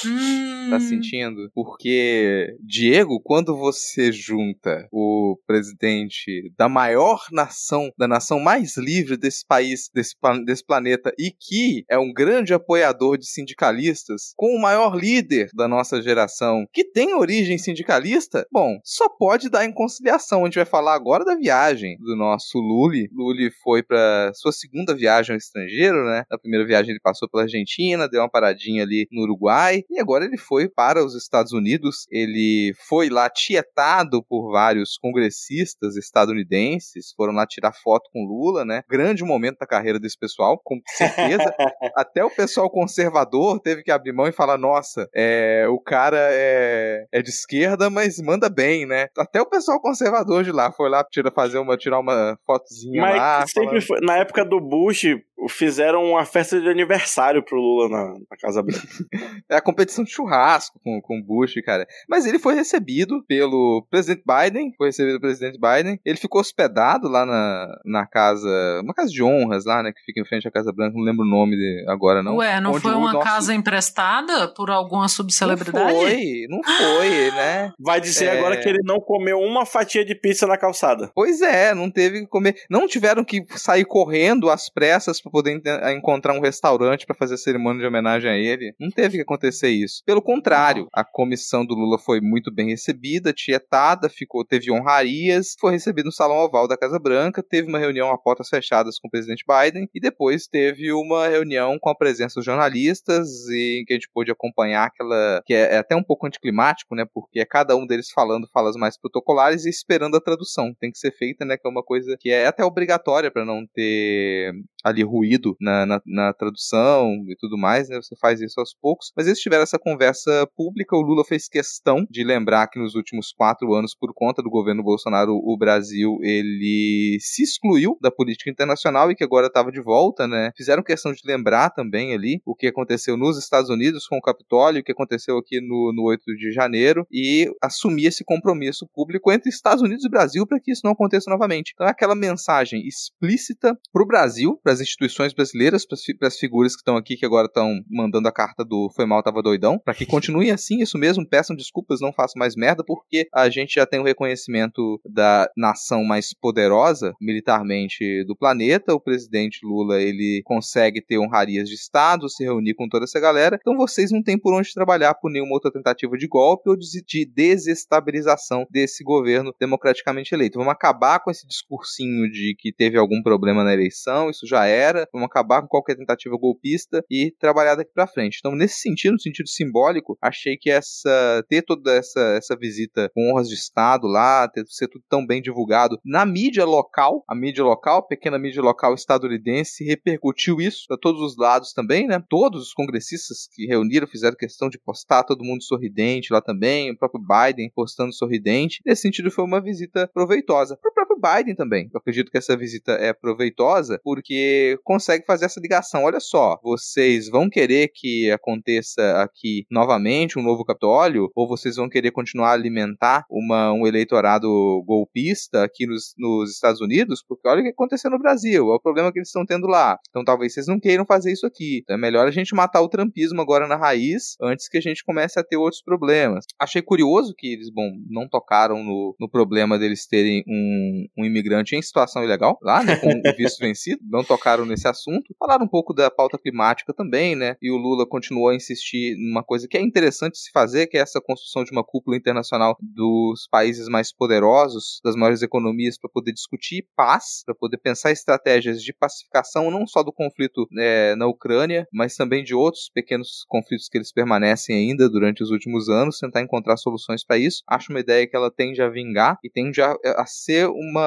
Hum. 0.07 0.69
Tá 0.71 0.81
sentindo? 0.81 1.51
Porque, 1.55 2.57
Diego, 2.61 3.21
quando 3.21 3.57
você 3.57 4.13
junta 4.13 4.89
o 4.91 5.39
presidente 5.47 6.53
da 6.57 6.69
maior 6.69 7.27
nação, 7.31 7.91
da 7.97 8.09
nação 8.09 8.41
mais 8.41 8.77
livre 8.77 9.17
desse 9.17 9.47
país, 9.47 9.89
desse, 9.93 10.04
desse 10.45 10.65
planeta, 10.65 11.13
e 11.19 11.31
que 11.31 11.85
é 11.89 11.99
um 11.99 12.13
grande 12.13 12.55
apoiador 12.55 13.19
de 13.19 13.27
sindicalistas, 13.27 14.33
com 14.37 14.55
o 14.55 14.61
maior 14.61 14.95
líder 14.95 15.49
da 15.55 15.69
nossa 15.69 16.01
geração, 16.03 16.67
que 16.73 16.85
tem 16.85 17.15
origem 17.15 17.59
sindicalista, 17.59 18.47
bom, 18.53 18.79
só 18.85 19.09
pode 19.09 19.49
dar 19.49 19.65
em 19.65 19.73
conciliação. 19.73 20.43
A 20.43 20.45
gente 20.45 20.57
vai 20.57 20.65
falar 20.65 20.95
agora 20.95 21.25
da 21.25 21.37
viagem 21.37 21.97
do 21.99 22.17
nosso 22.17 22.59
Luli. 22.59 23.09
Luli 23.13 23.51
foi 23.63 23.83
para 23.83 24.33
sua 24.35 24.53
segunda 24.53 24.95
viagem 24.95 25.35
ao 25.35 25.39
estrangeiro, 25.39 26.05
né? 26.05 26.25
Na 26.31 26.39
primeira 26.39 26.67
viagem 26.67 26.91
ele 26.91 27.01
passou 27.01 27.29
pela 27.29 27.45
Argentina, 27.45 28.09
deu 28.09 28.21
uma 28.21 28.31
paradinha 28.31 28.83
ali 28.83 29.07
no 29.11 29.23
Uruguai, 29.23 29.83
e 29.91 30.01
agora 30.01 30.25
ele 30.25 30.39
foi 30.39 30.69
para 30.69 31.05
os 31.05 31.15
Estados 31.15 31.53
Unidos. 31.53 32.07
Ele 32.11 32.73
foi 32.89 33.09
lá 33.09 33.29
tietado 33.29 34.23
por 34.23 34.51
vários 34.51 34.97
congressistas 34.99 35.97
estadunidenses, 35.97 37.13
foram 37.17 37.33
lá 37.33 37.47
tirar 37.47 37.73
foto 37.73 38.11
com 38.13 38.25
Lula, 38.25 38.65
né? 38.65 38.83
Grande 38.89 39.25
momento 39.25 39.59
da 39.59 39.67
carreira 39.67 39.84
desse 39.99 40.19
pessoal, 40.19 40.61
com 40.63 40.81
certeza. 40.87 41.55
Até 41.97 42.25
o 42.25 42.31
pessoal 42.31 42.71
conservador 42.71 43.61
teve 43.61 43.83
que 43.83 43.91
abrir 43.91 44.13
mão 44.13 44.27
e 44.27 44.33
falar: 44.33 44.59
nossa, 44.59 45.09
é, 45.15 45.67
o 45.69 45.79
cara 45.79 46.19
é, 46.31 47.07
é 47.13 47.23
de 47.23 47.31
esquerda, 47.31 47.91
mas 47.91 48.21
manda 48.21 48.49
bem, 48.49 48.87
né? 48.87 49.09
Até 49.19 49.41
o 49.41 49.47
pessoal 49.47 49.81
conservador 49.81 50.45
de 50.45 50.53
lá 50.53 50.73
foi 50.73 50.89
lá 50.89 51.05
tira, 51.05 51.31
fazer 51.31 51.59
uma, 51.59 51.77
tirar 51.77 51.99
uma 51.99 52.39
fotozinha 52.47 53.01
mas 53.01 53.17
lá. 53.17 53.47
Sempre 53.47 53.81
falando... 53.81 53.87
foi, 53.87 54.01
na 54.01 54.19
época 54.19 54.45
do 54.45 54.61
Bush, 54.61 55.05
fizeram 55.49 56.05
uma 56.05 56.25
festa 56.25 56.61
de 56.61 56.69
aniversário 56.69 57.43
pro 57.43 57.61
Lula 57.61 57.89
na, 57.89 58.15
na 58.31 58.37
Casa 58.41 58.63
Branca. 58.63 58.87
é 59.49 59.57
a 59.57 59.61
competição 59.61 60.05
de 60.05 60.11
churrasco 60.11 60.81
com, 60.83 61.01
com 61.01 61.23
Bush, 61.23 61.55
cara. 61.65 61.87
Mas 62.09 62.27
ele 62.27 62.39
foi 62.39 62.55
recebido 62.55 63.23
pelo 63.27 63.87
presidente 63.91 64.23
Biden, 64.27 64.73
foi 64.77 64.89
recebido 64.89 65.21
pelo 65.21 65.33
presidente 65.33 65.59
Biden. 65.59 66.01
Ele 66.05 66.19
ficou 66.19 66.41
hospedado 66.41 67.09
lá 67.09 67.27
na, 67.27 67.69
na 67.85 68.07
casa, 68.07 68.81
uma 68.83 68.95
casa 68.95 69.11
de 69.11 69.23
honras 69.23 69.65
lá, 69.65 69.83
né, 69.83 69.93
que 69.93 70.03
fica 70.05 70.21
em 70.21 70.25
frente 70.25 70.47
à 70.49 70.51
Casa 70.51 70.73
Branca, 70.73 70.97
não 70.97 71.05
lembro 71.05 71.25
o 71.25 71.29
nome 71.29 71.57
de, 71.57 71.85
agora, 71.89 72.23
não. 72.23 72.37
Ué, 72.37 72.61
não 72.61 72.75
foi 72.75 72.95
uma 72.95 73.13
nosso... 73.13 73.27
casa 73.27 73.55
emprestada 73.55 74.49
por 74.49 74.71
alguma 74.71 75.09
subcelebridade? 75.09 75.93
Não 75.93 76.01
foi, 76.01 76.47
não 76.49 76.63
foi, 76.63 77.31
né? 77.33 77.73
Vai 77.79 78.01
dizer 78.01 78.27
é... 78.27 78.39
agora 78.39 78.57
que 78.57 78.69
ele 78.69 78.81
não 78.85 79.01
comeu 79.01 79.39
uma 79.39 79.67
fatia 79.67 80.05
de 80.05 80.15
pizza 80.15 80.47
na 80.47 80.57
calçada. 80.57 81.11
Pois 81.15 81.41
é, 81.41 81.75
não 81.75 81.91
teve 81.91 82.21
que 82.21 82.27
comer, 82.27 82.55
não 82.71 82.87
tiveram 82.87 83.25
que 83.25 83.45
sair 83.57 83.85
correndo 83.85 84.49
às 84.49 84.69
pressas 84.69 85.21
para 85.25 85.33
poder 85.33 85.61
encontrar 85.97 86.35
um 86.35 86.41
restaurante 86.41 87.07
para 87.07 87.17
fazer 87.17 87.35
a 87.35 87.39
cerimônia 87.39 87.81
de 87.81 87.87
homenagem 87.87 88.31
a 88.31 88.37
ele. 88.37 88.75
Não 88.79 88.91
teve 88.91 89.17
que 89.17 89.23
acontecer 89.23 89.71
isso. 89.71 90.03
Pelo 90.05 90.23
contrário, 90.23 90.89
a 90.93 91.05
comissão 91.05 91.65
do 91.65 91.75
Lula 91.75 91.99
foi 91.99 92.21
muito 92.21 92.53
bem 92.53 92.69
recebida, 92.69 93.33
tietada, 93.33 94.09
ficou, 94.09 94.45
teve 94.45 94.71
honrarias, 94.71 95.55
foi 95.59 95.73
recebido 95.73 96.07
no 96.07 96.13
Salão 96.13 96.37
Oval 96.37 96.69
da 96.69 96.77
Casa 96.77 96.99
Branca, 96.99 97.43
teve 97.43 97.69
uma 97.69 97.79
reunião 97.79 98.11
a 98.11 98.19
portas 98.19 98.49
fechadas 98.49 98.99
com 98.99 99.09
o 99.09 99.11
presidente 99.11 99.45
Biden 99.47 99.89
e 99.95 100.01
depois 100.01 100.47
teve 100.47 100.93
uma 100.93 101.29
reunião 101.29 101.79
com 101.79 101.89
a 101.89 101.95
presença 101.95 102.35
dos 102.37 102.45
jornalistas 102.45 103.29
e 103.49 103.85
que 103.87 103.95
a 103.95 103.97
gente 103.97 104.11
pôde 104.13 104.31
acompanhar 104.31 104.87
aquela 104.87 105.43
que 105.45 105.55
é, 105.55 105.75
é 105.75 105.79
até 105.79 105.97
um 105.97 106.03
pouco 106.03 106.27
anticlimático, 106.27 106.95
né? 106.95 107.05
Porque 107.13 107.41
é 107.41 107.45
cada 107.45 107.77
um 107.77 107.87
deles 107.87 108.11
falando 108.11 108.49
falas 108.53 108.77
mais 108.77 108.99
protocolares 108.99 109.65
e 109.65 109.71
esperando 109.71 110.17
a 110.17 110.21
tradução. 110.21 110.75
Tem 110.75 110.91
que 110.91 110.99
ser 110.99 111.13
feita, 111.13 111.45
né? 111.45 111.57
Que 111.57 111.67
é 111.67 111.71
uma 111.71 111.83
coisa 111.83 112.17
que 112.19 112.31
é 112.31 112.47
até 112.47 112.65
obrigatória 112.65 113.31
para 113.31 113.45
não 113.45 113.67
ter 113.67 114.53
ali 114.83 115.03
ruído 115.15 115.57
na, 115.61 115.87
na, 115.87 116.01
na, 116.05 116.33
tradução 116.33 117.25
e 117.29 117.37
tudo 117.39 117.57
mais, 117.57 117.89
né? 117.89 117.97
Você 117.97 118.17
faz 118.17 118.41
isso 118.41 118.59
aos 118.59 118.75
poucos. 118.75 119.13
Mas 119.17 119.27
eles 119.27 119.39
tiveram 119.39 119.63
essa 119.63 119.79
conversa 119.79 120.49
pública. 120.57 120.97
O 120.97 121.01
Lula 121.01 121.25
fez 121.25 121.49
questão 121.49 122.05
de 122.11 122.25
lembrar 122.25 122.67
que 122.69 122.81
nos 122.81 122.95
últimos 122.95 123.33
quatro 123.33 123.73
anos, 123.75 123.95
por 123.95 124.13
conta 124.13 124.43
do 124.43 124.51
governo 124.51 124.83
Bolsonaro, 124.83 125.33
o 125.33 125.57
Brasil 125.57 126.19
ele 126.23 127.19
se 127.21 127.43
excluiu 127.43 127.97
da 128.01 128.11
política 128.11 128.51
internacional 128.51 129.11
e 129.11 129.15
que 129.15 129.25
agora 129.25 129.47
estava 129.47 129.71
de 129.71 129.81
volta, 129.81 130.27
né? 130.27 130.51
Fizeram 130.57 130.83
questão 130.83 131.13
de 131.13 131.21
lembrar 131.25 131.71
também 131.71 132.13
ali 132.13 132.41
o 132.45 132.55
que 132.55 132.67
aconteceu 132.67 133.17
nos 133.17 133.39
Estados 133.39 133.71
Unidos 133.71 134.07
com 134.07 134.17
o 134.17 134.23
Capitólio, 134.23 134.81
o 134.81 134.85
que 134.85 134.93
aconteceu 134.93 135.39
aqui 135.39 135.61
no, 135.61 135.93
no 135.95 136.05
8 136.05 136.23
de 136.37 136.53
janeiro 136.53 137.07
e 137.11 137.51
assumir 137.63 138.07
esse 138.07 138.25
compromisso 138.25 138.89
público 138.93 139.31
entre 139.31 139.49
Estados 139.49 139.83
Unidos 139.83 140.05
e 140.05 140.09
Brasil 140.09 140.47
para 140.47 140.61
que 140.61 140.73
isso 140.73 140.83
não 140.85 140.93
aconteça 140.93 141.31
novamente. 141.31 141.73
Então 141.75 141.87
é 141.87 141.91
aquela 141.91 142.15
mensagem 142.15 142.87
explícita 142.87 143.79
para 143.93 144.03
o 144.03 144.07
Brasil, 144.07 144.59
para 144.63 144.73
as 144.73 144.81
instituições 144.81 145.04
brasileiras, 145.35 145.87
para 145.87 146.29
as 146.29 146.39
figuras 146.39 146.75
que 146.75 146.81
estão 146.81 146.97
aqui, 146.97 147.17
que 147.17 147.27
agora 147.27 147.47
estão 147.47 147.83
mandando 147.91 148.29
a 148.29 148.33
carta 148.33 148.65
do 148.65 148.91
Foi 148.95 149.07
Mal, 149.07 149.23
Tava 149.23 149.43
Doidão, 149.43 149.79
para 149.79 149.95
que 149.95 150.07
continuem 150.07 150.51
assim, 150.51 150.81
isso 150.81 150.99
mesmo, 150.99 151.27
peçam 151.27 151.57
desculpas, 151.57 152.01
não 152.01 152.13
façam 152.13 152.39
mais 152.39 152.55
merda, 152.57 152.85
porque 152.85 153.27
a 153.33 153.49
gente 153.49 153.75
já 153.75 153.87
tem 153.87 154.01
o 154.01 154.05
reconhecimento 154.05 155.01
da 155.05 155.49
nação 155.57 156.05
mais 156.05 156.33
poderosa 156.33 157.15
militarmente 157.21 158.25
do 158.25 158.37
planeta, 158.37 158.95
o 158.95 159.01
presidente 159.01 159.61
Lula, 159.63 160.01
ele 160.01 160.43
consegue 160.45 161.01
ter 161.01 161.19
honrarias 161.19 161.69
de 161.69 161.75
Estado, 161.75 162.29
se 162.29 162.45
reunir 162.45 162.75
com 162.75 162.89
toda 162.89 163.05
essa 163.05 163.21
galera, 163.21 163.59
então 163.61 163.77
vocês 163.77 164.11
não 164.11 164.23
têm 164.23 164.39
por 164.39 164.55
onde 164.55 164.73
trabalhar 164.73 165.15
por 165.15 165.31
nenhuma 165.31 165.55
outra 165.55 165.73
tentativa 165.73 166.17
de 166.17 166.27
golpe 166.27 166.69
ou 166.71 166.77
de 166.77 167.25
desestabilização 167.25 168.67
desse 168.71 169.03
governo 169.03 169.55
democraticamente 169.59 170.35
eleito. 170.35 170.59
Vamos 170.59 170.73
acabar 170.73 171.21
com 171.21 171.31
esse 171.31 171.47
discursinho 171.47 172.31
de 172.31 172.55
que 172.59 172.73
teve 172.73 172.99
algum 172.99 173.23
problema 173.23 173.65
na 173.65 173.73
eleição, 173.73 174.31
isso 174.31 174.47
já 174.47 174.67
era, 174.67 174.94
era, 174.97 175.09
vamos 175.13 175.27
acabar 175.27 175.63
com 175.63 175.69
qualquer 175.69 175.97
tentativa 175.97 176.37
golpista 176.37 177.05
e 177.11 177.33
trabalhar 177.39 177.75
daqui 177.75 177.93
para 177.93 178.07
frente. 178.07 178.39
Então, 178.39 178.55
nesse 178.55 178.81
sentido, 178.81 179.13
no 179.13 179.21
sentido 179.21 179.49
simbólico, 179.49 180.17
achei 180.21 180.57
que 180.57 180.71
essa 180.71 181.45
ter 181.49 181.63
toda 181.63 181.95
essa, 181.95 182.21
essa 182.37 182.57
visita 182.57 183.11
com 183.15 183.31
honras 183.31 183.49
de 183.49 183.55
Estado 183.55 184.07
lá, 184.07 184.49
ter 184.49 184.65
ser 184.69 184.89
tudo 184.89 185.05
tão 185.09 185.27
bem 185.27 185.41
divulgado 185.41 185.99
na 186.05 186.25
mídia 186.27 186.65
local, 186.65 187.25
a 187.29 187.35
mídia 187.35 187.65
local, 187.65 188.07
pequena 188.07 188.39
mídia 188.39 188.63
local 188.63 188.95
estadunidense, 188.95 189.85
repercutiu 189.85 190.61
isso 190.61 190.85
para 190.89 190.99
todos 190.99 191.21
os 191.21 191.37
lados 191.37 191.73
também, 191.73 192.07
né? 192.07 192.23
Todos 192.29 192.63
os 192.63 192.73
congressistas 192.73 193.49
que 193.53 193.67
reuniram 193.67 194.07
fizeram 194.07 194.37
questão 194.37 194.69
de 194.69 194.79
postar, 194.79 195.25
todo 195.25 195.45
mundo 195.45 195.63
sorridente 195.63 196.33
lá 196.33 196.41
também, 196.41 196.91
o 196.91 196.99
próprio 196.99 197.23
Biden 197.23 197.71
postando 197.75 198.13
sorridente. 198.13 198.81
Nesse 198.85 199.03
sentido, 199.03 199.31
foi 199.31 199.45
uma 199.45 199.61
visita 199.61 200.09
proveitosa. 200.13 200.77
Para 200.81 200.91
o 200.91 200.95
próprio 200.95 201.04
Biden 201.25 201.55
também. 201.55 201.89
Eu 201.93 201.99
acredito 201.99 202.31
que 202.31 202.39
essa 202.39 202.57
visita 202.57 202.93
é 202.93 203.13
proveitosa 203.13 204.01
porque 204.05 204.79
consegue 204.85 205.25
fazer 205.27 205.47
essa 205.47 205.61
ligação. 205.61 206.05
Olha 206.05 206.21
só, 206.21 206.59
vocês 206.63 207.29
vão 207.29 207.49
querer 207.49 207.91
que 207.95 208.31
aconteça 208.31 209.23
aqui 209.23 209.67
novamente 209.71 210.39
um 210.39 210.43
novo 210.43 210.65
Capitólio? 210.65 211.31
Ou 211.35 211.49
vocês 211.49 211.77
vão 211.77 211.89
querer 211.89 212.11
continuar 212.11 212.51
a 212.51 212.53
alimentar 212.53 213.25
uma, 213.31 213.73
um 213.73 213.87
eleitorado 213.87 214.49
golpista 214.87 215.65
aqui 215.65 215.87
nos, 215.87 216.15
nos 216.19 216.51
Estados 216.51 216.81
Unidos? 216.81 217.25
Porque 217.27 217.49
olha 217.49 217.61
o 217.61 217.65
que 217.65 217.71
aconteceu 217.71 218.11
no 218.11 218.19
Brasil, 218.19 218.71
é 218.73 218.75
o 218.75 218.81
problema 218.81 219.13
que 219.13 219.19
eles 219.19 219.29
estão 219.29 219.47
tendo 219.47 219.67
lá. 219.67 219.99
Então 220.11 220.25
talvez 220.25 220.53
vocês 220.53 220.67
não 220.67 220.79
queiram 220.79 221.07
fazer 221.07 221.33
isso 221.33 221.47
aqui. 221.47 221.81
Então 221.83 221.97
é 221.97 221.99
melhor 221.99 222.27
a 222.27 222.31
gente 222.31 222.55
matar 222.55 222.83
o 222.83 222.89
trampismo 222.89 223.41
agora 223.41 223.67
na 223.67 223.77
raiz 223.77 224.37
antes 224.43 224.69
que 224.69 224.79
a 224.79 224.81
gente 224.81 225.05
comece 225.05 225.39
a 225.39 225.45
ter 225.45 225.57
outros 225.57 225.83
problemas. 225.83 226.45
Achei 226.59 226.83
curioso 226.83 227.35
que 227.37 227.55
eles, 227.55 227.71
bom, 227.71 227.91
não 228.09 228.29
tocaram 228.29 228.83
no, 228.83 229.15
no 229.19 229.29
problema 229.29 229.79
deles 229.79 230.07
terem 230.07 230.45
um, 230.47 231.07
um 231.17 231.25
imigrante 231.25 231.77
em 231.77 231.83
situação 231.83 232.23
ilegal 232.25 232.59
lá, 232.63 232.83
né, 232.83 232.97
com 232.97 233.09
o 233.09 233.37
visto 233.37 233.59
vencido, 233.61 234.01
não 234.05 234.25
tocaram 234.25 234.65
nesse 234.65 234.89
assunto. 234.89 235.35
Falaram 235.39 235.65
um 235.65 235.69
pouco 235.69 235.93
da 235.95 236.11
pauta 236.11 236.39
climática 236.39 236.93
também, 236.93 237.35
né, 237.35 237.57
e 237.61 237.71
o 237.71 237.77
Lula 237.77 238.07
continuou 238.07 238.49
a 238.49 238.55
insistir 238.55 239.17
numa 239.17 239.43
coisa 239.43 239.69
que 239.69 239.77
é 239.77 239.81
interessante 239.81 240.39
se 240.39 240.51
fazer, 240.53 240.87
que 240.87 240.97
é 240.97 241.01
essa 241.01 241.21
construção 241.21 241.65
de 241.65 241.73
uma 241.73 241.85
cúpula 241.85 242.17
internacional 242.17 242.77
dos 242.81 243.47
países 243.51 243.89
mais 243.89 244.13
poderosos, 244.13 245.01
das 245.05 245.17
maiores 245.17 245.43
economias, 245.43 245.99
para 245.99 246.11
poder 246.11 246.33
discutir 246.33 246.87
paz, 246.97 247.43
para 247.45 247.55
poder 247.55 247.79
pensar 247.79 248.11
estratégias 248.11 248.83
de 248.83 248.93
pacificação, 248.93 249.71
não 249.71 249.87
só 249.87 250.03
do 250.03 250.13
conflito 250.13 250.67
é, 250.79 251.15
na 251.17 251.27
Ucrânia, 251.27 251.87
mas 251.93 252.17
também 252.17 252.43
de 252.43 252.55
outros 252.55 252.91
pequenos 252.93 253.45
conflitos 253.49 253.89
que 253.89 253.99
eles 253.99 254.13
permanecem 254.13 254.77
ainda 254.77 255.09
durante 255.09 255.43
os 255.43 255.51
últimos 255.51 255.89
anos, 255.89 256.19
tentar 256.19 256.41
encontrar 256.41 256.77
soluções 256.77 257.25
para 257.25 257.39
isso. 257.39 257.63
Acho 257.69 257.93
uma 257.93 258.01
ideia 258.01 258.27
que 258.27 258.37
ela 258.37 258.51
tende 258.51 258.83
a 258.83 258.89
vingar 258.89 259.39
e 259.43 259.51
tende 259.51 259.81
a, 259.81 259.95
a 260.17 260.27
ser 260.27 260.69
uma, 260.69 261.04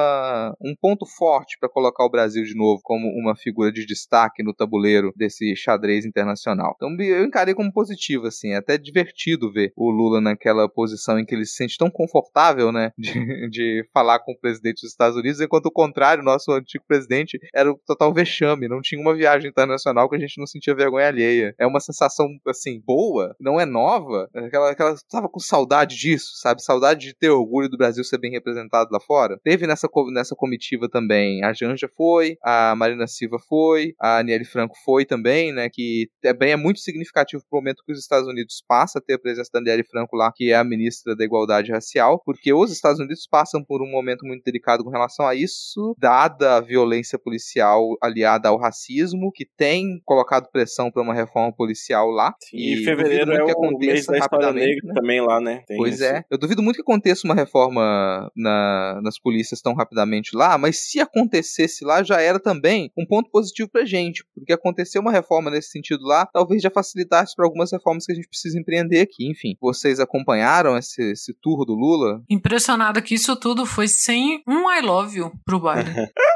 um 0.60 0.74
ponto 0.80 1.06
forte 1.06 1.56
para 1.58 1.68
colocar 1.68 2.04
o 2.04 2.10
Brasil 2.10 2.44
de 2.44 2.54
novo 2.54 2.80
como 2.82 3.08
uma 3.08 3.36
figura 3.36 3.72
de 3.72 3.84
destaque 3.86 4.42
no 4.42 4.54
tabuleiro 4.54 5.12
desse 5.16 5.54
xadrez 5.56 6.04
internacional. 6.04 6.74
Então 6.76 6.94
eu 7.00 7.24
encarei 7.24 7.54
como 7.54 7.72
positivo, 7.72 8.26
assim, 8.26 8.50
é 8.50 8.56
até 8.56 8.76
divertido 8.76 9.52
ver 9.52 9.72
o 9.76 9.90
Lula 9.90 10.20
naquela 10.20 10.68
posição 10.68 11.18
em 11.18 11.24
que 11.24 11.34
ele 11.34 11.44
se 11.44 11.54
sente 11.54 11.76
tão 11.78 11.90
confortável, 11.90 12.72
né, 12.72 12.92
de, 12.98 13.12
de 13.50 13.84
falar 13.92 14.20
com 14.20 14.32
o 14.32 14.38
presidente 14.38 14.82
dos 14.82 14.90
Estados 14.90 15.16
Unidos, 15.16 15.40
enquanto 15.40 15.66
o 15.66 15.72
contrário, 15.72 16.22
nosso 16.22 16.50
antigo 16.52 16.84
presidente 16.86 17.38
era 17.54 17.70
o 17.70 17.78
total 17.86 18.12
vexame, 18.12 18.68
não 18.68 18.80
tinha 18.80 19.00
uma 19.00 19.14
viagem 19.14 19.50
internacional 19.50 20.08
que 20.08 20.16
a 20.16 20.18
gente 20.18 20.38
não 20.38 20.46
sentia 20.46 20.74
vergonha 20.74 21.08
alheia. 21.08 21.54
É 21.58 21.66
uma 21.66 21.80
sensação, 21.80 22.28
assim, 22.46 22.80
boa, 22.84 23.34
não 23.40 23.60
é 23.60 23.66
nova, 23.66 24.28
é 24.34 24.46
aquela, 24.46 24.70
aquela 24.70 24.94
tava 25.10 25.28
com 25.28 25.40
saudade 25.40 25.96
disso, 25.96 26.32
sabe, 26.36 26.62
saudade 26.62 27.06
de 27.06 27.14
ter 27.14 27.30
orgulho 27.30 27.68
do 27.68 27.76
Brasil 27.76 28.02
ser 28.04 28.18
bem 28.18 28.30
representado 28.30 28.90
lá 28.92 29.00
fora. 29.00 29.38
Teve 29.42 29.66
nessa, 29.66 29.77
nessa 30.12 30.34
comitiva 30.34 30.88
também, 30.88 31.44
a 31.44 31.52
Janja 31.52 31.88
foi, 31.96 32.36
a 32.42 32.74
Marina 32.74 33.06
Silva 33.06 33.38
foi, 33.38 33.94
a 34.00 34.18
Aniele 34.18 34.44
Franco 34.44 34.74
foi 34.84 35.04
também, 35.04 35.52
né, 35.52 35.68
que 35.70 36.08
também 36.22 36.52
é 36.52 36.56
muito 36.56 36.80
significativo 36.80 37.42
pro 37.48 37.58
momento 37.58 37.82
que 37.84 37.92
os 37.92 37.98
Estados 37.98 38.28
Unidos 38.28 38.62
passa 38.66 38.98
a 38.98 39.02
ter 39.02 39.14
a 39.14 39.18
presença 39.18 39.50
da 39.52 39.60
Aniele 39.60 39.84
Franco 39.84 40.16
lá, 40.16 40.32
que 40.34 40.50
é 40.50 40.56
a 40.56 40.64
ministra 40.64 41.14
da 41.14 41.24
Igualdade 41.24 41.72
Racial, 41.72 42.20
porque 42.24 42.52
os 42.52 42.72
Estados 42.72 43.00
Unidos 43.00 43.26
passam 43.30 43.62
por 43.62 43.82
um 43.82 43.90
momento 43.90 44.26
muito 44.26 44.42
delicado 44.44 44.84
com 44.84 44.90
relação 44.90 45.26
a 45.26 45.34
isso, 45.34 45.94
dada 45.98 46.56
a 46.56 46.60
violência 46.60 47.18
policial 47.18 47.96
aliada 48.02 48.48
ao 48.48 48.58
racismo, 48.58 49.30
que 49.32 49.44
tem 49.44 50.00
colocado 50.04 50.50
pressão 50.50 50.90
para 50.90 51.02
uma 51.02 51.14
reforma 51.14 51.52
policial 51.52 52.08
lá. 52.10 52.34
Sim, 52.40 52.56
e, 52.56 52.84
fevereiro 52.84 53.32
é 53.32 53.52
o 53.54 53.78
mês 53.78 54.06
da 54.06 54.18
história 54.18 54.52
negra 54.52 54.88
né? 54.88 54.94
também 54.94 55.20
lá, 55.20 55.40
né? 55.40 55.62
Tem 55.66 55.76
pois 55.76 55.96
isso. 55.96 56.04
é. 56.04 56.24
Eu 56.30 56.38
duvido 56.38 56.62
muito 56.62 56.76
que 56.76 56.82
aconteça 56.82 57.26
uma 57.26 57.34
reforma 57.34 58.30
na, 58.36 59.00
nas 59.02 59.18
polícias 59.18 59.60
tão 59.68 59.74
rapidamente 59.74 60.34
lá, 60.34 60.56
mas 60.56 60.78
se 60.78 60.98
acontecesse 60.98 61.84
lá, 61.84 62.02
já 62.02 62.20
era 62.20 62.40
também 62.40 62.90
um 62.96 63.04
ponto 63.04 63.30
positivo 63.30 63.68
pra 63.68 63.84
gente, 63.84 64.24
porque 64.34 64.52
acontecer 64.52 64.98
uma 64.98 65.12
reforma 65.12 65.50
nesse 65.50 65.70
sentido 65.70 66.04
lá, 66.04 66.24
talvez 66.24 66.62
já 66.62 66.70
facilitasse 66.70 67.36
para 67.36 67.44
algumas 67.44 67.70
reformas 67.70 68.06
que 68.06 68.12
a 68.12 68.14
gente 68.14 68.28
precisa 68.28 68.58
empreender 68.58 69.00
aqui. 69.00 69.28
Enfim, 69.30 69.56
vocês 69.60 70.00
acompanharam 70.00 70.76
esse, 70.78 71.02
esse 71.12 71.34
tour 71.34 71.66
do 71.66 71.74
Lula? 71.74 72.22
Impressionada 72.30 73.02
que 73.02 73.14
isso 73.14 73.36
tudo 73.36 73.66
foi 73.66 73.88
sem 73.88 74.42
um 74.46 74.72
I 74.72 74.80
love 74.80 75.18
you 75.18 75.32
pro 75.44 75.60
Biden. 75.60 75.94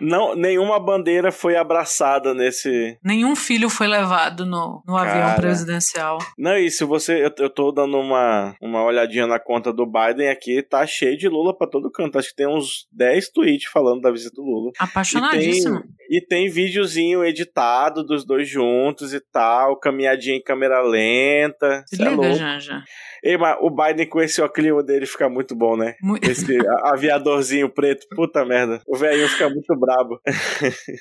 Não, 0.00 0.34
nenhuma 0.34 0.78
bandeira 0.78 1.32
foi 1.32 1.56
abraçada 1.56 2.34
nesse. 2.34 2.98
Nenhum 3.02 3.34
filho 3.34 3.68
foi 3.68 3.86
levado 3.86 4.44
no, 4.44 4.82
no 4.86 4.96
avião 4.96 5.34
presidencial. 5.36 6.18
Não, 6.38 6.56
e 6.56 6.70
se 6.70 6.84
você. 6.84 7.24
Eu, 7.24 7.32
eu 7.38 7.50
tô 7.50 7.72
dando 7.72 7.98
uma, 7.98 8.54
uma 8.60 8.84
olhadinha 8.84 9.26
na 9.26 9.38
conta 9.38 9.72
do 9.72 9.86
Biden 9.86 10.28
aqui, 10.28 10.62
tá 10.62 10.86
cheio 10.86 11.16
de 11.16 11.28
Lula 11.28 11.56
pra 11.56 11.66
todo 11.66 11.90
canto. 11.90 12.18
Acho 12.18 12.30
que 12.30 12.36
tem 12.36 12.48
uns 12.48 12.86
10 12.92 13.30
tweets 13.30 13.70
falando 13.70 14.00
da 14.00 14.10
visita 14.10 14.34
do 14.36 14.42
Lula. 14.42 14.72
Apaixonadíssimo. 14.78 15.78
E 15.78 15.80
tem, 15.80 16.18
e 16.18 16.26
tem 16.26 16.50
videozinho 16.50 17.24
editado 17.24 18.04
dos 18.04 18.24
dois 18.24 18.48
juntos 18.48 19.12
e 19.14 19.20
tal, 19.20 19.78
caminhadinha 19.78 20.36
em 20.36 20.42
câmera 20.42 20.82
lenta. 20.82 21.84
Se 21.86 22.02
é 22.02 22.08
liga, 22.08 22.26
é 22.26 22.34
Janja. 22.34 22.82
Ei, 23.15 23.15
mas 23.38 23.56
o 23.60 23.70
Biden 23.70 24.06
com 24.06 24.20
esse 24.20 24.42
óculos 24.42 24.84
dele 24.84 25.06
fica 25.06 25.28
muito 25.28 25.54
bom, 25.54 25.76
né? 25.76 25.94
Muito... 26.02 26.28
Esse 26.28 26.58
aviadorzinho 26.84 27.68
preto, 27.68 28.06
puta 28.14 28.44
merda. 28.44 28.80
O 28.86 28.96
velhinho 28.96 29.28
fica 29.28 29.48
muito 29.48 29.74
brabo. 29.78 30.20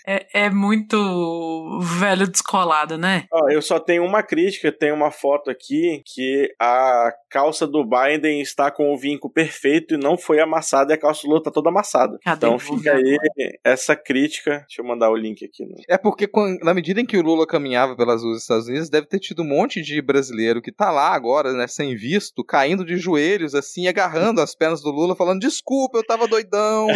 é, 0.08 0.46
é 0.46 0.50
muito 0.50 1.80
velho 1.82 2.28
descolado, 2.28 2.98
né? 2.98 3.26
Ó, 3.32 3.50
eu 3.50 3.62
só 3.62 3.80
tenho 3.80 4.04
uma 4.04 4.24
crítica, 4.24 4.72
tem 4.72 4.92
uma 4.92 5.12
foto 5.12 5.50
aqui 5.50 6.02
que 6.06 6.54
a 6.60 7.12
calça 7.30 7.68
do 7.68 7.84
Biden 7.84 8.42
está 8.42 8.72
com 8.72 8.94
o 8.94 8.98
vinco 8.98 9.30
perfeito 9.30 9.96
e 9.96 9.98
não 9.98 10.18
foi 10.18 10.40
amassada 10.40 10.94
e 10.94 10.96
a 10.96 10.98
calça 10.98 11.24
do 11.24 11.30
Lula 11.30 11.44
tá 11.44 11.52
toda 11.52 11.70
amassada. 11.70 12.18
Cadê 12.24 12.46
então 12.46 12.60
fica 12.60 12.94
aí 12.94 13.18
essa 13.64 13.96
crítica. 13.96 14.60
Deixa 14.68 14.82
eu 14.82 14.86
mandar 14.86 15.10
o 15.10 15.16
link 15.16 15.44
aqui. 15.44 15.66
No... 15.66 15.76
É 15.90 15.98
porque 15.98 16.30
na 16.62 16.74
medida 16.74 17.02
em 17.02 17.06
que 17.06 17.18
o 17.18 17.22
Lula 17.22 17.46
caminhava 17.46 17.96
pelas 17.96 18.22
ruas 18.22 18.36
dos 18.36 18.42
Estados 18.44 18.68
Unidos, 18.68 18.90
deve 18.90 19.08
ter 19.08 19.20
tido 19.20 19.42
um 19.42 19.48
monte 19.48 19.82
de 19.82 20.02
brasileiro 20.02 20.62
que 20.62 20.72
tá 20.72 20.92
lá 20.92 21.14
agora, 21.14 21.54
né, 21.54 21.68
sem 21.68 21.96
visto, 22.16 22.44
caindo 22.44 22.86
de 22.86 22.98
joelhos, 22.98 23.54
assim, 23.54 23.88
agarrando 23.88 24.42
as 24.42 24.56
pernas 24.56 24.82
do 24.82 24.90
Lula, 24.90 25.16
falando: 25.16 25.42
desculpa, 25.42 25.98
eu 25.98 26.06
tava 26.06 26.28
doidão. 26.28 26.88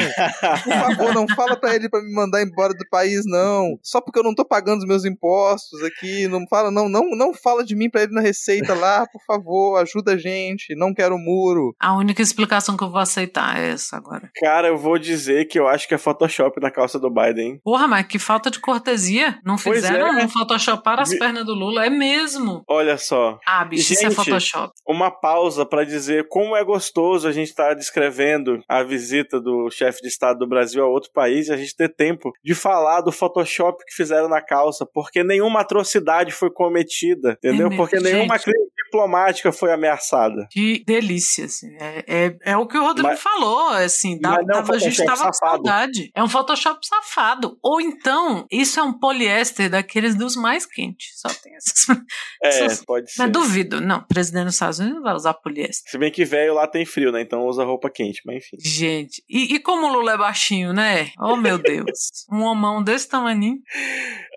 Por 0.64 0.74
favor, 0.74 1.14
não 1.14 1.28
fala 1.36 1.56
pra 1.56 1.76
ele 1.76 1.90
pra 1.90 2.02
me 2.02 2.14
mandar 2.14 2.42
embora 2.42 2.74
do 2.74 2.88
país, 2.90 3.24
não. 3.26 3.78
Só 3.84 4.02
porque 4.02 4.20
eu 4.20 4.24
não 4.24 4.34
tô 4.34 4.46
pagando 4.46 4.80
os 4.80 4.88
meus 4.88 5.06
impostos 5.06 5.84
aqui. 5.84 6.28
Não 6.28 6.46
fala, 6.48 6.72
não, 6.72 6.88
não, 6.88 7.10
não 7.12 7.34
fala 7.34 7.64
de 7.64 7.76
mim 7.76 7.90
pra 7.90 8.04
ele 8.04 8.14
na 8.14 8.22
receita 8.22 8.74
lá, 8.74 9.06
por 9.12 9.22
favor, 9.26 9.78
ajuda 9.78 10.14
a 10.14 10.18
gente. 10.18 10.76
Não 10.76 10.94
quero 10.94 11.18
muro. 11.18 11.76
A 11.80 11.96
única 11.96 12.22
explicação 12.22 12.78
que 12.78 12.84
eu 12.84 12.90
vou 12.90 13.00
aceitar 13.00 13.60
é 13.60 13.72
essa 13.72 13.98
agora. 13.98 14.30
Cara, 14.36 14.68
eu 14.68 14.78
vou 14.78 14.98
dizer 14.98 15.46
que 15.46 15.60
eu 15.60 15.68
acho 15.68 15.88
que 15.88 15.94
é 15.94 15.98
Photoshop 15.98 16.60
na 16.62 16.72
calça 16.72 17.00
do 17.00 17.10
Biden. 17.10 17.60
Porra, 17.64 17.88
mas 17.88 18.08
que 18.08 18.20
falta 18.20 18.50
de 18.50 18.60
cortesia. 18.60 19.40
Não 19.44 19.58
fizeram 19.58 20.20
é. 20.20 20.24
um 20.24 20.30
Photoshop 20.30 20.84
para 20.84 21.02
as 21.02 21.18
pernas 21.18 21.46
do 21.46 21.54
Lula. 21.54 21.86
É 21.86 21.90
mesmo. 21.90 22.64
Olha 22.68 22.98
só. 22.98 23.38
Ah, 23.46 23.66
bicho, 23.66 23.90
gente, 23.90 23.98
isso 23.98 24.08
é 24.08 24.12
Photoshop. 24.12 24.74
Uma 24.88 25.09
pausa 25.12 25.66
para 25.66 25.84
dizer 25.84 26.28
como 26.28 26.56
é 26.56 26.64
gostoso 26.64 27.28
a 27.28 27.32
gente 27.32 27.50
estar 27.50 27.70
tá 27.70 27.74
descrevendo 27.74 28.62
a 28.68 28.84
visita 28.84 29.40
do 29.40 29.70
chefe 29.70 30.02
de 30.02 30.08
Estado 30.08 30.40
do 30.40 30.48
Brasil 30.48 30.84
a 30.84 30.88
outro 30.88 31.12
país 31.12 31.48
e 31.48 31.54
a 31.54 31.58
gente 31.58 31.76
ter 31.76 31.90
tempo 31.90 32.32
de 32.44 32.56
falar 32.56 33.02
do 33.02 33.12
Photoshop 33.12 33.84
que 33.86 33.94
fizeram 33.94 34.28
na 34.28 34.42
calça, 34.42 34.86
porque 34.86 35.24
nenhuma 35.24 35.62
atrocidade 35.62 36.32
foi 36.32 36.50
cometida, 36.50 37.32
entendeu? 37.44 37.68
É 37.72 37.76
porque 37.76 38.00
nenhuma 38.00 38.38
crise 38.38 38.59
diplomática 38.90 39.52
foi 39.52 39.72
ameaçada. 39.72 40.48
Que 40.52 40.84
delícia, 40.86 41.46
assim. 41.46 41.70
É, 41.80 42.04
é, 42.08 42.38
é 42.52 42.58
o 42.58 42.68
que 42.68 42.78
o 42.78 42.84
Rodrigo 42.84 43.08
mas, 43.08 43.22
falou, 43.22 43.70
assim, 43.70 44.20
dá, 44.20 44.42
dava, 44.42 44.74
a 44.74 44.80
gente 44.80 45.04
tava 45.06 45.28
com 45.28 45.34
saudade. 45.34 46.12
É 46.16 46.24
um 46.24 46.28
Photoshop 46.28 46.86
safado. 46.86 47.58
Ou 47.64 47.80
então, 47.80 48.46
isso 48.52 48.80
é 48.80 48.84
um 48.84 48.92
poliéster 48.92 49.70
daqueles 49.70 50.16
dos 50.16 50.36
mais 50.36 50.66
quentes. 50.66 51.20
Só 51.20 51.30
tem 51.30 51.56
essas. 51.56 51.86
É, 52.42 52.48
essas, 52.48 52.86
pode 52.86 53.12
ser. 53.12 53.24
Mas 53.24 53.32
duvido. 53.32 53.82
Não, 53.82 53.98
o 53.98 54.08
presidente 54.08 54.46
dos 54.46 54.54
Estados 54.54 54.80
Unidos 54.80 54.98
não 54.98 55.04
vai 55.04 55.14
usar 55.14 55.34
poliéster. 55.34 55.92
Se 55.92 55.98
bem 55.98 56.10
que 56.10 56.24
velho 56.24 56.54
lá 56.54 56.66
tem 56.68 56.86
frio, 56.86 57.12
né? 57.12 57.22
Então 57.22 57.46
usa 57.46 57.66
roupa 57.66 57.90
quente, 57.90 58.22
mas 58.26 58.38
enfim. 58.38 58.58
Gente, 58.60 59.22
e, 59.30 59.56
e 59.56 59.60
como 59.60 59.88
o 59.88 59.92
Lula 59.92 60.14
é 60.14 60.18
baixinho, 60.18 60.72
né? 60.72 61.12
Oh, 61.20 61.36
meu 61.36 61.58
Deus. 61.58 62.10
um 62.32 62.44
homão 62.44 62.82
desse 62.82 63.10
tamanho. 63.10 63.60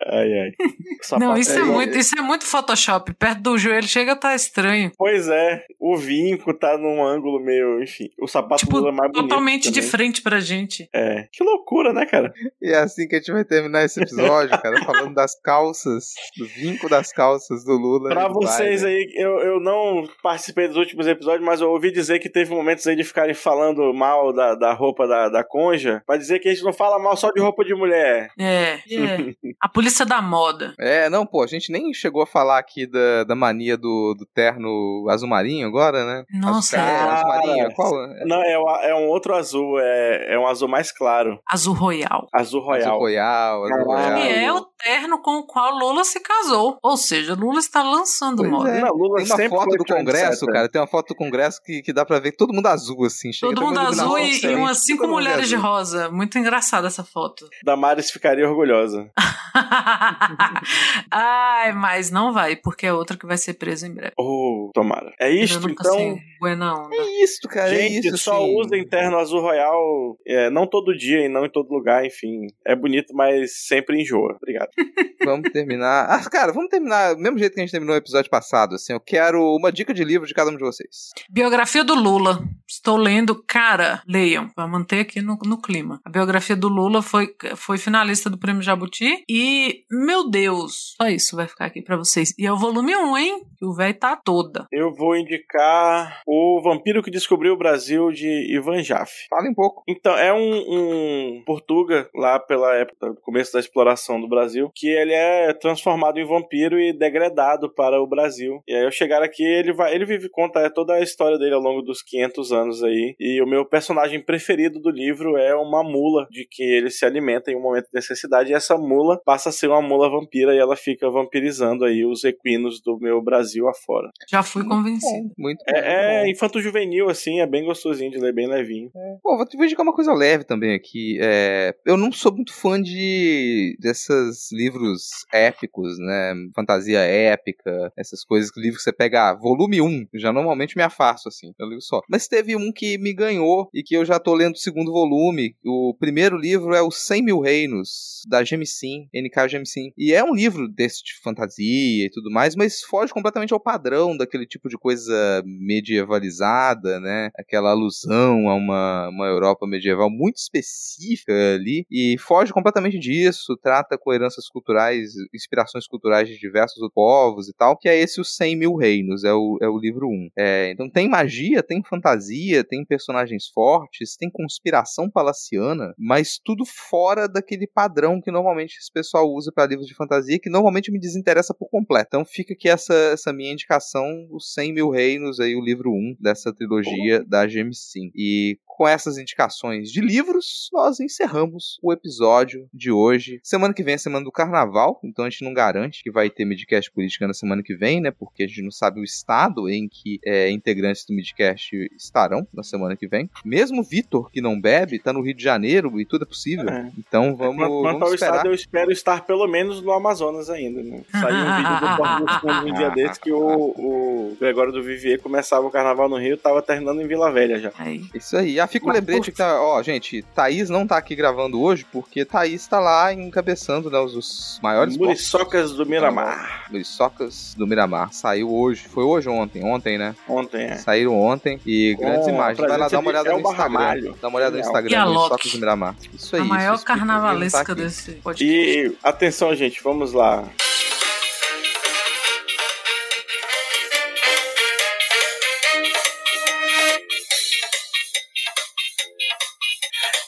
Ai, 0.07 0.33
ai. 0.33 0.53
não, 1.19 1.37
isso 1.37 1.59
é, 1.59 1.63
muito, 1.63 1.97
isso 1.97 2.19
é 2.19 2.23
muito 2.23 2.45
Photoshop. 2.45 3.13
Perto 3.15 3.41
do 3.41 3.59
joelho 3.59 3.87
chega 3.87 4.13
a 4.13 4.15
estar 4.15 4.29
tá 4.31 4.35
estranho. 4.35 4.93
Pois 4.97 5.29
é, 5.29 5.65
o 5.79 5.97
vinco 5.97 6.53
tá 6.55 6.77
num 6.77 7.05
ângulo 7.05 7.41
meio, 7.41 7.83
enfim, 7.83 8.11
o 8.21 8.27
sapato 8.27 8.65
Tipo, 8.65 8.79
Lula 8.79 8.89
é 8.91 8.93
mais 8.93 9.13
bonito. 9.13 9.29
totalmente 9.29 9.71
de 9.71 9.81
também. 9.81 9.91
frente 9.91 10.23
pra 10.23 10.41
gente. 10.41 10.89
É, 10.95 11.29
que 11.33 11.43
loucura, 11.43 11.93
né, 11.93 12.07
cara? 12.07 12.33
E 12.61 12.71
é 12.71 12.79
assim 12.79 13.07
que 13.07 13.17
a 13.17 13.19
gente 13.19 13.33
vai 13.33 13.45
terminar 13.45 13.85
esse 13.85 14.01
episódio, 14.01 14.61
cara, 14.61 14.83
falando 14.85 15.15
das 15.15 15.35
calças, 15.41 16.15
do 16.37 16.47
vinco 16.47 16.89
das 16.89 17.13
calças 17.13 17.65
do 17.65 17.73
Lula. 17.73 18.11
Pra 18.11 18.29
do 18.29 18.35
vocês 18.35 18.83
Biden. 18.83 18.97
aí, 18.97 19.13
eu, 19.17 19.39
eu 19.41 19.61
não 19.61 20.09
participei 20.23 20.69
dos 20.69 20.77
últimos 20.77 21.07
episódios, 21.07 21.45
mas 21.45 21.61
eu 21.61 21.71
ouvi 21.71 21.91
dizer 21.91 22.19
que 22.19 22.29
teve 22.29 22.55
momentos 22.55 22.87
aí 22.87 22.97
de 22.97 23.05
ficarem 23.05 23.35
falando 23.35 23.93
mal 23.93 24.33
da, 24.33 24.55
da 24.55 24.73
roupa 24.73 25.07
da, 25.07 25.29
da 25.29 25.45
conja, 25.45 26.03
pra 26.07 26.17
dizer 26.17 26.39
que 26.39 26.49
a 26.49 26.53
gente 26.53 26.65
não 26.65 26.73
fala 26.73 26.99
mal 26.99 27.17
só 27.17 27.31
de 27.31 27.41
roupa 27.41 27.65
de 27.65 27.75
mulher. 27.75 28.31
É, 28.39 28.75
é. 28.75 29.35
A 29.61 29.69
polícia 29.69 29.92
da 30.05 30.21
moda. 30.23 30.75
É, 30.79 31.09
não, 31.09 31.27
pô, 31.27 31.43
a 31.43 31.47
gente 31.47 31.71
nem 31.71 31.93
chegou 31.93 32.23
a 32.23 32.27
falar 32.27 32.59
aqui 32.59 32.87
da, 32.87 33.25
da 33.25 33.35
mania 33.35 33.77
do, 33.77 34.15
do 34.19 34.27
terno 34.35 35.07
azul 35.09 35.29
marinho 35.29 35.67
agora, 35.67 36.05
né? 36.05 36.25
Nossa, 36.33 36.81
azul, 36.81 36.89
é, 36.89 37.11
azul 37.11 37.29
marinho, 37.29 37.75
qual? 37.75 38.05
É, 38.05 38.25
Não, 38.25 38.43
é, 38.43 38.91
é 38.91 38.95
um 38.95 39.09
outro 39.09 39.35
azul, 39.35 39.79
é, 39.79 40.35
é 40.35 40.39
um 40.39 40.47
azul 40.47 40.69
mais 40.69 40.91
claro. 40.91 41.39
Azul 41.49 41.75
Royal. 41.75 42.27
Azul 42.33 42.61
Royal. 42.63 42.83
Azul 42.89 42.99
Royal, 42.99 43.65
azul 43.65 43.87
Caralho. 43.87 44.15
Royal. 44.15 44.19
E 44.19 44.45
é 44.45 44.53
o 44.53 44.61
terno 44.83 45.21
com 45.23 45.39
o 45.39 45.47
qual 45.47 45.75
Lula 45.77 46.05
se 46.05 46.21
casou. 46.21 46.79
Ou 46.83 46.97
seja, 46.97 47.35
Lula 47.35 47.59
está 47.61 47.83
lançando 47.83 48.39
Pois 48.39 48.51
moda. 48.51 48.71
é. 48.71 48.81
Não, 48.81 48.91
Lula 48.95 49.23
Tem 49.37 49.49
uma 49.49 49.61
foto 49.61 49.77
do 49.77 49.85
Congresso, 49.85 50.47
cara. 50.47 50.69
Tem 50.69 50.81
uma 50.81 50.87
foto 50.89 51.09
do 51.09 51.15
Congresso 51.15 51.61
que, 51.63 51.83
que 51.83 51.93
dá 51.93 52.05
pra 52.05 52.19
ver 52.19 52.33
todo 52.33 52.53
mundo 52.53 52.67
azul, 52.67 53.05
assim. 53.05 53.33
Chega, 53.33 53.55
Todo 53.55 53.67
mundo 53.67 53.81
azul 53.81 54.19
e, 54.19 54.23
e 54.29 54.31
diferente, 54.33 54.59
umas 54.59 54.85
cinco 54.85 55.07
mulheres 55.07 55.49
de 55.49 55.57
rosa. 55.57 56.11
Muito 56.11 56.39
engraçada 56.39 56.87
essa 56.87 57.05
foto. 57.05 57.49
Damares 57.65 58.11
ficaria 58.11 58.49
orgulhosa. 58.49 59.11
Ai, 61.11 61.73
mas 61.73 62.11
não 62.11 62.33
vai, 62.33 62.57
porque 62.57 62.87
é 62.87 62.93
outra 62.93 63.17
que 63.17 63.27
vai 63.27 63.37
ser 63.37 63.55
presa 63.55 63.87
em 63.87 63.95
breve. 63.95 64.13
Oh, 64.19 64.71
tomara. 64.75 65.13
É 65.21 65.31
isto, 65.31 65.69
então. 65.69 65.95
sei. 65.95 66.17
Buena 66.41 66.75
onda. 66.75 66.95
É 66.95 67.23
isso, 67.23 67.49
cara. 67.49 67.73
é 67.73 67.89
Gente, 67.89 68.09
isso, 68.09 68.19
só 68.19 68.37
assim. 68.37 68.57
usa 68.57 68.77
interno 68.77 69.17
azul 69.19 69.41
royal, 69.41 70.19
é, 70.27 70.51
não 70.51 70.67
todo 70.67 70.97
dia 70.97 71.25
e 71.25 71.29
não 71.29 71.45
em 71.45 71.51
todo 71.51 71.73
lugar, 71.73 72.05
enfim. 72.05 72.49
É 72.67 72.75
bonito, 72.75 73.15
mas 73.15 73.67
sempre 73.67 74.01
enjoa. 74.01 74.37
Obrigado. 74.37 74.71
Vamos 75.25 75.51
terminar. 75.53 76.07
Ah, 76.11 76.29
cara, 76.29 76.53
vamos 76.53 76.69
terminar 76.69 77.15
do 77.15 77.21
mesmo 77.21 77.39
jeito 77.39 77.55
que 77.55 77.61
a 77.61 77.63
gente 77.63 77.71
terminou 77.71 77.95
o 77.95 77.99
episódio 77.99 78.29
passado. 78.29 78.75
Assim, 78.75 78.93
eu 78.93 78.99
quero 78.99 79.55
uma 79.55 79.71
dica 79.71 79.95
de 79.95 80.03
livro 80.03 80.27
de 80.27 80.35
cada 80.35 80.51
um 80.51 80.57
de 80.57 80.65
vocês. 80.65 81.11
Biografia 81.31 81.85
do 81.85 81.95
Lula. 81.95 82.43
Estou 82.69 82.97
lendo, 82.97 83.41
cara, 83.47 84.03
leiam, 84.09 84.49
para 84.49 84.67
manter 84.67 85.01
aqui 85.01 85.21
no, 85.23 85.39
no 85.45 85.61
clima. 85.61 86.01
A 86.05 86.11
biografia 86.11 86.57
do 86.57 86.69
Lula 86.69 87.03
foi, 87.03 87.29
foi 87.55 87.79
finalista 87.79 88.29
do 88.29 88.39
Prêmio 88.39 88.63
Jabuti 88.63 89.23
e, 89.29 89.62
meu 89.91 90.29
Deus, 90.29 90.95
só 91.01 91.09
isso 91.09 91.37
vai 91.37 91.47
ficar 91.47 91.67
aqui 91.67 91.83
pra 91.83 91.97
vocês. 91.97 92.35
E 92.39 92.47
é 92.47 92.53
o 92.53 92.59
volume 92.59 92.97
1, 92.97 93.19
hein? 93.19 93.43
Que 93.59 93.65
o 93.65 93.75
velho 93.75 93.99
tá 93.99 94.17
toda. 94.17 94.67
Eu 94.73 94.93
vou 94.95 95.17
indicar 95.17 96.23
O 96.27 96.61
Vampiro 96.63 97.03
que 97.03 97.11
Descobriu 97.11 97.53
o 97.53 97.59
Brasil, 97.59 98.11
de 98.11 98.55
Ivan 98.55 98.83
Jaffe. 98.83 99.27
Fala 99.29 99.49
um 99.49 99.55
pouco. 99.55 99.83
Então, 99.89 100.17
é 100.17 100.33
um, 100.33 100.39
um 100.39 101.43
Portuga, 101.45 102.09
lá 102.15 102.39
pela 102.39 102.75
época 102.75 103.11
do 103.11 103.21
começo 103.21 103.53
da 103.53 103.61
exploração 103.61 104.21
do 104.21 104.29
Brasil, 104.29 104.71
que 104.75 104.89
ele 104.89 105.13
é 105.13 105.53
transformado 105.53 106.19
em 106.19 106.27
vampiro 106.27 106.81
e 106.81 106.93
degradado 106.93 107.73
para 107.73 108.01
o 108.01 108.07
Brasil. 108.07 108.63
E 108.67 108.75
aí, 108.75 108.85
ao 108.85 108.91
chegar 108.91 109.23
aqui, 109.23 109.45
ele 109.45 109.73
vai, 109.73 109.95
ele 109.95 110.05
vive, 110.05 110.29
conta 110.29 110.69
toda 110.71 110.95
a 110.95 111.01
história 111.01 111.39
dele 111.39 111.55
ao 111.55 111.61
longo 111.61 111.83
dos 111.83 112.03
500 112.03 112.53
anos 112.53 112.83
aí. 112.83 113.15
E 113.21 113.43
o 113.43 113.47
meu 113.47 113.65
personagem 113.65 114.21
preferido 114.21 114.81
do 114.81 114.91
livro 114.91 115.37
é 115.37 115.55
uma 115.55 115.83
mula 115.83 116.27
de 116.31 116.47
que 116.51 116.63
ele 116.63 116.91
se 116.91 117.05
alimenta 117.05 117.51
em 117.51 117.57
um 117.57 117.63
momento 117.63 117.85
de 117.85 117.95
necessidade. 117.95 118.51
E 118.51 118.55
essa 118.55 118.77
mula 118.77 119.21
passa 119.25 119.52
a 119.53 119.55
ser 119.55 119.69
uma 119.69 119.83
mula 119.83 120.11
vampira 120.11 120.55
e 120.55 120.59
ela 120.59 120.77
fica 120.77 121.11
vampirizando 121.11 121.85
aí 121.85 122.05
os 122.05 122.25
equinos 122.25 122.81
do 122.81 122.99
meu 122.99 123.23
Brasil 123.23 123.69
afora. 123.69 124.11
Já 124.29 124.43
fui 124.43 124.65
convencido. 124.65 125.31
Muito 125.39 125.59
bom. 125.59 125.77
É, 125.77 126.25
é 126.25 126.31
infanto-juvenil, 126.31 127.09
assim, 127.09 127.41
é 127.41 127.47
bem 127.47 127.65
gostosinho 127.65 128.11
de 128.11 128.19
ler, 128.19 128.33
bem 128.33 128.49
levinho. 128.49 128.91
Pô, 129.23 129.37
vou 129.37 129.47
te 129.47 129.57
indicar 129.57 129.83
uma 129.83 129.95
coisa 129.95 130.13
leve 130.13 130.45
também 130.45 130.75
aqui. 130.75 131.19
É, 131.21 131.75
eu 131.87 131.97
não 131.97 132.11
sou 132.11 132.35
muito 132.35 132.53
fã 132.53 132.81
de 132.81 133.77
desses 133.79 134.51
livros 134.53 135.27
épicos, 135.33 135.99
né? 135.99 136.35
Fantasia 136.55 137.01
épica, 137.01 137.93
essas 137.97 138.25
coisas, 138.25 138.51
que 138.51 138.61
livro 138.61 138.77
que 138.77 138.83
você 138.83 138.93
pega, 138.93 139.31
ah, 139.31 139.35
volume 139.35 139.81
1, 139.81 140.09
já 140.15 140.33
normalmente 140.33 140.77
me 140.77 140.83
afasto, 140.83 141.29
assim, 141.29 141.53
eu 141.59 141.69
ligo 141.69 141.81
só. 141.81 142.01
Mas 142.09 142.29
teve 142.29 142.57
um 142.57 142.73
que 142.73 142.97
me 142.99 143.13
ganhou 143.13 143.69
e 143.75 143.83
que 143.83 143.95
eu 143.95 144.05
já 144.05 144.19
tô 144.19 144.35
lendo 144.35 144.55
o 144.55 144.59
segundo 144.59 144.93
volume. 144.93 145.57
O 145.65 145.95
primeiro 145.99 146.37
livro 146.37 146.75
é 146.75 146.83
Os 146.83 146.97
100 147.07 147.23
Mil 147.23 147.41
Reinos, 147.41 148.23
da 148.29 148.45
Gemicin, 148.45 149.09
NK 149.15 149.42
Gemicin. 149.49 149.93
E 149.97 150.13
é 150.13 150.23
um 150.23 150.35
livro 150.35 150.69
desse 150.69 151.03
de 151.05 151.13
fantasia 151.23 152.07
e 152.07 152.11
tudo 152.11 152.31
mais, 152.31 152.55
mas 152.55 152.83
foge 152.83 153.13
completamente 153.13 153.53
ao 153.53 153.61
padrão 153.61 154.17
daquele 154.17 154.47
tipo 154.47 154.69
de 154.69 154.77
coisa 154.77 155.43
medievalizada, 155.45 157.01
né? 157.01 157.31
Aquela 157.37 157.71
alusão 157.71 158.49
a 158.49 158.55
uma, 158.55 159.09
uma 159.09 159.27
Europa 159.27 159.67
medieval 159.67 160.11
muito 160.11 160.37
específica 160.37 161.33
ali 161.55 161.87
e 161.91 162.17
foge 162.19 162.53
completamente 162.53 162.99
disso, 162.99 163.57
trata 163.63 163.99
com 163.99 164.13
heranças 164.13 164.49
culturais, 164.49 165.13
inspirações 165.35 165.87
culturais 165.87 166.29
de 166.29 166.39
diversos 166.39 166.83
povos 166.95 167.49
e 167.49 167.55
tal, 167.55 167.77
que 167.77 167.89
é 167.89 167.99
esse 167.99 168.21
Os 168.21 168.37
100 168.37 168.57
Mil 168.57 168.75
Reinos, 168.75 169.25
é 169.25 169.33
o, 169.33 169.59
é 169.61 169.69
o 169.69 169.79
livro 169.79 170.09
1. 170.09 170.29
É, 170.37 170.71
então 170.71 170.89
tem 170.89 171.09
magia, 171.09 171.63
tem 171.63 171.83
fantasia, 171.83 172.65
tem 172.65 172.85
personagens 172.85 173.49
fortes, 173.49 174.17
tem 174.17 174.31
conspiração 174.31 175.11
palaciana, 175.11 175.95
mas 175.99 176.39
tudo 176.45 176.65
fora 176.65 177.29
daquele 177.29 177.67
padrão 177.67 178.21
que 178.21 178.31
normalmente 178.31 178.77
esse 178.79 178.93
pessoal 178.93 179.32
usa 179.33 179.53
para 179.53 179.67
livros 179.67 179.87
de 179.87 179.95
fantasia, 179.95 180.39
que 180.39 180.51
normalmente 180.51 180.91
me 180.91 180.99
desinteressa 180.99 181.55
por 181.55 181.69
completo. 181.69 182.09
Então 182.09 182.25
fica 182.25 182.53
aqui 182.53 182.69
essa, 182.69 182.95
essa 182.95 183.33
minha 183.33 183.53
indicação, 183.53 184.27
Os 184.31 184.53
100 184.55 184.73
Mil 184.73 184.91
Reinos, 184.91 185.41
aí 185.41 185.55
o 185.55 185.65
livro 185.65 185.91
1 185.91 186.17
dessa 186.21 186.53
trilogia 186.53 187.25
da 187.25 187.47
Gemicin. 187.47 188.11
E 188.15 188.59
com 188.67 188.89
essas 188.89 189.19
indicações 189.19 189.91
de 189.91 190.01
livros, 190.01 190.69
nós 190.73 190.99
encerramos 190.99 191.79
o 191.83 191.93
episódio 191.93 192.69
de 192.73 192.91
hoje. 192.91 193.39
Semana 193.43 193.75
que 193.75 193.83
vem 193.83 193.95
é 193.95 193.99
semana 193.99 194.25
do 194.25 194.33
carnaval, 194.33 194.99
então 195.05 195.25
a 195.25 195.31
gente 195.31 195.45
não 195.45 195.53
garante 195.53 196.03
que 196.03 196.11
vai 196.11 196.31
ter 196.31 196.45
Midcast 196.45 196.91
Política 196.91 197.27
na 197.27 197.35
semana 197.35 197.63
que 197.63 197.77
vem, 197.77 198.01
né? 198.01 198.11
Porque 198.11 198.45
a 198.45 198.47
gente 198.47 198.63
não 198.63 198.71
sabe 198.71 199.01
o 199.01 199.05
estado 199.05 199.69
em 199.69 199.89
que 199.89 200.19
é, 200.25 200.51
integrantes 200.51 201.05
do 201.05 201.15
Midcast 201.15 201.77
estarão 201.97 202.47
na 202.53 202.63
semana 202.63 202.97
que 202.97 203.07
vem. 203.07 203.29
Mesmo 203.45 203.81
o 203.81 203.85
Vitor, 203.85 204.31
que 204.31 204.41
não 204.41 204.61
bebe, 204.61 204.99
tá 204.99 205.13
no 205.13 205.23
Rio 205.23 205.35
de 205.35 205.43
Janeiro 205.43 206.01
e 206.01 206.07
tudo 206.07 206.25
é 206.25 206.27
possível. 206.27 206.69
É. 206.69 206.91
Então 206.99 207.37
vamos, 207.37 207.59
quanto 207.59 207.83
vamos 207.83 208.03
ao 208.03 208.15
esperar. 208.15 208.35
estado, 208.37 208.49
eu 208.49 208.55
espero 208.55 208.91
estar 208.91 209.22
pelo 209.23 209.47
menos 209.47 209.81
no 209.83 209.93
Amazonas 209.93 210.51
ainda. 210.51 210.83
Né? 210.83 211.03
Saiu 211.11 211.37
um 211.37 211.57
vídeo 211.57 211.81
do 211.81 211.97
Porto 211.97 212.25
dos 212.25 212.37
Fundos 212.37 212.71
um 212.71 212.75
dia 212.75 212.91
desse 212.95 213.21
que 213.21 213.33
o, 213.33 213.39
o 213.39 214.37
Gregório 214.39 214.73
do 214.73 214.83
Vivier 214.83 215.21
começava 215.21 215.67
o 215.67 215.71
carnaval 215.71 216.09
no 216.09 216.17
Rio 216.17 216.37
tava 216.37 216.63
terminando 216.63 217.01
em 217.01 217.07
Vila 217.07 217.31
Velha 217.31 217.59
já. 217.59 217.73
Aí. 217.79 218.05
Isso 218.15 218.37
aí. 218.37 218.59
Ah, 218.61 218.67
fica 218.67 218.87
o 218.87 218.93
lembrete 218.93 219.31
que 219.31 219.39
tá. 219.39 219.61
Ó, 219.61 219.83
gente, 219.83 220.23
Thaís 220.35 220.69
não 220.69 220.87
tá 220.87 220.97
aqui 220.97 221.15
gravando 221.15 221.61
hoje 221.61 221.87
porque 221.91 222.25
Thaís 222.25 222.67
tá 222.67 222.81
lá 222.81 223.13
encabeçando 223.13 223.91
né, 223.91 223.99
os, 223.99 224.15
os 224.15 224.61
maiores. 224.63 224.97
Muriçocas 224.97 225.73
do 225.73 225.87
Miramar. 225.87 226.67
Muriçocas 226.71 227.55
do 227.57 227.67
Miramar. 227.67 228.13
Saiu 228.13 228.53
hoje. 228.53 228.87
Foi 228.89 229.05
hoje 229.05 229.29
ou 229.29 229.37
ontem? 229.37 229.65
Ontem, 229.65 229.99
né? 229.99 230.15
Ontem, 230.29 230.65
é. 230.65 230.77
Saíram 230.77 231.19
ontem 231.21 231.61
e 231.67 231.95
Com 231.97 232.05
grandes 232.05 232.29
a 232.29 232.31
imagens. 232.31 232.69
Vai 232.69 232.79
lá 232.79 232.89
dar 232.89 232.99
uma 232.99 233.09
olhada 233.09 233.31
no 233.31 233.37
Elba 233.37 233.51
Instagram. 233.51 233.79
Ramalho. 233.79 234.17
Dá 234.21 234.29
uma 234.29 234.39
olhada 234.39 234.53
no. 234.53 234.59
E 234.59 234.63
a 234.63 234.67
Instagram. 234.67 235.07
Muriçocas 235.07 235.53
do 235.53 235.59
Miramar. 235.59 235.97
Isso 236.13 236.37
aí. 236.37 236.43
a 236.43 236.45
maior 236.45 236.75
isso 236.75 236.85
tá 236.85 236.97
carnavalesca 236.97 237.61
aqui. 237.61 237.75
desse 237.75 238.13
podcast. 238.13 238.45
E 238.45 238.97
atenção, 239.13 239.55
gente, 239.55 239.81
vamos 239.83 240.13
lá. 240.13 240.49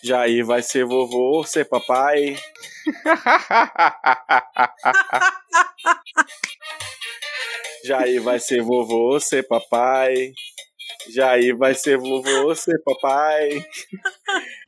Jair 0.03 0.45
vai 0.45 0.63
ser 0.63 0.85
vovô, 0.85 1.43
ser 1.45 1.65
papai. 1.65 2.37
Jair 7.85 8.23
vai 8.23 8.39
ser 8.39 8.63
vovô, 8.63 9.19
ser 9.19 9.49
papai. 9.49 10.33
Jair 11.13 11.57
vai 11.57 11.75
ser 11.75 11.99
vovô, 11.99 12.55
ser 12.55 12.79
papai. 12.85 13.65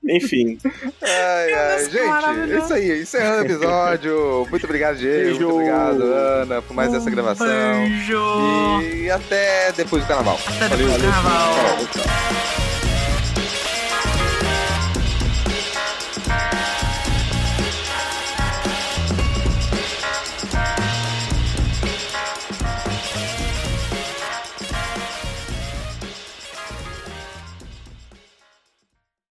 Enfim. 0.09 0.59
Ai, 1.03 1.53
ai, 1.53 1.91
gente, 1.91 2.53
é 2.53 2.59
isso 2.59 2.75
aí. 2.75 3.03
Encerrando 3.03 3.43
o 3.43 3.47
episódio. 3.47 4.47
Muito 4.51 4.65
obrigado, 4.65 4.97
Diego. 4.97 5.31
Muito 5.31 5.51
obrigado, 5.51 6.03
Ana, 6.03 6.63
por 6.63 6.75
mais 6.75 6.93
essa 6.95 7.09
Um 7.09 7.13
gravação. 7.13 7.47
Beijo. 7.47 8.83
E 8.83 9.11
até 9.11 9.73
depois 9.73 10.03
do 10.03 10.09
carnaval. 10.09 10.39
Até 10.57 10.77
depois 10.77 10.95
do 10.95 11.03
carnaval. 11.03 11.55
Tchau, 11.55 12.03
tchau. 12.03 12.66